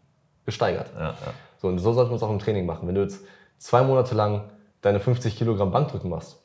gesteigert. 0.47 0.91
So, 1.59 1.69
und 1.69 1.79
so 1.79 1.93
sollte 1.93 2.09
man 2.09 2.17
es 2.17 2.23
auch 2.23 2.31
im 2.31 2.39
Training 2.39 2.65
machen. 2.65 2.89
Wenn 2.89 2.95
du 2.95 3.03
jetzt 3.03 3.23
zwei 3.59 3.83
Monate 3.83 4.15
lang 4.15 4.45
deine 4.81 4.99
50 4.99 5.37
Kilogramm 5.37 5.71
Bankdrücken 5.71 6.09
machst, 6.09 6.41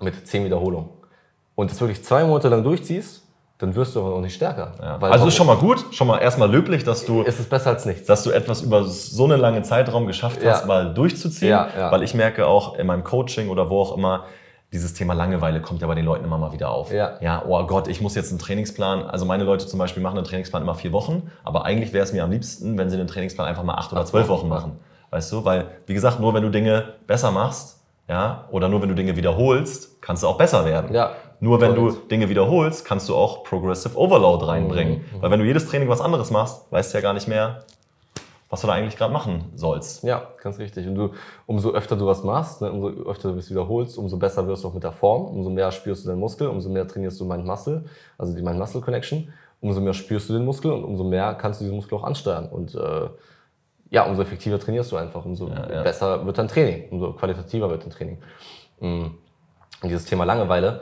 mit 0.00 0.26
10 0.26 0.44
Wiederholungen, 0.44 0.88
und 1.60 1.70
das 1.70 1.80
wirklich 1.80 2.02
zwei 2.02 2.24
Monate 2.24 2.48
lang 2.48 2.64
durchziehst, 2.64 3.22
dann 3.58 3.74
wirst 3.74 3.94
du 3.94 4.00
aber 4.00 4.14
auch 4.14 4.20
nicht 4.22 4.34
stärker. 4.34 4.72
Ja. 4.80 4.96
also 4.98 5.26
ist 5.26 5.36
schon 5.36 5.46
mal 5.46 5.56
gut, 5.56 5.84
schon 5.90 6.06
mal 6.06 6.18
erstmal 6.18 6.50
löblich, 6.50 6.82
dass 6.84 7.04
du, 7.04 7.22
es 7.22 7.38
ist 7.38 7.50
besser 7.50 7.70
als 7.70 7.84
nichts. 7.84 8.06
dass 8.06 8.22
du 8.22 8.30
etwas 8.30 8.62
über 8.62 8.84
so 8.84 9.24
einen 9.24 9.38
langen 9.38 9.62
Zeitraum 9.64 10.06
geschafft 10.06 10.40
hast, 10.42 10.62
ja. 10.62 10.66
mal 10.66 10.94
durchzuziehen. 10.94 11.50
Ja. 11.50 11.92
Weil 11.92 12.02
ich 12.02 12.14
merke 12.14 12.46
auch 12.46 12.78
in 12.78 12.86
meinem 12.86 13.04
Coaching 13.04 13.50
oder 13.50 13.68
wo 13.68 13.82
auch 13.82 13.96
immer, 13.96 14.24
dieses 14.72 14.94
Thema 14.94 15.12
Langeweile 15.12 15.60
kommt 15.60 15.82
ja 15.82 15.86
bei 15.86 15.94
den 15.94 16.06
Leuten 16.06 16.24
immer 16.24 16.38
mal 16.38 16.52
wieder 16.52 16.70
auf. 16.70 16.92
Ja. 16.92 17.18
ja, 17.20 17.42
oh 17.46 17.62
Gott, 17.66 17.88
ich 17.88 18.00
muss 18.00 18.14
jetzt 18.14 18.30
einen 18.30 18.38
Trainingsplan. 18.38 19.02
Also 19.02 19.26
meine 19.26 19.44
Leute 19.44 19.66
zum 19.66 19.78
Beispiel 19.78 20.02
machen 20.02 20.16
einen 20.16 20.26
Trainingsplan 20.26 20.62
immer 20.62 20.76
vier 20.76 20.92
Wochen, 20.92 21.30
aber 21.44 21.66
eigentlich 21.66 21.92
wäre 21.92 22.04
es 22.04 22.14
mir 22.14 22.24
am 22.24 22.30
liebsten, 22.30 22.78
wenn 22.78 22.88
sie 22.88 22.96
den 22.96 23.08
Trainingsplan 23.08 23.46
einfach 23.46 23.64
mal 23.64 23.74
acht 23.74 23.92
oder 23.92 24.06
zwölf 24.06 24.28
Wochen 24.28 24.48
machen. 24.48 24.78
Weißt 25.10 25.30
du, 25.32 25.44
weil, 25.44 25.66
wie 25.86 25.92
gesagt, 25.92 26.20
nur 26.20 26.32
wenn 26.32 26.44
du 26.44 26.50
Dinge 26.50 26.94
besser 27.06 27.32
machst, 27.32 27.80
ja, 28.08 28.44
oder 28.50 28.68
nur 28.68 28.80
wenn 28.80 28.88
du 28.88 28.94
Dinge 28.94 29.16
wiederholst, 29.16 30.00
kannst 30.00 30.22
du 30.22 30.28
auch 30.28 30.38
besser 30.38 30.64
werden. 30.64 30.94
Ja. 30.94 31.10
Nur 31.40 31.60
wenn 31.60 31.74
du 31.74 31.90
Dinge 31.90 32.28
wiederholst, 32.28 32.84
kannst 32.84 33.08
du 33.08 33.16
auch 33.16 33.44
Progressive 33.44 33.96
Overload 33.96 34.44
reinbringen. 34.44 34.98
Mhm. 34.98 35.22
Weil 35.22 35.30
wenn 35.30 35.40
du 35.40 35.46
jedes 35.46 35.66
Training 35.66 35.88
was 35.88 36.00
anderes 36.00 36.30
machst, 36.30 36.70
weißt 36.70 36.92
du 36.92 36.98
ja 36.98 37.02
gar 37.02 37.14
nicht 37.14 37.28
mehr, 37.28 37.64
was 38.50 38.60
du 38.60 38.66
da 38.66 38.74
eigentlich 38.74 38.96
gerade 38.96 39.12
machen 39.12 39.44
sollst. 39.54 40.02
Ja, 40.02 40.28
ganz 40.42 40.58
richtig. 40.58 40.86
Und 40.86 40.96
du, 40.96 41.10
umso 41.46 41.70
öfter 41.70 41.96
du 41.96 42.06
was 42.06 42.24
machst, 42.24 42.60
ne, 42.60 42.70
umso 42.70 42.88
öfter 43.08 43.32
du 43.32 43.38
es 43.38 43.48
wiederholst, 43.48 43.96
umso 43.96 44.18
besser 44.18 44.46
wirst 44.48 44.64
du 44.64 44.68
auch 44.68 44.74
mit 44.74 44.82
der 44.82 44.92
Form, 44.92 45.24
umso 45.24 45.50
mehr 45.50 45.70
spürst 45.70 46.04
du 46.04 46.08
deinen 46.08 46.18
Muskel, 46.18 46.48
umso 46.48 46.68
mehr 46.68 46.86
trainierst 46.86 47.18
du 47.20 47.24
Mind-Muscle, 47.24 47.84
also 48.18 48.34
die 48.34 48.42
Mind-Muscle-Connection, 48.42 49.32
umso 49.60 49.80
mehr 49.80 49.94
spürst 49.94 50.28
du 50.28 50.32
den 50.32 50.44
Muskel 50.44 50.72
und 50.72 50.84
umso 50.84 51.04
mehr 51.04 51.34
kannst 51.34 51.60
du 51.60 51.64
diesen 51.64 51.76
Muskel 51.76 51.96
auch 51.96 52.04
ansteuern. 52.04 52.48
Und 52.48 52.74
äh, 52.74 53.08
ja, 53.90 54.04
umso 54.06 54.22
effektiver 54.22 54.58
trainierst 54.58 54.90
du 54.90 54.96
einfach, 54.96 55.24
umso 55.24 55.48
ja, 55.48 55.70
ja. 55.70 55.82
besser 55.82 56.26
wird 56.26 56.36
dein 56.36 56.48
Training, 56.48 56.88
umso 56.90 57.12
qualitativer 57.12 57.70
wird 57.70 57.84
dein 57.84 57.90
Training. 57.90 58.18
Mhm. 58.80 59.14
Und 59.82 59.88
dieses 59.88 60.04
Thema 60.04 60.24
Langeweile, 60.24 60.80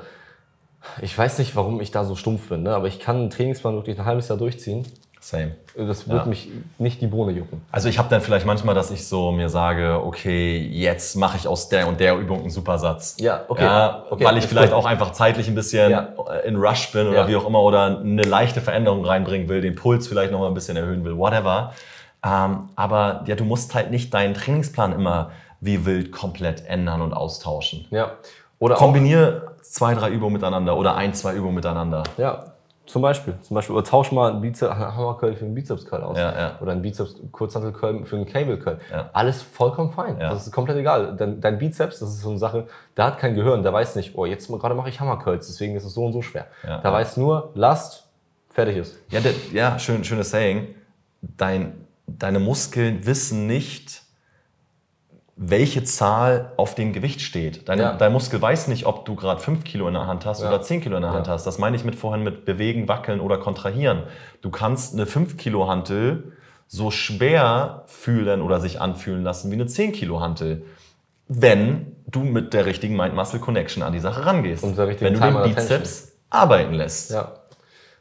ich 1.01 1.17
weiß 1.17 1.39
nicht, 1.39 1.57
warum 1.57 1.81
ich 1.81 1.91
da 1.91 2.05
so 2.05 2.17
stumpf 2.17 2.49
bin, 2.49 2.63
ne? 2.63 2.75
aber 2.75 2.87
ich 2.89 3.01
kann 3.01 3.17
einen 3.17 3.31
Trainingsplan 3.31 3.75
wirklich 3.75 3.99
ein 3.99 4.05
halbes 4.05 4.29
Jahr 4.29 4.39
durchziehen. 4.39 4.87
Same. 5.21 5.57
Das 5.77 6.09
wird 6.09 6.21
ja. 6.21 6.25
mich 6.27 6.49
nicht 6.79 7.01
die 7.01 7.07
Bohne 7.07 7.33
jucken. 7.33 7.61
Also 7.73 7.89
ich 7.89 7.99
habe 7.99 8.09
dann 8.09 8.21
vielleicht 8.21 8.47
manchmal, 8.47 8.75
dass 8.75 8.91
ich 8.91 9.07
so 9.07 9.33
mir 9.33 9.49
sage, 9.49 10.01
okay, 10.05 10.59
jetzt 10.59 11.17
mache 11.17 11.37
ich 11.37 11.47
aus 11.49 11.69
der 11.69 11.89
und 11.89 12.01
der 12.01 12.17
Übung 12.17 12.41
einen 12.41 12.51
Supersatz. 12.51 13.17
Ja, 13.19 13.45
okay. 13.49 13.65
Ja, 13.65 14.05
okay. 14.11 14.25
Weil 14.25 14.39
ich 14.39 14.47
vielleicht 14.47 14.73
gut. 14.73 14.79
auch 14.79 14.87
einfach 14.87 15.13
zeitlich 15.13 15.49
ein 15.49 15.55
bisschen 15.55 15.91
ja. 15.91 16.15
in 16.45 16.57
Rush 16.57 16.93
bin 16.93 17.09
oder 17.09 17.27
wie 17.29 17.37
auch 17.37 17.47
immer 17.47 17.63
oder 17.63 17.99
eine 17.99 18.23
leichte 18.23 18.61
Veränderung 18.61 19.05
reinbringen 19.05 19.49
will, 19.49 19.61
den 19.61 19.75
Puls 19.75 20.07
vielleicht 20.07 20.33
noch 20.33 20.39
mal 20.39 20.49
ein 20.49 20.55
bisschen 20.55 20.77
erhöhen 20.77 21.05
will, 21.05 21.17
whatever. 21.19 21.75
Ähm, 22.25 22.69
aber 22.77 23.25
ja, 23.27 23.35
du 23.35 23.45
musst 23.45 23.75
halt 23.75 23.91
nicht 23.91 24.15
deinen 24.15 24.35
Trainingsplan 24.35 24.93
immer 24.93 25.31
wie 25.61 25.85
wild 25.85 26.13
komplett 26.13 26.65
ändern 26.67 27.03
und 27.03 27.13
austauschen. 27.13 27.87
Ja. 27.91 28.13
Oder 28.61 28.77
Kombiniere 28.77 29.57
zwei, 29.63 29.95
drei 29.95 30.11
Übungen 30.11 30.35
miteinander 30.35 30.77
oder 30.77 30.97
ein, 30.97 31.15
zwei 31.15 31.35
Übungen 31.35 31.55
miteinander. 31.55 32.05
Ja, 32.17 32.53
zum 32.89 33.03
Beispiel. 33.03 33.35
Zum 33.43 33.55
Beispiel. 33.55 33.77
Oder 33.77 33.85
tausch 33.85 34.13
mal 34.13 34.31
einen 34.31 34.41
Bizeps, 34.41 34.75
Hammercurl 34.75 35.35
für 35.37 35.45
einen 35.45 35.55
Bizeps-Curl 35.55 36.03
aus. 36.03 36.17
Ja, 36.17 36.35
ja. 36.35 36.59
Oder 36.61 36.73
einen 36.73 36.81
Bizeps-Kurzhantel-Curl 36.81 38.07
für 38.07 38.17
einen 38.17 38.25
Cable-Curl. 38.25 38.81
Ja. 38.91 39.11
Alles 39.13 39.43
vollkommen 39.43 39.93
fein. 39.93 40.19
Das 40.19 40.47
ist 40.47 40.53
komplett 40.53 40.79
egal. 40.79 41.15
Dein, 41.17 41.39
dein, 41.39 41.59
Bizeps, 41.59 41.99
das 41.99 42.09
ist 42.09 42.23
so 42.23 42.31
eine 42.31 42.39
Sache, 42.39 42.67
der 42.97 43.05
hat 43.05 43.19
kein 43.19 43.35
Gehirn. 43.35 43.63
Der 43.63 43.75
weiß 43.75 43.95
nicht, 43.97 44.17
oh, 44.17 44.25
jetzt 44.25 44.49
gerade 44.49 44.75
mache 44.75 44.89
ich 44.89 45.01
Hammercurls, 45.01 45.47
deswegen 45.47 45.77
ist 45.77 45.85
es 45.85 45.93
so 45.93 46.07
und 46.07 46.15
so 46.15 46.23
schwer. 46.23 46.47
der 46.65 46.91
weiß 46.91 47.19
nur, 47.19 47.51
Last, 47.55 48.09
fertig 48.49 48.79
ist. 48.79 48.97
Ja, 49.11 49.21
der, 49.21 49.33
ja 49.53 49.79
schön, 49.79 50.03
schönes 50.03 50.31
Saying. 50.31 50.75
Dein, 51.21 51.87
deine 52.07 52.39
Muskeln 52.39 53.05
wissen 53.05 53.47
nicht, 53.47 54.03
welche 55.41 55.85
Zahl 55.85 56.53
auf 56.57 56.75
dem 56.75 56.93
Gewicht 56.93 57.21
steht. 57.21 57.69
Deine, 57.69 57.83
ja. 57.83 57.93
Dein 57.93 58.13
Muskel 58.13 58.43
weiß 58.43 58.67
nicht, 58.67 58.87
ob 58.87 59.05
du 59.05 59.15
gerade 59.15 59.41
5 59.41 59.63
Kilo 59.63 59.87
in 59.87 59.95
der 59.95 60.09
Hand 60.09 60.27
hast 60.27 60.43
ja. 60.43 60.49
oder 60.49 60.61
10 60.61 60.81
Kilo 60.81 60.97
in 60.97 61.03
der 61.03 61.13
ja. 61.13 61.17
Hand 61.17 61.29
hast. 61.29 61.47
Das 61.47 61.59
meine 61.59 61.77
ich 61.77 61.85
mit 61.85 61.95
vorhin 61.95 62.25
mit 62.25 62.45
bewegen, 62.45 62.89
wackeln 62.89 63.21
oder 63.21 63.39
kontrahieren. 63.39 64.03
Du 64.43 64.51
kannst 64.51 64.95
eine 64.95 65.07
5 65.07 65.37
Kilo 65.37 65.69
Hantel 65.69 66.33
so 66.67 66.91
schwer 66.91 67.85
fühlen 67.87 68.43
oder 68.43 68.61
sich 68.61 68.81
anfühlen 68.81 69.23
lassen 69.23 69.51
wie 69.53 69.55
eine 69.55 69.67
10 69.67 69.93
Kilo 69.93 70.21
Hantel, 70.21 70.65
wenn 71.29 71.95
du 72.09 72.21
mit 72.25 72.53
der 72.53 72.67
richtigen 72.67 72.97
Mind-Muscle-Connection 72.97 73.85
an 73.85 73.93
die 73.93 74.01
Sache 74.01 74.27
rangehst. 74.27 74.65
Und 74.65 74.77
der 74.77 74.89
wenn 75.01 75.15
du 75.15 75.21
den 75.21 75.55
Bizeps 75.55 76.17
arbeiten 76.31 76.75
lässt. 76.75 77.13
Ja. 77.13 77.33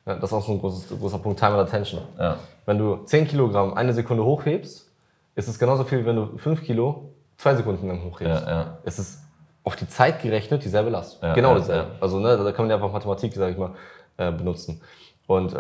ja. 0.07 0.15
das 0.15 0.31
ist 0.31 0.33
auch 0.33 0.45
so 0.45 0.53
ein 0.53 0.59
großes, 0.59 0.99
großer 0.99 1.19
Punkt, 1.19 1.39
Time 1.39 1.53
and 1.53 1.69
Attention. 1.69 2.01
Ja. 2.17 2.39
Wenn 2.65 2.79
du 2.79 2.97
10 3.05 3.27
Kilogramm 3.27 3.75
eine 3.75 3.93
Sekunde 3.93 4.25
hochhebst, 4.25 4.89
ist 5.35 5.47
es 5.47 5.59
genauso 5.59 5.83
viel, 5.83 6.03
wenn 6.03 6.15
du 6.15 6.38
5 6.38 6.63
Kilo 6.63 7.13
zwei 7.38 7.55
Sekunden 7.55 7.88
lang 7.88 8.03
hochhebst. 8.03 8.45
Ja, 8.45 8.49
ja. 8.49 8.77
Es 8.83 8.99
ist 8.99 9.23
auf 9.63 9.75
die 9.75 9.88
Zeit 9.88 10.21
gerechnet 10.21 10.63
dieselbe 10.63 10.89
Last. 10.89 11.21
Ja, 11.21 11.33
genau 11.33 11.53
dasselbe. 11.55 11.91
Also 11.99 12.19
ne, 12.19 12.38
da 12.38 12.51
kann 12.51 12.65
man 12.65 12.69
ja 12.69 12.75
einfach 12.75 12.91
Mathematik, 12.91 13.33
sage 13.33 13.51
ich 13.51 13.57
mal, 13.57 13.71
äh, 14.17 14.31
benutzen. 14.31 14.81
Und 15.27 15.53
äh, 15.53 15.59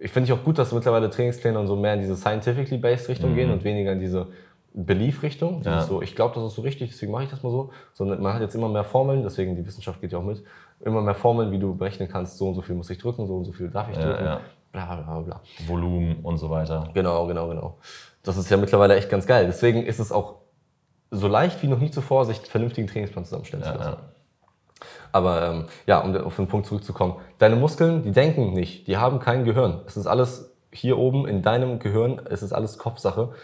ich 0.00 0.12
finde 0.12 0.26
ich 0.26 0.32
auch 0.32 0.44
gut, 0.44 0.58
dass 0.58 0.72
mittlerweile 0.72 1.10
Trainingspläne 1.10 1.58
und 1.58 1.66
so 1.66 1.76
mehr 1.76 1.94
in 1.94 2.00
diese 2.00 2.16
scientifically 2.16 2.78
based 2.78 3.08
Richtung 3.08 3.32
mhm. 3.32 3.34
gehen 3.34 3.50
und 3.50 3.64
weniger 3.64 3.92
in 3.92 4.00
diese 4.00 4.28
Belief-Richtung. 4.74 5.62
Ja. 5.62 5.82
So, 5.82 6.02
ich 6.02 6.14
glaube, 6.14 6.34
das 6.34 6.44
ist 6.44 6.54
so 6.54 6.62
richtig, 6.62 6.90
deswegen 6.90 7.12
mache 7.12 7.24
ich 7.24 7.30
das 7.30 7.42
mal 7.42 7.50
so. 7.50 7.70
Sondern 7.92 8.22
man 8.22 8.32
hat 8.32 8.40
jetzt 8.40 8.54
immer 8.54 8.68
mehr 8.68 8.84
Formeln, 8.84 9.22
deswegen 9.22 9.56
die 9.56 9.66
Wissenschaft 9.66 10.00
geht 10.00 10.12
ja 10.12 10.18
auch 10.18 10.24
mit, 10.24 10.42
immer 10.80 11.02
mehr 11.02 11.14
Formeln, 11.14 11.50
wie 11.50 11.58
du 11.58 11.74
berechnen 11.74 12.08
kannst, 12.08 12.38
so 12.38 12.48
und 12.48 12.54
so 12.54 12.62
viel 12.62 12.74
muss 12.74 12.88
ich 12.90 12.98
drücken, 12.98 13.26
so 13.26 13.36
und 13.36 13.44
so 13.44 13.52
viel 13.52 13.68
darf 13.68 13.88
ich 13.90 13.98
drücken, 13.98 14.24
ja, 14.24 14.40
bla 14.70 14.86
bla 14.86 15.02
bla 15.02 15.20
bla. 15.20 15.40
Volumen 15.66 16.20
und 16.22 16.38
so 16.38 16.48
weiter. 16.48 16.88
Genau, 16.94 17.26
genau, 17.26 17.48
genau. 17.48 17.76
Das 18.22 18.36
ist 18.36 18.48
ja 18.50 18.56
mittlerweile 18.56 18.96
echt 18.96 19.10
ganz 19.10 19.26
geil. 19.26 19.46
Deswegen 19.46 19.84
ist 19.84 19.98
es 19.98 20.12
auch 20.12 20.41
so 21.12 21.28
leicht 21.28 21.62
wie 21.62 21.68
noch 21.68 21.78
nie 21.78 21.90
zuvor, 21.90 22.24
sich 22.24 22.38
einen 22.38 22.46
vernünftigen 22.46 22.88
Trainingsplan 22.88 23.24
zusammenstellen 23.24 23.64
zu 23.64 23.74
lassen. 23.74 23.96
Aber 25.12 25.46
ähm, 25.46 25.66
ja, 25.86 25.98
um 26.00 26.16
auf 26.16 26.36
den 26.36 26.48
Punkt 26.48 26.66
zurückzukommen. 26.66 27.16
Deine 27.38 27.54
Muskeln, 27.56 28.02
die 28.02 28.12
denken 28.12 28.54
nicht, 28.54 28.86
die 28.88 28.96
haben 28.96 29.20
kein 29.20 29.44
Gehirn. 29.44 29.82
Es 29.86 29.96
ist 29.96 30.06
alles 30.06 30.50
hier 30.72 30.98
oben 30.98 31.28
in 31.28 31.42
deinem 31.42 31.78
Gehirn, 31.78 32.20
es 32.30 32.42
ist 32.42 32.52
alles 32.52 32.78
Kopfsache. 32.78 33.34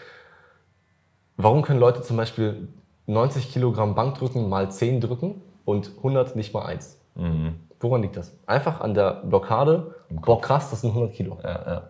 Warum 1.37 1.61
können 1.61 1.79
Leute 1.79 2.01
zum 2.01 2.17
Beispiel 2.17 2.67
90 3.05 3.53
Kilogramm 3.53 3.93
Bankdrücken 3.93 4.49
mal 4.49 4.71
10 4.71 4.99
drücken 4.99 5.41
und 5.63 5.91
100 5.97 6.35
nicht 6.35 6.53
mal 6.53 6.65
1? 6.65 6.99
Mhm. 7.15 7.55
Woran 7.79 8.01
liegt 8.01 8.17
das? 8.17 8.35
Einfach 8.47 8.81
an 8.81 8.95
der 8.95 9.21
Blockade. 9.23 9.95
Boah, 10.09 10.41
krass, 10.41 10.71
das 10.71 10.81
sind 10.81 10.89
100 10.89 11.13
Kilo. 11.13 11.37
Ja, 11.43 11.49
ja. 11.49 11.89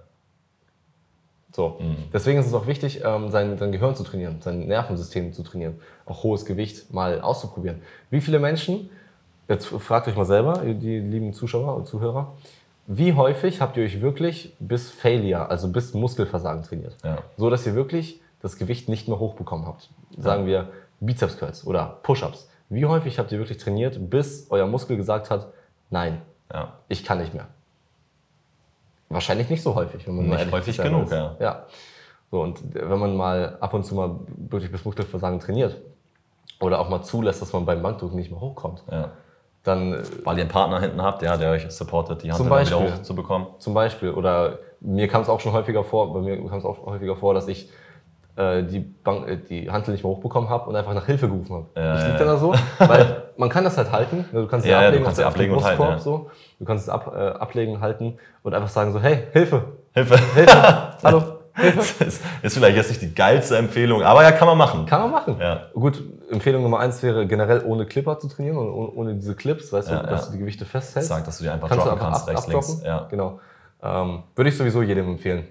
So. 1.60 1.76
Mhm. 1.78 1.98
Deswegen 2.14 2.40
ist 2.40 2.46
es 2.46 2.54
auch 2.54 2.68
wichtig, 2.68 3.02
ähm, 3.04 3.32
sein, 3.32 3.58
sein 3.58 3.74
Gehirn 3.74 3.94
zu 3.94 4.06
trainieren, 4.06 4.38
sein 4.40 4.66
Nervensystem 4.66 5.34
zu 5.34 5.44
trainieren, 5.44 5.78
auch 6.06 6.24
hohes 6.24 6.46
Gewicht 6.46 6.94
mal 6.94 7.20
auszuprobieren. 7.20 7.82
Wie 8.10 8.22
viele 8.22 8.40
Menschen, 8.40 8.90
jetzt 9.50 9.66
fragt 9.66 10.08
euch 10.08 10.16
mal 10.16 10.24
selber, 10.24 10.64
die 10.64 11.00
lieben 11.00 11.34
Zuschauer 11.34 11.76
und 11.76 11.86
Zuhörer, 11.86 12.32
wie 12.88 13.12
häufig 13.12 13.60
habt 13.60 13.76
ihr 13.76 13.84
euch 13.84 14.00
wirklich 14.00 14.56
bis 14.60 14.90
Failure, 14.90 15.50
also 15.50 15.68
bis 15.68 15.94
Muskelversagen 15.94 16.64
trainiert? 16.64 16.96
Ja. 17.04 17.18
So 17.36 17.50
dass 17.50 17.68
ihr 17.68 17.76
wirklich 17.76 18.22
das 18.42 18.56
Gewicht 18.56 18.88
nicht 18.88 19.10
mehr 19.10 19.20
hochbekommen 19.20 19.68
habt. 19.68 19.90
Sagen 20.18 20.44
ja. 20.44 20.48
wir 20.48 20.70
Bizeps 21.02 21.38
Curls 21.38 21.68
oder 21.68 22.00
Push-Ups. 22.04 22.50
Wie 22.70 22.86
häufig 22.86 23.20
habt 23.20 23.34
ihr 23.34 23.38
wirklich 23.38 23.58
trainiert, 23.58 24.10
bis 24.10 24.48
euer 24.50 24.66
Muskel 24.66 24.96
gesagt 24.96 25.30
hat, 25.30 25.52
nein, 25.90 26.22
ja. 26.54 26.72
ich 26.88 27.04
kann 27.04 27.18
nicht 27.18 27.34
mehr? 27.34 27.48
Wahrscheinlich 29.10 29.50
nicht 29.50 29.64
so 29.64 29.74
häufig, 29.76 30.06
wenn 30.08 30.16
man 30.16 30.28
nicht 30.30 30.52
häufig 30.52 30.78
genug, 30.78 31.06
ist. 31.06 31.12
ja. 31.12 31.36
ja. 31.40 31.66
So, 32.32 32.42
und 32.42 32.60
wenn 32.76 33.00
man 33.00 33.16
mal 33.18 33.58
ab 33.60 33.74
und 33.74 33.84
zu 33.84 33.96
mal 33.96 34.20
wirklich 34.38 34.72
bis 34.72 34.86
Muskelversagen 34.86 35.40
trainiert 35.40 35.78
oder 36.62 36.80
auch 36.80 36.88
mal 36.90 37.02
zulässt, 37.02 37.42
dass 37.42 37.52
man 37.54 37.66
beim 37.66 37.82
Bankdrücken 37.82 38.16
nicht 38.18 38.30
mehr 38.30 38.40
hochkommt, 38.40 38.84
Ja. 38.92 39.12
dann 39.64 39.94
äh, 39.94 40.04
Weil 40.24 40.38
ihr 40.38 40.42
einen 40.44 40.52
Partner 40.52 40.80
hinten 40.80 41.02
habt, 41.02 41.24
ja, 41.24 41.38
der 41.38 41.50
euch 41.52 41.70
supportet, 41.72 42.22
die 42.22 42.32
Hand 42.32 42.46
wieder 42.46 42.80
hochzubekommen. 42.80 43.48
Zum 43.58 43.74
Beispiel. 43.74 44.12
Oder 44.12 44.60
mir 44.80 45.08
kam 45.08 45.24
es 45.24 45.30
auch 45.30 45.40
schon 45.40 45.54
häufiger 45.54 45.84
vor, 45.84 46.14
bei 46.14 46.20
mir 46.22 46.38
kam 46.48 46.60
es 46.60 46.66
auch 46.66 46.86
häufiger 46.86 47.16
vor, 47.16 47.34
dass 47.34 47.48
ich 47.48 47.72
äh, 48.36 48.64
die, 48.64 48.80
Bank, 48.80 49.28
äh, 49.28 49.38
die 49.38 49.72
Hantel 49.72 49.92
nicht 49.92 50.04
mehr 50.04 50.12
hochbekommen 50.14 50.50
habe 50.52 50.70
und 50.70 50.76
einfach 50.76 50.94
nach 50.94 51.08
Hilfe 51.08 51.28
gerufen 51.28 51.56
habe. 51.56 51.66
Ja, 51.76 51.96
ich 51.96 52.02
ja, 52.02 52.08
lieg 52.10 52.18
dann 52.20 52.28
da 52.28 52.38
so, 52.38 52.54
weil 52.78 53.24
man 53.40 53.50
kann 53.50 53.64
das 53.64 53.78
halt 53.78 53.92
halten. 53.92 54.26
ne, 54.32 54.42
Du 54.42 54.48
kannst 54.48 54.66
Ja, 54.68 54.74
ja, 54.82 54.88
ablegen, 54.88 55.00
du 55.02 55.06
kannst 55.06 55.18
sie 55.18 55.24
ablegen 55.26 55.54
und 55.56 55.64
halten, 55.64 55.82
ja. 55.82 55.98
so. 56.00 56.30
Du 56.60 56.66
kannst 56.66 56.84
es 56.84 56.90
ab, 56.90 57.12
äh, 57.16 57.20
ablegen, 57.20 57.80
halten 57.82 58.18
und 58.44 58.54
einfach 58.54 58.70
sagen 58.70 58.92
so, 58.92 59.00
hey, 59.02 59.24
Hilfe, 59.32 59.64
Hilfe. 59.94 60.18
Hilfe, 60.36 60.94
hallo, 61.04 61.24
Hilfe. 61.56 62.06
Das 62.06 62.20
ist 62.44 62.54
vielleicht 62.58 62.78
jetzt 62.78 62.90
nicht 62.90 63.02
die 63.02 63.14
geilste 63.16 63.58
Empfehlung, 63.58 64.04
aber 64.04 64.24
ja, 64.24 64.32
kann 64.32 64.48
man 64.48 64.58
machen. 64.58 64.86
Kann 64.86 65.02
man 65.02 65.12
machen. 65.12 65.38
Ja. 65.40 65.68
Gut, 65.74 66.04
Empfehlung 66.30 66.62
Nummer 66.64 66.80
eins 66.80 67.02
wäre 67.02 67.26
generell 67.28 67.64
ohne 67.66 67.86
Clipper 67.86 68.20
zu 68.20 68.28
trainieren 68.28 68.58
und 68.58 68.68
ohne, 68.68 69.16
diese 69.16 69.36
Clips, 69.36 69.72
weißt 69.74 69.90
Ja, 69.90 70.02
du, 70.04 70.08
dass 70.08 70.22
ja. 70.22 70.26
du 70.28 70.32
die 70.34 70.40
Gewichte 70.40 70.66
festhältst. 70.66 71.10
Sagt, 71.10 71.26
dass 71.28 71.38
du 71.40 71.46
dir 71.46 71.54
einfach 71.54 71.70
kannst 71.70 71.86
droppen 71.86 72.00
kannst, 72.00 72.22
ab, 72.24 72.28
rechts, 72.28 72.44
abdroppen. 72.46 72.70
links. 72.70 72.86
Ja. 72.86 73.08
Genau. 73.10 73.40
Ähm, 73.82 74.24
würde 74.36 74.50
ich 74.50 74.58
sowieso 74.58 74.82
jedem 74.82 75.08
empfehlen. 75.08 75.48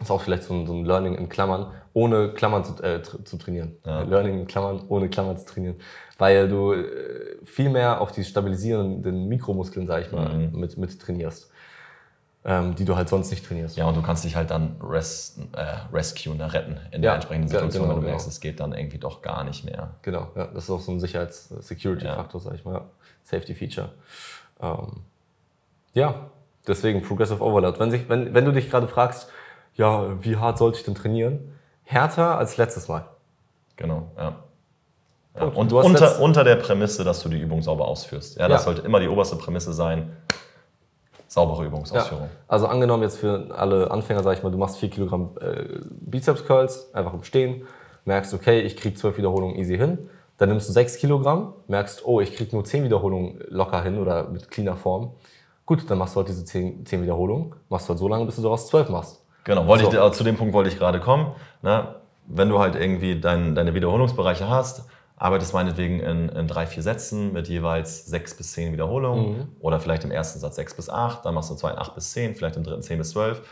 Ist 0.00 0.10
auch 0.10 0.20
vielleicht 0.20 0.44
so 0.44 0.54
ein, 0.54 0.66
so 0.66 0.72
ein 0.72 0.84
Learning 0.84 1.14
in 1.14 1.28
Klammern, 1.28 1.66
ohne 1.92 2.30
Klammern 2.30 2.64
zu, 2.64 2.82
äh, 2.82 3.02
zu 3.02 3.36
trainieren. 3.36 3.76
Ja. 3.84 4.00
Learning 4.02 4.40
in 4.40 4.46
Klammern, 4.46 4.80
ohne 4.88 5.08
Klammern 5.10 5.36
zu 5.36 5.44
trainieren. 5.46 5.76
Weil 6.20 6.48
du 6.48 6.72
äh, 6.74 7.38
viel 7.44 7.70
mehr 7.70 8.00
auf 8.00 8.12
die 8.12 8.22
stabilisierenden 8.24 9.26
Mikromuskeln, 9.26 9.86
sag 9.88 10.02
ich 10.06 10.12
mal, 10.12 10.28
Mhm. 10.34 10.60
mit, 10.60 10.76
mit 10.78 11.00
trainierst. 11.00 11.50
Ähm, 12.42 12.74
die 12.74 12.86
du 12.86 12.96
halt 12.96 13.08
sonst 13.10 13.30
nicht 13.30 13.44
trainierst. 13.44 13.76
Ja, 13.76 13.84
und 13.86 13.94
du 13.96 14.00
kannst 14.00 14.24
dich 14.24 14.34
halt 14.34 14.50
dann 14.50 14.76
res 14.82 15.38
äh, 15.52 15.76
rescuen, 15.92 16.38
ne, 16.38 16.50
retten 16.50 16.78
in 16.90 17.02
der 17.02 17.10
Ja, 17.10 17.14
entsprechenden 17.16 17.48
ja, 17.48 17.52
Situation, 17.58 17.82
genau, 17.82 17.90
wenn 17.90 17.96
du 17.96 18.00
genau. 18.06 18.10
merkst, 18.12 18.28
es 18.28 18.40
geht 18.40 18.60
dann 18.60 18.72
irgendwie 18.72 18.96
doch 18.96 19.20
gar 19.20 19.44
nicht 19.44 19.64
mehr. 19.66 19.90
Genau, 20.00 20.28
ja, 20.34 20.46
das 20.46 20.64
ist 20.64 20.70
auch 20.70 20.80
so 20.80 20.90
ein 20.90 21.00
Sicherheits-Security-Faktor, 21.00 22.40
sag 22.40 22.54
ich 22.54 22.64
mal. 22.64 22.82
Safety-Feature. 23.24 23.90
Ähm, 24.62 25.02
ja, 25.92 26.30
deswegen 26.66 27.02
Progressive 27.02 27.42
Overload. 27.44 27.78
Wenn, 27.78 27.90
sich, 27.90 28.08
wenn, 28.08 28.32
wenn 28.32 28.44
du 28.46 28.52
dich 28.52 28.70
gerade 28.70 28.88
fragst, 28.88 29.28
ja, 29.74 30.22
wie 30.24 30.36
hart 30.36 30.56
sollte 30.56 30.78
ich 30.78 30.84
denn 30.84 30.94
trainieren? 30.94 31.52
Härter 31.84 32.38
als 32.38 32.56
letztes 32.56 32.88
Mal. 32.88 33.04
Genau, 33.76 34.10
ja. 34.16 34.36
Ja. 35.36 35.44
Und 35.44 35.72
unter, 35.72 36.20
unter 36.20 36.44
der 36.44 36.56
Prämisse, 36.56 37.04
dass 37.04 37.22
du 37.22 37.28
die 37.28 37.38
Übung 37.38 37.62
sauber 37.62 37.86
ausführst. 37.88 38.38
Ja, 38.38 38.48
das 38.48 38.62
Ja. 38.62 38.64
sollte 38.66 38.82
immer 38.82 39.00
die 39.00 39.08
oberste 39.08 39.36
Prämisse 39.36 39.72
sein. 39.72 40.16
Saubere 41.28 41.64
Übungsausführung. 41.64 42.28
Also 42.48 42.66
angenommen 42.66 43.04
jetzt 43.04 43.18
für 43.18 43.46
alle 43.56 43.88
Anfänger, 43.90 44.22
sag 44.24 44.36
ich 44.36 44.42
mal, 44.42 44.50
du 44.50 44.58
machst 44.58 44.78
4 44.78 44.90
Kilogramm 44.90 45.30
äh, 45.40 45.78
Bizeps 46.00 46.44
Curls, 46.44 46.92
einfach 46.92 47.14
im 47.14 47.22
Stehen, 47.22 47.62
merkst, 48.04 48.34
okay, 48.34 48.60
ich 48.62 48.76
krieg 48.76 48.98
12 48.98 49.16
Wiederholungen 49.18 49.54
easy 49.56 49.76
hin. 49.76 50.10
Dann 50.38 50.48
nimmst 50.48 50.68
du 50.68 50.72
6 50.72 50.96
Kilogramm, 50.96 51.52
merkst, 51.68 52.02
oh, 52.04 52.20
ich 52.20 52.34
krieg 52.34 52.52
nur 52.52 52.64
10 52.64 52.82
Wiederholungen 52.82 53.40
locker 53.48 53.80
hin 53.82 53.98
oder 53.98 54.28
mit 54.28 54.50
cleaner 54.50 54.76
Form. 54.76 55.12
Gut, 55.66 55.88
dann 55.88 55.98
machst 55.98 56.16
du 56.16 56.18
halt 56.18 56.28
diese 56.28 56.44
10, 56.44 56.84
10 56.84 57.02
Wiederholungen, 57.02 57.54
machst 57.68 57.86
du 57.86 57.90
halt 57.90 58.00
so 58.00 58.08
lange, 58.08 58.24
bis 58.24 58.34
du 58.34 58.42
daraus 58.42 58.66
12 58.66 58.88
machst. 58.88 59.22
Genau, 59.44 59.68
wollte 59.68 59.84
So. 59.84 59.90
ich, 59.92 59.96
äh, 59.98 60.12
zu 60.12 60.24
dem 60.24 60.36
Punkt 60.36 60.52
wollte 60.52 60.68
ich 60.70 60.78
gerade 60.78 60.98
kommen. 60.98 61.28
Ne? 61.62 61.94
Wenn 62.26 62.48
du 62.48 62.58
halt 62.58 62.74
irgendwie 62.74 63.20
dein, 63.20 63.54
deine 63.54 63.72
Wiederholungsbereiche 63.74 64.48
hast, 64.48 64.86
arbeitest 65.20 65.52
meinetwegen 65.52 66.00
in, 66.00 66.28
in 66.30 66.48
drei, 66.48 66.66
vier 66.66 66.82
Sätzen 66.82 67.32
mit 67.34 67.46
jeweils 67.46 68.06
sechs 68.06 68.34
bis 68.34 68.52
zehn 68.52 68.72
Wiederholungen 68.72 69.36
Mhm. 69.38 69.48
oder 69.60 69.78
vielleicht 69.78 70.02
im 70.04 70.10
ersten 70.10 70.40
Satz 70.40 70.56
sechs 70.56 70.74
bis 70.74 70.88
acht, 70.88 71.24
dann 71.26 71.34
machst 71.34 71.50
du 71.50 71.54
zwei 71.54 71.76
acht 71.76 71.94
bis 71.94 72.10
zehn, 72.12 72.34
vielleicht 72.34 72.56
im 72.56 72.64
dritten 72.64 72.82
zehn 72.82 72.96
bis 72.98 73.10
zwölf. 73.10 73.42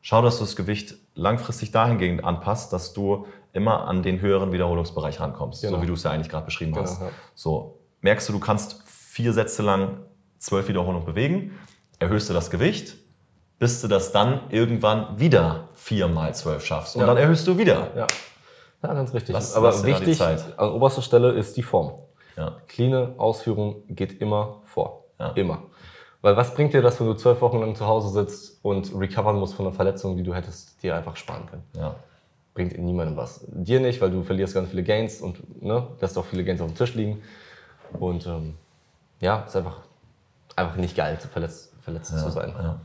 Schau, 0.00 0.22
dass 0.22 0.38
du 0.38 0.44
das 0.44 0.56
Gewicht 0.56 0.94
langfristig 1.14 1.70
dahingehend 1.70 2.24
anpasst, 2.24 2.72
dass 2.72 2.94
du 2.94 3.26
immer 3.52 3.86
an 3.88 4.02
den 4.02 4.20
höheren 4.20 4.52
Wiederholungsbereich 4.52 5.20
rankommst, 5.20 5.60
Genau. 5.62 5.76
so 5.76 5.82
wie 5.82 5.86
du 5.86 5.92
es 5.94 6.02
ja 6.02 6.10
eigentlich 6.12 6.30
gerade 6.30 6.46
beschrieben 6.46 6.72
Genau, 6.72 6.84
hast. 6.84 7.00
ja. 7.00 7.08
So, 7.34 7.78
merkst 8.00 8.26
du, 8.28 8.32
du 8.32 8.38
kannst 8.40 8.82
vier 8.86 9.32
Sätze 9.34 9.62
lang 9.62 9.98
zwölf 10.38 10.66
Wiederholungen 10.68 11.04
bewegen, 11.04 11.52
erhöhst 11.98 12.30
du 12.30 12.32
das 12.32 12.48
Gewicht, 12.50 12.94
bis 13.58 13.82
du 13.82 13.88
das 13.88 14.12
dann 14.12 14.42
irgendwann 14.50 15.18
wieder 15.20 15.68
vier 15.74 16.08
mal 16.08 16.34
zwölf 16.34 16.64
schaffst. 16.64 16.94
Und 16.94 17.00
Ja. 17.02 17.06
dann 17.08 17.16
erhöhst 17.18 17.46
du 17.46 17.58
wieder. 17.58 17.88
Ja, 17.96 18.06
ja 18.82 18.94
ganz 18.94 19.12
richtig. 19.14 19.32
Lass- 19.32 19.54
Aber 19.54 19.68
lass 19.68 19.84
wichtig, 19.84 20.20
an 20.22 20.70
oberster 20.72 21.02
Stelle 21.02 21.32
ist 21.32 21.56
die 21.56 21.62
Form. 21.62 21.94
Ja. 22.36 22.56
Cleane 22.68 23.14
Ausführung 23.18 23.82
geht 23.88 24.20
immer 24.20 24.60
vor. 24.64 25.04
Ja. 25.18 25.30
Immer. 25.32 25.62
Weil 26.20 26.36
was 26.36 26.54
bringt 26.54 26.72
dir 26.74 26.82
das, 26.82 26.98
wenn 27.00 27.06
du 27.06 27.14
zwölf 27.14 27.40
Wochen 27.40 27.58
lang 27.60 27.74
zu 27.74 27.86
Hause 27.86 28.08
sitzt 28.10 28.64
und 28.64 28.92
recovern 28.98 29.36
musst 29.38 29.54
von 29.54 29.66
einer 29.66 29.74
Verletzung, 29.74 30.16
die 30.16 30.22
du 30.22 30.34
hättest 30.34 30.82
dir 30.82 30.94
einfach 30.96 31.16
sparen 31.16 31.46
können? 31.46 31.62
Ja. 31.76 31.94
Bringt 32.54 32.76
niemandem 32.78 33.16
was. 33.16 33.44
Dir 33.48 33.78
nicht, 33.80 34.00
weil 34.00 34.10
du 34.10 34.22
verlierst 34.24 34.54
ganz 34.54 34.70
viele 34.70 34.82
Gains 34.82 35.20
und 35.20 35.62
ne, 35.62 35.86
lässt 36.00 36.18
auch 36.18 36.24
viele 36.24 36.44
Gains 36.44 36.60
auf 36.60 36.68
dem 36.68 36.76
Tisch 36.76 36.94
liegen. 36.94 37.22
Und 37.98 38.26
ähm, 38.26 38.54
ja, 39.20 39.40
ist 39.44 39.54
einfach, 39.56 39.78
einfach 40.56 40.76
nicht 40.76 40.96
geil, 40.96 41.16
verletzt, 41.16 41.72
verletzt 41.82 42.16
zu 42.18 42.30
sein. 42.30 42.52
Ja. 42.56 42.80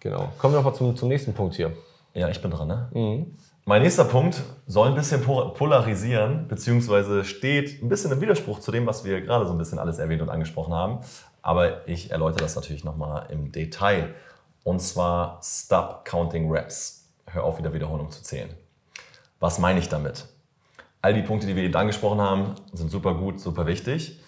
Genau. 0.00 0.28
Kommen 0.38 0.52
wir 0.54 0.58
noch 0.58 0.64
mal 0.70 0.74
zum, 0.74 0.94
zum 0.96 1.08
nächsten 1.08 1.32
Punkt 1.32 1.54
hier. 1.54 1.72
ja, 2.12 2.28
ich 2.28 2.40
bin 2.40 2.50
dran, 2.50 2.68
ne? 2.68 2.88
Mhm. 2.92 3.36
Mein 3.66 3.80
nächster 3.80 4.04
Punkt 4.04 4.42
soll 4.66 4.88
ein 4.88 4.94
bisschen 4.94 5.22
po- 5.22 5.48
polarisieren, 5.48 6.48
beziehungsweise 6.48 7.24
steht 7.24 7.82
ein 7.82 7.88
bisschen 7.88 8.12
im 8.12 8.20
Widerspruch 8.20 8.60
zu 8.60 8.70
dem, 8.70 8.86
was 8.86 9.06
wir 9.06 9.22
gerade 9.22 9.46
so 9.46 9.52
ein 9.52 9.58
bisschen 9.58 9.78
alles 9.78 9.98
erwähnt 9.98 10.20
und 10.20 10.28
angesprochen 10.28 10.74
haben. 10.74 10.98
Aber 11.40 11.88
ich 11.88 12.10
erläutere 12.10 12.42
das 12.42 12.56
natürlich 12.56 12.84
nochmal 12.84 13.26
im 13.30 13.52
Detail. 13.52 14.14
Und 14.64 14.80
zwar 14.80 15.40
Stop 15.42 16.04
Counting 16.04 16.50
Reps. 16.50 17.08
Hör 17.26 17.44
auf, 17.44 17.56
wieder 17.56 17.72
Wiederholung 17.72 18.10
zu 18.10 18.22
zählen. 18.22 18.50
Was 19.40 19.58
meine 19.58 19.78
ich 19.78 19.88
damit? 19.88 20.26
All 21.00 21.14
die 21.14 21.22
Punkte, 21.22 21.46
die 21.46 21.56
wir 21.56 21.62
eben 21.62 21.74
angesprochen 21.74 22.20
haben, 22.20 22.54
sind 22.74 22.90
super 22.90 23.14
gut, 23.14 23.40
super 23.40 23.66
wichtig. 23.66 24.20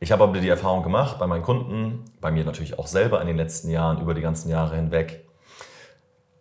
Ich 0.00 0.10
habe 0.10 0.24
aber 0.24 0.40
die 0.40 0.48
Erfahrung 0.48 0.82
gemacht 0.82 1.20
bei 1.20 1.28
meinen 1.28 1.42
Kunden, 1.42 2.04
bei 2.20 2.32
mir 2.32 2.44
natürlich 2.44 2.80
auch 2.80 2.88
selber 2.88 3.20
in 3.20 3.28
den 3.28 3.36
letzten 3.36 3.70
Jahren, 3.70 4.00
über 4.00 4.12
die 4.12 4.22
ganzen 4.22 4.50
Jahre 4.50 4.74
hinweg, 4.74 5.25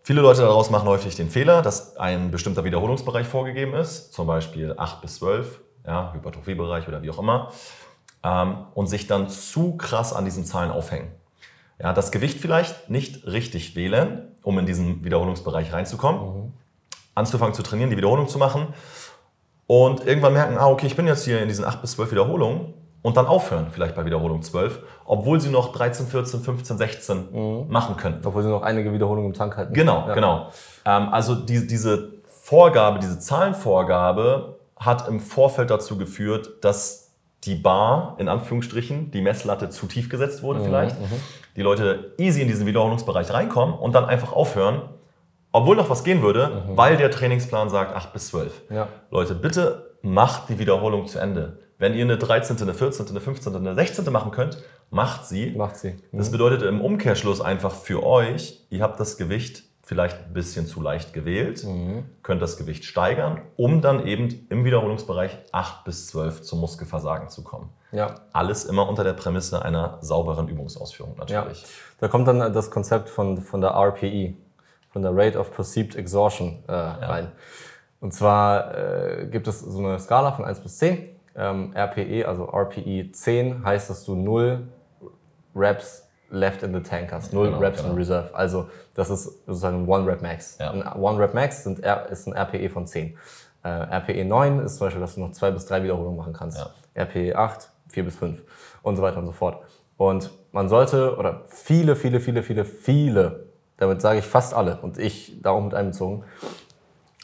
Viele 0.06 0.22
Leute 0.22 0.42
daraus 0.42 0.70
machen 0.70 0.88
häufig 0.88 1.16
den 1.16 1.32
Fehler, 1.32 1.64
dass 1.64 1.98
ein 1.98 2.30
bestimmter 2.30 2.64
Wiederholungsbereich 2.64 3.26
vorgegeben 3.26 3.74
ist, 3.74 4.14
zum 4.14 4.28
Beispiel 4.28 4.76
8 4.78 5.02
bis 5.02 5.16
12, 5.16 5.60
ja, 5.84 6.14
Hypertrophiebereich 6.14 6.88
oder 6.88 7.02
wie 7.02 7.10
auch 7.10 7.18
immer, 7.18 7.52
ähm, 8.24 8.68
und 8.76 8.86
sich 8.86 9.08
dann 9.08 9.30
zu 9.30 9.78
krass 9.78 10.14
an 10.14 10.24
diesen 10.24 10.46
Zahlen 10.46 10.70
aufhängen. 10.70 11.12
Ja, 11.80 11.92
das 11.92 12.12
Gewicht 12.12 12.40
vielleicht 12.40 12.88
nicht 12.88 13.26
richtig 13.26 13.76
wählen, 13.76 14.28
um 14.44 14.60
in 14.60 14.68
diesen 14.68 15.04
Wiederholungsbereich 15.04 15.74
reinzukommen, 15.74 16.54
anzufangen 17.16 17.56
zu 17.56 17.64
trainieren, 17.64 17.90
die 17.90 17.98
Wiederholung 17.98 18.28
zu 18.28 18.38
machen 18.38 18.76
und 19.66 20.06
irgendwann 20.06 20.34
merken, 20.34 20.60
ah, 20.60 20.68
okay, 20.68 20.86
ich 20.86 20.96
bin 20.96 21.08
jetzt 21.08 21.26
hier 21.26 21.42
in 21.42 21.48
diesen 21.48 21.66
8 21.66 21.82
bis 21.82 21.94
12 21.94 22.12
Wiederholungen 22.12 22.76
und 23.06 23.18
dann 23.18 23.28
aufhören, 23.28 23.68
vielleicht 23.70 23.94
bei 23.94 24.04
Wiederholung 24.04 24.42
12, 24.42 24.80
obwohl 25.06 25.40
sie 25.40 25.52
noch 25.52 25.72
13, 25.74 26.08
14, 26.08 26.40
15, 26.40 26.78
16 26.80 27.68
machen 27.70 27.98
könnten. 27.98 28.26
Obwohl 28.26 28.42
sie 28.42 28.50
noch 28.50 28.64
einige 28.64 28.92
Wiederholungen 28.92 29.28
im 29.28 29.34
Tank 29.38 29.58
halten. 29.58 29.76
Genau, 29.76 30.06
Ja. 30.08 30.16
genau. 30.16 30.48
Ähm, 30.86 31.10
also 31.12 31.36
die, 31.36 31.68
diese 31.68 32.14
Vorgabe, 32.42 32.98
diese 32.98 33.20
Zahlenvorgabe 33.20 34.56
hat 34.76 35.08
im 35.08 35.20
Vorfeld 35.20 35.70
dazu 35.70 36.00
geführt, 36.00 36.50
dass 36.64 37.12
die 37.44 37.54
Bar, 37.54 38.16
in 38.18 38.28
Anführungsstrichen, 38.28 39.12
die 39.12 39.22
Messlatte 39.22 39.70
zu 39.70 39.86
tief 39.86 40.10
gesetzt 40.10 40.42
wurde 40.42 40.62
vielleicht. 40.62 40.96
Die 41.56 41.62
Leute 41.62 42.14
easy 42.18 42.42
in 42.42 42.48
diesen 42.48 42.66
Wiederholungsbereich 42.66 43.32
reinkommen 43.32 43.76
und 43.76 43.94
dann 43.94 44.06
einfach 44.06 44.34
aufhören, 44.34 44.82
obwohl 45.52 45.76
noch 45.76 45.92
was 45.92 46.04
gehen 46.04 46.24
würde, 46.24 46.64
weil 46.74 46.98
der 46.98 47.12
Trainingsplan 47.12 47.70
sagt 47.70 47.96
8 47.96 48.14
bis 48.14 48.30
12. 48.30 48.64
Ja. 48.72 48.88
Leute, 49.12 49.36
bitte 49.36 49.92
macht 50.02 50.50
die 50.50 50.58
Wiederholung 50.58 51.06
zu 51.06 51.20
Ende. 51.20 51.60
Wenn 51.78 51.94
ihr 51.94 52.04
eine 52.06 52.18
13., 52.18 52.58
eine 52.62 52.74
14., 52.74 53.08
eine 53.10 53.20
15., 53.20 53.56
eine 53.56 53.76
16. 53.76 54.12
machen 54.12 54.32
könnt, 54.32 54.64
macht 54.92 55.26
sie. 55.26 55.52
Macht 55.52 55.76
sie. 55.78 55.96
Das 56.12 56.32
bedeutet 56.32 56.62
im 56.64 56.80
Umkehrschluss 56.82 57.42
einfach 57.42 57.74
für 57.76 58.04
euch, 58.04 58.66
ihr 58.70 58.82
habt 58.82 59.00
das 59.00 59.18
Gewicht 59.18 59.64
vielleicht 59.84 60.18
ein 60.26 60.34
bisschen 60.34 60.66
zu 60.66 60.82
leicht 60.82 61.14
gewählt, 61.14 61.64
Mhm. 61.64 62.06
könnt 62.24 62.42
das 62.42 62.58
Gewicht 62.58 62.86
steigern, 62.86 63.42
um 63.56 63.82
dann 63.82 64.08
eben 64.08 64.48
im 64.50 64.66
Wiederholungsbereich 64.66 65.38
8 65.52 65.84
bis 65.84 66.08
12 66.08 66.42
zum 66.42 66.60
Muskelversagen 66.62 67.30
zu 67.30 67.44
kommen. 67.44 67.70
Ja. 67.92 68.16
Alles 68.34 68.66
immer 68.66 68.90
unter 68.90 69.04
der 69.04 69.14
Prämisse 69.14 69.62
einer 69.64 70.00
sauberen 70.02 70.48
Übungsausführung 70.48 71.14
Ja, 71.28 71.42
natürlich. 71.42 71.66
da 72.00 72.08
kommt 72.08 72.28
dann 72.28 72.52
das 72.52 72.72
Konzept 72.72 73.10
von, 73.10 73.42
von 73.42 73.62
der 73.62 73.72
RPE, 73.76 74.34
von 74.90 75.02
der 75.04 75.12
Rate 75.16 75.38
of 75.38 75.52
Perceived 75.52 75.96
Exhaustion 75.96 76.64
äh, 76.68 76.72
rein. 76.74 77.32
Und 78.00 78.12
zwar 78.14 78.76
äh, 78.76 79.28
gibt 79.28 79.48
es 79.48 79.60
so 79.60 79.78
eine 79.80 80.00
Skala 80.00 80.32
von 80.32 80.46
1 80.46 80.62
bis 80.62 80.78
10. 80.80 81.10
Ähm, 81.38 81.74
RPE, 81.76 82.26
also 82.28 82.46
RPE 82.46 83.12
10, 83.12 83.64
heißt, 83.66 83.90
dass 83.90 84.06
du 84.06 84.16
0 84.16 84.68
Reps 85.56 86.08
left 86.30 86.64
in 86.64 86.74
the 86.74 86.82
tank 86.82 87.12
hast, 87.12 87.34
0 87.34 87.48
Genau, 87.48 87.60
Reps 87.60 87.80
genau. 87.80 87.92
in 87.92 87.98
Reserve. 87.98 88.34
Also 88.34 88.68
das 88.94 89.10
ist 89.10 89.24
sozusagen 89.46 89.84
ein 89.84 89.88
One 89.88 90.08
Rep 90.08 90.22
Max. 90.22 90.58
Ja. 90.60 90.72
Ein 90.72 90.84
One 91.02 91.20
Rep 91.20 91.34
Max 91.34 91.64
sind, 91.64 91.80
ist 91.80 92.28
ein 92.28 92.34
RPE 92.34 92.70
von 92.70 92.88
10. 92.88 93.18
Äh, 93.64 93.68
RPE 93.68 94.26
9 94.26 94.60
ist 94.60 94.78
zum 94.78 94.88
Beispiel, 94.88 95.02
dass 95.02 95.16
du 95.16 95.22
noch 95.22 95.32
2 95.32 95.52
bis 95.52 95.66
3 95.66 95.84
Wiederholungen 95.84 96.18
machen 96.18 96.34
kannst. 96.34 96.58
Ja. 96.58 97.04
RPE 97.04 97.36
8, 97.36 97.70
4 97.90 98.04
bis 98.06 98.16
5 98.16 98.42
und 98.82 98.96
so 98.96 99.02
weiter 99.04 99.18
und 99.18 99.26
so 99.26 99.32
fort. 99.32 99.64
Und 99.98 100.32
man 100.52 100.70
sollte, 100.70 101.16
oder 101.18 101.44
viele, 101.48 101.96
viele, 101.96 102.20
viele, 102.20 102.44
viele, 102.44 102.66
viele, 102.66 103.46
damit 103.78 104.02
sage 104.02 104.20
ich 104.20 104.26
fast 104.26 104.54
alle 104.54 104.80
und 104.82 104.98
ich 104.98 105.42
da 105.42 105.52
auch 105.52 105.62
mit 105.62 105.74
einbezogen, 105.74 106.24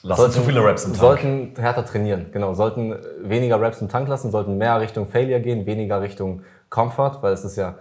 Lassen 0.04 0.32
zu 0.32 0.41
viele 0.41 0.64
Raps 0.64 0.86
im 0.86 0.91
Tank. 0.91 1.02
Sollten 1.02 1.54
härter 1.58 1.86
trainieren, 1.86 2.28
genau. 2.32 2.54
Sollten 2.54 2.95
weniger 3.22 3.62
Raps 3.62 3.82
im 3.82 3.89
Tank 3.89 4.08
lassen, 4.08 4.32
sollten 4.32 4.58
mehr 4.58 4.80
Richtung 4.80 5.08
Failure 5.08 5.41
gehen, 5.41 5.66
weniger 5.66 6.02
Richtung 6.02 6.41
Comfort, 6.70 7.20
weil 7.22 7.34
es 7.34 7.43
ist 7.43 7.56
ja, 7.56 7.76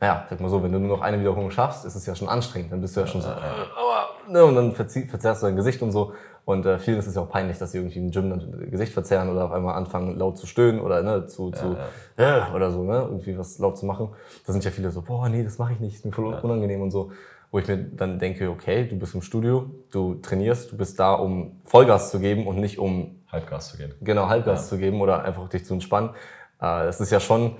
naja, 0.00 0.26
sag 0.30 0.40
mal 0.40 0.48
so, 0.48 0.62
wenn 0.62 0.72
du 0.72 0.78
nur 0.78 0.96
noch 0.96 1.02
eine 1.02 1.18
Wiederholung 1.20 1.50
schaffst, 1.50 1.84
ist 1.84 1.94
es 1.94 2.06
ja 2.06 2.14
schon 2.14 2.28
anstrengend. 2.28 2.72
Dann 2.72 2.80
bist 2.80 2.96
du 2.96 3.00
ja 3.00 3.06
schon 3.06 3.22
so, 3.22 3.28
äh, 3.28 3.32
aua, 3.32 4.08
ne, 4.28 4.44
und 4.44 4.54
dann 4.54 4.72
verzerrst 4.72 5.42
du 5.42 5.46
dein 5.46 5.56
Gesicht 5.56 5.82
und 5.82 5.92
so. 5.92 6.12
Und 6.44 6.66
äh, 6.66 6.80
vielen 6.80 6.98
ist 6.98 7.06
es 7.06 7.14
ja 7.14 7.22
auch 7.22 7.30
peinlich, 7.30 7.58
dass 7.58 7.70
sie 7.70 7.78
irgendwie 7.78 8.00
im 8.00 8.10
Gym 8.10 8.30
dann 8.30 8.68
Gesicht 8.68 8.92
verzerren 8.92 9.30
oder 9.30 9.44
auf 9.44 9.52
einmal 9.52 9.76
anfangen 9.76 10.18
laut 10.18 10.38
zu 10.38 10.48
stöhnen 10.48 10.80
oder 10.80 11.00
ne, 11.02 11.26
zu, 11.26 11.52
zu 11.52 11.76
Äh, 12.16 12.52
oder 12.54 12.72
so, 12.72 12.82
ne, 12.82 13.06
irgendwie 13.08 13.38
was 13.38 13.58
laut 13.58 13.78
zu 13.78 13.86
machen. 13.86 14.08
Da 14.44 14.52
sind 14.52 14.64
ja 14.64 14.72
viele 14.72 14.90
so, 14.90 15.02
boah, 15.02 15.28
nee, 15.28 15.44
das 15.44 15.58
mache 15.58 15.72
ich 15.74 15.80
nicht, 15.80 15.94
ist 15.94 16.04
mir 16.04 16.12
voll 16.12 16.34
unangenehm 16.34 16.82
und 16.82 16.90
so. 16.90 17.12
Wo 17.52 17.58
ich 17.58 17.68
mir 17.68 17.76
dann 17.76 18.18
denke, 18.18 18.50
okay, 18.50 18.88
du 18.88 18.98
bist 18.98 19.14
im 19.14 19.22
Studio, 19.22 19.70
du 19.90 20.14
trainierst, 20.16 20.72
du 20.72 20.76
bist 20.76 20.98
da, 20.98 21.12
um 21.12 21.60
Vollgas 21.64 22.10
zu 22.10 22.18
geben 22.18 22.46
und 22.46 22.56
nicht 22.58 22.78
um 22.78 23.20
Halbgas 23.30 23.70
zu 23.70 23.76
gehen. 23.76 23.94
genau 24.00 24.26
Halbgas 24.28 24.68
zu 24.68 24.78
geben 24.78 25.00
oder 25.00 25.22
einfach 25.24 25.48
dich 25.48 25.64
zu 25.64 25.74
entspannen. 25.74 26.10
Äh, 26.60 26.86
Es 26.86 26.98
ist 27.00 27.12
ja 27.12 27.20
schon, 27.20 27.56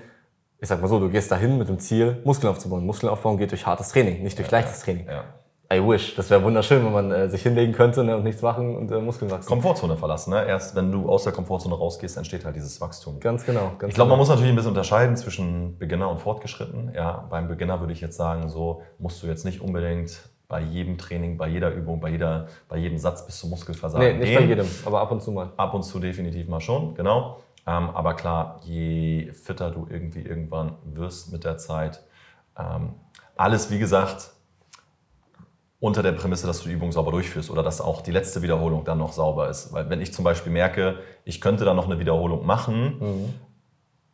ich 0.59 0.67
sag 0.67 0.81
mal 0.81 0.87
so, 0.87 0.99
du 0.99 1.09
gehst 1.09 1.31
dahin 1.31 1.57
mit 1.57 1.69
dem 1.69 1.79
Ziel, 1.79 2.21
Muskeln 2.25 2.51
aufzubauen. 2.51 2.85
Muskeln 2.85 3.09
aufbauen 3.11 3.37
geht 3.37 3.51
durch 3.51 3.65
hartes 3.65 3.89
Training, 3.89 4.23
nicht 4.23 4.37
durch 4.37 4.49
leichtes 4.49 4.81
Training. 4.81 5.07
Ja. 5.07 5.25
I 5.73 5.79
wish. 5.79 6.15
Das 6.15 6.29
wäre 6.29 6.43
wunderschön, 6.43 6.85
wenn 6.85 6.91
man 6.93 7.11
äh, 7.11 7.29
sich 7.29 7.41
hinlegen 7.41 7.73
könnte 7.73 8.03
ne, 8.03 8.15
und 8.15 8.23
nichts 8.23 8.41
machen 8.41 8.75
und 8.75 8.91
äh, 8.91 8.99
Muskeln 8.99 9.31
wachsen. 9.31 9.47
Komfortzone 9.47 9.97
verlassen. 9.97 10.31
Ne? 10.31 10.45
Erst 10.45 10.75
wenn 10.75 10.91
du 10.91 11.09
aus 11.09 11.23
der 11.23 11.33
Komfortzone 11.33 11.75
rausgehst, 11.75 12.17
entsteht 12.17 12.45
halt 12.45 12.55
dieses 12.55 12.79
Wachstum. 12.79 13.19
Ganz 13.19 13.45
genau. 13.45 13.71
Ganz 13.77 13.89
Ich 13.91 13.95
glaube, 13.95 13.95
genau. 13.95 14.05
man 14.09 14.17
muss 14.19 14.29
natürlich 14.29 14.49
ein 14.51 14.55
bisschen 14.55 14.71
unterscheiden 14.71 15.15
zwischen 15.17 15.77
Beginner 15.77 16.09
und 16.09 16.19
Fortgeschritten. 16.19 16.91
Ja, 16.93 17.25
beim 17.29 17.47
Beginner 17.47 17.79
würde 17.79 17.93
ich 17.93 18.01
jetzt 18.01 18.17
sagen, 18.17 18.49
so 18.49 18.81
musst 18.99 19.23
du 19.23 19.27
jetzt 19.27 19.45
nicht 19.45 19.61
unbedingt 19.61 20.29
bei 20.47 20.61
jedem 20.61 20.97
Training, 20.97 21.37
bei 21.37 21.47
jeder 21.47 21.71
Übung, 21.71 21.99
bei, 21.99 22.09
jeder, 22.09 22.47
bei 22.69 22.77
jedem 22.77 22.97
Satz 22.99 23.25
bis 23.25 23.39
zum 23.39 23.49
Muskelversagen 23.49 24.05
Nee, 24.05 24.13
nicht 24.13 24.29
gehen. 24.29 24.41
bei 24.41 24.45
jedem, 24.45 24.67
aber 24.85 25.01
ab 25.01 25.11
und 25.11 25.21
zu 25.23 25.31
mal. 25.31 25.51
Ab 25.57 25.73
und 25.73 25.83
zu 25.83 25.99
definitiv 25.99 26.47
mal 26.47 26.61
schon, 26.61 26.93
genau. 26.93 27.37
Ähm, 27.65 27.89
aber 27.89 28.13
klar, 28.13 28.59
je 28.63 29.31
fitter 29.31 29.71
du 29.71 29.87
irgendwie 29.89 30.21
irgendwann 30.21 30.75
wirst 30.83 31.31
mit 31.31 31.43
der 31.45 31.57
Zeit, 31.57 32.03
ähm, 32.59 32.93
alles 33.35 33.71
wie 33.71 33.79
gesagt 33.79 34.31
unter 35.83 36.01
der 36.01 36.13
Prämisse, 36.13 36.47
dass 36.47 36.61
du 36.61 36.69
die 36.69 36.75
Übung 36.75 36.93
sauber 36.93 37.11
durchführst 37.11 37.51
oder 37.51 37.61
dass 37.61 37.81
auch 37.81 37.99
die 37.99 38.11
letzte 38.11 38.41
Wiederholung 38.41 38.85
dann 38.85 38.99
noch 38.99 39.11
sauber 39.11 39.49
ist. 39.49 39.73
Weil 39.73 39.89
wenn 39.89 39.99
ich 39.99 40.13
zum 40.13 40.23
Beispiel 40.23 40.49
merke, 40.53 40.99
ich 41.25 41.41
könnte 41.41 41.65
dann 41.65 41.75
noch 41.75 41.87
eine 41.87 41.99
Wiederholung 41.99 42.45
machen, 42.45 43.33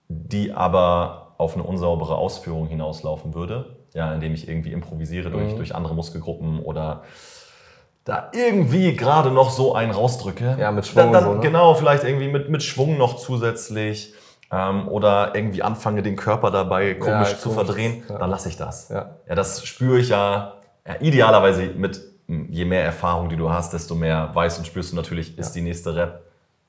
die 0.07 0.51
aber 0.51 1.35
auf 1.37 1.53
eine 1.53 1.61
unsaubere 1.61 2.15
Ausführung 2.15 2.65
hinauslaufen 2.67 3.35
würde, 3.35 3.77
ja, 3.93 4.11
indem 4.11 4.33
ich 4.33 4.47
irgendwie 4.49 4.71
improvisiere 4.71 5.29
durch, 5.29 5.53
durch 5.55 5.75
andere 5.75 5.93
Muskelgruppen 5.93 6.59
oder 6.59 7.03
da 8.03 8.31
irgendwie 8.33 8.95
gerade 8.95 9.29
noch 9.29 9.51
so 9.51 9.75
einen 9.75 9.91
rausdrücke. 9.91 10.57
Ja, 10.59 10.71
mit 10.71 10.87
Schwung 10.87 11.03
Dann, 11.03 11.13
dann, 11.13 11.23
so, 11.23 11.33
ne? 11.35 11.39
Genau, 11.41 11.75
vielleicht 11.75 12.03
irgendwie 12.03 12.29
mit, 12.29 12.49
mit 12.49 12.63
Schwung 12.63 12.97
noch 12.97 13.15
zusätzlich 13.17 14.15
ähm, 14.51 14.87
oder 14.87 15.35
irgendwie 15.35 15.61
anfange, 15.61 16.01
den 16.01 16.15
Körper 16.15 16.49
dabei 16.49 16.95
komisch 16.95 17.31
Ja, 17.33 17.37
zu 17.37 17.49
komisch. 17.49 17.65
verdrehen, 17.67 18.03
Ja. 18.09 18.17
dann 18.17 18.31
lasse 18.31 18.49
ich 18.49 18.57
das. 18.57 18.89
Ja. 18.89 19.17
ja, 19.27 19.35
das 19.35 19.63
spüre 19.63 19.99
ich 19.99 20.09
ja, 20.09 20.55
ja 20.89 20.95
idealerweise 20.99 21.67
mit 21.67 22.01
je 22.27 22.65
mehr 22.65 22.83
Erfahrung, 22.83 23.29
die 23.29 23.37
du 23.37 23.49
hast, 23.49 23.73
desto 23.73 23.95
mehr 23.95 24.29
weißt 24.33 24.59
und 24.59 24.65
spürst 24.65 24.91
du 24.91 24.95
natürlich, 24.95 25.37
ist 25.37 25.53
die 25.53 25.61
nächste 25.61 25.95
Rep 25.95 26.21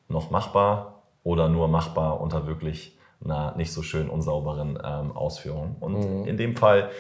noch 0.09 0.31
machbar 0.31 1.03
oder 1.23 1.49
nur 1.49 1.69
machbar 1.69 2.21
unter 2.21 2.47
wirklich 2.47 2.97
einer 3.23 3.55
nicht 3.57 3.73
so 3.73 3.83
schön 3.83 4.09
unsauberen 4.09 4.79
ähm, 4.83 5.15
Ausführung. 5.15 5.77
Und 5.81 5.99
Mhm. 5.99 6.27
in 6.27 6.37
dem 6.39 6.57
Fall 6.57 6.91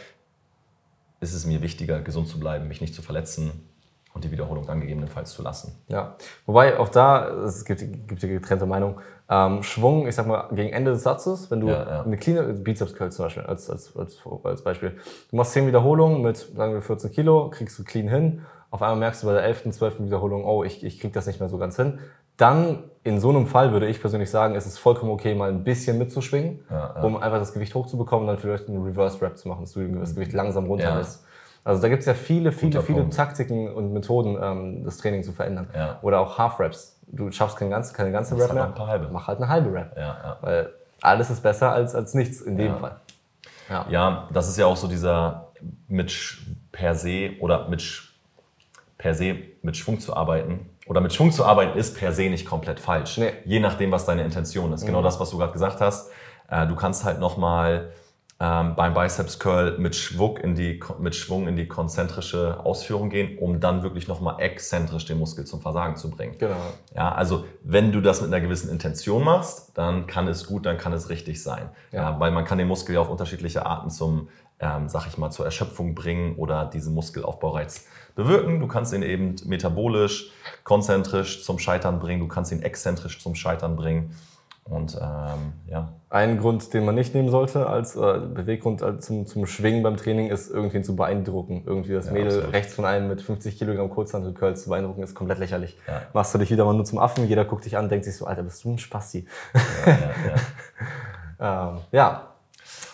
ist 1.20 1.32
es 1.32 1.46
mir 1.46 1.62
wichtiger, 1.62 2.00
gesund 2.00 2.28
zu 2.28 2.38
bleiben, 2.38 2.68
mich 2.68 2.80
nicht 2.80 2.94
zu 2.94 3.02
verletzen 3.02 3.69
und 4.12 4.24
die 4.24 4.30
Wiederholung 4.30 4.66
dann 4.66 4.80
gegebenenfalls 4.80 5.30
zu 5.32 5.42
lassen. 5.42 5.78
Ja, 5.88 6.16
wobei 6.46 6.78
auch 6.78 6.88
da, 6.88 7.28
es 7.44 7.64
gibt, 7.64 7.80
gibt 8.08 8.22
ja 8.22 8.28
getrennte 8.28 8.66
Meinung, 8.66 9.00
ähm, 9.28 9.62
Schwung, 9.62 10.08
ich 10.08 10.14
sag 10.16 10.26
mal, 10.26 10.48
gegen 10.52 10.70
Ende 10.72 10.90
des 10.90 11.04
Satzes, 11.04 11.50
wenn 11.50 11.60
du 11.60 11.68
Ja, 11.68 11.88
ja. 11.88 12.02
eine 12.02 12.16
clean 12.16 12.64
Bizeps 12.64 12.94
Curl 12.94 13.12
zum 13.12 13.26
Beispiel, 13.26 13.44
als, 13.44 13.70
als, 13.70 13.96
als, 13.96 14.18
als 14.42 14.62
Beispiel, 14.62 14.96
du 15.30 15.36
machst 15.36 15.52
10 15.52 15.66
Wiederholungen 15.68 16.22
mit, 16.22 16.36
sagen 16.36 16.72
wir, 16.72 16.82
14 16.82 17.12
Kilo, 17.12 17.50
kriegst 17.50 17.78
du 17.78 17.84
clean 17.84 18.08
hin, 18.08 18.42
auf 18.70 18.82
einmal 18.82 18.98
merkst 18.98 19.22
du 19.22 19.28
bei 19.28 19.34
der 19.34 19.44
11., 19.44 19.70
12. 19.70 20.00
Wiederholung, 20.00 20.44
oh, 20.44 20.64
ich, 20.64 20.84
ich 20.84 20.98
krieg 21.00 21.12
das 21.12 21.26
nicht 21.26 21.38
mehr 21.38 21.48
so 21.48 21.58
ganz 21.58 21.76
hin, 21.76 22.00
dann 22.36 22.84
in 23.04 23.20
so 23.20 23.28
einem 23.28 23.46
Fall 23.46 23.72
würde 23.72 23.86
ich 23.86 24.00
persönlich 24.00 24.30
sagen, 24.30 24.54
ist 24.54 24.66
es 24.66 24.78
vollkommen 24.78 25.12
okay, 25.12 25.34
mal 25.34 25.50
ein 25.50 25.62
bisschen 25.62 25.98
mitzuschwingen, 25.98 26.60
Ja, 26.70 27.02
um 27.02 27.16
einfach 27.16 27.38
das 27.38 27.52
Gewicht 27.52 27.74
hochzubekommen 27.74 28.28
und 28.28 28.34
dann 28.34 28.38
vielleicht 28.40 28.68
einen 28.68 28.82
Reverse 28.82 29.20
Rap 29.22 29.36
zu 29.38 29.48
machen, 29.48 29.62
dass 29.62 29.72
du 29.72 29.86
das 29.98 30.14
Gewicht 30.14 30.32
langsam 30.32 30.66
runter 30.66 30.84
Ja. 30.84 30.98
lässt. 30.98 31.24
Also 31.64 31.82
da 31.82 31.88
gibt 31.88 32.00
es 32.00 32.06
ja 32.06 32.14
viele, 32.14 32.52
viele, 32.52 32.82
viele. 32.82 33.08
Taktiken 33.10 33.72
und 33.72 33.92
Methoden, 33.92 34.38
ähm, 34.40 34.84
das 34.84 34.96
Training 34.98 35.22
zu 35.22 35.32
verändern. 35.32 35.68
Ja. 35.74 35.98
Oder 36.02 36.20
auch 36.20 36.38
Half-Raps. 36.38 36.98
Du 37.06 37.30
schaffst 37.30 37.56
keine 37.58 37.70
ganze, 37.70 37.92
keine 37.92 38.12
ganze 38.12 38.34
Rap 38.34 38.52
halt 38.52 38.76
mehr, 38.76 38.86
halbe. 38.86 39.08
mach 39.12 39.26
halt 39.26 39.38
eine 39.38 39.48
halbe 39.48 39.72
Rap. 39.72 39.92
Ja, 39.96 40.02
ja. 40.02 40.36
Weil 40.40 40.70
alles 41.02 41.28
ist 41.30 41.42
besser 41.42 41.72
als, 41.72 41.94
als 41.94 42.14
nichts 42.14 42.40
in 42.40 42.56
dem. 42.56 42.76
Fall. 42.76 42.96
Ja. 43.90 44.28
Das 44.32 44.48
ist 44.48 44.56
ja 44.56 44.66
auch 44.66 44.76
so 44.76 44.88
dieser 44.88 45.48
mit 45.88 46.12
per 46.72 46.94
se 46.94 47.32
oder 47.40 47.68
mit 47.68 47.82
per 48.98 49.14
se 49.14 49.36
mit 49.62 49.76
Schwung 49.76 50.00
zu 50.00 50.14
arbeiten. 50.14 50.70
Oder 50.86 51.00
mit 51.00 51.12
Schwung 51.12 51.30
zu 51.30 51.44
arbeiten 51.44 51.78
ist 51.78 51.96
per 51.96 52.12
se 52.12 52.28
nicht 52.30 52.46
komplett 52.46 52.80
falsch. 52.80 53.18
Nee. 53.18 53.32
Je 53.44 53.60
nachdem, 53.60 53.92
was 53.92 54.06
deine 54.06 54.24
Intention 54.24 54.72
ist. 54.72 54.84
Genau 54.84 55.02
das, 55.02 55.20
was 55.20 55.30
du 55.30 55.38
gerade 55.38 55.52
gesagt 55.52 55.80
hast. 55.80 56.10
Äh, 56.50 56.66
Du 56.66 56.74
kannst 56.74 57.04
halt 57.04 57.20
nochmal 57.20 57.92
ähm, 58.42 58.74
beim 58.74 58.94
Biceps 58.94 59.38
Curl 59.38 59.76
mit 59.76 59.94
Schwung, 59.94 60.38
in 60.38 60.54
die, 60.54 60.80
mit 60.98 61.14
Schwung 61.14 61.46
in 61.46 61.56
die 61.56 61.68
konzentrische 61.68 62.58
Ausführung 62.64 63.10
gehen, 63.10 63.36
um 63.38 63.60
dann 63.60 63.82
wirklich 63.82 64.08
nochmal 64.08 64.36
exzentrisch 64.38 65.04
den 65.04 65.18
Muskel 65.18 65.44
zum 65.44 65.60
Versagen 65.60 65.96
zu 65.96 66.08
bringen. 66.10 66.36
Genau. 66.38 66.56
Ja, 66.94 67.12
also 67.12 67.44
wenn 67.62 67.92
du 67.92 68.00
das 68.00 68.22
mit 68.22 68.32
einer 68.32 68.40
gewissen 68.40 68.70
Intention 68.70 69.24
machst, 69.24 69.72
dann 69.74 70.06
kann 70.06 70.26
es 70.26 70.46
gut, 70.46 70.64
dann 70.64 70.78
kann 70.78 70.94
es 70.94 71.10
richtig 71.10 71.42
sein. 71.42 71.68
Ja. 71.92 72.00
Ja. 72.00 72.20
weil 72.20 72.30
man 72.30 72.44
kann 72.44 72.56
den 72.56 72.68
Muskel 72.68 72.94
ja 72.94 73.00
auf 73.02 73.10
unterschiedliche 73.10 73.66
Arten 73.66 73.90
zum, 73.90 74.28
ähm, 74.58 74.88
sag 74.88 75.06
ich 75.06 75.18
mal, 75.18 75.30
zur 75.30 75.44
Erschöpfung 75.44 75.94
bringen 75.94 76.36
oder 76.36 76.64
diesen 76.64 76.94
Muskelaufbaureiz 76.94 77.86
bewirken. 78.14 78.60
Du 78.60 78.66
kannst 78.66 78.94
ihn 78.94 79.02
eben 79.02 79.36
metabolisch, 79.44 80.30
konzentrisch 80.64 81.44
zum 81.44 81.58
Scheitern 81.58 81.98
bringen, 82.00 82.20
du 82.20 82.28
kannst 82.28 82.52
ihn 82.52 82.62
exzentrisch 82.62 83.20
zum 83.20 83.34
Scheitern 83.34 83.76
bringen. 83.76 84.16
Und 84.70 84.94
ähm, 84.94 85.52
ja, 85.66 85.88
Ein 86.10 86.38
Grund, 86.38 86.72
den 86.72 86.84
man 86.84 86.94
nicht 86.94 87.12
nehmen 87.12 87.28
sollte 87.28 87.66
als 87.66 87.96
äh, 87.96 88.20
Beweggrund 88.20 88.84
als 88.84 89.04
zum, 89.06 89.26
zum 89.26 89.44
Schwingen 89.46 89.82
beim 89.82 89.96
Training, 89.96 90.28
ist 90.30 90.48
irgendwen 90.48 90.84
zu 90.84 90.94
beeindrucken. 90.94 91.64
Irgendwie 91.66 91.92
das 91.92 92.06
Ja, 92.06 92.12
Mädel 92.12 92.28
absolut. 92.28 92.52
rechts 92.54 92.74
von 92.74 92.84
einem 92.84 93.08
mit 93.08 93.20
50 93.20 93.58
Kilogramm 93.58 93.90
Kurzhantel-Curls 93.90 94.62
zu 94.62 94.70
beeindrucken, 94.70 95.02
ist 95.02 95.16
komplett 95.16 95.38
lächerlich. 95.40 95.76
Ja. 95.88 96.02
Machst 96.12 96.32
du 96.32 96.38
dich 96.38 96.50
wieder 96.52 96.64
mal 96.64 96.74
nur 96.74 96.84
zum 96.84 96.98
Affen, 97.00 97.26
jeder 97.26 97.44
guckt 97.44 97.64
dich 97.64 97.76
an, 97.76 97.88
denkt 97.88 98.04
sich 98.04 98.16
so, 98.16 98.26
Alter, 98.26 98.44
bist 98.44 98.62
du 98.64 98.70
ein 98.70 98.78
Spasti. 98.78 99.26
ja. 101.38 101.70
ähm, 101.72 101.78
ja, 101.90 102.28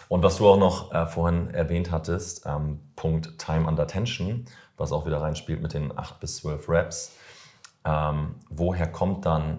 Und 0.09 0.23
was 0.23 0.39
du 0.39 0.49
auch 0.49 0.59
noch 0.59 0.93
äh, 0.93 1.07
vorhin 1.07 1.51
erwähnt 1.53 1.91
hattest, 1.91 2.47
ähm, 2.47 2.81
Punkt 2.97 3.39
Time 3.39 3.67
Under 3.69 3.87
Tension, 3.87 4.47
was 4.79 4.93
auch 4.93 5.05
wieder 5.05 5.21
reinspielt 5.21 5.61
mit 5.61 5.75
den 5.75 5.97
8 5.97 6.21
bis 6.21 6.39
12 6.39 6.69
Reps. 6.71 7.17
Ähm, 7.85 8.37
woher 8.49 8.87
kommt 8.87 9.27
dann 9.27 9.59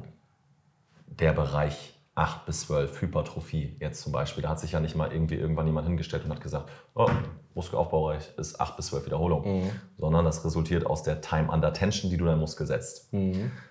der 1.08 1.34
Bereich 1.34 1.97
8 2.18 2.48
bis 2.48 2.62
12 2.62 3.02
Hypertrophie 3.02 3.78
jetzt 3.80 4.02
zum 4.02 4.12
Beispiel? 4.12 4.42
Da 4.42 4.50
hat 4.50 4.60
sich 4.60 4.72
ja 4.72 4.80
nicht 4.80 4.96
mal 4.96 5.12
irgendwie 5.14 5.36
irgendwann 5.36 5.68
jemand 5.68 5.88
hingestellt 5.88 6.26
und 6.26 6.32
hat 6.32 6.42
gesagt, 6.42 6.68
oh, 6.96 7.08
Muskelaufbaubereich 7.54 8.34
ist 8.38 8.60
8 8.60 8.76
bis 8.76 8.88
12 8.88 9.06
Wiederholungen, 9.06 9.70
sondern 9.98 10.26
das 10.26 10.44
resultiert 10.44 10.86
aus 10.86 11.04
der 11.04 11.22
Time 11.22 11.52
Under 11.52 11.74
Tension, 11.74 12.10
die 12.10 12.18
du 12.18 12.26
deinem 12.26 12.40
Muskel 12.40 12.66
setzt. 12.66 13.12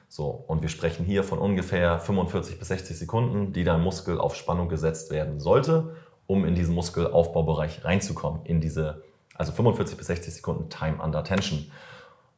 So, 0.09 0.27
und 0.47 0.63
wir 0.63 0.69
sprechen 0.69 1.05
hier 1.05 1.25
von 1.25 1.41
ungefähr 1.41 1.99
45 1.99 2.59
bis 2.61 2.69
60 2.69 2.97
Sekunden, 2.97 3.53
die 3.53 3.65
dein 3.65 3.81
Muskel 3.83 4.21
auf 4.21 4.37
Spannung 4.37 4.69
gesetzt 4.69 5.11
werden 5.11 5.41
sollte, 5.41 5.97
um 6.29 6.45
in 6.45 6.55
diesen 6.55 6.75
Muskelaufbaubereich 6.75 7.85
reinzukommen, 7.85 8.45
in 8.45 8.61
diese, 8.61 9.03
also 9.35 9.51
45 9.51 9.97
bis 9.99 10.07
60 10.07 10.35
Sekunden 10.35 10.69
Time 10.69 11.03
Under 11.03 11.25
Tension. 11.25 11.71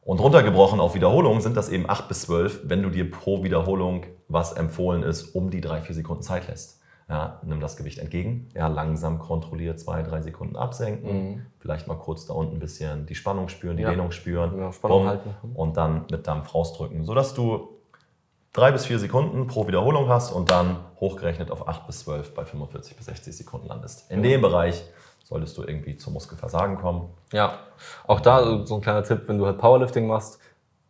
Und 0.01 0.19
runtergebrochen 0.19 0.79
auf 0.79 0.95
Wiederholungen 0.95 1.41
sind 1.41 1.55
das 1.55 1.69
eben 1.69 1.87
8 1.87 2.07
bis 2.07 2.21
12, 2.21 2.61
wenn 2.63 2.81
du 2.81 2.89
dir 2.89 3.11
pro 3.11 3.43
Wiederholung, 3.43 4.05
was 4.29 4.53
empfohlen 4.53 5.03
ist, 5.03 5.35
um 5.35 5.49
die 5.49 5.61
3-4 5.61 5.93
Sekunden 5.93 6.21
Zeit 6.23 6.47
lässt. 6.47 6.79
Ja, 7.09 7.39
nimm 7.43 7.59
das 7.59 7.75
Gewicht 7.75 7.97
entgegen, 7.97 8.49
ja, 8.53 8.67
langsam 8.67 9.17
kontrolliert 9.17 9.79
2-3 9.79 10.21
Sekunden 10.21 10.55
absenken, 10.55 11.47
vielleicht 11.57 11.87
mal 11.87 11.95
kurz 11.97 12.27
da 12.27 12.35
unten 12.35 12.57
ein 12.57 12.59
bisschen 12.59 13.07
die 13.07 13.15
Spannung 13.15 13.49
spüren, 13.49 13.77
die 13.77 13.83
Ja. 13.83 13.89
Dehnung 13.89 14.11
spüren, 14.11 14.51
Genau, 14.51 14.71
Spannung 14.71 14.99
Bumm, 14.99 15.07
halten. 15.07 15.29
und 15.55 15.75
dann 15.77 16.05
mit 16.11 16.27
Dampf 16.27 16.53
rausdrücken, 16.53 17.03
sodass 17.05 17.33
du 17.33 17.69
drei 18.53 18.71
bis 18.71 18.85
vier 18.85 18.99
Sekunden 18.99 19.47
pro 19.47 19.65
Wiederholung 19.67 20.07
hast 20.07 20.31
und 20.31 20.51
dann 20.51 20.77
hochgerechnet 20.99 21.49
auf 21.49 21.67
8 21.67 21.87
bis 21.87 22.01
12 22.01 22.35
bei 22.35 22.45
45 22.45 22.95
bis 22.95 23.07
60 23.07 23.35
Sekunden 23.35 23.67
landest. 23.67 24.11
In 24.11 24.21
dem 24.21 24.41
Bereich 24.41 24.83
solltest 25.23 25.57
du 25.57 25.63
irgendwie 25.63 25.97
zum 25.97 26.13
Muskelversagen 26.13 26.77
kommen. 26.77 27.09
Ja, 27.33 27.57
auch 28.05 28.19
da 28.19 28.65
so 28.67 28.75
ein 28.75 28.81
kleiner 28.81 29.03
Tipp, 29.03 29.23
wenn 29.27 29.39
du 29.39 29.47
halt 29.47 29.57
Powerlifting 29.57 30.05
machst, 30.05 30.37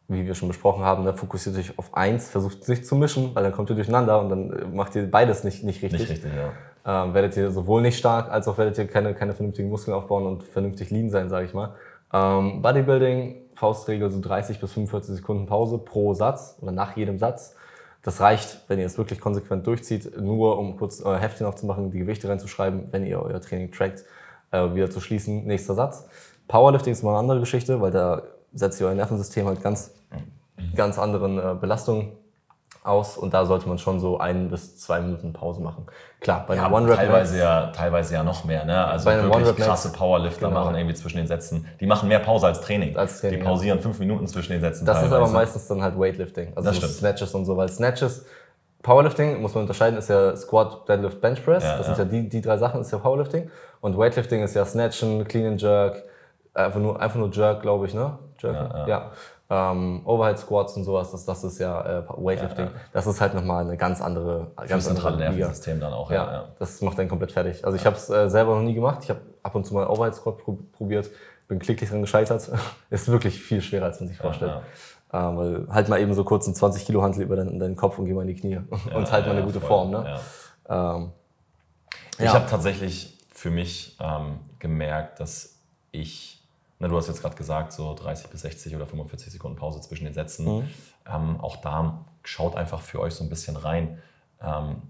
wie 0.10 0.26
wir 0.26 0.34
schon 0.36 0.48
besprochen 0.48 0.84
haben, 0.84 1.06
dann 1.06 1.16
fokussiert 1.16 1.56
dich 1.56 1.78
auf 1.78 1.94
eins, 1.94 2.30
versucht 2.30 2.68
nicht 2.68 2.86
zu 2.86 2.96
mischen, 2.96 3.34
weil 3.36 3.44
dann 3.44 3.54
kommt 3.54 3.70
ihr 3.70 3.76
durcheinander 3.76 4.20
und 4.20 4.30
dann 4.30 4.52
äh, 4.52 4.66
macht 4.66 4.96
ihr 4.96 5.10
beides 5.10 5.44
nicht, 5.44 5.64
nicht 5.64 5.82
richtig. 5.82 6.02
Nicht 6.02 6.12
richtig, 6.12 6.32
ja. 6.34 7.04
Ähm, 7.04 7.14
werdet 7.14 7.38
ihr 7.38 7.52
sowohl 7.52 7.82
nicht 7.82 7.98
stark, 7.98 8.32
als 8.32 8.48
auch 8.48 8.58
werdet 8.58 8.78
ihr 8.78 8.88
keine, 8.88 9.14
keine 9.14 9.34
vernünftigen 9.34 9.70
Muskeln 9.70 9.96
aufbauen 9.96 10.26
und 10.26 10.44
vernünftig 10.44 10.90
lean 10.90 11.10
sein, 11.10 11.30
sage 11.30 11.46
ich 11.46 11.54
mal. 11.54 11.76
Ähm, 12.12 12.62
Bodybuilding, 12.64 13.36
Faustregel 13.54 14.10
so 14.10 14.20
30 14.20 14.60
bis 14.60 14.74
45 14.74 15.18
Sekunden 15.18 15.46
Pause 15.46 15.78
pro 15.78 16.14
Satz 16.14 16.58
oder 16.62 16.72
nach 16.72 16.98
jedem 16.98 17.20
Satz. 17.20 17.56
Das 18.02 18.22
reicht, 18.22 18.64
wenn 18.68 18.80
ihr 18.80 18.86
es 18.86 18.98
wirklich 18.98 19.20
konsequent 19.20 19.68
durchzieht, 19.68 20.20
nur 20.20 20.58
um 20.58 20.78
kurz 20.78 21.02
euer 21.02 21.20
Heftchen 21.20 21.46
aufzumachen, 21.46 21.92
die 21.92 22.00
Gewichte 22.00 22.30
reinzuschreiben, 22.30 22.92
wenn 22.92 23.06
ihr 23.06 23.22
euer 23.22 23.42
Training 23.42 23.72
trackt, 23.72 24.06
äh, 24.52 24.74
wieder 24.74 24.90
zu 24.90 25.02
schließen. 25.02 25.46
Nächster 25.46 25.76
Satz. 25.76 26.08
Powerlifting 26.48 26.94
ist 26.94 27.04
mal 27.04 27.12
eine 27.12 27.20
andere 27.20 27.42
Geschichte, 27.42 27.82
weil 27.82 27.92
da 27.92 28.24
setzt 28.54 28.80
ihr 28.82 28.88
euer 28.88 28.96
Nervensystem 28.96 29.46
halt 29.46 29.62
ganz, 29.62 29.92
ganz 30.76 30.98
anderen 31.00 31.38
äh, 31.38 31.56
Belastungen 31.60 32.14
aus 32.84 33.18
und 33.18 33.34
da 33.34 33.46
sollte 33.46 33.68
man 33.68 33.78
schon 33.78 34.00
so 34.00 34.20
ein 34.20 34.50
bis 34.50 34.78
zwei 34.78 35.02
Minuten 35.02 35.34
Pause 35.34 35.62
machen. 35.62 35.86
Klar, 36.22 36.46
bei 36.48 36.60
einem 36.60 36.74
One-Rep 36.74 36.96
teilweise 36.96 37.38
ja, 37.38 37.68
teilweise 37.68 38.14
ja 38.14 38.24
noch 38.24 38.46
mehr. 38.46 38.64
Ne? 38.66 38.86
Also 38.86 39.06
bei 39.06 39.22
wirklich 39.22 39.58
krasse 39.58 39.92
Powerlifter 39.92 40.48
genau. 40.48 40.64
machen 40.64 40.76
irgendwie 40.76 40.96
zwischen 40.96 41.18
den 41.18 41.28
Sätzen. 41.28 41.68
Die 41.80 41.86
machen 41.86 42.08
mehr 42.08 42.20
Pause 42.20 42.48
als 42.48 42.62
Training. 42.62 42.96
Als 42.96 43.20
Training 43.20 43.40
die 43.40 43.46
pausieren 43.46 43.78
ja. 43.78 43.84
fünf 43.84 44.00
Minuten 44.00 44.28
zwischen 44.28 44.54
den 44.54 44.62
Sätzen. 44.62 44.86
Das 44.86 44.98
teilweise. 44.98 45.16
ist 45.16 45.22
aber 45.22 45.32
meistens 45.32 45.68
dann 45.68 45.82
halt 45.82 46.00
Weightlifting, 46.00 46.54
also 46.56 46.72
so 46.72 46.88
Snatches 46.88 47.36
und 47.36 47.46
so, 47.46 47.58
weil 47.58 47.70
Snatches 47.70 48.26
Powerlifting, 48.82 49.42
muss 49.42 49.54
man 49.54 49.64
unterscheiden, 49.64 50.00
ist 50.00 50.10
ja 50.10 50.36
Squat, 50.38 50.88
Deadlift, 50.88 51.20
Bench 51.20 51.44
Press. 51.44 51.64
Ja, 51.64 51.78
das 51.78 51.88
ja. 51.88 51.96
sind 51.96 52.06
ja 52.06 52.20
die, 52.20 52.30
die 52.30 52.42
drei 52.42 52.58
Sachen, 52.58 52.80
ist 52.80 52.92
ja 52.92 52.98
Powerlifting. 52.98 53.50
Und 53.82 53.98
Weightlifting 53.98 54.42
ist 54.42 54.56
ja 54.56 54.66
Snatchen, 54.66 55.28
Clean 55.28 55.48
and 55.48 55.62
Jerk, 55.62 56.04
einfach 56.66 56.80
nur, 56.80 57.00
einfach 57.00 57.18
nur 57.18 57.32
Jerk, 57.32 57.62
glaube 57.62 57.86
ich, 57.86 57.94
ne? 57.94 58.18
Jerk, 58.40 58.56
ja. 58.56 58.88
ja 58.88 59.12
ähm, 59.50 60.02
Overhead 60.06 60.38
Squats 60.38 60.78
und 60.78 60.84
sowas, 60.84 61.12
das, 61.12 61.26
das 61.26 61.44
ist 61.44 61.60
ja 61.60 61.82
äh, 61.82 62.04
Weightlifting. 62.08 62.66
Ja, 62.66 62.72
ja. 62.72 62.78
Das 62.94 63.08
ist 63.08 63.20
halt 63.20 63.34
nochmal 63.34 63.64
eine 63.64 63.78
ganz 63.78 64.00
andere, 64.00 64.52
ganz 64.68 64.88
andere 64.88 65.18
Nervensystem 65.18 65.80
dann 65.80 65.92
auch. 65.92 66.12
Ja, 66.12 66.32
ja, 66.32 66.46
das 66.60 66.82
macht 66.82 67.00
dann 67.00 67.10
komplett 67.10 67.32
fertig. 67.32 67.66
Also 67.66 67.76
ich 67.76 67.86
habe 67.86 67.96
es 67.96 68.10
äh, 68.10 68.30
selber 68.30 68.56
noch 68.56 68.62
nie 68.62 68.76
gemacht. 68.76 69.00
Ich 69.04 69.10
habe 69.10 69.22
ab 69.42 69.56
und 69.56 69.66
zu 69.66 69.74
mal 69.74 69.88
Overhead 69.88 70.14
Squat 70.14 70.38
probiert, 70.72 71.10
bin 71.48 71.58
klicklich 71.58 71.90
dran 71.90 72.02
gescheitert. 72.02 72.48
ist 72.92 73.08
wirklich 73.08 73.42
viel 73.42 73.62
schwerer, 73.62 73.86
als 73.86 74.00
man 74.00 74.10
sich 74.10 74.18
vorstellt. 74.18 74.54
Ähm, 75.12 75.38
weil 75.38 75.68
halt 75.72 75.90
mal 75.90 76.00
eben 76.00 76.14
so 76.14 76.24
kurz 76.24 76.46
einen 76.46 76.54
20 76.54 76.86
Kilo 76.86 77.02
Hantel 77.02 77.24
über 77.24 77.36
deinen, 77.36 77.60
deinen, 77.60 77.76
Kopf 77.76 77.98
und 77.98 78.06
geh 78.06 78.14
mal 78.14 78.22
in 78.22 78.28
die 78.28 78.36
Knie 78.36 78.58
und 78.94 79.12
halt 79.12 79.26
mal 79.26 79.32
eine 79.32 79.44
gute 79.44 79.60
voll. 79.60 79.68
Form. 79.68 79.90
Ne? 79.90 80.20
Ähm, 80.70 81.12
ich 82.20 82.28
habe 82.28 82.46
tatsächlich 82.48 83.18
für 83.34 83.50
mich 83.50 83.98
ähm, 84.00 84.42
gemerkt, 84.60 85.20
dass 85.20 85.56
ich 85.92 86.39
na, 86.80 86.88
du 86.88 86.96
hast 86.96 87.08
jetzt 87.08 87.22
gerade 87.22 87.36
gesagt, 87.36 87.74
so 87.74 87.94
30 87.94 88.28
bis 88.30 88.42
60 88.42 88.76
oder 88.76 88.88
45 88.88 89.34
Sekunden 89.34 89.58
Pause 89.58 89.82
zwischen 89.82 90.06
den 90.06 90.14
Sätzen. 90.14 90.60
Mhm. 90.60 90.70
Ähm, 91.06 91.42
auch 91.42 91.58
da 91.58 92.06
schaut 92.24 92.56
einfach 92.56 92.82
für 92.82 93.02
euch 93.02 93.14
so 93.14 93.24
ein 93.24 93.30
bisschen 93.30 93.58
rein. 93.58 94.00
Ähm, 94.42 94.82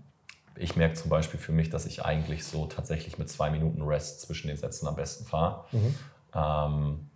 ich 0.56 0.76
merke 0.76 0.94
zum 0.94 1.10
Beispiel 1.10 1.40
für 1.40 1.52
mich, 1.52 1.70
dass 1.72 1.88
ich 1.88 2.06
eigentlich 2.06 2.46
so 2.46 2.68
tatsächlich 2.68 3.18
mit 3.18 3.30
zwei 3.30 3.50
Minuten 3.50 3.82
Rest 3.82 4.22
zwischen 4.22 4.48
den 4.48 4.58
Sätzen 4.58 4.88
am 4.88 4.96
besten 4.96 5.26
fahre. 5.26 5.66
Mhm. 5.72 5.96
Ähm, 6.36 7.10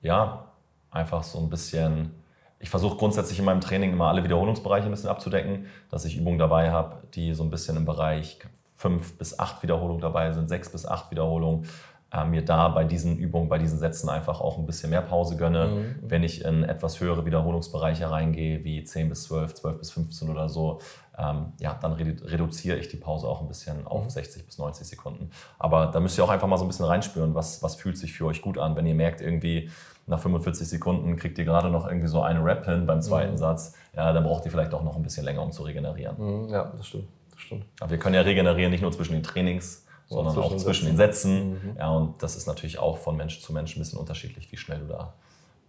ja, 0.00 0.46
einfach 0.90 1.22
so 1.22 1.38
ein 1.38 1.50
bisschen. 1.50 2.14
Ich 2.58 2.70
versuche 2.70 2.96
grundsätzlich 2.96 3.38
in 3.38 3.44
meinem 3.44 3.60
Training 3.60 3.92
immer 3.92 4.08
alle 4.08 4.22
Wiederholungsbereiche 4.22 4.86
ein 4.86 4.90
bisschen 4.90 5.08
abzudecken, 5.08 5.66
dass 5.90 6.04
ich 6.04 6.16
Übungen 6.16 6.38
dabei 6.38 6.70
habe, 6.70 6.96
die 7.14 7.34
so 7.34 7.42
ein 7.42 7.50
bisschen 7.50 7.76
im 7.76 7.86
Bereich 7.86 8.38
fünf 8.76 9.18
bis 9.18 9.38
acht 9.38 9.62
Wiederholungen 9.62 10.00
dabei 10.00 10.32
sind, 10.32 10.48
sechs 10.48 10.70
bis 10.70 10.86
acht 10.86 11.10
Wiederholungen 11.10 11.66
äh, 12.12 12.24
mir 12.24 12.44
da 12.44 12.68
bei 12.68 12.84
diesen 12.84 13.16
Übungen, 13.16 13.48
bei 13.48 13.58
diesen 13.58 13.78
Sätzen 13.78 14.08
einfach 14.08 14.40
auch 14.40 14.58
ein 14.58 14.66
bisschen 14.66 14.90
mehr 14.90 15.02
Pause 15.02 15.36
gönne. 15.36 15.66
Mhm. 15.66 15.94
Wenn 16.02 16.22
ich 16.22 16.44
in 16.44 16.64
etwas 16.64 17.00
höhere 17.00 17.24
Wiederholungsbereiche 17.24 18.10
reingehe, 18.10 18.64
wie 18.64 18.82
10 18.82 19.08
bis 19.08 19.24
12, 19.24 19.54
12 19.54 19.78
bis 19.78 19.90
15 19.92 20.28
oder 20.28 20.48
so, 20.48 20.80
ähm, 21.18 21.52
ja, 21.60 21.78
dann 21.80 21.92
redu 21.92 22.24
reduziere 22.24 22.78
ich 22.78 22.88
die 22.88 22.96
Pause 22.96 23.28
auch 23.28 23.40
ein 23.40 23.48
bisschen 23.48 23.86
auf 23.86 24.04
mhm. 24.04 24.10
60 24.10 24.46
bis 24.46 24.58
90 24.58 24.86
Sekunden. 24.86 25.30
Aber 25.58 25.86
da 25.86 26.00
müsst 26.00 26.18
ihr 26.18 26.24
auch 26.24 26.30
einfach 26.30 26.48
mal 26.48 26.56
so 26.56 26.64
ein 26.64 26.68
bisschen 26.68 26.86
reinspüren, 26.86 27.34
was, 27.34 27.62
was 27.62 27.76
fühlt 27.76 27.98
sich 27.98 28.12
für 28.12 28.26
euch 28.26 28.42
gut 28.42 28.58
an. 28.58 28.76
Wenn 28.76 28.86
ihr 28.86 28.94
merkt, 28.94 29.20
irgendwie 29.20 29.70
nach 30.06 30.18
45 30.18 30.68
Sekunden 30.68 31.16
kriegt 31.16 31.38
ihr 31.38 31.44
gerade 31.44 31.70
noch 31.70 31.86
irgendwie 31.86 32.08
so 32.08 32.22
eine 32.22 32.44
Rap 32.44 32.64
hin 32.64 32.86
beim 32.86 33.02
zweiten 33.02 33.32
mhm. 33.32 33.38
Satz, 33.38 33.74
ja, 33.94 34.12
dann 34.12 34.24
braucht 34.24 34.44
ihr 34.44 34.50
vielleicht 34.50 34.74
auch 34.74 34.82
noch 34.82 34.96
ein 34.96 35.02
bisschen 35.02 35.24
länger, 35.24 35.42
um 35.42 35.52
zu 35.52 35.62
regenerieren. 35.62 36.16
Mhm. 36.18 36.48
Ja, 36.48 36.72
das 36.76 36.88
stimmt. 36.88 37.08
Das 37.32 37.40
stimmt. 37.40 37.64
Aber 37.80 37.90
wir 37.90 37.98
können 37.98 38.14
ja 38.14 38.22
regenerieren 38.22 38.70
nicht 38.72 38.82
nur 38.82 38.92
zwischen 38.92 39.12
den 39.12 39.22
Trainings, 39.22 39.86
sondern 40.10 40.34
zwischen 40.34 40.52
auch 40.52 40.56
zwischen 40.56 40.86
den 40.86 40.96
Sätzen. 40.96 41.50
Mhm. 41.52 41.76
Ja, 41.78 41.90
und 41.90 42.22
das 42.22 42.36
ist 42.36 42.46
natürlich 42.46 42.78
auch 42.78 42.98
von 42.98 43.16
Mensch 43.16 43.40
zu 43.40 43.52
Mensch 43.52 43.76
ein 43.76 43.78
bisschen 43.78 43.98
unterschiedlich, 43.98 44.50
wie 44.52 44.56
schnell 44.56 44.80
du 44.80 44.86
da 44.86 45.14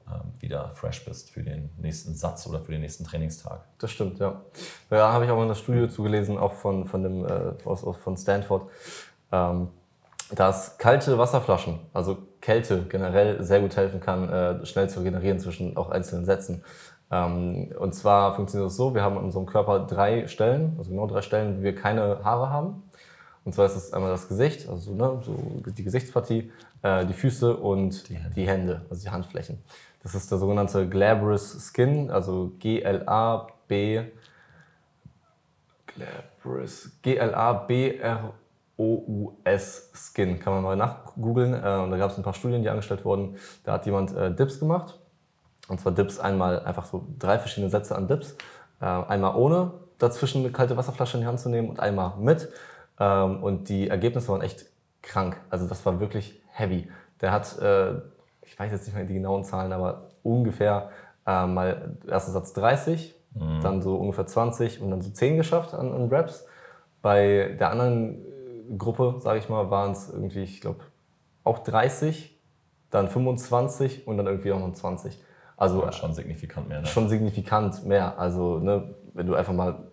ähm, 0.08 0.32
wieder 0.40 0.72
fresh 0.74 1.06
bist 1.06 1.30
für 1.30 1.44
den 1.44 1.70
nächsten 1.78 2.16
Satz 2.16 2.48
oder 2.48 2.60
für 2.60 2.72
den 2.72 2.82
nächsten 2.82 3.04
Trainingstag. 3.04 3.62
Das 3.78 3.92
stimmt, 3.92 4.20
ja. 4.20 4.42
Da 4.90 5.14
habe 5.14 5.26
ich 5.26 5.32
auch 5.32 5.42
in 5.42 5.48
der 5.48 5.56
Studie 5.56 5.88
zugelesen, 5.90 6.38
auch 6.38 6.54
von, 6.54 6.86
von, 6.86 7.04
dem, 7.04 7.26
äh, 7.26 7.54
aus, 7.66 7.86
von 8.04 8.18
Stanford, 8.18 8.68
ähm, 9.32 9.70
dass 10.34 10.78
kalte 10.78 11.18
Wasserflaschen, 11.18 11.80
also 11.94 12.18
Kälte 12.42 12.84
generell 12.90 13.44
sehr 13.44 13.62
gut 13.62 13.76
helfen 13.76 14.00
kann, 14.00 14.30
äh, 14.30 14.66
schnell 14.66 14.90
zu 14.90 15.00
regenerieren 15.00 15.40
zwischen 15.40 15.78
auch 15.78 15.92
einzelnen 15.92 16.26
Sätzen. 16.26 16.64
Ähm, 17.12 17.72
und 17.78 17.94
zwar 17.94 18.36
funktioniert 18.36 18.70
das 18.70 18.78
so, 18.78 18.96
wir 18.96 19.04
haben 19.04 19.18
in 19.18 19.24
unserem 19.26 19.46
Körper 19.46 19.86
drei 19.86 20.28
Stellen, 20.28 20.76
also 20.80 20.90
genau 20.90 21.06
drei 21.06 21.22
Stellen, 21.22 21.60
wo 21.60 21.64
wir 21.64 21.76
keine 21.76 22.24
Haare 22.24 22.50
haben. 22.50 22.84
Und 23.44 23.54
zwar 23.54 23.66
ist 23.66 23.76
es 23.76 23.94
einmal 23.94 24.12
das 24.12 24.28
Gesicht, 24.28 24.70
also 24.70 24.94
ne, 24.94 25.20
so 25.24 25.36
die 25.66 25.84
Gesichtspartie, 25.84 26.52
äh, 26.84 27.06
die 27.06 27.14
Füße 27.14 27.58
und 27.58 28.08
die 28.10 28.16
Hände. 28.16 28.36
die 28.36 28.48
Hände, 28.48 28.86
also 28.90 29.02
die 29.02 29.10
Handflächen. 29.10 29.60
Das 30.04 30.16
ist 30.16 30.30
der 30.32 30.38
sogenannte 30.38 30.88
Glabrous 30.88 31.72
Skin, 31.74 32.12
also 32.12 32.52
G-L-A-B 32.60 34.04
Glabrous, 35.96 36.92
G-L-A-B-R-O-U-S 37.02 38.32
Skin. 39.94 40.40
Kann 40.40 40.54
man 40.54 40.64
mal 40.64 40.76
nachgoogeln. 40.76 41.54
Äh, 41.54 41.80
und 41.84 41.92
da 41.92 41.98
gab 41.98 42.12
es 42.12 42.18
ein 42.18 42.24
paar 42.24 42.34
Studien, 42.34 42.64
die 42.64 42.70
angestellt 42.70 43.06
wurden. 43.06 43.38
Da 43.64 43.74
hat 43.74 43.86
jemand 43.86 44.16
äh, 44.16 44.34
Dips 44.34 44.60
gemacht. 44.60 44.98
Und 45.68 45.80
zwar 45.80 45.92
Dips 45.92 46.20
einmal 46.20 46.60
einfach 46.62 46.86
so 46.86 47.06
drei 47.20 47.38
verschiedene 47.40 47.70
Sätze 47.70 47.96
an 47.96 48.08
Dips. 48.08 48.36
Äh, 48.82 48.86
einmal 48.86 49.36
ohne 49.36 49.74
dazwischen 49.98 50.42
eine 50.42 50.52
kalte 50.52 50.76
Wasserflasche 50.78 51.18
in 51.18 51.22
die 51.22 51.28
Hand 51.28 51.40
zu 51.40 51.50
nehmen 51.50 51.70
und 51.70 51.80
einmal 51.80 52.14
mit. 52.18 52.50
Ähm, 53.02 53.44
und 53.44 53.68
die 53.68 53.90
Ergebnisse 53.90 54.28
waren 54.30 54.42
echt 54.42 54.68
krank. 55.02 55.42
Also 55.50 55.68
das 55.68 55.84
war 55.88 56.00
wirklich 56.00 56.40
heavy. 56.52 56.88
Der 57.20 57.32
hat, 57.32 57.60
äh, 57.60 57.96
ich 58.44 58.58
weiß 58.58 58.72
jetzt 58.72 58.86
nicht 58.86 58.96
mehr 58.96 59.06
die 59.06 59.16
genauen 59.16 59.44
Zahlen, 59.44 59.74
aber 59.74 60.10
ungefähr 60.22 60.92
äh, 61.26 61.48
mal 61.48 61.98
erster 62.08 62.32
Satz 62.32 62.54
30, 62.54 63.16
mhm. 63.34 63.62
dann 63.64 63.82
so 63.82 63.96
ungefähr 63.96 64.28
20 64.28 64.82
und 64.82 64.92
dann 64.92 65.02
so 65.02 65.10
10 65.10 65.38
geschafft 65.38 65.74
an, 65.74 65.92
an 65.92 66.10
Raps. 66.10 66.46
Bei 67.02 67.56
der 67.60 67.72
anderen 67.72 68.20
äh, 68.20 68.78
Gruppe, 68.78 69.16
sage 69.18 69.40
ich 69.40 69.50
mal, 69.50 69.72
waren 69.72 69.94
es 69.94 70.12
irgendwie, 70.12 70.44
ich 70.44 70.62
glaube, 70.62 70.82
auch 71.44 71.60
30, 71.60 72.40
dann 72.92 73.10
25 73.10 74.06
und 74.06 74.18
dann 74.18 74.28
irgendwie 74.28 74.52
auch 74.52 74.60
noch 74.60 74.74
20. 74.74 75.18
Also 75.58 75.82
ja, 75.82 75.92
schon 75.92 76.14
signifikant 76.14 76.70
mehr. 76.70 76.82
Ne? 76.82 76.86
Schon 76.86 77.10
signifikant 77.10 77.84
mehr. 77.84 78.20
Also 78.20 78.60
ne, 78.60 78.94
wenn 79.14 79.26
du 79.26 79.34
einfach 79.34 79.54
mal 79.54 79.91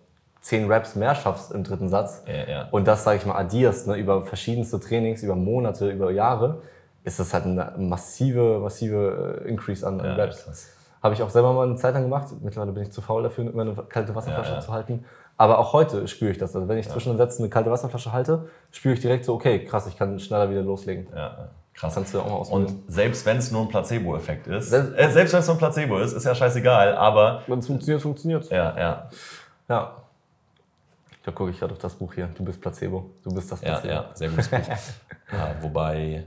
zehn 0.49 0.71
Raps 0.71 0.95
mehr 0.95 1.13
schaffst 1.13 1.51
im 1.51 1.63
dritten 1.63 1.89
Satz 1.89 2.23
ja, 2.27 2.49
ja. 2.49 2.67
und 2.71 2.87
das, 2.87 3.03
sage 3.03 3.17
ich 3.17 3.25
mal, 3.25 3.35
addierst 3.35 3.87
ne, 3.87 3.95
über 3.97 4.25
verschiedenste 4.25 4.79
Trainings, 4.79 5.21
über 5.21 5.35
Monate, 5.35 5.91
über 5.91 6.09
Jahre, 6.09 6.63
ist 7.03 7.19
das 7.19 7.33
halt 7.35 7.45
eine 7.45 7.75
massive, 7.77 8.59
massive 8.59 9.41
äh, 9.45 9.47
Increase 9.47 9.85
an, 9.85 10.01
an 10.01 10.19
Raps. 10.19 10.71
Habe 11.03 11.13
ich 11.13 11.21
auch 11.21 11.29
selber 11.29 11.53
mal 11.53 11.67
eine 11.67 11.75
Zeit 11.75 11.93
lang 11.93 12.03
gemacht. 12.03 12.27
Mittlerweile 12.41 12.71
bin 12.71 12.83
ich 12.83 12.91
zu 12.91 13.01
faul 13.01 13.23
dafür, 13.23 13.45
immer 13.45 13.61
eine 13.61 13.73
kalte 13.87 14.13
Wasserflasche 14.15 14.53
ja, 14.53 14.59
zu 14.59 14.73
halten. 14.73 15.05
Aber 15.37 15.59
auch 15.59 15.71
heute 15.71 16.07
spüre 16.07 16.31
ich 16.31 16.39
das. 16.39 16.55
Also 16.55 16.67
wenn 16.67 16.79
ich 16.79 16.89
zwischen 16.89 17.13
den 17.13 17.17
Sätzen 17.17 17.43
eine 17.43 17.49
kalte 17.49 17.69
Wasserflasche 17.69 18.11
halte, 18.11 18.49
spüre 18.71 18.95
ich 18.95 18.99
direkt 18.99 19.25
so, 19.25 19.35
okay, 19.35 19.63
krass, 19.63 19.87
ich 19.87 19.97
kann 19.97 20.19
schneller 20.19 20.49
wieder 20.49 20.63
loslegen. 20.63 21.07
Ja, 21.15 21.49
krass. 21.73 21.93
Kannst 21.93 22.13
du 22.13 22.19
auch 22.19 22.25
mal 22.25 22.33
ausprobieren. 22.33 22.75
Und 22.75 22.91
selbst 22.91 23.25
wenn 23.25 23.37
es 23.37 23.51
nur 23.51 23.61
ein 23.61 23.69
Placebo-Effekt 23.69 24.47
ist, 24.47 24.71
selbst, 24.71 24.97
äh, 24.97 25.09
selbst 25.11 25.33
wenn 25.33 25.39
es 25.39 25.47
nur 25.47 25.55
ein 25.55 25.59
Placebo 25.59 25.99
ist, 25.99 26.13
ist 26.13 26.25
ja 26.25 26.33
scheißegal, 26.33 26.95
aber... 26.95 27.43
Wenn 27.47 27.59
es 27.59 27.67
funktioniert, 27.67 28.01
funktioniert 28.01 28.43
es. 28.43 28.49
Ja, 28.49 28.77
ja. 28.77 29.09
Ja. 29.69 29.98
Da 31.23 31.31
gucke 31.31 31.51
ich 31.51 31.59
gerade 31.59 31.73
auf 31.73 31.79
das 31.79 31.95
Buch 31.95 32.13
hier. 32.13 32.27
Du 32.27 32.43
bist 32.43 32.61
Placebo. 32.61 33.11
Du 33.23 33.33
bist 33.33 33.51
das 33.51 33.59
Placebo. 33.59 33.87
Ja, 33.87 33.93
ja 34.07 34.15
sehr 34.15 34.29
gutes 34.29 34.47
Buch. 34.47 34.57
ja, 35.31 35.55
wobei, 35.61 36.25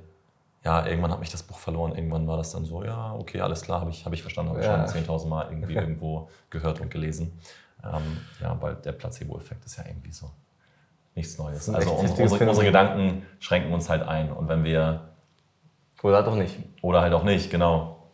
ja, 0.64 0.86
irgendwann 0.86 1.12
hat 1.12 1.20
mich 1.20 1.30
das 1.30 1.42
Buch 1.42 1.58
verloren. 1.58 1.94
Irgendwann 1.94 2.26
war 2.28 2.36
das 2.36 2.52
dann 2.52 2.64
so, 2.64 2.84
ja, 2.84 3.14
okay, 3.14 3.40
alles 3.40 3.62
klar, 3.62 3.80
habe 3.80 3.90
ich, 3.90 4.04
hab 4.04 4.12
ich 4.12 4.22
verstanden, 4.22 4.50
habe 4.50 4.60
ich 4.60 4.66
ja. 4.66 4.86
schon 4.86 5.02
10.000 5.04 5.28
Mal 5.28 5.46
irgendwie 5.50 5.74
irgendwo 5.74 6.28
gehört 6.50 6.80
und 6.80 6.90
gelesen. 6.90 7.38
Ähm, 7.84 8.18
ja, 8.40 8.56
weil 8.60 8.76
der 8.76 8.92
Placebo-Effekt 8.92 9.64
ist 9.64 9.76
ja 9.78 9.84
irgendwie 9.86 10.12
so 10.12 10.30
nichts 11.14 11.38
Neues. 11.38 11.68
Also 11.68 11.92
unsere, 11.92 12.22
unsere, 12.22 12.48
unsere 12.48 12.66
Gedanken 12.66 13.26
schränken 13.38 13.72
uns 13.72 13.88
halt 13.88 14.02
ein. 14.02 14.32
Und 14.32 14.48
wenn 14.48 14.64
wir. 14.64 15.08
Oder 16.02 16.16
halt 16.16 16.26
auch 16.26 16.36
nicht. 16.36 16.58
Oder 16.82 17.00
halt 17.00 17.12
auch 17.12 17.24
nicht, 17.24 17.50
genau. 17.50 18.10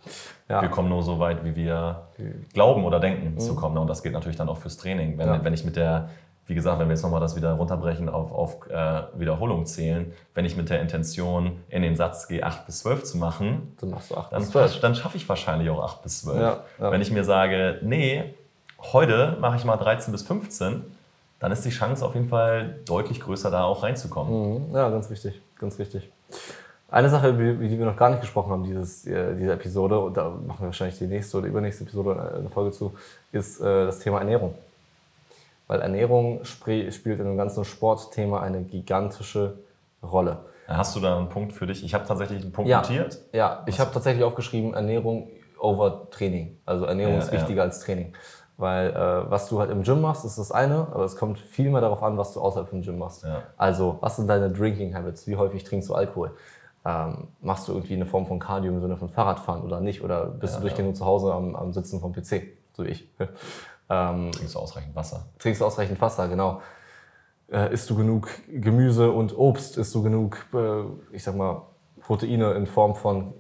Ja. 0.49 0.63
Wir 0.63 0.69
kommen 0.69 0.89
nur 0.89 1.03
so 1.03 1.19
weit, 1.19 1.45
wie 1.45 1.55
wir 1.55 2.09
glauben 2.53 2.85
oder 2.85 3.01
denken 3.01 3.35
mhm. 3.35 3.39
zu 3.39 3.55
kommen. 3.55 3.77
Und 3.77 3.89
das 3.89 4.03
gilt 4.03 4.15
natürlich 4.15 4.37
dann 4.37 4.49
auch 4.49 4.57
fürs 4.57 4.79
Training. 4.79 5.19
Wenn, 5.19 5.27
ja. 5.27 5.45
wenn 5.45 5.53
ich 5.53 5.65
mit 5.65 5.77
der 5.77 6.09
wie 6.49 6.55
gesagt, 6.55 6.79
wenn 6.81 6.89
wir 6.89 6.95
jetzt 6.95 7.03
nochmal 7.03 7.21
das 7.21 7.37
wieder 7.37 7.53
runterbrechen 7.53 8.09
auf, 8.09 8.33
auf 8.33 8.71
äh, 8.71 9.03
Wiederholung 9.15 9.67
zählen, 9.67 10.13
wenn 10.35 10.47
ich 10.47 10.57
mit 10.57 10.71
der 10.71 10.81
Intention 10.81 11.61
in 11.69 11.83
den 11.83 11.95
Satz 11.95 12.27
gehe, 12.27 12.43
8 12.43 12.65
bis 12.65 12.79
12 12.81 13.05
zu 13.05 13.19
machen, 13.19 13.77
dann, 13.81 13.91
machst 13.91 14.11
du 14.11 14.17
8 14.17 14.33
dann, 14.33 14.41
bis 14.41 14.51
12. 14.51 14.81
dann 14.81 14.95
schaffe 14.95 15.19
ich 15.19 15.29
wahrscheinlich 15.29 15.69
auch 15.69 15.85
8 15.85 16.03
bis 16.03 16.23
12. 16.23 16.41
Ja, 16.41 16.65
ja. 16.81 16.91
Wenn 16.91 17.03
ich 17.03 17.11
mir 17.11 17.25
sage, 17.25 17.79
nee, 17.83 18.35
heute 18.81 19.37
mache 19.41 19.57
ich 19.57 19.65
mal 19.67 19.77
13 19.77 20.11
bis 20.11 20.23
15, 20.23 20.85
dann 21.39 21.53
ist 21.53 21.67
die 21.67 21.71
Chance 21.71 22.05
auf 22.05 22.15
jeden 22.15 22.29
Fall 22.29 22.79
deutlich 22.87 23.21
größer, 23.21 23.51
da 23.51 23.65
auch 23.65 23.83
reinzukommen. 23.83 24.69
Mhm. 24.69 24.75
Ja, 24.75 24.89
ganz 24.89 25.11
richtig, 25.11 25.43
ganz 25.59 25.79
richtig. 25.79 26.11
Eine 26.91 27.11
Sache, 27.11 27.29
über 27.29 27.63
die 27.63 27.79
wir 27.79 27.85
noch 27.85 27.97
gar 27.99 28.09
nicht 28.09 28.23
gesprochen 28.23 28.51
haben, 28.51 28.65
dieses, 28.65 29.07
äh, 29.07 29.37
diese 29.37 29.53
Episode, 29.53 29.99
und 29.99 30.17
da 30.17 30.31
machen 30.31 30.61
wir 30.61 30.67
wahrscheinlich 30.69 30.97
die 30.97 31.07
nächste 31.07 31.37
oder 31.37 31.47
übernächste 31.47 31.85
Episode 31.85 32.33
eine 32.39 32.49
Folge 32.49 32.71
zu, 32.71 32.95
ist 33.33 33.61
äh, 33.61 33.85
das 33.85 33.99
Thema 33.99 34.21
Ernährung. 34.21 34.55
Weil 35.69 35.81
Ernährung 35.81 36.45
spielt 36.45 36.99
in 37.21 37.25
dem 37.25 37.37
ganzen 37.37 37.65
Sportthema 37.65 38.41
eine 38.41 38.63
gigantische 38.63 39.59
Rolle. 40.03 40.39
Hast 40.67 40.97
du 40.97 41.01
da 41.01 41.17
einen 41.17 41.29
Punkt 41.29 41.53
für 41.53 41.67
dich? 41.67 41.85
Ich 41.85 41.95
habe 41.95 42.07
tatsächlich 42.07 42.43
einen 42.43 42.53
Punkt 42.53 42.71
ja, 42.71 42.81
notiert. 42.81 43.19
Ja, 43.33 43.63
ich 43.67 43.79
habe 43.79 43.91
tatsächlich 43.93 44.25
aufgeschrieben, 44.25 44.75
Ernährung 44.75 45.29
over 45.59 46.09
Training. 46.11 46.59
Also 46.67 46.85
Ernährung 46.85 47.15
ja, 47.15 47.21
ist 47.21 47.33
wichtiger 47.33 47.59
ja. 47.59 47.65
als 47.65 47.81
Training. 47.81 48.15
Weil 48.57 48.91
äh, 48.91 49.31
was 49.31 49.49
du 49.49 49.61
halt 49.61 49.71
im 49.71 49.83
Gym 49.83 50.01
machst, 50.01 50.25
ist 50.25 50.37
das 50.37 50.51
eine, 50.51 50.89
aber 50.93 51.05
es 51.05 51.17
kommt 51.17 51.39
viel 51.39 51.71
mehr 51.71 51.81
darauf 51.81 52.03
an, 52.03 52.19
was 52.19 52.35
du 52.35 52.41
außerhalb 52.41 52.69
vom 52.69 52.83
Gym 52.83 52.99
machst. 52.99 53.23
Ja. 53.23 53.45
Also, 53.57 53.99
was 54.01 54.17
sind 54.17 54.29
deine 54.29 54.51
Drinking 54.51 54.95
Habits? 54.95 55.27
Wie 55.27 55.37
häufig 55.37 55.65
trinkst 55.65 55.89
du 55.89 55.95
Alkohol? 55.95 56.33
Ähm, 56.85 57.29
machst 57.41 57.69
du 57.69 57.73
irgendwie 57.73 57.95
eine 57.95 58.07
Form 58.07 58.27
von 58.27 58.39
Cardio 58.39 58.73
im 58.73 58.81
Sinne 58.81 58.97
von 58.97 59.09
Fahrradfahren 59.09 59.63
oder 59.63 59.81
nicht? 59.81 60.03
Oder 60.03 60.27
bist 60.27 60.55
ja, 60.55 60.61
du 60.61 60.67
durchgehend 60.67 60.91
ja. 60.91 60.95
zu 60.95 61.05
Hause 61.05 61.33
am, 61.33 61.55
am, 61.55 61.73
Sitzen 61.73 62.01
vom 62.01 62.13
PC, 62.13 62.43
so 62.73 62.85
wie 62.85 62.89
ich? 62.89 63.09
Ähm, 63.91 64.33
trinkst 64.33 64.55
du 64.55 64.59
ausreichend 64.59 64.95
Wasser? 64.95 65.27
Trinkst 65.39 65.61
du 65.61 65.67
ausreichend 65.67 66.01
Wasser, 66.01 66.29
genau. 66.29 66.61
Äh, 67.51 67.73
isst 67.73 67.89
du 67.89 67.97
genug 67.97 68.29
Gemüse 68.49 69.11
und 69.11 69.37
Obst? 69.37 69.79
Isst 69.79 69.95
du 69.95 70.03
genug, 70.03 70.37
äh, 70.53 70.83
ich 71.15 71.23
sag 71.23 71.35
mal, 71.37 71.63
Proteine 72.01 72.53
in 72.53 72.67
Form 72.67 72.95
von 72.95 73.35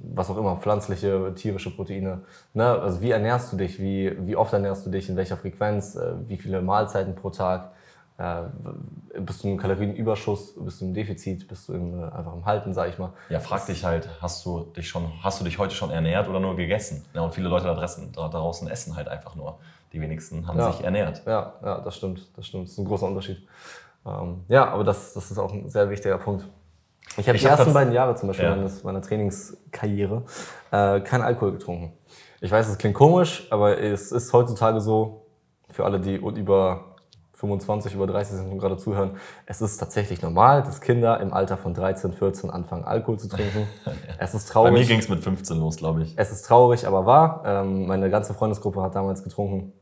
was 0.00 0.30
auch 0.30 0.36
immer, 0.36 0.56
pflanzliche, 0.56 1.34
tierische 1.34 1.74
Proteine. 1.74 2.22
Ne? 2.54 2.64
Also 2.66 3.02
wie 3.02 3.10
ernährst 3.10 3.52
du 3.52 3.56
dich? 3.56 3.78
Wie, 3.78 4.16
wie 4.26 4.34
oft 4.34 4.52
ernährst 4.52 4.86
du 4.86 4.90
dich? 4.90 5.08
In 5.08 5.16
welcher 5.16 5.36
Frequenz? 5.36 5.94
Äh, 5.94 6.14
wie 6.26 6.36
viele 6.36 6.62
Mahlzeiten 6.62 7.14
pro 7.14 7.30
Tag? 7.30 7.72
Äh, 8.16 8.42
bist 9.20 9.44
du 9.44 9.48
im 9.48 9.58
Kalorienüberschuss? 9.58 10.54
Bist 10.56 10.80
du 10.80 10.86
im 10.86 10.94
Defizit? 10.94 11.46
Bist 11.48 11.68
du 11.68 11.74
im, 11.74 12.00
äh, 12.00 12.04
einfach 12.04 12.34
im 12.34 12.46
Halten, 12.46 12.72
sag 12.72 12.88
ich 12.88 12.98
mal? 12.98 13.12
Ja, 13.28 13.40
frag 13.40 13.66
dich 13.66 13.84
halt, 13.84 14.08
hast 14.22 14.44
du 14.46 14.64
dich 14.76 14.88
schon, 14.88 15.12
hast 15.22 15.40
du 15.40 15.44
dich 15.44 15.58
heute 15.58 15.74
schon 15.74 15.90
ernährt 15.90 16.28
oder 16.28 16.40
nur 16.40 16.56
gegessen? 16.56 17.04
Ja, 17.14 17.20
und 17.20 17.34
viele 17.34 17.48
Leute 17.48 17.66
da 17.66 17.74
draußen, 17.74 18.10
da 18.12 18.28
draußen 18.28 18.68
essen 18.68 18.96
halt 18.96 19.08
einfach 19.08 19.34
nur. 19.36 19.58
Die 19.92 20.00
wenigsten 20.00 20.46
haben 20.46 20.58
ja. 20.58 20.72
sich 20.72 20.84
ernährt. 20.84 21.22
Ja, 21.26 21.54
ja, 21.62 21.80
das 21.80 21.96
stimmt. 21.96 22.28
Das 22.36 22.46
stimmt. 22.46 22.64
Das 22.64 22.72
ist 22.72 22.78
ein 22.78 22.84
großer 22.84 23.06
Unterschied. 23.06 23.46
Ähm, 24.06 24.44
ja, 24.48 24.68
aber 24.68 24.84
das, 24.84 25.14
das 25.14 25.30
ist 25.30 25.38
auch 25.38 25.52
ein 25.52 25.68
sehr 25.68 25.90
wichtiger 25.90 26.18
Punkt. 26.18 26.46
Ich 27.16 27.28
habe 27.28 27.36
die 27.36 27.44
hab 27.44 27.58
ersten 27.58 27.74
beiden 27.74 27.92
Jahre 27.92 28.14
zum 28.14 28.28
Beispiel 28.28 28.46
ja. 28.46 28.54
meines, 28.54 28.84
meiner 28.84 29.02
Trainingskarriere 29.02 30.22
äh, 30.70 31.00
keinen 31.00 31.22
Alkohol 31.22 31.52
getrunken. 31.52 31.92
Ich 32.40 32.50
weiß, 32.50 32.68
es 32.68 32.78
klingt 32.78 32.94
komisch, 32.94 33.46
aber 33.50 33.78
es 33.78 34.12
ist 34.12 34.32
heutzutage 34.32 34.80
so, 34.80 35.26
für 35.68 35.84
alle, 35.84 36.00
die 36.00 36.14
über 36.14 36.90
25, 37.34 37.94
über 37.94 38.06
30 38.06 38.36
sind 38.36 38.52
und 38.52 38.58
gerade 38.58 38.76
zuhören, 38.76 39.12
es 39.46 39.60
ist 39.60 39.78
tatsächlich 39.78 40.20
normal, 40.20 40.62
dass 40.62 40.80
Kinder 40.80 41.20
im 41.20 41.32
Alter 41.32 41.56
von 41.56 41.74
13, 41.74 42.12
14 42.12 42.50
anfangen, 42.50 42.84
Alkohol 42.84 43.18
zu 43.18 43.28
trinken. 43.28 43.66
ja. 43.86 43.92
Es 44.18 44.34
ist 44.34 44.48
traurig. 44.48 44.72
Bei 44.72 44.78
mir 44.78 44.86
ging 44.86 44.98
es 44.98 45.08
mit 45.08 45.20
15 45.20 45.58
los, 45.58 45.76
glaube 45.76 46.02
ich. 46.02 46.14
Es 46.16 46.30
ist 46.30 46.42
traurig, 46.42 46.86
aber 46.86 47.06
wahr. 47.06 47.42
Ähm, 47.46 47.86
meine 47.86 48.10
ganze 48.10 48.34
Freundesgruppe 48.34 48.82
hat 48.82 48.94
damals 48.94 49.22
getrunken. 49.22 49.72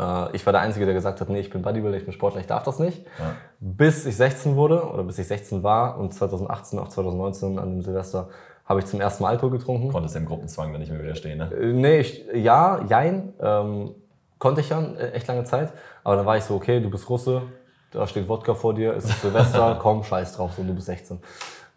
Äh, 0.00 0.34
ich 0.34 0.46
war 0.46 0.52
der 0.52 0.62
Einzige, 0.62 0.86
der 0.86 0.94
gesagt 0.94 1.20
hat, 1.20 1.28
nee, 1.28 1.40
ich 1.40 1.50
bin 1.50 1.62
Bodybuilder, 1.62 1.98
ich 1.98 2.04
bin 2.04 2.12
Sportler, 2.12 2.40
ich 2.40 2.46
darf 2.46 2.62
das 2.62 2.78
nicht. 2.78 3.04
Ja. 3.18 3.34
Bis 3.60 4.06
ich 4.06 4.16
16 4.16 4.56
wurde 4.56 4.82
oder 4.88 5.04
bis 5.04 5.18
ich 5.18 5.26
16 5.26 5.62
war 5.62 5.98
und 5.98 6.14
2018 6.14 6.78
auf 6.78 6.88
2019 6.88 7.58
an 7.58 7.70
dem 7.70 7.82
Silvester 7.82 8.28
habe 8.64 8.80
ich 8.80 8.86
zum 8.86 9.00
ersten 9.00 9.24
Mal 9.24 9.30
Alkohol 9.30 9.50
getrunken. 9.50 9.90
Konntest 9.90 10.14
du 10.14 10.20
dem 10.20 10.26
Gruppenzwang 10.26 10.72
dann 10.72 10.80
nicht 10.80 10.92
mehr 10.92 11.02
widerstehen, 11.02 11.38
ne? 11.38 11.50
Äh, 11.52 11.72
nee, 11.72 12.00
ich, 12.00 12.24
ja, 12.34 12.84
jein. 12.88 13.34
Ähm, 13.40 13.94
konnte 14.38 14.60
ich 14.60 14.70
ja 14.70 14.80
äh, 14.80 15.10
echt 15.10 15.26
lange 15.26 15.44
Zeit. 15.44 15.72
Aber 16.04 16.16
dann 16.16 16.24
war 16.26 16.36
ich 16.36 16.44
so, 16.44 16.54
okay, 16.54 16.80
du 16.80 16.88
bist 16.88 17.08
Russe, 17.10 17.42
da 17.90 18.06
steht 18.06 18.28
Wodka 18.28 18.54
vor 18.54 18.74
dir, 18.74 18.94
es 18.94 19.04
ist 19.04 19.20
Silvester, 19.20 19.78
komm, 19.82 20.04
scheiß 20.04 20.36
drauf, 20.36 20.52
so, 20.56 20.62
du 20.62 20.72
bist 20.72 20.86
16. 20.86 21.18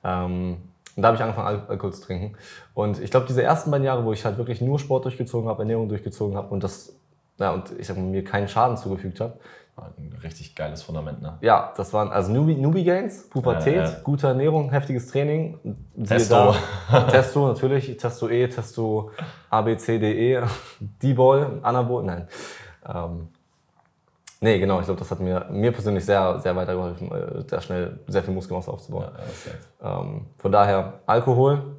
Ähm, 0.03 0.57
und 0.95 1.01
da 1.01 1.07
habe 1.07 1.17
ich 1.17 1.23
angefangen, 1.23 1.63
Alkohol 1.67 1.93
zu 1.93 2.03
trinken. 2.03 2.37
Und 2.75 3.01
ich 3.01 3.09
glaube, 3.09 3.25
diese 3.25 3.41
ersten 3.41 3.71
beiden 3.71 3.85
Jahre, 3.85 4.05
wo 4.05 4.13
ich 4.13 4.23
halt 4.23 4.37
wirklich 4.37 4.61
nur 4.61 4.77
Sport 4.77 5.05
durchgezogen 5.05 5.49
habe, 5.49 5.63
Ernährung 5.63 5.89
durchgezogen 5.89 6.37
habe 6.37 6.49
und 6.49 6.63
das 6.63 6.93
ja, 7.37 7.51
und 7.51 7.71
ich 7.77 7.87
sag 7.87 7.97
mal, 7.97 8.03
mir 8.03 8.23
keinen 8.23 8.47
Schaden 8.47 8.77
zugefügt 8.77 9.19
habe. 9.19 9.39
Ein 9.75 10.15
richtig 10.21 10.55
geiles 10.55 10.83
Fundament, 10.83 11.23
ne? 11.23 11.39
Ja, 11.41 11.73
das 11.75 11.93
waren 11.93 12.11
also 12.11 12.31
Newbie, 12.31 12.55
Newbie 12.55 12.83
Gains, 12.83 13.27
Pubertät, 13.27 13.75
ja, 13.75 13.85
ja. 13.85 13.99
gute 14.03 14.27
Ernährung, 14.27 14.69
heftiges 14.69 15.07
Training. 15.07 15.57
Testo. 16.07 16.53
Testo 17.09 17.47
natürlich, 17.47 17.97
Testo 17.97 18.29
E, 18.29 18.47
Testo 18.47 19.09
A, 19.49 19.61
B, 19.63 19.75
C, 19.75 19.97
D, 19.97 20.35
E, 20.35 20.43
D-Ball, 20.79 21.59
Anabol, 21.63 22.03
nein. 22.03 22.27
Ähm, 22.87 23.29
nee, 24.41 24.59
genau, 24.59 24.79
ich 24.79 24.85
glaube, 24.85 24.99
das 24.99 25.09
hat 25.09 25.19
mir, 25.19 25.47
mir 25.49 25.71
persönlich 25.71 26.05
sehr, 26.05 26.39
sehr 26.39 26.55
weitergeholfen, 26.55 27.11
äh, 27.11 27.49
sehr 27.49 27.61
schnell 27.61 27.99
sehr 28.05 28.21
viel 28.21 28.33
Muskelmasse 28.35 28.71
aufzubauen. 28.71 29.07
Ja, 29.81 30.01
ähm, 30.01 30.27
von 30.37 30.51
daher 30.51 30.99
Alkohol, 31.07 31.77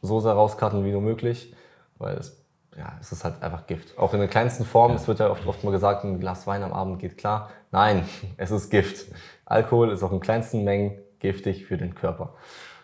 so 0.00 0.20
sehr 0.20 0.32
rauskarten 0.32 0.86
wie 0.86 0.92
nur 0.92 1.02
möglich, 1.02 1.54
weil 1.98 2.16
es 2.16 2.39
ja, 2.76 2.92
es 3.00 3.12
ist 3.12 3.24
halt 3.24 3.42
einfach 3.42 3.66
Gift. 3.66 3.98
Auch 3.98 4.14
in 4.14 4.20
der 4.20 4.28
kleinsten 4.28 4.64
Form, 4.64 4.92
ja. 4.92 4.96
es 4.96 5.08
wird 5.08 5.18
ja 5.18 5.30
oft, 5.30 5.46
oft 5.46 5.64
mal 5.64 5.70
gesagt, 5.70 6.04
ein 6.04 6.20
Glas 6.20 6.46
Wein 6.46 6.62
am 6.62 6.72
Abend 6.72 6.98
geht 6.98 7.18
klar. 7.18 7.50
Nein, 7.70 8.04
es 8.36 8.50
ist 8.50 8.70
Gift. 8.70 9.06
Alkohol 9.44 9.90
ist 9.90 10.02
auch 10.02 10.12
in 10.12 10.20
kleinsten 10.20 10.64
Mengen 10.64 10.98
giftig 11.18 11.66
für 11.66 11.76
den 11.76 11.94
Körper. 11.94 12.34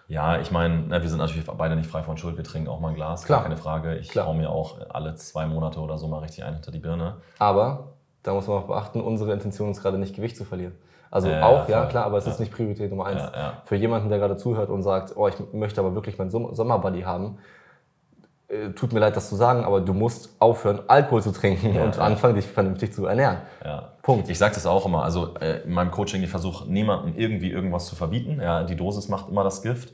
Ja, 0.08 0.38
ich 0.38 0.52
meine, 0.52 0.88
wir 0.90 1.08
sind 1.08 1.18
natürlich 1.18 1.46
beide 1.46 1.74
nicht 1.74 1.90
frei 1.90 2.02
von 2.02 2.16
Schuld. 2.16 2.36
Wir 2.36 2.44
trinken 2.44 2.68
auch 2.68 2.78
mal 2.78 2.90
ein 2.90 2.94
Glas, 2.94 3.24
Klar. 3.24 3.42
keine 3.42 3.56
Frage. 3.56 3.96
Ich 3.96 4.16
hau 4.16 4.34
mir 4.34 4.50
auch 4.50 4.78
alle 4.90 5.16
zwei 5.16 5.46
Monate 5.46 5.80
oder 5.80 5.98
so 5.98 6.06
mal 6.06 6.18
richtig 6.18 6.44
ein 6.44 6.54
hinter 6.54 6.70
die 6.70 6.78
Birne. 6.78 7.16
Aber 7.38 7.94
da 8.22 8.34
muss 8.34 8.46
man 8.46 8.58
auch 8.58 8.66
beachten, 8.66 9.00
unsere 9.00 9.32
Intention 9.32 9.70
ist 9.70 9.82
gerade 9.82 9.98
nicht 9.98 10.14
Gewicht 10.14 10.36
zu 10.36 10.44
verlieren. 10.44 10.74
Also 11.10 11.28
äh, 11.28 11.40
auch, 11.40 11.68
ja, 11.68 11.86
klar, 11.86 12.04
aber 12.04 12.18
es 12.18 12.26
ja. 12.26 12.32
ist 12.32 12.40
nicht 12.40 12.52
Priorität 12.52 12.90
Nummer 12.90 13.06
eins. 13.06 13.22
Ja, 13.22 13.62
Für 13.64 13.76
jemanden, 13.76 14.08
der 14.08 14.18
gerade 14.18 14.36
zuhört 14.36 14.70
und 14.70 14.82
sagt, 14.82 15.16
oh, 15.16 15.28
ich 15.28 15.34
möchte 15.52 15.80
aber 15.80 15.94
wirklich 15.94 16.18
meinen 16.18 16.30
Sommerbuddy 16.30 17.02
haben, 17.02 17.38
tut 18.76 18.92
mir 18.92 19.00
leid, 19.00 19.16
das 19.16 19.28
zu 19.28 19.34
sagen, 19.34 19.64
aber 19.64 19.80
du 19.80 19.92
musst 19.92 20.36
aufhören, 20.38 20.80
Alkohol 20.86 21.22
zu 21.22 21.32
trinken 21.32 21.74
ja, 21.74 21.84
und 21.84 21.96
ja. 21.96 22.02
anfangen, 22.02 22.36
dich 22.36 22.46
vernünftig 22.46 22.92
zu 22.92 23.06
ernähren. 23.06 23.38
Ja. 23.64 23.92
Punkt. 24.02 24.28
Ich 24.28 24.38
sage 24.38 24.54
das 24.54 24.66
auch 24.66 24.86
immer. 24.86 25.02
Also 25.02 25.34
äh, 25.40 25.62
in 25.62 25.72
meinem 25.72 25.90
Coaching, 25.90 26.22
ich 26.22 26.30
versuche 26.30 26.70
niemandem 26.70 27.14
irgendwie 27.16 27.50
irgendwas 27.50 27.86
zu 27.86 27.96
verbieten. 27.96 28.40
Ja, 28.40 28.62
die 28.62 28.76
Dosis 28.76 29.08
macht 29.08 29.28
immer 29.28 29.42
das 29.42 29.62
Gift. 29.62 29.92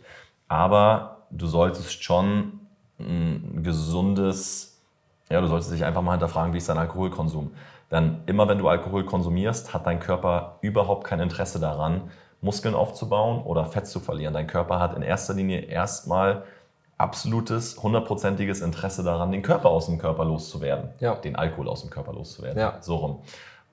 Aber 0.48 1.22
du 1.30 1.46
solltest 1.46 2.04
schon 2.04 2.60
ein 3.00 3.62
gesundes, 3.62 4.82
ja, 5.30 5.40
du 5.40 5.46
solltest 5.46 5.72
dich 5.72 5.84
einfach 5.84 6.02
mal 6.02 6.12
hinterfragen, 6.12 6.52
wie 6.52 6.58
ist 6.58 6.68
dein 6.68 6.78
Alkoholkonsum. 6.78 7.52
Denn 7.90 8.18
immer 8.26 8.48
wenn 8.48 8.58
du 8.58 8.68
Alkohol 8.68 9.04
konsumierst, 9.04 9.72
hat 9.72 9.86
dein 9.86 9.98
Körper 9.98 10.58
überhaupt 10.60 11.04
kein 11.04 11.20
Interesse 11.20 11.58
daran, 11.58 12.10
Muskeln 12.42 12.74
aufzubauen 12.74 13.42
oder 13.42 13.64
Fett 13.64 13.86
zu 13.86 14.00
verlieren. 14.00 14.34
Dein 14.34 14.46
Körper 14.46 14.78
hat 14.78 14.94
in 14.94 15.02
erster 15.02 15.32
Linie 15.32 15.60
erstmal 15.60 16.42
absolutes, 17.02 17.82
hundertprozentiges 17.82 18.60
Interesse 18.60 19.02
daran, 19.02 19.32
den 19.32 19.42
Körper 19.42 19.70
aus 19.70 19.86
dem 19.86 19.98
Körper 19.98 20.24
loszuwerden. 20.24 20.90
Ja. 21.00 21.16
Den 21.16 21.34
Alkohol 21.34 21.68
aus 21.68 21.80
dem 21.80 21.90
Körper 21.90 22.12
loszuwerden. 22.12 22.58
Ja. 22.58 22.78
So 22.80 22.96
rum. 22.96 23.22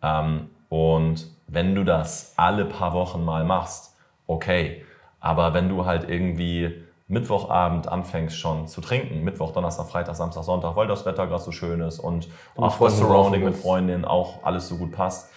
Ähm, 0.01 0.49
und 0.69 1.27
wenn 1.47 1.75
du 1.75 1.83
das 1.83 2.33
alle 2.37 2.65
paar 2.65 2.93
Wochen 2.93 3.23
mal 3.23 3.43
machst, 3.43 3.95
okay. 4.25 4.83
Aber 5.19 5.53
wenn 5.53 5.69
du 5.69 5.85
halt 5.85 6.09
irgendwie 6.09 6.83
Mittwochabend 7.07 7.87
anfängst 7.87 8.35
schon 8.35 8.67
zu 8.67 8.81
trinken, 8.81 9.23
Mittwoch, 9.23 9.51
Donnerstag, 9.51 9.87
Freitag, 9.87 10.15
Samstag, 10.15 10.43
Sonntag, 10.43 10.75
weil 10.75 10.87
das 10.87 11.05
Wetter 11.05 11.27
gerade 11.27 11.43
so 11.43 11.51
schön 11.51 11.81
ist 11.81 11.99
und 11.99 12.29
auch 12.55 12.79
das 12.79 12.97
Surrounding 12.97 13.43
mit 13.43 13.55
Freundinnen 13.55 14.05
auch 14.05 14.43
alles 14.43 14.67
so 14.67 14.77
gut 14.77 14.91
passt, 14.91 15.31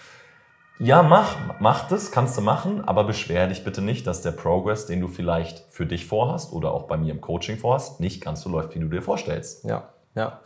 ja, 0.83 1.01
mach, 1.01 1.35
mach 1.59 1.87
das, 1.87 2.11
kannst 2.11 2.37
du 2.37 2.41
machen, 2.41 2.83
aber 2.85 3.03
beschwer 3.05 3.47
dich 3.47 3.63
bitte 3.63 3.81
nicht, 3.81 4.05
dass 4.05 4.21
der 4.21 4.31
Progress, 4.31 4.85
den 4.85 5.01
du 5.01 5.07
vielleicht 5.07 5.59
für 5.69 5.85
dich 5.85 6.05
vorhast 6.05 6.53
oder 6.53 6.73
auch 6.73 6.83
bei 6.83 6.97
mir 6.97 7.11
im 7.13 7.21
Coaching 7.21 7.57
vorhast, 7.57 7.99
nicht 7.99 8.21
ganz 8.21 8.41
so 8.41 8.49
läuft, 8.49 8.75
wie 8.75 8.79
du 8.79 8.87
dir 8.87 9.01
vorstellst. 9.01 9.63
Ja, 9.65 9.89
ja. 10.15 10.39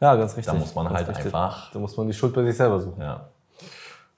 Ja, 0.00 0.14
ganz 0.16 0.36
richtig. 0.36 0.52
Da 0.52 0.58
muss 0.58 0.74
man 0.74 0.90
halt 0.90 1.08
richtig. 1.08 1.26
einfach. 1.26 1.70
Da 1.72 1.78
muss 1.78 1.96
man 1.96 2.06
die 2.06 2.12
Schuld 2.12 2.34
bei 2.34 2.44
sich 2.44 2.56
selber 2.56 2.80
suchen. 2.80 3.00
Ja. 3.00 3.30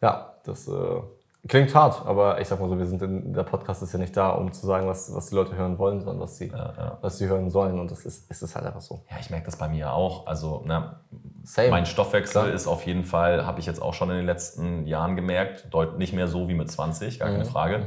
Ja, 0.00 0.34
das 0.44 0.66
äh, 0.68 1.00
Klingt 1.46 1.72
hart, 1.72 2.04
aber 2.04 2.40
ich 2.40 2.48
sag 2.48 2.58
mal 2.58 2.68
so, 2.68 2.76
wir 2.78 2.84
sind 2.84 3.00
in, 3.00 3.32
der 3.32 3.44
Podcast 3.44 3.80
ist 3.82 3.92
ja 3.92 3.98
nicht 3.98 4.16
da, 4.16 4.30
um 4.30 4.52
zu 4.52 4.66
sagen, 4.66 4.88
was, 4.88 5.14
was 5.14 5.28
die 5.28 5.36
Leute 5.36 5.54
hören 5.54 5.78
wollen, 5.78 6.00
sondern 6.00 6.20
was 6.20 6.36
sie, 6.36 6.48
ja, 6.48 6.74
ja. 6.76 6.98
was 7.00 7.18
sie 7.18 7.28
hören 7.28 7.48
sollen. 7.48 7.78
Und 7.78 7.92
das 7.92 8.04
ist, 8.04 8.28
ist 8.28 8.42
es 8.42 8.56
halt 8.56 8.66
einfach 8.66 8.80
so. 8.80 9.04
Ja, 9.08 9.18
ich 9.20 9.30
merke 9.30 9.46
das 9.46 9.56
bei 9.56 9.68
mir 9.68 9.92
auch. 9.92 10.26
Also, 10.26 10.62
na, 10.66 11.00
Same. 11.42 11.70
mein 11.70 11.86
Stoffwechsel 11.86 12.42
Klar. 12.42 12.54
ist 12.54 12.66
auf 12.66 12.84
jeden 12.84 13.04
Fall, 13.04 13.46
habe 13.46 13.60
ich 13.60 13.66
jetzt 13.66 13.80
auch 13.80 13.94
schon 13.94 14.10
in 14.10 14.16
den 14.16 14.26
letzten 14.26 14.86
Jahren 14.86 15.16
gemerkt, 15.16 15.72
deutlich 15.72 15.98
nicht 15.98 16.12
mehr 16.12 16.28
so 16.28 16.48
wie 16.48 16.54
mit 16.54 16.70
20, 16.70 17.18
gar 17.18 17.28
keine 17.28 17.44
mhm. 17.44 17.48
Frage. 17.48 17.78
Mhm. 17.78 17.84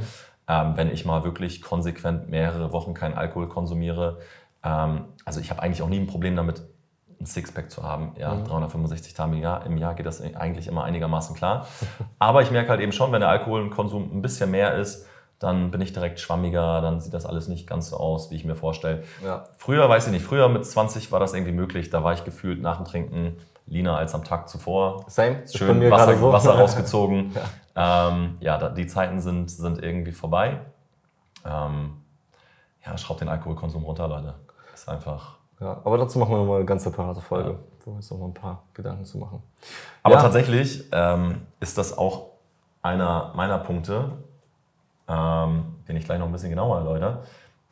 Ähm, 0.48 0.74
wenn 0.76 0.92
ich 0.92 1.06
mal 1.06 1.24
wirklich 1.24 1.62
konsequent 1.62 2.30
mehrere 2.30 2.72
Wochen 2.72 2.94
keinen 2.94 3.14
Alkohol 3.14 3.48
konsumiere. 3.48 4.20
Ähm, 4.64 5.06
also, 5.26 5.40
ich 5.40 5.50
habe 5.50 5.62
eigentlich 5.62 5.82
auch 5.82 5.90
nie 5.90 6.00
ein 6.00 6.08
Problem 6.08 6.36
damit, 6.36 6.64
ein 7.20 7.26
Sixpack 7.26 7.70
zu 7.70 7.84
haben. 7.84 8.16
Ja, 8.18 8.34
mhm. 8.34 8.46
365 8.46 9.14
Tage 9.14 9.36
im 9.36 9.42
Jahr, 9.42 9.66
im 9.66 9.78
Jahr 9.78 9.94
geht 9.94 10.06
das 10.06 10.22
eigentlich 10.22 10.68
immer 10.68 10.84
einigermaßen 10.84 11.36
klar. 11.36 11.68
Aber 12.20 12.42
ich 12.42 12.52
merke 12.52 12.70
halt 12.70 12.82
eben 12.82 12.92
schon, 12.92 13.12
wenn 13.12 13.22
der 13.22 13.30
Alkoholkonsum 13.30 14.18
ein 14.18 14.22
bisschen 14.22 14.52
mehr 14.52 14.76
ist, 14.76 15.08
dann 15.42 15.72
bin 15.72 15.82
ich 15.82 15.92
direkt 15.92 16.20
schwammiger, 16.20 16.82
dann 16.82 17.02
sieht 17.02 17.16
das 17.16 17.26
alles 17.26 17.48
nicht 17.48 17.68
ganz 17.68 17.90
so 17.90 17.98
aus, 17.98 18.30
wie 18.30 18.36
ich 18.36 18.46
mir 18.46 18.56
vorstelle. 18.56 19.04
Ja. 19.26 19.46
Früher, 19.58 19.90
weiß 19.90 20.06
ich 20.06 20.14
nicht, 20.14 20.24
früher 20.24 20.48
mit 20.50 20.64
20 20.64 21.12
war 21.12 21.20
das 21.20 21.34
irgendwie 21.34 21.52
möglich. 21.52 21.90
Da 21.90 22.04
war 22.04 22.14
ich 22.14 22.24
gefühlt 22.24 22.62
nach 22.62 22.78
dem 22.78 22.86
Trinken 22.86 23.38
leaner 23.66 23.98
als 23.98 24.14
am 24.14 24.24
Tag 24.24 24.50
zuvor. 24.50 25.04
Same. 25.08 25.42
Schön 25.52 25.90
Wasser, 25.90 26.16
so. 26.16 26.32
Wasser 26.32 26.52
rausgezogen. 26.60 27.36
ja, 27.76 28.10
ähm, 28.10 28.38
ja 28.40 28.70
die 28.70 28.86
Zeiten 28.86 29.20
sind, 29.20 29.50
sind 29.50 29.82
irgendwie 29.82 30.12
vorbei. 30.12 30.62
Ähm, 31.44 32.04
ja, 32.86 32.96
schraubt 33.00 33.22
den 33.22 33.30
Alkoholkonsum 33.30 33.84
runter, 33.84 34.08
Leute. 34.08 34.36
Ist 34.76 34.88
einfach. 34.88 35.38
Ja, 35.60 35.82
aber 35.84 35.98
dazu 35.98 36.20
machen 36.20 36.34
wir 36.34 36.38
nochmal 36.38 36.58
eine 36.58 36.66
ganz 36.66 36.84
separate 36.84 37.22
Folge, 37.22 37.50
ja. 37.50 37.56
wo 37.84 37.92
wir 37.92 37.96
uns 37.96 38.12
nochmal 38.12 38.30
ein 38.30 38.36
paar 38.36 38.62
Gedanken 38.76 39.06
zu 39.06 39.18
machen. 39.18 39.42
Aber 40.04 40.16
ja. 40.16 40.22
tatsächlich 40.22 40.86
ähm, 40.92 41.48
ist 41.60 41.80
das 41.80 41.98
auch 41.98 42.28
einer 42.84 43.32
meiner 43.36 43.58
Punkte, 43.58 44.12
ähm, 45.12 45.76
den 45.88 45.98
ich 45.98 46.06
gleich 46.06 46.20
noch 46.20 46.28
ein 46.28 46.32
bisschen 46.32 46.50
genauer 46.50 46.78
erläutere. 46.78 47.24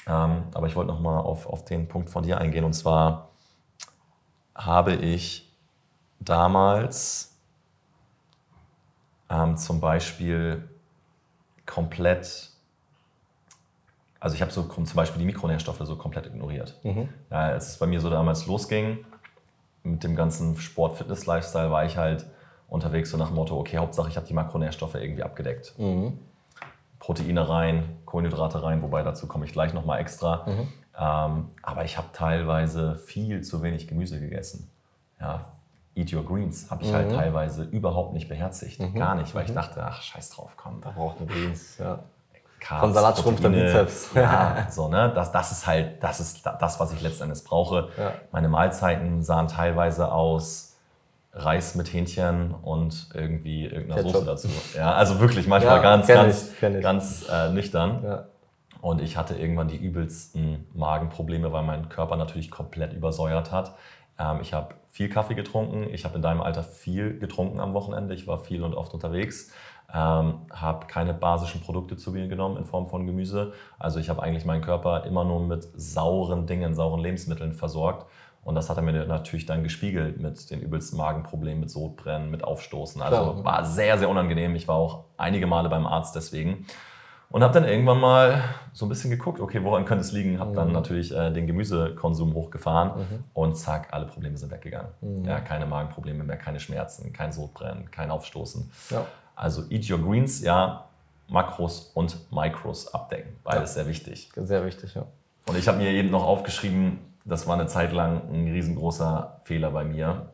Ähm, 0.08 0.44
aber 0.54 0.68
ich 0.68 0.76
wollte 0.76 0.92
nochmal 0.92 1.22
auf, 1.22 1.46
auf 1.48 1.64
den 1.66 1.88
Punkt 1.88 2.10
von 2.10 2.24
dir 2.24 2.40
eingehen. 2.40 2.66
Und 2.66 2.74
zwar 2.74 3.30
habe 4.56 4.94
ich 4.94 5.50
damals 6.20 7.38
ähm, 9.30 9.56
zum 9.56 9.80
Beispiel 9.80 10.68
komplett, 11.66 12.50
also 14.20 14.36
ich 14.36 14.42
habe 14.42 14.52
so 14.52 14.64
zum 14.64 14.86
Beispiel 14.96 15.20
die 15.20 15.26
Mikronährstoffe 15.26 15.82
so 15.84 15.96
komplett 15.96 16.26
ignoriert. 16.26 16.78
Mhm. 16.84 17.10
Ja, 17.30 17.38
als 17.38 17.70
es 17.70 17.78
bei 17.78 17.86
mir 17.86 18.02
so 18.02 18.10
damals 18.10 18.48
losging 18.48 19.06
mit 19.84 20.04
dem 20.04 20.16
ganzen 20.16 20.58
Sport-Fitness-Lifestyle, 20.58 21.72
war 21.72 21.86
ich 21.86 21.96
halt 21.96 22.26
unterwegs 22.68 23.12
so 23.12 23.18
nach 23.18 23.28
dem 23.28 23.36
Motto, 23.36 23.58
okay, 23.58 23.78
Hauptsache 23.78 24.10
ich 24.10 24.18
habe 24.18 24.28
die 24.28 24.34
Makronährstoffe 24.34 24.96
irgendwie 24.96 25.24
abgedeckt. 25.24 25.74
Mhm. 25.78 26.20
Proteine 27.00 27.48
rein, 27.48 27.98
Kohlenhydrate 28.06 28.62
rein, 28.62 28.82
wobei 28.82 29.04
dazu 29.04 29.28
komme 29.28 29.46
ich 29.46 29.54
gleich 29.54 29.74
nochmal 29.74 30.00
extra. 30.00 30.46
Mhm. 30.48 30.68
Ähm, 31.00 31.46
aber 31.64 31.86
ich 31.86 31.98
habe 31.98 32.08
teilweise 32.12 32.96
viel 32.98 33.42
zu 33.42 33.64
wenig 33.64 33.88
Gemüse 33.88 34.20
gegessen. 34.20 34.70
Ja, 35.20 35.46
Eat 35.96 36.14
Your 36.14 36.26
Greens 36.26 36.70
habe 36.70 36.84
ich 36.84 36.94
halt 36.94 37.08
mhm. 37.08 37.12
halt 37.12 37.24
teilweise 37.24 37.64
überhaupt 37.64 38.14
nicht 38.14 38.30
beherzigt. 38.30 38.80
Mhm. 38.80 38.96
Gar 38.96 39.16
nicht, 39.16 39.34
weil 39.34 39.46
ich 39.46 39.52
mhm. 39.52 39.56
dachte, 39.56 39.84
ach, 39.84 40.02
scheiß 40.02 40.30
drauf, 40.32 40.52
komm. 40.58 40.82
Da 40.82 40.92
braucht 40.92 41.18
eine 41.18 41.28
Greens, 41.28 41.78
ja. 41.78 42.00
Carbs, 42.60 42.82
Von 42.82 42.94
Salat 42.94 43.18
schrumpft 43.18 43.44
der 43.44 43.50
Bizeps. 43.50 44.10
Ja, 44.14 44.68
so, 44.70 44.90
ne? 44.90 45.12
Das, 45.16 45.32
das 45.32 45.52
ist 45.54 45.66
halt, 45.66 46.04
das 46.04 46.20
ist 46.20 46.46
das, 46.46 46.80
was 46.80 46.92
ich 46.92 47.02
letzten 47.02 47.24
Endes 47.24 47.44
brauche. 47.44 47.90
Ja. 47.98 48.14
Meine 48.32 48.50
Mahlzeiten 48.50 49.24
sahen 49.24 49.48
teilweise 49.48 50.12
aus 50.12 50.69
Reis 51.32 51.76
mit 51.76 51.94
Hähnchen 51.94 52.54
und 52.54 53.10
irgendwie 53.14 53.66
irgendeiner 53.66 54.02
Ketchup. 54.02 54.14
Soße 54.14 54.26
dazu. 54.26 54.48
Ja, 54.76 54.94
also 54.94 55.20
wirklich 55.20 55.48
manchmal 55.48 55.78
ja, 55.78 55.82
ganz, 55.82 56.08
ganz, 56.08 56.52
ich, 56.62 56.82
ganz 56.82 57.28
äh, 57.32 57.50
nüchtern. 57.50 58.02
Ja. 58.04 58.26
Und 58.82 59.02
ich 59.02 59.18
hatte 59.18 59.36
irgendwann 59.36 59.68
die 59.68 59.78
übelsten 59.78 60.68
Magenprobleme, 60.74 61.52
weil 61.52 61.64
mein 61.64 61.90
Körper 61.90 62.16
natürlich 62.16 62.50
komplett 62.50 62.94
übersäuert 62.94 63.52
hat. 63.52 63.76
Ähm, 64.18 64.40
ich 64.42 64.54
habe 64.54 64.76
viel 64.90 65.10
Kaffee 65.10 65.36
getrunken. 65.36 65.88
Ich 65.94 66.06
habe 66.06 66.16
in 66.16 66.22
deinem 66.22 66.42
Alter 66.42 66.64
viel 66.64 67.20
getrunken 67.20 67.60
am 67.60 67.74
Wochenende. 67.74 68.14
Ich 68.14 68.28
war 68.28 68.38
viel 68.38 68.64
und 68.64 68.74
oft 68.74 68.94
unterwegs. 68.94 69.52
Ähm, 69.94 70.42
habe 70.52 70.86
keine 70.88 71.14
basischen 71.14 71.62
Produkte 71.62 71.98
zu 71.98 72.12
mir 72.12 72.28
genommen 72.28 72.58
in 72.58 72.66
Form 72.66 72.88
von 72.88 73.06
Gemüse. 73.06 73.54
Also 73.80 74.00
ich 74.00 74.10
habe 74.10 74.22
eigentlich 74.22 74.46
meinen 74.46 74.62
Körper 74.62 75.04
immer 75.06 75.24
nur 75.24 75.42
mit 75.42 75.68
sauren 75.76 76.46
Dingen, 76.48 76.76
sauren 76.76 77.02
Lebensmitteln 77.02 77.54
versorgt. 77.54 78.06
Und 78.50 78.56
das 78.56 78.68
hat 78.68 78.78
er 78.78 78.82
mir 78.82 79.06
natürlich 79.06 79.46
dann 79.46 79.62
gespiegelt 79.62 80.20
mit 80.20 80.50
den 80.50 80.60
übelsten 80.60 80.98
Magenproblemen, 80.98 81.60
mit 81.60 81.70
Sodbrennen, 81.70 82.32
mit 82.32 82.44
Aufstoßen. 82.44 83.00
Also 83.00 83.34
Klar. 83.34 83.46
war 83.46 83.64
sehr, 83.64 84.00
sehr 84.00 84.10
unangenehm. 84.10 84.56
Ich 84.56 84.68
war 84.68 84.76
auch 84.76 85.04
einige 85.18 85.46
Male 85.46 85.70
beim 85.70 85.86
Arzt 85.86 86.16
deswegen. 86.16 86.66
Und 87.30 87.44
habe 87.44 87.54
dann 87.54 87.64
irgendwann 87.64 88.00
mal 88.00 88.44
so 88.74 88.88
ein 88.88 88.90
bisschen 88.90 89.12
geguckt, 89.12 89.40
okay, 89.40 89.64
woran 89.64 89.86
könnte 89.86 90.04
es 90.04 90.14
liegen? 90.14 90.40
Habe 90.40 90.56
dann 90.56 90.70
mhm. 90.70 90.74
natürlich 90.74 91.16
äh, 91.16 91.30
den 91.32 91.46
Gemüsekonsum 91.46 92.34
hochgefahren 92.34 92.98
mhm. 92.98 93.24
und 93.36 93.56
zack, 93.56 93.90
alle 93.92 94.08
Probleme 94.08 94.36
sind 94.36 94.52
weggegangen. 94.52 94.90
Mhm. 95.02 95.26
Ja, 95.26 95.42
keine 95.42 95.68
Magenprobleme 95.68 96.24
mehr, 96.24 96.38
keine 96.38 96.60
Schmerzen, 96.60 97.14
kein 97.14 97.32
Sodbrennen, 97.32 97.92
kein 97.92 98.10
Aufstoßen. 98.10 98.72
Ja. 98.90 99.06
Also 99.36 99.70
Eat 99.70 99.88
Your 99.92 100.00
Greens, 100.00 100.42
ja, 100.42 100.86
Makros 101.28 101.92
und 101.94 102.18
Micros 102.32 102.92
abdecken. 102.96 103.36
Beides 103.44 103.76
ja. 103.76 103.84
sehr 103.84 103.88
wichtig. 103.88 104.32
Sehr 104.36 104.66
wichtig, 104.66 104.96
ja. 104.96 105.06
Und 105.46 105.56
ich 105.56 105.68
habe 105.68 105.78
mir 105.78 105.92
eben 105.92 106.10
noch 106.10 106.24
aufgeschrieben, 106.24 106.98
das 107.26 107.48
war 107.48 107.56
eine 107.56 107.68
Zeit 107.68 107.92
lang 107.92 108.30
ein 108.32 108.48
riesengroßer 108.48 109.42
Fehler 109.44 109.72
bei 109.72 109.84
mir. 109.84 110.34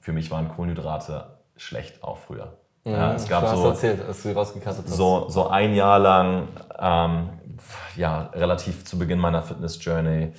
Für 0.00 0.12
mich 0.12 0.30
waren 0.30 0.48
Kohlenhydrate 0.48 1.36
schlecht 1.56 2.02
auch 2.04 2.18
früher. 2.18 2.58
Ja, 2.84 3.14
es 3.14 3.28
gab 3.28 3.48
so, 3.48 3.66
erzählt, 3.66 4.04
als 4.06 4.22
du 4.22 4.32
rausgekattet 4.32 4.84
hast. 4.86 4.94
So, 4.94 5.28
so 5.28 5.48
ein 5.48 5.74
Jahr 5.74 5.98
lang, 5.98 6.48
ähm, 6.78 7.30
ja, 7.96 8.30
relativ 8.32 8.84
zu 8.84 8.96
Beginn 8.96 9.18
meiner 9.18 9.42
Fitness-Journey, 9.42 10.32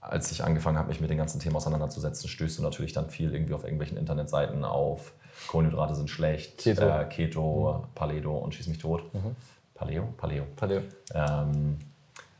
als 0.00 0.32
ich 0.32 0.42
angefangen 0.42 0.78
habe, 0.78 0.88
mich 0.88 1.00
mit 1.00 1.10
dem 1.10 1.18
ganzen 1.18 1.38
Thema 1.38 1.56
auseinanderzusetzen, 1.56 2.28
stößt 2.28 2.58
du 2.58 2.62
natürlich 2.62 2.92
dann 2.92 3.08
viel 3.08 3.32
irgendwie 3.32 3.54
auf 3.54 3.62
irgendwelchen 3.62 3.98
Internetseiten 3.98 4.64
auf. 4.64 5.12
Kohlenhydrate 5.46 5.94
sind 5.94 6.10
schlecht, 6.10 6.58
Keto, 6.58 6.88
äh, 6.88 7.04
Keto 7.04 7.84
mhm. 7.84 7.94
Paleo 7.94 8.36
und 8.36 8.54
schieß 8.54 8.66
mich 8.66 8.78
tot. 8.78 9.14
Mhm. 9.14 9.36
Paleo? 9.74 10.08
Paleo. 10.16 10.44
Paleo. 10.56 10.80
Ähm, 11.14 11.78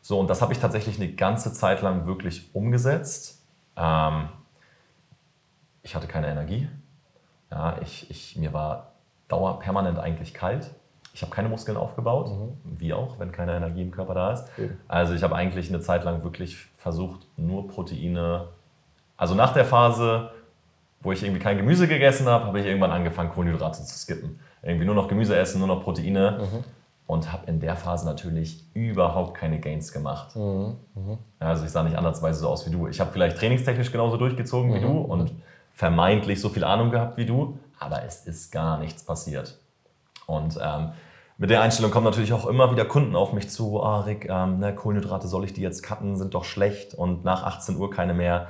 so, 0.06 0.20
und 0.20 0.30
das 0.30 0.40
habe 0.40 0.52
ich 0.52 0.60
tatsächlich 0.60 1.00
eine 1.00 1.12
ganze 1.12 1.52
Zeit 1.52 1.82
lang 1.82 2.06
wirklich 2.06 2.54
umgesetzt. 2.54 3.44
Ähm, 3.76 4.28
ich 5.82 5.96
hatte 5.96 6.06
keine 6.06 6.28
Energie. 6.28 6.68
Ja, 7.50 7.78
ich, 7.82 8.08
ich, 8.08 8.36
mir 8.36 8.52
war 8.52 8.92
Dauer 9.26 9.58
permanent 9.58 9.98
eigentlich 9.98 10.32
kalt. 10.32 10.70
Ich 11.12 11.22
habe 11.22 11.32
keine 11.32 11.48
Muskeln 11.48 11.76
aufgebaut, 11.76 12.28
mhm. 12.28 12.52
wie 12.78 12.94
auch, 12.94 13.18
wenn 13.18 13.32
keine 13.32 13.56
Energie 13.56 13.82
im 13.82 13.90
Körper 13.90 14.14
da 14.14 14.32
ist. 14.34 14.46
Mhm. 14.56 14.78
Also 14.86 15.12
ich 15.12 15.24
habe 15.24 15.34
eigentlich 15.34 15.70
eine 15.70 15.80
Zeit 15.80 16.04
lang 16.04 16.22
wirklich 16.22 16.56
versucht, 16.76 17.26
nur 17.36 17.66
Proteine. 17.66 18.46
Also 19.16 19.34
nach 19.34 19.54
der 19.54 19.64
Phase, 19.64 20.30
wo 21.00 21.10
ich 21.10 21.24
irgendwie 21.24 21.42
kein 21.42 21.56
Gemüse 21.56 21.88
gegessen 21.88 22.28
habe, 22.28 22.44
habe 22.44 22.60
ich 22.60 22.66
irgendwann 22.66 22.92
angefangen, 22.92 23.30
Kohlenhydrate 23.30 23.82
zu 23.82 23.98
skippen. 23.98 24.38
Irgendwie 24.62 24.86
nur 24.86 24.94
noch 24.94 25.08
Gemüse 25.08 25.36
essen, 25.36 25.58
nur 25.58 25.66
noch 25.66 25.82
Proteine. 25.82 26.38
Mhm. 26.42 26.64
Und 27.06 27.32
habe 27.32 27.46
in 27.46 27.60
der 27.60 27.76
Phase 27.76 28.04
natürlich 28.04 28.64
überhaupt 28.74 29.34
keine 29.34 29.60
Gains 29.60 29.92
gemacht. 29.92 30.34
Mhm. 30.34 30.76
mhm. 30.94 31.18
Also 31.38 31.64
ich 31.64 31.70
sah 31.70 31.84
nicht 31.84 31.96
andersweise 31.96 32.40
so 32.40 32.48
aus 32.48 32.66
wie 32.66 32.70
du. 32.70 32.88
Ich 32.88 32.98
habe 32.98 33.12
vielleicht 33.12 33.38
trainingstechnisch 33.38 33.92
genauso 33.92 34.16
durchgezogen 34.16 34.74
wie 34.74 34.78
mhm. 34.78 34.82
du 34.82 34.98
und 34.98 35.32
vermeintlich 35.72 36.40
so 36.40 36.48
viel 36.48 36.64
Ahnung 36.64 36.90
gehabt 36.90 37.16
wie 37.16 37.26
du 37.26 37.58
aber 37.78 38.04
es 38.04 38.26
ist 38.26 38.52
gar 38.52 38.78
nichts 38.78 39.02
passiert. 39.02 39.58
Und 40.26 40.58
ähm, 40.62 40.92
mit 41.38 41.50
der 41.50 41.60
Einstellung 41.60 41.90
kommen 41.90 42.06
natürlich 42.06 42.32
auch 42.32 42.46
immer 42.46 42.70
wieder 42.70 42.84
Kunden 42.86 43.14
auf 43.14 43.32
mich 43.32 43.50
zu, 43.50 43.82
ah 43.82 44.00
Rick, 44.00 44.28
ähm, 44.28 44.58
ne, 44.58 44.74
Kohlenhydrate 44.74 45.28
soll 45.28 45.44
ich 45.44 45.52
die 45.52 45.60
jetzt 45.60 45.82
cutten, 45.82 46.16
sind 46.16 46.34
doch 46.34 46.44
schlecht 46.44 46.94
und 46.94 47.24
nach 47.24 47.42
18 47.44 47.76
Uhr 47.76 47.90
keine 47.90 48.14
mehr. 48.14 48.48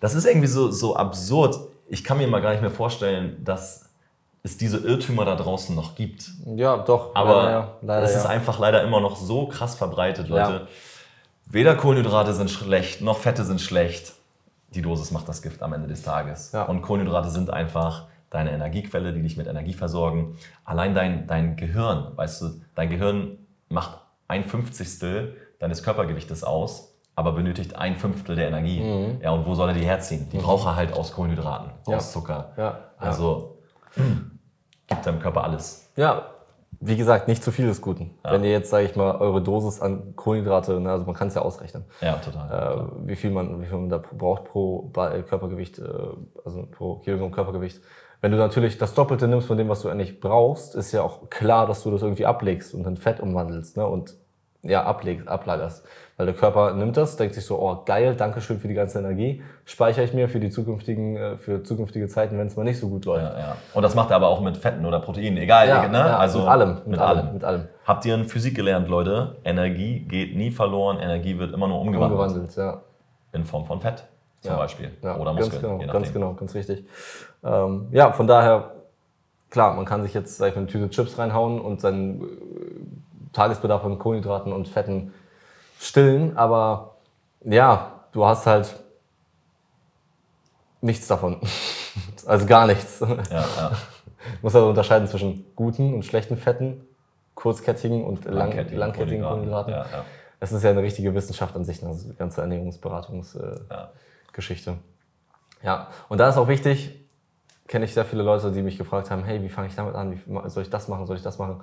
Das 0.00 0.14
ist 0.14 0.26
irgendwie 0.26 0.46
so, 0.46 0.70
so 0.70 0.96
absurd. 0.96 1.56
Ich 1.88 2.04
kann 2.04 2.18
mir 2.18 2.28
mal 2.28 2.42
gar 2.42 2.50
nicht 2.50 2.60
mehr 2.60 2.70
vorstellen, 2.70 3.42
dass 3.42 3.85
es 4.46 4.56
diese 4.56 4.78
Irrtümer 4.78 5.24
da 5.24 5.34
draußen 5.34 5.74
noch 5.74 5.96
gibt. 5.96 6.30
Ja, 6.54 6.76
doch. 6.78 7.14
Aber 7.16 7.36
leider, 7.36 7.50
ja. 7.50 7.72
leider, 7.82 8.06
es 8.06 8.14
ist 8.14 8.24
ja. 8.24 8.30
einfach 8.30 8.60
leider 8.60 8.82
immer 8.84 9.00
noch 9.00 9.16
so 9.16 9.48
krass 9.48 9.74
verbreitet, 9.74 10.28
Leute. 10.28 10.52
Ja. 10.52 10.66
Weder 11.46 11.74
Kohlenhydrate 11.74 12.32
sind 12.32 12.50
schlecht, 12.50 13.00
noch 13.00 13.18
Fette 13.18 13.44
sind 13.44 13.60
schlecht. 13.60 14.14
Die 14.70 14.82
Dosis 14.82 15.10
macht 15.10 15.28
das 15.28 15.42
Gift 15.42 15.62
am 15.62 15.72
Ende 15.72 15.88
des 15.88 16.02
Tages. 16.02 16.52
Und 16.68 16.82
Kohlenhydrate 16.82 17.30
sind 17.30 17.50
einfach 17.50 18.06
deine 18.30 18.52
Energiequelle, 18.52 19.12
die 19.12 19.22
dich 19.22 19.36
mit 19.36 19.48
Energie 19.48 19.72
versorgen. 19.72 20.36
Allein 20.64 20.94
dein, 20.94 21.26
dein 21.26 21.56
Gehirn, 21.56 22.12
weißt 22.16 22.42
du, 22.42 22.60
dein 22.74 22.88
Gehirn 22.88 23.38
macht 23.68 23.98
ein 24.28 24.44
Fünfzigstel 24.44 25.36
deines 25.58 25.82
Körpergewichtes 25.82 26.44
aus, 26.44 26.94
aber 27.16 27.32
benötigt 27.32 27.74
ein 27.74 27.96
Fünftel 27.96 28.36
der 28.36 28.48
Energie. 28.48 28.80
Mhm. 28.80 29.20
Ja, 29.22 29.30
und 29.30 29.44
wo 29.46 29.54
soll 29.54 29.70
er 29.70 29.74
die 29.74 29.84
herziehen? 29.84 30.28
Die 30.30 30.38
mhm. 30.38 30.42
braucht 30.42 30.66
er 30.66 30.76
halt 30.76 30.92
aus 30.92 31.12
Kohlenhydraten, 31.12 31.70
aus 31.86 32.12
Zucker. 32.12 32.52
Ja. 32.56 32.78
Also 32.98 33.58
ja. 33.96 34.02
gibt 34.86 35.06
deinem 35.06 35.20
Körper 35.20 35.44
alles. 35.44 35.90
Ja, 35.96 36.26
wie 36.80 36.96
gesagt, 36.96 37.28
nicht 37.28 37.42
zu 37.42 37.52
viel 37.52 37.66
des 37.66 37.80
Guten. 37.80 38.18
Ja. 38.24 38.32
Wenn 38.32 38.44
ihr 38.44 38.50
jetzt, 38.50 38.70
sage 38.70 38.84
ich 38.84 38.96
mal, 38.96 39.16
eure 39.16 39.42
Dosis 39.42 39.80
an 39.80 40.14
Kohlenhydrate, 40.14 40.78
ne, 40.80 40.90
also 40.90 41.06
man 41.06 41.14
kann 41.14 41.28
es 41.28 41.34
ja 41.34 41.42
ausrechnen. 41.42 41.84
Ja, 42.00 42.14
total. 42.14 42.88
Äh, 43.02 43.08
wie, 43.08 43.16
viel 43.16 43.30
man, 43.30 43.60
wie 43.62 43.66
viel 43.66 43.78
man 43.78 43.88
da 43.88 43.98
braucht 43.98 44.44
pro 44.44 44.90
Körpergewicht, 44.92 45.78
äh, 45.78 45.84
also 46.44 46.66
pro 46.70 46.96
Kilogramm 46.96 47.32
Körpergewicht. 47.32 47.80
Wenn 48.20 48.32
du 48.32 48.38
natürlich 48.38 48.78
das 48.78 48.94
Doppelte 48.94 49.28
nimmst 49.28 49.46
von 49.46 49.56
dem, 49.56 49.68
was 49.68 49.82
du 49.82 49.88
eigentlich 49.88 50.20
brauchst, 50.20 50.74
ist 50.74 50.92
ja 50.92 51.02
auch 51.02 51.30
klar, 51.30 51.66
dass 51.66 51.82
du 51.82 51.90
das 51.90 52.02
irgendwie 52.02 52.26
ablegst 52.26 52.74
und 52.74 52.86
in 52.86 52.96
Fett 52.96 53.20
umwandelst 53.20 53.76
ne? 53.76 53.86
und 53.86 54.16
ja, 54.68 54.84
ablegst, 54.84 55.28
ablagerst. 55.28 55.84
Weil 56.16 56.26
der 56.26 56.34
Körper 56.34 56.72
nimmt 56.72 56.96
das, 56.96 57.16
denkt 57.16 57.34
sich 57.34 57.44
so, 57.44 57.60
oh 57.60 57.82
geil, 57.84 58.14
danke 58.16 58.40
schön 58.40 58.58
für 58.58 58.68
die 58.68 58.74
ganze 58.74 58.98
Energie, 58.98 59.42
speichere 59.66 60.02
ich 60.02 60.14
mir 60.14 60.30
für 60.30 60.40
die 60.40 60.48
zukünftigen, 60.48 61.16
äh, 61.16 61.36
für 61.36 61.62
zukünftige 61.62 62.08
Zeiten, 62.08 62.38
wenn 62.38 62.46
es 62.46 62.56
mal 62.56 62.64
nicht 62.64 62.80
so 62.80 62.88
gut 62.88 63.04
läuft. 63.04 63.34
Ja, 63.34 63.38
ja. 63.38 63.56
Und 63.74 63.82
das 63.82 63.94
macht 63.94 64.10
er 64.10 64.16
aber 64.16 64.28
auch 64.28 64.40
mit 64.40 64.56
Fetten 64.56 64.86
oder 64.86 65.00
Proteinen, 65.00 65.36
egal, 65.36 65.68
ja, 65.68 65.86
ne? 65.88 65.98
Ja, 65.98 66.16
also 66.16 66.38
mit 66.38 66.48
allem, 66.48 66.74
mit, 66.74 66.86
mit 66.86 67.00
allem, 67.00 67.34
mit 67.34 67.44
allem. 67.44 67.68
Habt 67.84 68.06
ihr 68.06 68.14
in 68.14 68.24
Physik 68.24 68.54
gelernt, 68.54 68.88
Leute? 68.88 69.36
Energie 69.44 70.00
geht 70.00 70.34
nie 70.34 70.50
verloren, 70.50 70.98
Energie 70.98 71.38
wird 71.38 71.52
immer 71.52 71.68
nur 71.68 71.80
umgewandelt. 71.80 72.20
Umgewandelt, 72.20 72.56
ja. 72.56 72.80
In 73.32 73.44
Form 73.44 73.66
von 73.66 73.80
Fett 73.80 74.04
zum 74.40 74.52
ja, 74.52 74.56
Beispiel. 74.56 74.90
Ja, 75.02 75.18
Oder 75.18 75.34
Muskeln. 75.34 75.62
Ganz 75.62 75.80
genau, 75.80 75.92
ganz 75.92 76.12
genau, 76.12 76.32
ganz 76.34 76.54
richtig. 76.54 76.84
Ähm, 77.44 77.88
ja, 77.90 78.12
von 78.12 78.26
daher, 78.26 78.72
klar, 79.50 79.74
man 79.74 79.84
kann 79.84 80.02
sich 80.02 80.14
jetzt 80.14 80.38
sag 80.38 80.52
ich 80.52 80.56
eine 80.56 80.66
Tüte 80.66 80.88
Chips 80.88 81.18
reinhauen 81.18 81.60
und 81.60 81.80
seinen 81.80 83.04
Tagesbedarf 83.36 83.84
an 83.84 83.98
Kohlenhydraten 83.98 84.52
und 84.52 84.66
Fetten 84.66 85.12
stillen, 85.78 86.36
aber 86.36 86.96
ja, 87.44 88.04
du 88.12 88.24
hast 88.24 88.46
halt 88.46 88.74
nichts 90.80 91.06
davon. 91.06 91.40
also 92.26 92.46
gar 92.46 92.66
nichts. 92.66 93.00
Ja, 93.00 93.16
ja. 93.40 93.72
Du 94.26 94.32
musst 94.42 94.56
also 94.56 94.70
unterscheiden 94.70 95.06
zwischen 95.06 95.46
guten 95.54 95.94
und 95.94 96.04
schlechten 96.04 96.36
Fetten, 96.36 96.84
kurzkettigen 97.36 98.02
und 98.02 98.24
langkettigen, 98.24 98.76
langkettigen 98.76 99.22
Kohlenhydraten. 99.22 99.72
Ja, 99.72 99.84
ja. 99.84 100.04
es 100.40 100.50
ist 100.50 100.64
ja 100.64 100.70
eine 100.70 100.82
richtige 100.82 101.14
Wissenschaft 101.14 101.54
an 101.54 101.64
sich, 101.64 101.80
ne, 101.80 101.90
also 101.90 102.10
die 102.10 102.16
ganze 102.16 102.40
Ernährungsberatungsgeschichte. 102.40 104.70
Ja. 104.70 104.76
Ja, 105.62 105.86
und 106.08 106.18
da 106.18 106.28
ist 106.28 106.38
auch 106.38 106.48
wichtig, 106.48 107.06
kenne 107.68 107.84
ich 107.84 107.94
sehr 107.94 108.04
viele 108.04 108.24
Leute, 108.24 108.50
die 108.50 108.62
mich 108.62 108.78
gefragt 108.78 109.12
haben, 109.12 109.22
hey, 109.22 109.40
wie 109.42 109.48
fange 109.48 109.68
ich 109.68 109.76
damit 109.76 109.94
an? 109.94 110.12
Wie 110.12 110.20
soll 110.50 110.64
ich 110.64 110.70
das 110.70 110.88
machen? 110.88 111.06
Soll 111.06 111.16
ich 111.16 111.22
das 111.22 111.38
machen? 111.38 111.62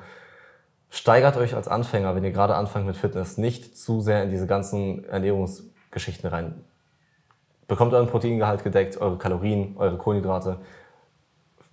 Steigert 0.94 1.38
euch 1.38 1.56
als 1.56 1.68
Anfänger, 1.68 2.16
wenn 2.16 2.24
ihr 2.24 2.30
gerade 2.30 2.54
anfangt 2.54 2.86
mit 2.86 2.96
Fitness, 2.96 3.40
nicht 3.40 3.76
zu 3.76 4.00
sehr 4.00 4.22
in 4.22 4.30
diese 4.30 4.46
ganzen 4.46 5.04
Ernährungsgeschichten 5.06 6.30
rein. 6.30 6.54
Bekommt 7.68 7.96
euren 7.96 8.06
Proteingehalt 8.06 8.64
gedeckt, 8.64 9.02
eure 9.02 9.18
Kalorien, 9.18 9.76
eure 9.80 9.98
Kohlenhydrate, 9.98 10.58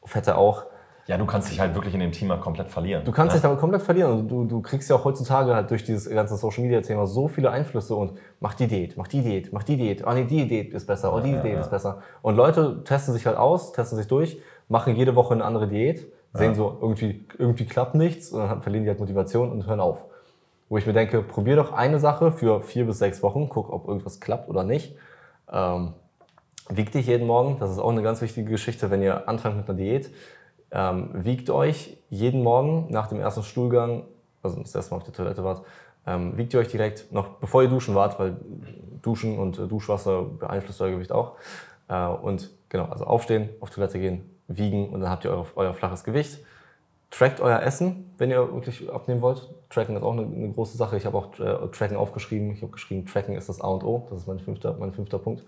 Fette 0.05 0.39
auch. 0.39 0.64
Ja, 1.07 1.18
du 1.18 1.27
kannst 1.27 1.51
dich 1.51 1.61
halt 1.61 1.75
wirklich 1.75 1.93
in 1.93 2.01
dem 2.01 2.12
Thema 2.12 2.39
komplett 2.39 2.71
verlieren. 2.71 3.05
Du 3.05 3.12
kannst 3.12 3.35
ne? 3.35 3.35
dich 3.35 3.43
damit 3.43 3.59
komplett 3.59 3.83
verlieren 3.83 4.21
und 4.21 4.29
du, 4.29 4.47
du 4.47 4.62
kriegst 4.62 4.89
ja 4.89 4.97
auch 4.97 5.05
heutzutage 5.05 5.55
halt 5.55 5.71
durch 5.71 5.85
dieses 5.85 6.09
ganze 6.09 6.37
Social 6.37 6.62
Media 6.62 6.81
Thema 6.81 7.07
so 7.07 7.29
viele 7.29 7.51
Einflüsse 7.51 7.95
und 7.95 8.14
mach 8.41 8.55
die 8.55 8.68
Diät, 8.68 8.97
mach 8.97 9.07
die 9.07 9.21
Diät, 9.21 9.53
mach 9.53 9.64
die 9.64 9.77
Diät, 9.77 10.03
oh 10.07 10.12
nee, 10.14 10.25
die 10.25 10.49
Diät 10.49 10.73
ist 10.73 10.87
besser, 10.87 11.12
oh 11.12 11.21
die 11.21 11.33
Ja, 11.33 11.43
Diät 11.43 11.57
ja. 11.57 11.61
ist 11.61 11.71
besser. 11.71 12.01
Und 12.23 12.37
Leute 12.37 12.85
testen 12.85 13.12
sich 13.12 13.27
halt 13.27 13.37
aus, 13.37 13.73
testen 13.73 13.99
sich 13.99 14.09
durch, 14.09 14.41
machen 14.68 14.97
jede 14.97 15.14
Woche 15.14 15.35
eine 15.35 15.45
andere 15.45 15.68
Diät, 15.68 16.11
sehen 16.33 16.55
so, 16.55 16.78
irgendwie, 16.81 17.24
irgendwie 17.39 17.64
klappt 17.64 17.95
nichts 17.95 18.31
und 18.31 18.41
dann 18.41 18.62
verlieren 18.62 18.85
die 18.85 18.91
halt 18.91 19.01
Motivation 19.01 19.51
und 19.51 19.66
hören 19.66 19.81
auf. 19.81 20.05
Wo 20.68 20.78
ich 20.78 20.87
mir 20.87 20.93
denke, 20.93 21.22
probier 21.22 21.57
doch 21.57 21.72
eine 21.72 21.99
Sache 21.99 22.31
für 22.31 22.61
vier 22.62 22.87
bis 22.87 22.99
sechs 22.99 23.22
Wochen, 23.22 23.49
guck, 23.49 23.72
ob 23.72 23.89
irgendwas 23.89 24.20
klappt 24.20 24.49
oder 24.49 24.62
nicht. 24.62 24.97
Ähm, 25.53 25.95
wiegt 26.68 26.95
dich 26.95 27.07
jeden 27.07 27.26
Morgen, 27.26 27.59
das 27.59 27.70
ist 27.70 27.78
auch 27.78 27.91
eine 27.91 28.03
ganz 28.03 28.20
wichtige 28.22 28.49
Geschichte, 28.49 28.91
wenn 28.91 29.03
ihr 29.03 29.28
anfangt 29.28 29.57
mit 29.57 29.68
einer 29.68 29.76
Diät. 29.76 30.11
Ähm, 30.70 31.11
wiegt 31.12 31.51
euch 31.51 31.97
jeden 32.11 32.45
Morgen 32.45 32.87
nach 32.91 33.09
dem 33.09 33.18
ersten 33.18 33.43
Stuhlgang, 33.43 34.05
also 34.43 34.61
das 34.61 34.74
erste 34.74 34.93
Mal 34.93 34.99
auf 34.99 35.05
der 35.05 35.12
Toilette 35.12 35.43
wart, 35.43 35.62
ähm, 36.07 36.37
wiegt 36.37 36.55
ihr 36.55 36.61
euch 36.61 36.68
direkt, 36.68 37.12
noch 37.12 37.28
bevor 37.41 37.62
ihr 37.62 37.68
duschen 37.68 37.97
wart, 37.97 38.20
weil 38.20 38.37
Duschen 39.03 39.39
und 39.39 39.59
äh, 39.59 39.66
Duschwasser 39.66 40.22
beeinflusst 40.22 40.81
euer 40.81 40.93
Gewicht 40.93 41.11
auch. 41.11 41.33
Äh, 41.89 42.07
und 42.07 42.51
genau, 42.68 42.85
also 42.85 43.05
aufstehen, 43.05 43.49
auf 43.61 43.70
Toilette 43.70 43.99
gehen, 43.99 44.31
wiegen 44.57 44.91
und 44.91 45.01
dann 45.01 45.11
habt 45.11 45.25
ihr 45.25 45.31
euer, 45.31 45.47
euer 45.55 45.75
flaches 45.75 46.05
Gewicht. 46.05 46.41
Trackt 47.11 47.41
euer 47.41 47.61
Essen, 47.61 48.13
wenn 48.19 48.31
ihr 48.31 48.53
wirklich 48.53 48.89
abnehmen 48.91 49.21
wollt. 49.21 49.49
Tracken 49.69 49.97
ist 49.97 50.03
auch 50.03 50.13
eine, 50.13 50.23
eine 50.23 50.53
große 50.53 50.77
Sache. 50.77 50.97
Ich 50.97 51.07
habe 51.07 51.19
auch 51.19 51.39
äh, 51.41 51.69
Tracken 51.69 51.97
aufgeschrieben. 51.97 52.53
Ich 52.53 52.63
habe 52.63 52.71
geschrieben, 52.71 53.05
Tracken 53.07 53.35
ist 53.37 53.49
das 53.49 53.61
A 53.61 53.67
und 53.67 53.83
O. 53.83 54.07
Das 54.11 54.21
ist 54.21 54.27
mein 54.29 54.39
fünfter, 54.39 54.77
mein 54.79 54.93
fünfter 54.93 55.19
Punkt. 55.19 55.45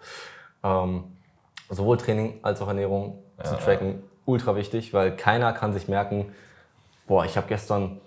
Ähm, 0.65 1.05
sowohl 1.71 1.99
Training 1.99 2.41
als 2.43 2.61
auch 2.61 2.69
Ernährung 2.69 3.19
zu 3.43 3.55
Ja, 3.55 3.61
tracken, 3.61 4.03
ultra 4.25 4.57
wichtig, 4.57 4.93
weil 4.93 5.17
keiner 5.17 5.53
kann 5.53 5.73
sich 5.73 5.89
merken, 5.89 6.33
boah, 7.07 7.25
ich 7.25 7.37
habe 7.37 7.47
gestern 7.49 8.01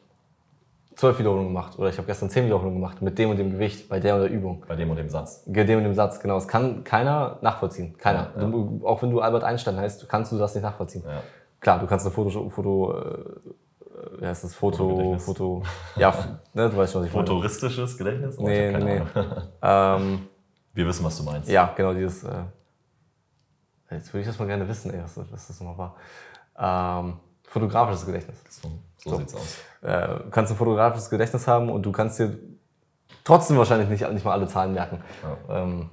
zwölf 0.96 1.20
Wiederholungen 1.20 1.50
gemacht 1.50 1.78
oder 1.78 1.90
ich 1.90 1.98
habe 1.98 2.08
gestern 2.08 2.30
zehn 2.30 2.46
Wiederholungen 2.46 2.80
gemacht 2.80 3.02
mit 3.02 3.18
dem 3.20 3.30
und 3.30 3.38
dem 3.38 3.52
Gewicht 3.52 3.90
bei 3.90 4.00
der 4.00 4.16
und 4.16 4.22
der 4.22 4.32
Übung. 4.32 4.64
Bei 4.68 4.76
dem 4.76 4.90
und 4.90 4.96
dem 4.98 5.10
Satz. 5.10 5.46
Mit 5.46 5.68
dem 5.68 5.78
und 5.80 5.84
dem 5.84 5.94
Satz, 5.94 6.20
genau. 6.20 6.36
Das 6.36 6.48
kann 6.48 6.84
keiner 6.84 7.38
nachvollziehen. 7.42 7.98
Keiner. 7.98 8.32
Ja, 8.36 8.42
ja. 8.44 8.48
Du, 8.50 8.82
auch 8.86 9.02
wenn 9.02 9.12
du 9.12 9.20
Albert 9.20 9.44
Einstein 9.44 9.76
heißt, 9.78 10.08
kannst 10.08 10.32
du 10.32 10.38
das 10.38 10.54
nicht 10.56 10.64
nachvollziehen. 10.64 11.04
Ja. 11.06 11.22
Klar, 11.60 11.80
du 11.80 11.88
kannst 11.88 12.06
eine 12.06 12.14
Foto, 12.14 12.50
Foto, 12.50 12.98
äh, 13.00 14.22
wie 14.22 14.26
heißt 14.26 14.44
das? 14.44 14.56
Foto. 14.56 15.18
Foto, 15.20 15.64
ja, 15.98 16.14
ne, 16.54 16.70
du 16.70 16.78
weißt 16.78 16.94
schon, 16.94 17.02
was 17.02 17.08
ich 17.10 17.14
meine. 17.16 17.28
Futuristisches 17.28 17.98
Gedächtnis? 17.98 18.38
Oh, 18.38 18.44
Nee, 18.48 18.72
nee. 18.78 19.02
Ähm, 19.62 20.28
Wir 20.74 20.86
wissen, 20.88 21.04
was 21.04 21.18
du 21.18 21.24
meinst. 21.24 21.50
ja, 21.50 21.74
genau, 21.76 21.94
dieses, 21.94 22.24
äh, 22.24 22.44
jetzt 23.92 24.14
würde 24.14 24.22
ich 24.22 24.28
das 24.28 24.38
mal 24.40 24.46
gerne 24.48 24.68
wissen, 24.68 24.94
ey, 24.94 25.02
was, 25.04 25.18
was 25.32 25.48
das 25.48 25.60
nochmal 25.62 25.92
war. 26.58 27.00
Ähm, 27.04 27.14
fotografisches 27.48 28.06
Gedächtnis. 28.06 28.38
So, 28.50 28.70
so, 28.98 29.10
So. 29.12 29.18
sieht's 29.18 29.36
aus. 29.36 29.58
äh, 29.82 30.08
du 30.24 30.30
kannst 30.32 30.52
ein 30.52 30.58
fotografisches 30.58 31.10
Gedächtnis 31.10 31.48
haben 31.48 31.70
und 31.70 31.84
du 31.86 31.92
kannst 31.92 32.20
dir 32.20 32.38
trotzdem 33.24 33.58
wahrscheinlich 33.58 33.90
nicht, 33.90 34.10
nicht 34.12 34.26
mal 34.26 34.34
alle 34.34 34.48
Zahlen 34.48 34.74
merken. 34.74 35.02
Ja. 35.48 35.62
Ähm, 35.64 35.90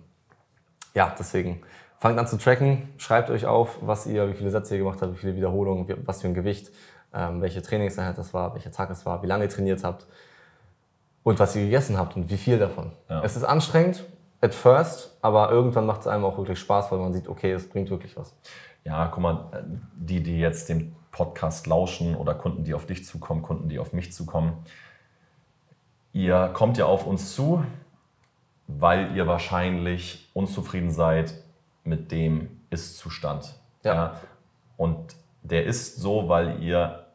ja, 0.94 1.14
deswegen 1.18 1.62
fangt 1.98 2.18
an 2.18 2.26
zu 2.26 2.36
tracken, 2.36 2.88
schreibt 2.98 3.30
euch 3.30 3.46
auf, 3.46 3.78
was 3.80 4.06
ihr, 4.06 4.28
wie 4.28 4.34
viele 4.34 4.50
Sätze 4.50 4.74
ihr 4.74 4.82
gemacht 4.82 5.00
habt, 5.00 5.12
wie 5.14 5.18
viele 5.18 5.36
Wiederholungen, 5.36 5.88
wie- 5.88 5.96
was 6.06 6.20
für 6.20 6.28
ein 6.28 6.34
Gewicht, 6.34 6.70
ähm, 7.14 7.40
welche 7.40 7.62
Trainingseinheit 7.62 8.18
das 8.18 8.34
war, 8.34 8.54
welcher 8.54 8.72
Tag 8.72 8.90
es 8.90 9.06
war, 9.06 9.22
wie 9.22 9.26
lange 9.26 9.44
ihr 9.44 9.50
trainiert 9.50 9.84
habt 9.84 10.06
und 11.22 11.38
was 11.38 11.54
ihr 11.54 11.62
gegessen 11.64 11.96
habt 11.98 12.16
und 12.16 12.28
wie 12.28 12.36
viel 12.36 12.58
davon. 12.58 12.92
Ja. 13.08 13.22
Es 13.22 13.36
ist 13.36 13.44
anstrengend 13.44 14.04
at 14.40 14.54
first, 14.54 15.16
aber 15.22 15.50
irgendwann 15.52 15.86
macht 15.86 16.00
es 16.00 16.06
einem 16.08 16.24
auch 16.24 16.36
wirklich 16.36 16.58
Spaß, 16.58 16.90
weil 16.90 16.98
man 16.98 17.12
sieht, 17.12 17.28
okay, 17.28 17.52
es 17.52 17.68
bringt 17.68 17.88
wirklich 17.90 18.16
was. 18.16 18.34
Ja, 18.84 19.06
guck 19.06 19.22
mal, 19.22 19.64
die, 19.94 20.20
die 20.22 20.40
jetzt 20.40 20.68
den 20.68 20.96
Podcast 21.12 21.66
lauschen 21.66 22.16
oder 22.16 22.34
Kunden, 22.34 22.64
die 22.64 22.74
auf 22.74 22.86
dich 22.86 23.04
zukommen, 23.04 23.42
Kunden, 23.42 23.68
die 23.68 23.78
auf 23.78 23.92
mich 23.92 24.12
zukommen, 24.12 24.64
ihr 26.12 26.50
kommt 26.52 26.78
ja 26.78 26.86
auf 26.86 27.06
uns 27.06 27.34
zu, 27.34 27.64
weil 28.66 29.14
ihr 29.16 29.26
wahrscheinlich 29.26 30.28
unzufrieden 30.34 30.90
seid 30.90 31.34
mit 31.84 32.10
dem 32.10 32.60
Ist-Zustand. 32.70 33.54
Ja. 33.84 34.20
Und 34.76 35.14
der 35.42 35.66
ist 35.66 35.96
so, 35.96 36.28
weil 36.28 36.62
ihr 36.62 37.06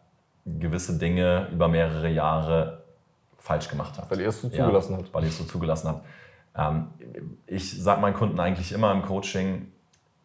gewisse 0.46 0.98
Dinge 0.98 1.48
über 1.52 1.68
mehrere 1.68 2.10
Jahre 2.10 2.84
falsch 3.38 3.70
gemacht 3.70 3.98
habt. 3.98 4.12
Weil 4.12 4.22
ihr 4.22 4.30
es 4.30 4.42
so 4.42 4.50
zugelassen 4.50 4.96
habt. 4.96 5.14
Weil 5.14 5.24
ihr 5.24 5.30
es 5.30 5.38
so 5.38 5.44
zugelassen 5.44 5.88
habt. 5.88 6.06
Ähm, 6.56 6.88
ich 7.46 7.82
sage 7.82 8.02
meinen 8.02 8.14
Kunden 8.14 8.40
eigentlich 8.40 8.72
immer 8.72 8.92
im 8.92 9.04
Coaching, 9.04 9.72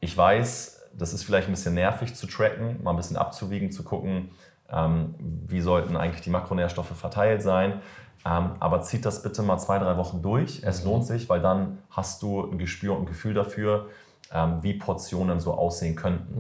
ich 0.01 0.17
weiß, 0.17 0.72
das 0.95 1.13
ist 1.13 1.25
vielleicht 1.25 1.49
ein 1.49 1.53
bisschen 1.53 1.75
nervig 1.75 2.15
zu 2.15 2.27
tracken, 2.27 2.83
mal 2.83 2.91
ein 2.91 2.97
bisschen 2.97 3.17
abzuwiegen, 3.17 3.73
zu 3.73 3.83
gucken, 3.83 4.31
ähm, 4.71 5.15
wie 5.19 5.61
sollten 5.61 5.97
eigentlich 5.97 6.23
die 6.23 6.31
Makronährstoffe 6.31 6.97
verteilt 6.97 7.43
sein. 7.43 7.81
Ähm, 8.25 8.53
aber 8.61 8.83
zieht 8.83 9.05
das 9.05 9.23
bitte 9.23 9.43
mal 9.43 9.59
zwei, 9.59 9.79
drei 9.79 9.97
Wochen 9.97 10.23
durch. 10.23 10.63
Es 10.65 10.85
lohnt 10.85 11.05
sich, 11.05 11.29
weil 11.29 11.41
dann 11.41 11.79
hast 11.91 12.23
du 12.23 12.43
ein 12.43 12.59
Gespür 12.59 12.95
und 12.95 13.03
ein 13.03 13.07
Gefühl 13.07 13.35
dafür, 13.35 13.89
ähm, 14.33 14.63
wie 14.63 14.75
Portionen 14.75 15.41
so 15.41 15.53
aussehen 15.53 15.97
könnten. 15.97 16.35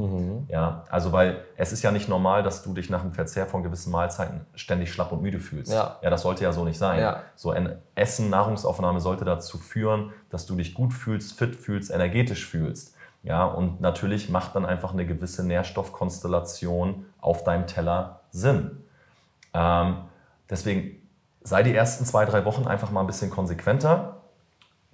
Ja, 0.49 0.85
also 0.89 1.13
weil 1.13 1.45
es 1.57 1.73
ist 1.73 1.83
ja 1.83 1.91
nicht 1.91 2.09
normal, 2.09 2.43
dass 2.43 2.63
du 2.63 2.73
dich 2.73 2.89
nach 2.89 3.03
dem 3.03 3.13
Verzehr 3.13 3.47
von 3.47 3.63
gewissen 3.63 3.91
Mahlzeiten 3.91 4.47
ständig 4.55 4.93
schlapp 4.93 5.13
und 5.13 5.23
müde 5.23 5.41
fühlst. 5.41 5.73
Ja. 5.73 5.99
ja 6.01 6.09
das 6.09 6.23
sollte 6.23 6.45
ja 6.45 6.53
so 6.53 6.65
nicht 6.65 6.79
sein. 6.79 7.01
Ja. 7.01 7.23
So 7.35 7.51
ein 7.51 7.77
Essen, 7.95 8.31
Nahrungsaufnahme 8.31 9.01
sollte 9.01 9.25
dazu 9.25 9.59
führen, 9.59 10.13
dass 10.31 10.47
du 10.47 10.57
dich 10.57 10.75
gut 10.75 10.95
fühlst, 10.95 11.39
fit 11.39 11.57
fühlst, 11.57 11.91
energetisch 11.91 12.47
fühlst. 12.47 12.95
Ja, 13.23 13.45
und 13.45 13.81
natürlich 13.81 14.29
macht 14.29 14.57
dann 14.57 14.67
einfach 14.67 14.93
eine 14.93 15.07
gewisse 15.07 15.47
Nährstoffkonstellation 15.47 17.07
auf 17.21 17.45
deinem 17.45 17.67
Teller 17.67 18.21
Sinn. 18.31 18.83
Ähm, 19.55 19.99
deswegen 20.51 20.97
sei 21.43 21.63
die 21.63 21.75
ersten 21.75 22.05
zwei, 22.05 22.25
drei 22.25 22.45
Wochen 22.45 22.67
einfach 22.67 22.91
mal 22.91 23.01
ein 23.01 23.07
bisschen 23.07 23.31
konsequenter. 23.31 24.17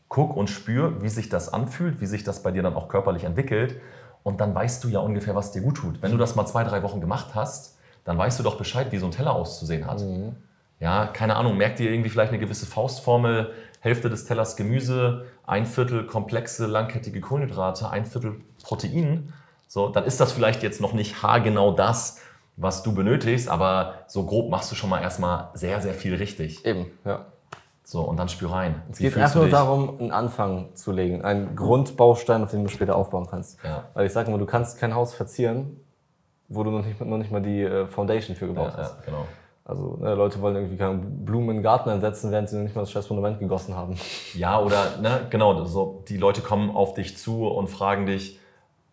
Guck 0.09 0.37
und 0.37 0.49
spür, 0.49 1.03
wie 1.03 1.09
sich 1.09 1.29
das 1.29 1.53
anfühlt, 1.53 2.01
wie 2.01 2.07
sich 2.07 2.25
das 2.25 2.43
bei 2.43 2.51
dir 2.51 2.63
dann 2.63 2.75
auch 2.75 2.89
körperlich 2.89 3.25
entwickelt. 3.25 3.81
Und 4.23 4.41
dann 4.41 4.55
weißt 4.55 4.85
du 4.85 4.89
ja 4.89 5.01
ungefähr, 5.01 5.35
was 5.35 5.53
dir 5.53 5.63
gut 5.63 5.77
tut. 5.77 6.03
Wenn 6.03 6.13
du 6.13 6.19
das 6.19 6.35
mal 6.35 6.47
zwei, 6.47 6.65
drei 6.65 6.83
Wochen 6.83 7.01
gemacht 7.01 7.35
hast, 7.35 7.79
dann 8.05 8.19
weißt 8.19 8.39
du 8.39 8.43
doch 8.43 8.57
Bescheid, 8.57 8.93
wie 8.93 8.99
so 8.99 9.07
ein 9.07 9.13
Teller 9.13 9.33
auszusehen 9.33 9.87
hat. 9.87 10.03
Ja, 10.81 11.07
keine 11.07 11.37
Ahnung, 11.37 11.57
merkt 11.57 11.81
ihr 11.81 11.91
irgendwie 11.91 12.11
vielleicht 12.11 12.33
eine 12.33 12.39
gewisse 12.39 12.67
Faustformel, 12.67 13.53
Hälfte 13.81 14.11
des 14.11 14.25
Tellers 14.25 14.57
Gemüse, 14.57 15.27
ein 15.49 15.67
Viertel 15.67 16.07
komplexe, 16.07 16.67
langkettige 16.67 17.21
Kohlenhydrate, 17.21 17.91
ein 17.91 18.05
Viertel 18.05 18.41
Protein. 18.63 19.33
So, 19.67 19.89
dann 19.89 20.05
ist 20.05 20.21
das 20.21 20.33
vielleicht 20.33 20.63
jetzt 20.63 20.81
noch 20.81 20.93
nicht 20.93 21.23
haargenau 21.23 21.73
das, 21.73 22.21
was 22.57 22.83
du 22.83 22.95
benötigst, 22.95 23.49
aber 23.49 23.95
so 24.07 24.25
grob 24.27 24.51
machst 24.51 24.71
du 24.71 24.75
schon 24.75 24.91
mal 24.91 25.01
erstmal 25.01 25.49
sehr, 25.55 25.81
sehr 25.81 25.95
viel 25.95 26.15
richtig. 26.15 26.65
Eben, 26.65 26.87
ja. 27.05 27.27
So, 27.85 28.03
und 28.03 28.19
dann 28.19 28.29
spür 28.29 28.53
rein. 28.53 28.83
Es 28.91 28.99
geht 28.99 29.17
erst 29.17 29.35
nur 29.37 29.49
darum, 29.49 29.99
einen 29.99 30.11
Anfang 30.11 30.75
zu 30.75 30.93
legen, 30.93 31.23
einen 31.25 31.57
Grundbaustein, 31.57 32.43
auf 32.43 32.51
den 32.51 32.65
du 32.65 32.69
später 32.69 32.97
aufbauen 32.97 33.27
kannst. 33.31 33.59
Ja. 33.65 33.85
Weil 33.95 34.05
ich 34.07 34.13
sage 34.13 34.29
immer, 34.29 34.37
du 34.39 34.45
kannst 34.45 34.79
kein 34.79 34.95
Haus 34.95 35.15
verzieren, 35.15 35.81
wo 36.49 36.63
du 36.63 36.71
noch 36.71 36.85
nicht, 36.85 37.01
noch 37.01 37.17
nicht 37.17 37.31
mal 37.31 37.41
die 37.41 37.63
äh, 37.63 37.87
Foundation 37.87 38.37
für 38.37 38.47
gebaut 38.47 38.73
Ja, 38.73 38.79
hast. 38.79 38.97
ja, 38.99 39.05
genau. 39.07 39.27
Also 39.69 39.99
ne, 40.01 40.15
Leute 40.15 40.41
wollen 40.41 40.57
irgendwie 40.57 40.79
keine 40.79 40.95
Blumen 40.97 41.51
in 41.51 41.57
den 41.59 41.63
Garten 41.63 41.91
einsetzen, 41.91 42.33
während 42.33 42.49
sie 42.49 42.57
noch 42.57 42.63
nicht 42.65 42.75
mal 42.75 42.81
das 42.83 42.91
scheiß 42.91 43.07
Fundament 43.07 43.39
gegossen 43.39 43.77
haben. 43.77 43.97
Ja, 44.35 44.59
oder, 44.61 44.97
ne, 45.01 45.21
genau, 45.29 45.63
so, 45.65 46.03
die 46.09 46.17
Leute 46.17 46.41
kommen 46.41 46.75
auf 46.75 46.95
dich 46.95 47.19
zu 47.19 47.47
und 47.47 47.69
fragen 47.69 48.07
dich, 48.07 48.41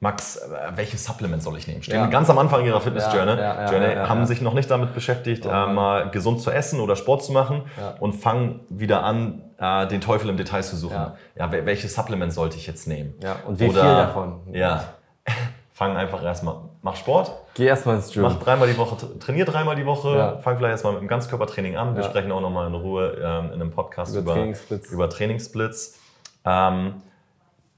Max, 0.01 0.35
äh, 0.35 0.49
welches 0.75 1.05
Supplement 1.05 1.41
soll 1.41 1.57
ich 1.57 1.67
nehmen? 1.67 1.81
Stehen 1.81 1.95
Ja. 1.95 2.07
ganz 2.07 2.29
am 2.29 2.37
Anfang 2.37 2.65
ihrer 2.65 2.81
Fitness-Journey, 2.81 3.39
Ja, 3.39 3.71
ja, 3.71 4.09
haben 4.09 4.25
sich 4.25 4.41
noch 4.41 4.53
nicht 4.53 4.69
damit 4.69 4.93
beschäftigt, 4.93 5.45
äh, 5.45 5.49
Mann. 5.49 5.73
mal 5.73 6.09
gesund 6.11 6.41
zu 6.41 6.51
essen 6.51 6.81
oder 6.81 6.97
Sport 6.97 7.23
zu 7.23 7.31
machen 7.31 7.61
und 8.01 8.11
fangen 8.11 8.59
wieder 8.67 9.03
an, 9.03 9.43
äh, 9.57 9.87
den 9.87 10.01
Teufel 10.01 10.29
im 10.29 10.35
Detail 10.35 10.61
zu 10.61 10.75
suchen. 10.75 10.93
Ja. 10.95 11.15
Ja, 11.37 11.45
wel- 11.51 11.65
welches 11.65 11.95
Supplement 11.95 12.33
sollte 12.33 12.57
ich 12.57 12.67
jetzt 12.67 12.85
nehmen? 12.89 13.13
Ja, 13.23 13.37
und 13.47 13.61
wie 13.61 13.69
Oder- 13.69 13.81
viel 13.81 13.95
davon? 13.95 14.39
Ja, 14.51 14.83
fang 15.73 15.95
einfach 15.95 16.21
erstmal, 16.21 16.55
mach 16.85 16.95
Sport, 16.95 17.31
Geh 17.55 17.65
erstmal 17.65 17.95
ins 17.95 18.11
Gym. 18.13 18.21
Mach 18.21 18.37
dreimal 18.37 18.67
die 18.69 18.77
Woche, 18.77 18.95
trainier 19.19 19.43
dreimal 19.45 19.75
die 19.75 19.85
Woche, 19.87 20.15
Ja. 20.15 20.37
fang 20.37 20.55
vielleicht 20.57 20.71
erstmal 20.73 20.93
mit 20.93 20.99
einem 20.99 21.07
Ganzkörpertraining 21.07 21.75
an. 21.77 21.95
Wir 21.95 22.03
Ja. 22.03 22.09
sprechen 22.09 22.31
auch 22.31 22.41
nochmal 22.41 22.67
in 22.67 22.75
Ruhe 22.75 23.17
ähm, 23.21 23.45
in 23.47 23.53
einem 23.53 23.71
Podcast 23.71 24.11
Über 24.13 24.21
über, 24.21 24.33
Trainingssplits. 24.35 24.91
über 24.91 25.09
Trainingssplits. 25.09 25.99
Ähm, 26.45 27.01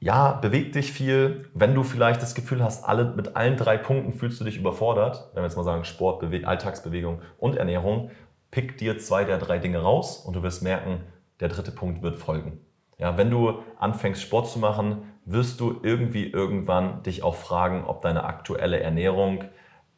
ja, 0.01 0.33
beweg 0.33 0.73
dich 0.73 0.91
viel. 0.91 1.49
Wenn 1.53 1.73
du 1.73 1.83
vielleicht 1.83 2.21
das 2.21 2.35
Gefühl 2.35 2.61
hast, 2.63 2.83
alle, 2.83 3.05
mit 3.05 3.35
allen 3.37 3.55
drei 3.55 3.77
Punkten 3.77 4.11
fühlst 4.13 4.41
du 4.41 4.43
dich 4.43 4.57
überfordert, 4.57 5.29
wenn 5.33 5.41
wir 5.41 5.47
jetzt 5.47 5.55
mal 5.55 5.63
sagen 5.63 5.85
Sport, 5.85 6.19
Bewe 6.19 6.45
Alltagsbewegung 6.45 7.21
und 7.39 7.55
Ernährung, 7.55 8.11
pick 8.51 8.77
dir 8.77 8.99
zwei 8.99 9.23
der 9.23 9.37
drei 9.37 9.57
Dinge 9.57 9.79
raus 9.79 10.17
und 10.17 10.35
du 10.35 10.43
wirst 10.43 10.63
merken, 10.63 10.99
der 11.39 11.47
dritte 11.47 11.71
Punkt 11.71 12.01
wird 12.03 12.17
folgen. 12.17 12.59
Ja, 12.97 13.15
wenn 13.17 13.29
du 13.29 13.59
anfängst 13.79 14.21
Sport 14.21 14.49
zu 14.49 14.59
machen, 14.59 15.03
wirst 15.27 15.59
du 15.59 15.79
irgendwie 15.83 16.25
irgendwann 16.29 17.03
dich 17.03 17.21
auch 17.21 17.35
fragen, 17.35 17.83
ob 17.85 18.01
deine 18.01 18.23
aktuelle 18.23 18.79
Ernährung 18.79 19.43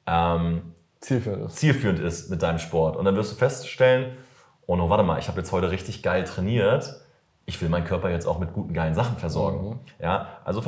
ähm, 0.05 0.73
Zielführend 1.01 1.45
ist. 1.45 1.55
zielführend 1.57 1.99
ist 1.99 2.29
mit 2.29 2.41
deinem 2.41 2.59
Sport. 2.59 2.97
Und 2.97 3.05
dann 3.05 3.15
wirst 3.15 3.31
du 3.31 3.35
feststellen, 3.35 4.17
oh 4.65 4.75
no, 4.75 4.89
warte 4.89 5.03
mal, 5.03 5.19
ich 5.19 5.27
habe 5.27 5.39
jetzt 5.39 5.51
heute 5.51 5.71
richtig 5.71 6.03
geil 6.03 6.23
trainiert. 6.23 7.01
Ich 7.45 7.61
will 7.61 7.69
meinen 7.69 7.85
Körper 7.85 8.09
jetzt 8.09 8.27
auch 8.27 8.39
mit 8.39 8.53
guten, 8.53 8.73
geilen 8.73 8.95
Sachen 8.95 9.17
versorgen. 9.17 9.69
Mhm. 9.69 9.79
Ja, 9.99 10.27
also 10.43 10.63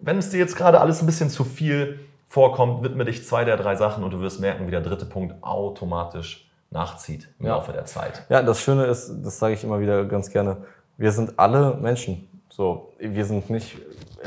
wenn 0.00 0.18
es 0.18 0.30
dir 0.30 0.38
jetzt 0.38 0.56
gerade 0.56 0.80
alles 0.80 1.00
ein 1.00 1.06
bisschen 1.06 1.30
zu 1.30 1.44
viel 1.44 2.00
vorkommt, 2.28 2.82
widme 2.82 3.04
dich 3.04 3.26
zwei 3.26 3.44
der 3.44 3.56
drei 3.56 3.76
Sachen 3.76 4.04
und 4.04 4.10
du 4.10 4.20
wirst 4.20 4.40
merken, 4.40 4.66
wie 4.66 4.70
der 4.70 4.80
dritte 4.80 5.06
Punkt 5.06 5.42
automatisch 5.42 6.50
nachzieht 6.70 7.28
im 7.38 7.46
Ja. 7.46 7.56
Laufe 7.56 7.72
der 7.72 7.84
Zeit. 7.84 8.24
Ja, 8.28 8.42
das 8.42 8.60
Schöne 8.60 8.84
ist, 8.86 9.12
das 9.22 9.38
sage 9.38 9.54
ich 9.54 9.64
immer 9.64 9.80
wieder 9.80 10.04
ganz 10.06 10.30
gerne, 10.30 10.64
wir 10.96 11.12
sind 11.12 11.38
alle 11.38 11.74
Menschen. 11.74 12.28
So, 12.58 12.92
wir 12.98 13.24
sind 13.24 13.50
nicht 13.50 13.78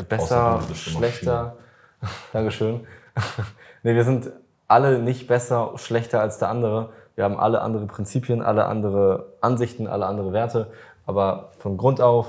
besser, 0.08 0.62
schlechter. 0.74 1.58
Dankeschön. 2.32 2.88
nee, 3.84 3.94
wir 3.94 4.06
sind 4.06 4.32
alle 4.70 5.00
nicht 5.00 5.28
besser, 5.28 5.74
schlechter 5.76 6.22
als 6.22 6.38
der 6.38 6.48
andere. 6.48 6.94
Wir 7.16 7.26
haben 7.26 7.38
alle 7.38 7.60
andere 7.60 7.88
Prinzipien, 7.88 8.42
alle 8.42 8.68
andere 8.68 9.34
Ansichten, 9.42 9.86
alle 9.86 10.06
andere 10.06 10.32
Werte. 10.32 10.72
Aber 11.06 11.52
von 11.60 11.76
Grund 11.76 12.00
auf 12.00 12.28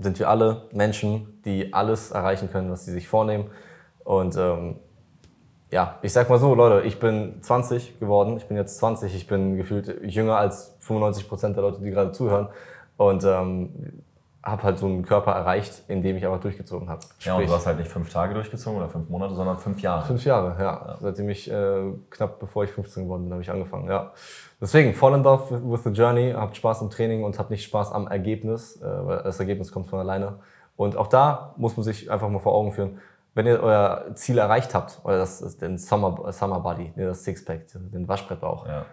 sind 0.00 0.18
wir 0.18 0.28
alle 0.28 0.62
Menschen, 0.72 1.40
die 1.44 1.72
alles 1.72 2.10
erreichen 2.10 2.50
können, 2.50 2.72
was 2.72 2.84
sie 2.84 2.90
sich 2.90 3.06
vornehmen. 3.06 3.48
Und 4.02 4.36
ähm, 4.36 4.80
ja, 5.70 6.00
ich 6.02 6.12
sag 6.12 6.28
mal 6.28 6.40
so, 6.40 6.52
Leute, 6.56 6.84
ich 6.84 6.98
bin 6.98 7.40
20 7.42 8.00
geworden, 8.00 8.38
ich 8.38 8.46
bin 8.46 8.56
jetzt 8.56 8.78
20, 8.78 9.14
ich 9.14 9.28
bin 9.28 9.56
gefühlt 9.56 10.02
jünger 10.02 10.38
als 10.38 10.74
95 10.80 11.28
Prozent 11.28 11.54
der 11.54 11.62
Leute, 11.62 11.80
die 11.80 11.90
gerade 11.90 12.10
zuhören. 12.10 12.48
Und 12.96 13.22
ähm, 13.22 14.02
habe 14.42 14.62
halt 14.62 14.78
so 14.78 14.86
einen 14.86 15.04
Körper 15.04 15.32
erreicht, 15.32 15.82
in 15.88 16.02
dem 16.02 16.16
ich 16.16 16.24
aber 16.24 16.38
durchgezogen 16.38 16.88
habe. 16.88 17.00
Ja, 17.20 17.36
und 17.36 17.46
du 17.46 17.52
hast 17.52 17.66
halt 17.66 17.78
nicht 17.78 17.90
fünf 17.90 18.10
Tage 18.10 18.32
durchgezogen 18.32 18.78
oder 18.78 18.88
fünf 18.88 19.08
Monate, 19.10 19.34
sondern 19.34 19.58
fünf 19.58 19.82
Jahre. 19.82 20.06
Fünf 20.06 20.24
Jahre, 20.24 20.62
ja. 20.62 20.96
Seitdem 21.00 21.28
ich 21.28 21.50
äh, 21.50 21.92
knapp 22.08 22.38
bevor 22.38 22.64
ich 22.64 22.70
15 22.70 23.04
geworden 23.04 23.24
bin, 23.24 23.32
habe 23.32 23.42
ich 23.42 23.50
angefangen, 23.50 23.88
ja. 23.88 24.12
Deswegen, 24.58 24.94
fall 24.94 25.14
in 25.14 25.22
love 25.22 25.70
with 25.70 25.84
the 25.84 25.90
journey, 25.90 26.32
habt 26.32 26.56
Spaß 26.56 26.80
im 26.82 26.90
Training 26.90 27.22
und 27.22 27.38
habt 27.38 27.50
nicht 27.50 27.64
Spaß 27.64 27.92
am 27.92 28.08
Ergebnis, 28.08 28.80
äh, 28.80 28.84
weil 28.84 29.22
das 29.22 29.38
Ergebnis 29.40 29.72
kommt 29.72 29.88
von 29.88 29.98
alleine. 29.98 30.38
Und 30.76 30.96
auch 30.96 31.08
da 31.08 31.54
muss 31.58 31.76
man 31.76 31.84
sich 31.84 32.10
einfach 32.10 32.30
mal 32.30 32.38
vor 32.38 32.54
Augen 32.54 32.72
führen, 32.72 32.98
wenn 33.34 33.46
ihr 33.46 33.62
euer 33.62 34.06
Ziel 34.14 34.38
erreicht 34.38 34.74
habt, 34.74 35.00
oder 35.04 35.18
das 35.18 35.42
ist 35.42 35.60
den 35.60 35.76
Summer, 35.76 36.32
Summer 36.32 36.60
Body, 36.60 36.92
das 36.96 37.24
Sixpack, 37.24 37.66
den 37.74 38.08
Waschbrettbauch, 38.08 38.66
ja. 38.66 38.86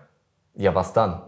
Ja. 0.56 0.76
was 0.76 0.92
dann? 0.92 1.22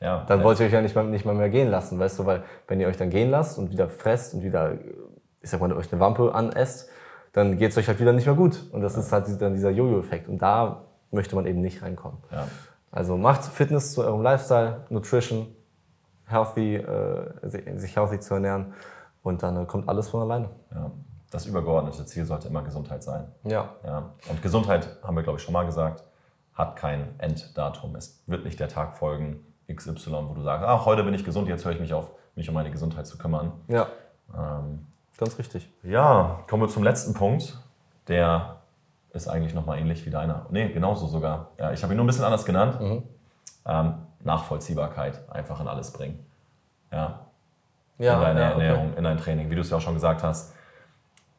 Ja. 0.00 0.24
Dann 0.26 0.38
ja. 0.40 0.44
wollt 0.44 0.58
ihr 0.60 0.66
euch 0.66 0.72
ja 0.72 0.80
nicht 0.80 0.94
mal, 0.94 1.04
nicht 1.04 1.24
mal 1.24 1.34
mehr 1.34 1.50
gehen 1.50 1.68
lassen, 1.70 1.98
weißt 1.98 2.18
du, 2.18 2.26
weil 2.26 2.42
wenn 2.68 2.80
ihr 2.80 2.88
euch 2.88 2.96
dann 2.96 3.10
gehen 3.10 3.30
lasst 3.30 3.58
und 3.58 3.70
wieder 3.70 3.88
fresst 3.88 4.34
und 4.34 4.42
wieder, 4.42 4.72
ich 5.42 5.50
sag 5.50 5.60
mal, 5.60 5.72
euch 5.72 5.92
eine 5.92 6.00
Wampe 6.00 6.34
anesst, 6.34 6.88
dann 7.32 7.58
geht's 7.58 7.76
euch 7.78 7.86
halt 7.86 8.00
wieder 8.00 8.12
nicht 8.12 8.26
mehr 8.26 8.34
gut. 8.34 8.64
Und 8.72 8.80
das 8.80 8.96
ist 8.96 9.12
halt 9.12 9.26
dann 9.40 9.54
dieser 9.54 9.70
Jojo-Effekt. 9.70 10.28
Und 10.28 10.40
da 10.42 10.84
möchte 11.10 11.36
man 11.36 11.46
eben 11.46 11.60
nicht 11.60 11.82
reinkommen. 11.82 12.18
Ja. 12.32 12.46
Also 12.90 13.16
macht 13.16 13.44
Fitness 13.44 13.92
zu 13.92 14.02
eurem 14.02 14.22
Lifestyle, 14.22 14.84
Nutrition, 14.88 15.46
healthy, 16.26 16.76
äh, 16.76 17.30
si- 17.42 17.78
sich 17.78 17.94
healthy 17.96 18.18
zu 18.20 18.34
ernähren 18.34 18.72
und 19.22 19.42
dann 19.42 19.62
äh, 19.62 19.66
kommt 19.66 19.88
alles 19.88 20.08
von 20.08 20.22
alleine. 20.22 20.48
Ja. 20.74 20.90
Das 21.30 21.46
übergeordnete 21.46 22.04
Ziel 22.06 22.24
sollte 22.24 22.48
immer 22.48 22.62
Gesundheit 22.62 23.02
sein. 23.04 23.28
Ja, 23.44 23.68
Ja. 23.84 24.10
Und 24.28 24.42
Gesundheit, 24.42 24.88
haben 25.04 25.14
wir 25.16 25.22
glaube 25.22 25.38
ich 25.38 25.44
schon 25.44 25.52
mal 25.52 25.64
gesagt, 25.66 26.02
hat 26.54 26.74
kein 26.76 27.14
Enddatum. 27.18 27.94
Es 27.94 28.22
wird 28.26 28.44
nicht 28.44 28.58
der 28.58 28.68
Tag 28.68 28.96
folgen, 28.96 29.44
XY, 29.74 30.10
wo 30.28 30.34
du 30.34 30.42
sagst, 30.42 30.64
ach, 30.66 30.84
heute 30.86 31.02
bin 31.04 31.14
ich 31.14 31.24
gesund, 31.24 31.48
jetzt 31.48 31.64
höre 31.64 31.72
ich 31.72 31.80
mich 31.80 31.92
auf, 31.94 32.10
mich 32.34 32.48
um 32.48 32.54
meine 32.54 32.70
Gesundheit 32.70 33.06
zu 33.06 33.18
kümmern. 33.18 33.52
ja, 33.68 33.86
Ähm, 34.36 34.86
ganz 35.18 35.38
richtig. 35.38 35.68
ja, 35.82 36.40
kommen 36.48 36.62
wir 36.62 36.68
zum 36.68 36.82
letzten 36.82 37.14
Punkt. 37.14 37.58
Der 38.08 38.56
ist 39.12 39.28
eigentlich 39.28 39.54
nochmal 39.54 39.78
ähnlich 39.78 40.04
wie 40.06 40.10
deiner. 40.10 40.46
Nee, 40.50 40.68
genauso 40.68 41.06
sogar. 41.06 41.48
Ja, 41.58 41.72
ich 41.72 41.82
habe 41.82 41.92
ihn 41.92 41.96
nur 41.96 42.04
ein 42.04 42.06
bisschen 42.06 42.24
anders 42.24 42.44
genannt. 42.44 43.02
Ähm, 43.66 43.94
Nachvollziehbarkeit, 44.22 45.20
einfach 45.30 45.60
in 45.60 45.68
alles 45.68 45.92
bringen. 45.92 46.24
Ja, 46.92 47.20
Ja, 47.98 48.14
in 48.14 48.20
deine 48.20 48.40
ja, 48.40 48.46
okay. 48.54 48.66
Ernährung, 48.66 48.96
in 48.96 49.04
dein 49.04 49.18
Training, 49.18 49.50
wie 49.50 49.54
du 49.54 49.60
es 49.60 49.70
ja 49.70 49.76
auch 49.76 49.80
schon 49.80 49.94
gesagt 49.94 50.22
hast. 50.22 50.54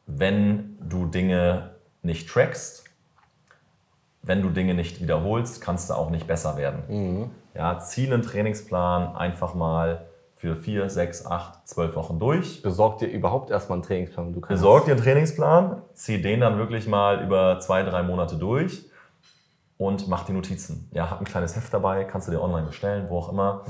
Wenn 0.06 0.76
du 0.80 1.06
Dinge 1.06 1.70
nicht 2.02 2.28
trackst, 2.28 2.84
wenn 4.22 4.42
du 4.42 4.50
Dinge 4.50 4.74
nicht 4.74 5.00
wiederholst, 5.00 5.60
kannst 5.60 5.90
du 5.90 5.94
auch 5.94 6.10
nicht 6.10 6.26
besser 6.26 6.56
werden. 6.56 6.82
Mhm. 6.88 7.30
Ja, 7.54 7.78
zieh 7.78 8.06
einen 8.06 8.22
Trainingsplan 8.22 9.14
einfach 9.14 9.54
mal 9.54 10.06
für 10.34 10.56
vier, 10.56 10.90
sechs, 10.90 11.24
acht, 11.24 11.68
zwölf 11.68 11.94
Wochen 11.94 12.18
durch. 12.18 12.62
Besorg 12.62 12.98
dir 12.98 13.06
überhaupt 13.06 13.50
erstmal 13.50 13.76
einen 13.76 13.84
Trainingsplan. 13.84 14.32
Du 14.32 14.40
kannst. 14.40 14.60
Besorg 14.60 14.86
dir 14.86 14.92
einen 14.92 15.00
Trainingsplan, 15.02 15.82
zieh 15.94 16.20
den 16.20 16.40
dann 16.40 16.58
wirklich 16.58 16.88
mal 16.88 17.22
über 17.22 17.60
zwei, 17.60 17.82
drei 17.84 18.02
Monate 18.02 18.36
durch 18.36 18.90
und 19.78 20.08
mach 20.08 20.24
die 20.24 20.32
Notizen. 20.32 20.88
Ja, 20.92 21.10
hab 21.10 21.20
ein 21.20 21.24
kleines 21.24 21.54
Heft 21.56 21.72
dabei, 21.72 22.04
kannst 22.04 22.28
du 22.28 22.32
dir 22.32 22.40
online 22.40 22.66
bestellen, 22.66 23.06
wo 23.08 23.18
auch 23.18 23.32
immer. 23.32 23.62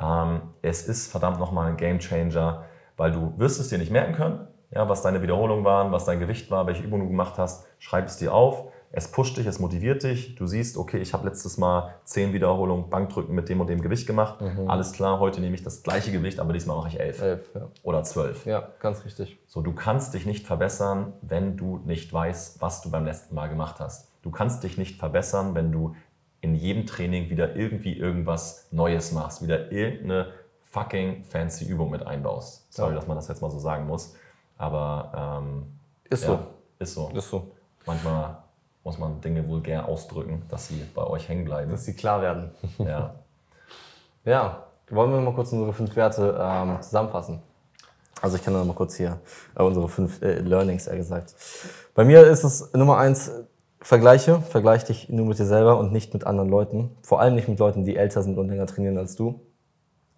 Ähm, 0.00 0.42
es 0.62 0.86
ist 0.86 1.10
verdammt 1.10 1.38
nochmal 1.38 1.70
ein 1.70 1.76
Game 1.76 1.98
Changer, 1.98 2.64
weil 2.96 3.12
du 3.12 3.34
wirst 3.36 3.60
es 3.60 3.68
dir 3.68 3.78
nicht 3.78 3.90
merken 3.90 4.14
können, 4.14 4.46
ja, 4.70 4.88
was 4.88 5.02
deine 5.02 5.22
Wiederholungen 5.22 5.64
waren, 5.64 5.90
was 5.90 6.04
dein 6.04 6.20
Gewicht 6.20 6.50
war, 6.50 6.66
welche 6.66 6.82
Übungen 6.82 7.04
du 7.04 7.08
gemacht 7.08 7.38
hast. 7.38 7.66
Schreib 7.78 8.06
es 8.06 8.18
dir 8.18 8.32
auf. 8.32 8.68
Es 8.92 9.12
pusht 9.12 9.36
dich, 9.36 9.46
es 9.46 9.60
motiviert 9.60 10.02
dich. 10.02 10.34
Du 10.34 10.46
siehst, 10.46 10.76
okay, 10.76 10.98
ich 10.98 11.12
habe 11.12 11.28
letztes 11.28 11.58
Mal 11.58 11.94
zehn 12.04 12.32
Wiederholungen 12.32 12.90
Bankdrücken 12.90 13.34
mit 13.34 13.48
dem 13.48 13.60
und 13.60 13.68
dem 13.68 13.82
Gewicht 13.82 14.06
gemacht. 14.06 14.42
Alles 14.66 14.92
klar, 14.92 15.20
heute 15.20 15.40
nehme 15.40 15.54
ich 15.54 15.62
das 15.62 15.84
gleiche 15.84 16.10
Gewicht, 16.10 16.40
aber 16.40 16.52
diesmal 16.52 16.76
mache 16.76 16.88
ich 16.88 16.98
elf 16.98 17.22
Elf, 17.22 17.50
ja. 17.54 17.68
oder 17.84 18.02
zwölf. 18.02 18.46
ja, 18.46 18.68
ganz 18.80 19.04
richtig. 19.04 19.38
So, 19.46 19.60
du 19.62 19.72
kannst 19.74 20.12
dich 20.14 20.26
nicht 20.26 20.44
verbessern, 20.44 21.12
wenn 21.22 21.56
du 21.56 21.78
nicht 21.84 22.12
weißt, 22.12 22.60
was 22.60 22.82
du 22.82 22.90
beim 22.90 23.04
letzten 23.04 23.36
Mal 23.36 23.46
gemacht 23.48 23.78
hast. 23.78 24.08
Du 24.22 24.30
kannst 24.32 24.64
dich 24.64 24.76
nicht 24.76 24.98
verbessern, 24.98 25.54
wenn 25.54 25.70
du 25.70 25.94
in 26.40 26.56
jedem 26.56 26.84
Training 26.86 27.30
wieder 27.30 27.54
irgendwie 27.54 27.96
irgendwas 27.96 28.66
Neues 28.72 29.12
machst, 29.12 29.40
wieder 29.42 29.70
irgendeine 29.70 30.32
fucking 30.64 31.22
fancy 31.24 31.64
Übung 31.64 31.90
mit 31.90 32.04
einbaust. 32.04 32.72
Sorry, 32.72 32.90
Ja. 32.90 32.96
dass 32.96 33.06
man 33.06 33.16
das 33.16 33.28
jetzt 33.28 33.40
mal 33.40 33.50
so 33.50 33.58
sagen 33.60 33.86
muss, 33.86 34.16
aber 34.58 35.40
ähm, 35.42 35.66
Ist 36.08 36.24
ja, 36.24 36.28
so. 36.30 36.38
ist 36.80 36.94
so. 36.94 37.08
Ist 37.10 37.28
so. 37.30 37.52
Manchmal 37.86 38.38
muss 38.84 38.98
man 38.98 39.20
Dinge 39.20 39.46
vulgär 39.46 39.86
ausdrücken, 39.86 40.42
dass 40.48 40.68
sie 40.68 40.82
bei 40.94 41.04
euch 41.04 41.28
hängen 41.28 41.44
bleiben. 41.44 41.70
Dass 41.70 41.84
sie 41.84 41.94
klar 41.94 42.22
werden. 42.22 42.50
Ja. 42.78 43.14
Ja, 44.24 44.64
wollen 44.90 45.12
wir 45.12 45.20
mal 45.20 45.32
kurz 45.32 45.50
unsere 45.52 45.72
fünf 45.72 45.96
Werte 45.96 46.38
ähm, 46.38 46.76
zusammenfassen? 46.82 47.40
Also 48.20 48.36
ich 48.36 48.44
kann 48.44 48.52
noch 48.52 48.64
mal 48.64 48.74
kurz 48.74 48.96
hier 48.96 49.18
äh, 49.56 49.62
unsere 49.62 49.88
fünf 49.88 50.20
äh, 50.20 50.40
Learnings, 50.40 50.86
eher 50.86 50.96
gesagt. 50.96 51.34
Bei 51.94 52.04
mir 52.04 52.26
ist 52.26 52.44
es 52.44 52.70
Nummer 52.74 52.98
eins, 52.98 53.30
Vergleiche. 53.82 54.40
Vergleich 54.42 54.84
dich 54.84 55.08
nur 55.08 55.26
mit 55.26 55.38
dir 55.38 55.46
selber 55.46 55.78
und 55.78 55.90
nicht 55.90 56.12
mit 56.12 56.26
anderen 56.26 56.50
Leuten. 56.50 56.96
Vor 57.02 57.20
allem 57.20 57.34
nicht 57.34 57.48
mit 57.48 57.58
Leuten, 57.58 57.84
die 57.84 57.96
älter 57.96 58.22
sind 58.22 58.36
und 58.36 58.48
länger 58.48 58.66
trainieren 58.66 58.98
als 58.98 59.16
du. 59.16 59.40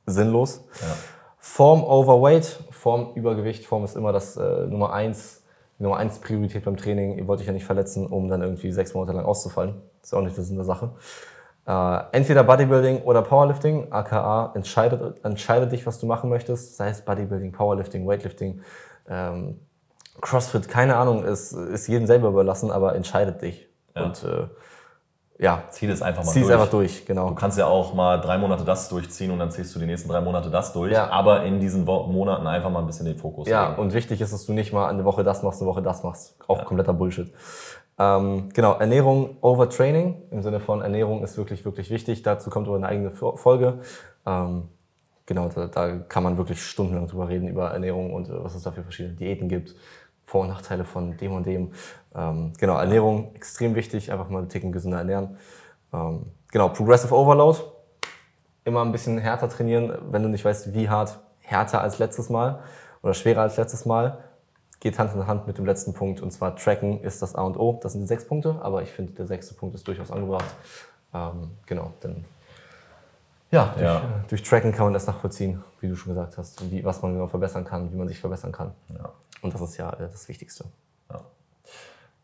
Sinnlos. 0.06 0.64
ja. 0.80 0.96
Form 1.38 1.82
Overweight, 1.82 2.60
Form 2.70 3.14
Übergewicht. 3.14 3.66
Form 3.66 3.84
ist 3.84 3.96
immer 3.96 4.12
das 4.12 4.36
äh, 4.36 4.66
Nummer 4.66 4.92
eins, 4.92 5.41
die 5.82 5.84
Nummer 5.84 5.96
eins 5.96 6.20
Priorität 6.20 6.64
beim 6.64 6.76
Training. 6.76 7.18
Ihr 7.18 7.26
wollt 7.26 7.40
euch 7.40 7.46
ja 7.46 7.52
nicht 7.52 7.64
verletzen, 7.64 8.06
um 8.06 8.28
dann 8.28 8.40
irgendwie 8.40 8.70
sechs 8.70 8.94
Monate 8.94 9.16
lang 9.16 9.24
auszufallen. 9.24 9.82
ist 10.00 10.14
auch 10.14 10.22
nicht 10.22 10.36
der 10.36 10.44
Sinn 10.44 10.54
der 10.54 10.64
Sache. 10.64 10.92
Äh, 11.66 11.98
entweder 12.12 12.44
Bodybuilding 12.44 13.02
oder 13.02 13.22
Powerlifting, 13.22 13.90
aka 13.90 14.52
entscheidet, 14.54 15.24
entscheide 15.24 15.66
dich, 15.66 15.84
was 15.84 15.98
du 15.98 16.06
machen 16.06 16.30
möchtest, 16.30 16.76
sei 16.76 16.88
es 16.88 17.00
Bodybuilding, 17.00 17.50
Powerlifting, 17.50 18.06
Weightlifting, 18.06 18.60
ähm, 19.08 19.58
CrossFit, 20.20 20.68
keine 20.68 20.96
Ahnung, 20.96 21.24
ist, 21.24 21.52
ist 21.52 21.88
jedem 21.88 22.06
selber 22.06 22.28
überlassen, 22.28 22.70
aber 22.70 22.94
entscheidet 22.94 23.42
dich. 23.42 23.68
Ja. 23.96 24.04
Und 24.04 24.22
äh, 24.22 24.46
ja, 25.42 25.64
Zieh 25.68 25.86
das 25.86 26.00
einfach 26.00 26.24
mal 26.24 26.30
zieh 26.30 26.40
es 26.40 26.46
durch. 26.46 26.54
einfach 26.58 26.70
durch, 26.70 27.04
genau. 27.04 27.28
Du 27.28 27.34
kannst 27.34 27.58
ja 27.58 27.66
auch 27.66 27.92
mal 27.92 28.18
drei 28.18 28.38
Monate 28.38 28.64
das 28.64 28.88
durchziehen 28.88 29.30
und 29.30 29.38
dann 29.38 29.50
ziehst 29.50 29.74
du 29.74 29.78
die 29.78 29.84
nächsten 29.86 30.08
drei 30.08 30.20
Monate 30.22 30.48
das 30.48 30.72
durch. 30.72 30.92
Ja. 30.92 31.10
Aber 31.10 31.42
in 31.44 31.60
diesen 31.60 31.84
Monaten 31.84 32.46
einfach 32.46 32.70
mal 32.70 32.78
ein 32.80 32.86
bisschen 32.86 33.04
den 33.04 33.16
Fokus 33.18 33.46
Ja, 33.48 33.68
legen. 33.70 33.82
und 33.82 33.92
wichtig 33.92 34.20
ist, 34.22 34.32
dass 34.32 34.46
du 34.46 34.52
nicht 34.54 34.72
mal 34.72 34.88
eine 34.88 35.04
Woche 35.04 35.22
das 35.24 35.42
machst, 35.42 35.60
eine 35.60 35.68
Woche 35.68 35.82
das 35.82 36.02
machst. 36.02 36.36
Auch 36.48 36.64
kompletter 36.64 36.94
Bullshit. 36.94 37.30
Ähm, 37.98 38.48
genau, 38.54 38.72
Ernährung 38.78 39.36
over 39.42 39.68
Training. 39.68 40.22
Im 40.30 40.42
Sinne 40.42 40.60
von 40.60 40.80
Ernährung 40.80 41.22
ist 41.22 41.36
wirklich, 41.36 41.64
wirklich 41.64 41.90
wichtig. 41.90 42.22
Dazu 42.22 42.48
kommt 42.48 42.66
aber 42.66 42.76
eine 42.76 42.86
eigene 42.86 43.10
Fo- 43.10 43.36
Folge. 43.36 43.80
Ähm, 44.24 44.68
genau, 45.26 45.48
da, 45.48 45.66
da 45.66 45.96
kann 46.08 46.22
man 46.22 46.38
wirklich 46.38 46.62
stundenlang 46.62 47.06
drüber 47.08 47.28
reden, 47.28 47.48
über 47.48 47.70
Ernährung 47.70 48.14
und 48.14 48.28
äh, 48.28 48.32
was 48.44 48.54
es 48.54 48.62
da 48.62 48.70
für 48.72 48.82
verschiedene 48.82 49.14
Diäten 49.16 49.48
gibt. 49.48 49.74
Vor- 50.32 50.40
und 50.42 50.48
Nachteile 50.48 50.86
von 50.86 51.14
dem 51.18 51.32
und 51.34 51.44
dem. 51.46 51.72
Ähm, 52.14 52.54
genau, 52.58 52.78
Ernährung 52.78 53.34
extrem 53.34 53.74
wichtig. 53.74 54.10
Einfach 54.10 54.30
mal 54.30 54.38
einen 54.38 54.48
Ticken 54.48 54.72
gesünder 54.72 54.96
ernähren. 54.96 55.36
Ähm, 55.92 56.24
genau, 56.50 56.70
Progressive 56.70 57.14
Overload 57.14 57.58
immer 58.64 58.82
ein 58.82 58.92
bisschen 58.92 59.18
härter 59.18 59.50
trainieren, 59.50 59.92
wenn 60.10 60.22
du 60.22 60.30
nicht 60.30 60.42
weißt, 60.44 60.72
wie 60.72 60.88
hart, 60.88 61.18
härter 61.40 61.82
als 61.82 61.98
letztes 61.98 62.30
Mal 62.30 62.60
oder 63.02 63.12
schwerer 63.12 63.42
als 63.42 63.58
letztes 63.58 63.84
Mal. 63.84 64.24
Geht 64.80 64.98
Hand 64.98 65.14
in 65.14 65.26
Hand 65.26 65.46
mit 65.46 65.58
dem 65.58 65.66
letzten 65.66 65.92
Punkt 65.92 66.22
und 66.22 66.30
zwar 66.32 66.56
Tracken 66.56 67.02
ist 67.02 67.20
das 67.20 67.34
A 67.34 67.42
und 67.42 67.58
O. 67.58 67.78
Das 67.82 67.92
sind 67.92 68.00
die 68.00 68.06
sechs 68.06 68.26
Punkte, 68.26 68.56
aber 68.62 68.82
ich 68.82 68.90
finde, 68.90 69.12
der 69.12 69.26
sechste 69.26 69.52
Punkt 69.54 69.74
ist 69.74 69.86
durchaus 69.86 70.10
angebracht. 70.10 70.46
Ähm, 71.12 71.50
genau, 71.66 71.92
dann 72.00 72.24
Ja, 73.50 73.66
durch, 73.74 73.84
Ja. 73.84 73.98
äh, 73.98 74.02
durch 74.28 74.42
Tracken 74.42 74.72
kann 74.72 74.86
man 74.86 74.94
das 74.94 75.06
nachvollziehen, 75.06 75.62
wie 75.80 75.88
du 75.88 75.94
schon 75.94 76.14
gesagt 76.14 76.38
hast, 76.38 76.70
wie, 76.70 76.82
was 76.84 77.02
man 77.02 77.12
genau 77.12 77.26
verbessern 77.26 77.64
kann, 77.66 77.92
wie 77.92 77.96
man 77.96 78.08
sich 78.08 78.18
verbessern 78.18 78.50
kann. 78.50 78.70
Ja. 78.88 79.10
Und 79.42 79.52
das 79.52 79.60
ist 79.60 79.76
ja 79.76 79.90
äh, 79.90 80.08
das 80.10 80.28
Wichtigste. 80.28 80.64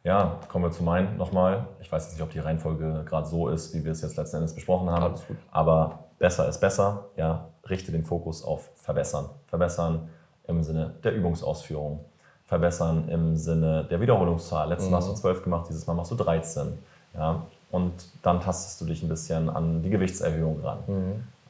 Ja, 0.05 0.39
kommen 0.49 0.65
wir 0.65 0.71
zu 0.71 0.83
meinen 0.83 1.17
nochmal. 1.17 1.67
Ich 1.81 1.91
weiß 1.91 2.05
jetzt 2.05 2.15
nicht, 2.15 2.23
ob 2.23 2.31
die 2.31 2.39
Reihenfolge 2.39 3.05
gerade 3.05 3.27
so 3.27 3.49
ist, 3.49 3.75
wie 3.75 3.85
wir 3.85 3.93
es 3.93 4.01
jetzt 4.01 4.17
letzten 4.17 4.37
Endes 4.37 4.55
besprochen 4.55 4.89
haben. 4.89 5.15
Aber 5.51 6.05
besser 6.19 6.49
ist 6.49 6.61
besser. 6.61 7.07
Ja, 7.17 7.49
richte 7.69 7.93
den 7.93 8.05
Fokus 8.05 8.43
auf 8.43 8.71
verbessern. 8.77 9.29
Verbessern 9.49 10.09
im 10.47 10.63
Sinne 10.63 10.95
der 11.05 11.15
Übungsausführung. 11.15 12.05
Verbessern 12.47 13.09
im 13.09 13.37
Sinne 13.37 13.85
der 13.91 14.01
Wiederholungszahl. 14.01 14.69
Letztes 14.71 14.89
Mal 14.89 14.99
hast 14.99 15.11
du 15.11 15.15
12 15.15 15.43
gemacht, 15.43 15.67
dieses 15.69 15.87
Mal 15.87 15.95
machst 15.95 16.11
du 16.11 16.15
13. 16.15 16.79
Ja, 17.15 17.43
und 17.71 17.93
dann 18.23 18.41
tastest 18.41 18.81
du 18.81 18.87
dich 18.87 19.03
ein 19.03 19.09
bisschen 19.09 19.51
an 19.51 19.83
die 19.83 19.91
Gewichtserhöhung 19.91 20.61
ran. 20.63 20.79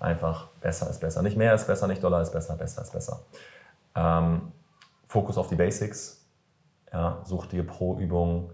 Einfach 0.00 0.48
besser 0.60 0.90
ist 0.90 1.00
besser. 1.00 1.22
Nicht 1.22 1.36
mehr 1.36 1.54
ist 1.54 1.66
besser, 1.66 1.86
nicht 1.86 2.02
doller 2.02 2.22
ist 2.22 2.32
besser, 2.32 2.56
besser 2.56 2.82
ist 2.82 2.92
besser. 2.92 3.20
Ähm, 3.94 4.52
Fokus 5.08 5.36
auf 5.38 5.48
die 5.48 5.56
Basics. 5.56 6.26
Ja, 6.92 7.20
such 7.24 7.46
dir 7.46 7.66
pro 7.66 7.96
Übung, 7.98 8.52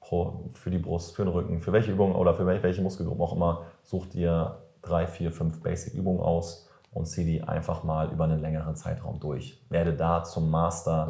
pro, 0.00 0.44
für 0.52 0.70
die 0.70 0.78
Brust, 0.78 1.14
für 1.16 1.24
den 1.24 1.32
Rücken, 1.32 1.60
für 1.60 1.72
welche 1.72 1.90
Übung 1.92 2.14
oder 2.14 2.34
für 2.34 2.44
wel- 2.46 2.62
welche 2.62 2.80
Muskelgruppen 2.82 3.22
auch 3.22 3.34
immer, 3.34 3.62
such 3.82 4.06
dir 4.06 4.58
drei, 4.82 5.06
vier, 5.06 5.32
fünf 5.32 5.62
Basic-Übungen 5.62 6.20
aus 6.20 6.68
und 6.92 7.06
zieh 7.06 7.24
die 7.24 7.42
einfach 7.42 7.82
mal 7.84 8.10
über 8.12 8.24
einen 8.24 8.40
längeren 8.40 8.76
Zeitraum 8.76 9.18
durch. 9.20 9.60
Werde 9.68 9.94
da 9.94 10.22
zum 10.24 10.50
Master, 10.50 11.08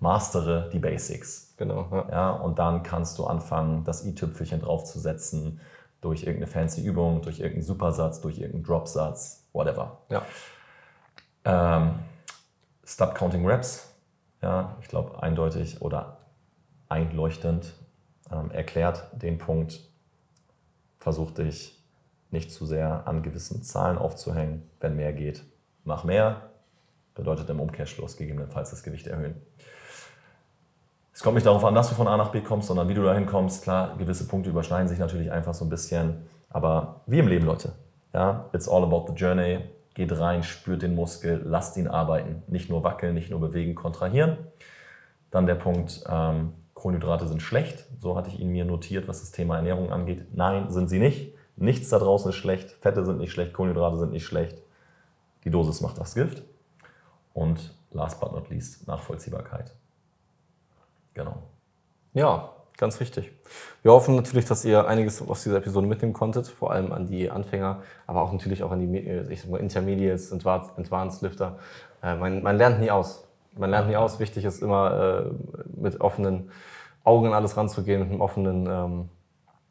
mastere 0.00 0.68
die 0.72 0.78
Basics. 0.78 1.54
Genau. 1.56 1.86
Ja. 1.90 2.08
Ja, 2.10 2.30
und 2.32 2.58
dann 2.58 2.82
kannst 2.82 3.18
du 3.18 3.24
anfangen, 3.24 3.84
das 3.84 4.04
i-Tüpfelchen 4.04 4.60
draufzusetzen 4.60 5.60
durch 6.00 6.22
irgendeine 6.24 6.46
fancy 6.48 6.82
Übung, 6.84 7.22
durch 7.22 7.38
irgendeinen 7.40 7.64
Supersatz, 7.64 8.20
durch 8.20 8.38
irgendeinen 8.38 8.64
Dropsatz, 8.64 9.44
whatever. 9.52 9.98
ja. 10.10 10.22
Ähm, 11.44 11.94
Stop 12.86 13.16
Counting 13.16 13.44
Reps, 13.44 13.92
ja, 14.42 14.76
ich 14.80 14.88
glaube 14.88 15.22
eindeutig 15.22 15.82
oder 15.82 16.18
einleuchtend 16.88 17.74
ähm, 18.30 18.50
erklärt 18.52 19.08
den 19.12 19.38
Punkt, 19.38 19.80
versuch 20.98 21.32
dich 21.32 21.82
nicht 22.30 22.52
zu 22.52 22.64
sehr 22.64 23.06
an 23.06 23.22
gewissen 23.22 23.62
Zahlen 23.62 23.98
aufzuhängen. 23.98 24.68
Wenn 24.80 24.96
mehr 24.96 25.12
geht, 25.12 25.42
mach 25.84 26.04
mehr. 26.04 26.50
Bedeutet 27.14 27.48
im 27.50 27.60
Umkehrschluss 27.60 28.16
gegebenenfalls 28.16 28.70
das 28.70 28.82
Gewicht 28.82 29.06
erhöhen. 29.06 29.40
Es 31.12 31.22
kommt 31.22 31.36
nicht 31.36 31.46
darauf 31.46 31.64
an, 31.64 31.74
dass 31.74 31.88
du 31.88 31.94
von 31.94 32.08
A 32.08 32.16
nach 32.16 32.30
B 32.30 32.42
kommst, 32.42 32.68
sondern 32.68 32.88
wie 32.88 32.94
du 32.94 33.02
dahin 33.02 33.26
kommst. 33.26 33.62
Klar, 33.62 33.96
gewisse 33.96 34.28
Punkte 34.28 34.50
überschneiden 34.50 34.86
sich 34.86 34.98
natürlich 34.98 35.32
einfach 35.32 35.54
so 35.54 35.64
ein 35.64 35.70
bisschen. 35.70 36.26
Aber 36.50 37.00
wie 37.06 37.18
im 37.18 37.26
Leben, 37.26 37.46
Leute. 37.46 37.72
Ja, 38.12 38.50
it's 38.52 38.68
all 38.68 38.84
about 38.84 39.06
the 39.08 39.14
journey. 39.14 39.60
Geht 39.96 40.12
rein, 40.18 40.42
spürt 40.42 40.82
den 40.82 40.94
Muskel, 40.94 41.40
lasst 41.42 41.78
ihn 41.78 41.88
arbeiten. 41.88 42.42
Nicht 42.48 42.68
nur 42.68 42.84
wackeln, 42.84 43.14
nicht 43.14 43.30
nur 43.30 43.40
bewegen, 43.40 43.74
kontrahieren. 43.74 44.36
Dann 45.30 45.46
der 45.46 45.54
Punkt, 45.54 46.04
ähm, 46.06 46.52
Kohlenhydrate 46.74 47.26
sind 47.26 47.40
schlecht. 47.40 47.86
So 47.98 48.14
hatte 48.14 48.28
ich 48.28 48.38
ihn 48.38 48.50
mir 48.50 48.66
notiert, 48.66 49.08
was 49.08 49.20
das 49.20 49.32
Thema 49.32 49.56
Ernährung 49.56 49.90
angeht. 49.90 50.26
Nein, 50.34 50.70
sind 50.70 50.88
sie 50.88 50.98
nicht. 50.98 51.34
Nichts 51.56 51.88
da 51.88 51.98
draußen 51.98 52.28
ist 52.28 52.36
schlecht. 52.36 52.72
Fette 52.72 53.06
sind 53.06 53.16
nicht 53.16 53.32
schlecht, 53.32 53.54
Kohlenhydrate 53.54 53.96
sind 53.96 54.12
nicht 54.12 54.26
schlecht. 54.26 54.58
Die 55.44 55.50
Dosis 55.50 55.80
macht 55.80 55.96
das 55.96 56.14
Gift. 56.14 56.42
Und 57.32 57.74
last 57.90 58.20
but 58.20 58.32
not 58.32 58.50
least, 58.50 58.86
Nachvollziehbarkeit. 58.86 59.72
Genau. 61.14 61.38
Ja, 62.12 62.52
ganz 62.76 63.00
richtig. 63.00 63.32
Wir 63.82 63.92
hoffen 63.92 64.16
natürlich, 64.16 64.44
dass 64.44 64.64
ihr 64.64 64.86
einiges 64.86 65.26
aus 65.26 65.42
dieser 65.42 65.58
Episode 65.58 65.86
mitnehmen 65.86 66.12
konntet, 66.12 66.48
vor 66.48 66.72
allem 66.72 66.92
an 66.92 67.06
die 67.06 67.30
Anfänger, 67.30 67.82
aber 68.06 68.22
auch 68.22 68.32
natürlich 68.32 68.62
auch 68.62 68.70
an 68.70 68.80
die 68.80 68.98
äh, 68.98 69.30
ich 69.32 69.42
sag 69.42 69.50
mal, 69.50 69.60
Intermediates, 69.60 70.32
Advanced 70.32 70.78
Advanced 70.78 71.22
Lifter. 71.22 71.58
Äh, 72.02 72.16
man, 72.16 72.42
man 72.42 72.56
lernt 72.56 72.80
nie 72.80 72.90
aus. 72.90 73.24
Man 73.56 73.70
lernt 73.70 73.88
nie 73.88 73.96
aus. 73.96 74.20
Wichtig 74.20 74.44
ist 74.44 74.62
immer 74.62 75.26
äh, 75.26 75.80
mit 75.80 76.00
offenen 76.00 76.50
Augen 77.04 77.28
an 77.28 77.34
alles 77.34 77.56
ranzugehen, 77.56 78.00
mit 78.00 78.10
einem 78.10 78.20
offenen, 78.20 78.66
ähm, 78.66 79.08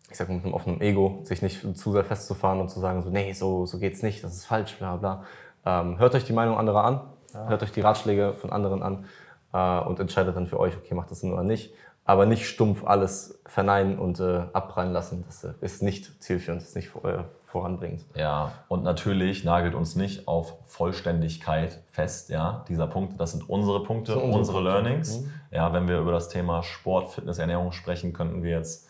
ich 0.09 0.17
sag 0.17 0.29
mal, 0.29 0.35
mit 0.35 0.45
einem 0.45 0.53
offenen 0.53 0.81
Ego, 0.81 1.19
sich 1.23 1.41
nicht 1.41 1.77
zu 1.77 1.91
sehr 1.91 2.05
festzufahren 2.05 2.61
und 2.61 2.69
zu 2.69 2.79
sagen, 2.79 3.01
so, 3.01 3.09
nee, 3.09 3.33
so, 3.33 3.65
so 3.65 3.77
geht's 3.77 4.01
nicht, 4.01 4.23
das 4.23 4.33
ist 4.33 4.45
falsch, 4.45 4.77
bla 4.77 4.95
bla. 4.95 5.23
Ähm, 5.65 5.99
hört 5.99 6.15
euch 6.15 6.23
die 6.23 6.33
Meinung 6.33 6.57
anderer 6.57 6.83
an, 6.85 7.01
hört 7.33 7.61
euch 7.61 7.71
die 7.71 7.81
Ratschläge 7.81 8.33
von 8.33 8.51
anderen 8.51 8.81
an 8.81 9.05
äh, 9.53 9.79
und 9.85 9.99
entscheidet 9.99 10.35
dann 10.35 10.47
für 10.47 10.59
euch, 10.59 10.77
okay, 10.77 10.93
macht 10.93 11.11
das 11.11 11.19
Sinn 11.19 11.33
oder 11.33 11.43
nicht. 11.43 11.73
Aber 12.07 12.27
nicht 12.27 12.47
stumpf 12.47 12.83
alles 12.85 13.39
verneinen 13.47 13.97
und 13.97 14.19
äh, 14.19 14.43
abprallen 14.53 14.93
lassen. 14.93 15.23
Das 15.25 15.43
äh, 15.43 15.53
ist 15.61 15.81
nicht 15.81 16.21
zielführend, 16.21 16.61
das 16.61 16.69
ist 16.69 16.75
nicht 16.75 16.91
äh, 17.03 17.23
voranbringend. 17.47 18.05
Ja, 18.15 18.51
und 18.67 18.83
natürlich 18.83 19.43
nagelt 19.43 19.73
uns 19.73 19.95
nicht 19.95 20.27
auf 20.27 20.53
Vollständigkeit 20.65 21.81
fest, 21.89 22.29
ja. 22.29 22.63
Dieser 22.69 22.85
Punkt, 22.85 23.19
das 23.19 23.31
sind 23.31 23.49
unsere 23.49 23.81
Punkte, 23.83 24.13
sind 24.13 24.21
unsere 24.21 24.57
unsere. 24.57 24.61
Learnings. 24.61 25.21
Mhm. 25.21 25.31
Ja, 25.51 25.73
wenn 25.73 25.87
wir 25.87 25.99
über 25.99 26.11
das 26.11 26.29
Thema 26.29 26.61
Sport, 26.61 27.09
Fitness, 27.09 27.39
Ernährung 27.39 27.71
sprechen, 27.71 28.13
könnten 28.13 28.43
wir 28.43 28.51
jetzt 28.51 28.87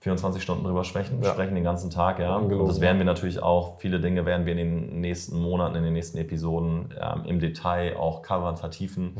24 0.00 0.42
Stunden 0.42 0.64
drüber 0.64 0.82
sprechen, 0.82 1.22
Ja. 1.22 1.30
sprechen 1.30 1.54
den 1.54 1.64
ganzen 1.64 1.90
Tag, 1.90 2.18
ja. 2.18 2.34
Ungelogen, 2.36 2.62
Und 2.62 2.68
das 2.68 2.80
werden 2.80 2.98
wir 2.98 3.06
natürlich 3.06 3.40
auch, 3.42 3.78
viele 3.78 4.00
Dinge 4.00 4.26
werden 4.26 4.44
wir 4.44 4.52
in 4.52 4.58
den 4.58 5.00
nächsten 5.00 5.40
Monaten, 5.40 5.76
in 5.76 5.84
den 5.84 5.92
nächsten 5.92 6.18
Episoden 6.18 6.92
ähm, 7.00 7.24
im 7.26 7.38
Detail 7.38 7.96
auch 7.96 8.22
covern, 8.22 8.56
vertiefen. 8.56 9.16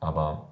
Aber 0.00 0.48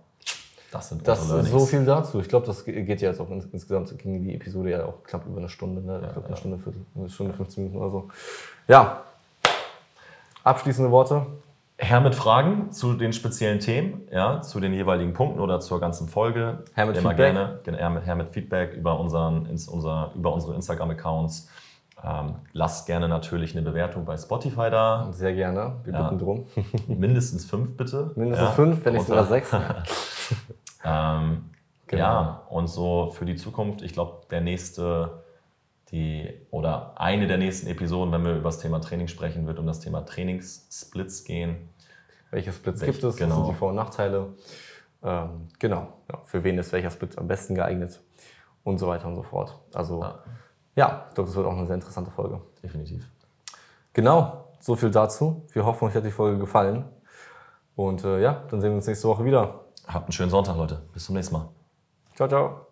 das 0.72 0.88
sind. 0.88 1.06
Das 1.06 1.26
so 1.28 1.60
viel 1.66 1.84
dazu. 1.84 2.20
Ich 2.20 2.28
glaube, 2.28 2.46
das 2.46 2.64
ge- 2.64 2.82
geht 2.84 3.00
ja 3.00 3.08
jetzt 3.10 3.20
auch 3.20 3.30
ins, 3.30 3.46
insgesamt 3.46 3.96
ging 3.98 4.22
die 4.22 4.34
Episode 4.34 4.70
ja 4.70 4.84
auch 4.84 5.02
knapp 5.04 5.26
über 5.26 5.38
eine 5.38 5.48
Stunde, 5.48 5.80
ne? 5.82 6.02
ich 6.06 6.12
glaube 6.12 6.26
eine 6.28 6.36
Stunde, 6.36 6.58
Viertel, 6.58 6.80
eine 6.96 7.08
Stunde 7.08 7.32
15 7.32 7.64
Minuten 7.64 7.80
oder 7.80 7.90
so. 7.90 8.08
Ja. 8.68 9.02
Abschließende 10.44 10.90
Worte. 10.90 11.26
Her 11.78 12.00
mit 12.00 12.14
Fragen 12.14 12.72
zu 12.72 12.94
den 12.94 13.12
speziellen 13.12 13.60
Themen, 13.60 14.08
ja, 14.10 14.40
zu 14.40 14.60
den 14.60 14.72
jeweiligen 14.72 15.12
Punkten 15.12 15.40
oder 15.40 15.60
zur 15.60 15.78
ganzen 15.78 16.08
Folge. 16.08 16.64
Her 16.74 16.86
mit 16.86 16.96
Immer 16.96 17.10
Feedback. 17.10 17.34
gerne, 17.34 17.60
gerne 17.64 17.78
her, 17.78 17.90
mit, 17.90 18.06
her 18.06 18.14
mit 18.14 18.28
Feedback 18.30 18.72
über, 18.74 18.98
unseren, 18.98 19.44
ins, 19.46 19.68
unser, 19.68 20.10
über 20.14 20.32
unsere 20.32 20.54
Instagram-Accounts. 20.54 21.50
Ähm, 22.04 22.36
lasst 22.52 22.86
gerne 22.86 23.08
natürlich 23.08 23.56
eine 23.56 23.62
Bewertung 23.64 24.04
bei 24.04 24.16
Spotify 24.16 24.70
da. 24.70 25.08
Sehr 25.12 25.34
gerne. 25.34 25.76
Wir 25.84 25.92
Ja. 25.94 26.02
bitten 26.02 26.18
drum. 26.18 26.46
Mindestens 26.88 27.44
fünf, 27.46 27.76
bitte. 27.76 28.12
Mindestens 28.16 28.48
Ja, 28.48 28.52
fünf, 28.54 28.84
wenn 28.84 28.94
nicht 28.94 29.06
sogar 29.06 29.24
sechs. 29.24 29.50
Ähm, 30.84 31.50
Genau. 31.88 32.02
Ja, 32.02 32.42
und 32.50 32.66
so 32.66 33.10
für 33.12 33.24
die 33.24 33.36
Zukunft, 33.36 33.80
ich 33.82 33.92
glaube, 33.92 34.22
der 34.30 34.40
nächste, 34.40 35.22
die 35.92 36.28
oder 36.50 37.00
eine 37.00 37.28
der 37.28 37.38
nächsten 37.38 37.68
Episoden, 37.68 38.12
wenn 38.12 38.24
wir 38.24 38.32
über 38.34 38.48
das 38.48 38.58
Thema 38.58 38.80
Training 38.80 39.06
sprechen, 39.06 39.46
wird 39.46 39.60
um 39.60 39.66
das 39.68 39.78
Thema 39.78 40.04
Trainingssplits 40.04 41.22
gehen. 41.22 41.68
Welche 42.32 42.52
Splits 42.52 42.80
Welch- 42.80 42.90
gibt 42.90 43.04
es? 43.04 43.16
genau. 43.16 43.30
Was 43.30 43.36
sind 43.44 43.48
die 43.54 43.58
Vor- 43.58 43.68
und 43.68 43.76
Nachteile? 43.76 44.34
Ähm, 45.04 45.46
genau. 45.60 45.92
Ja, 46.10 46.18
für 46.24 46.42
wen 46.42 46.58
ist 46.58 46.72
welcher 46.72 46.90
Split 46.90 47.16
am 47.18 47.28
besten 47.28 47.54
geeignet? 47.54 48.00
Und 48.64 48.78
so 48.78 48.88
weiter 48.88 49.06
und 49.06 49.14
so 49.14 49.22
fort. 49.22 49.56
Also, 49.72 50.02
Ja. 50.02 50.18
Ja, 50.76 51.06
ich 51.08 51.14
glaube, 51.14 51.28
das 51.28 51.36
wird 51.36 51.46
auch 51.46 51.56
eine 51.56 51.66
sehr 51.66 51.74
interessante 51.74 52.10
Folge. 52.10 52.40
Definitiv. 52.62 53.10
Genau, 53.92 54.44
so 54.60 54.76
viel 54.76 54.90
dazu. 54.90 55.46
Wir 55.52 55.64
hoffen, 55.64 55.88
euch 55.88 55.94
hat 55.94 56.04
die 56.04 56.10
Folge 56.10 56.38
gefallen. 56.38 56.84
Und 57.74 58.04
äh, 58.04 58.20
ja, 58.20 58.44
dann 58.50 58.60
sehen 58.60 58.70
wir 58.70 58.76
uns 58.76 58.86
nächste 58.86 59.08
Woche 59.08 59.24
wieder. 59.24 59.64
Habt 59.86 60.06
einen 60.06 60.12
schönen 60.12 60.30
Sonntag, 60.30 60.56
Leute. 60.56 60.82
Bis 60.92 61.06
zum 61.06 61.14
nächsten 61.14 61.34
Mal. 61.34 61.48
Ciao, 62.14 62.28
ciao. 62.28 62.65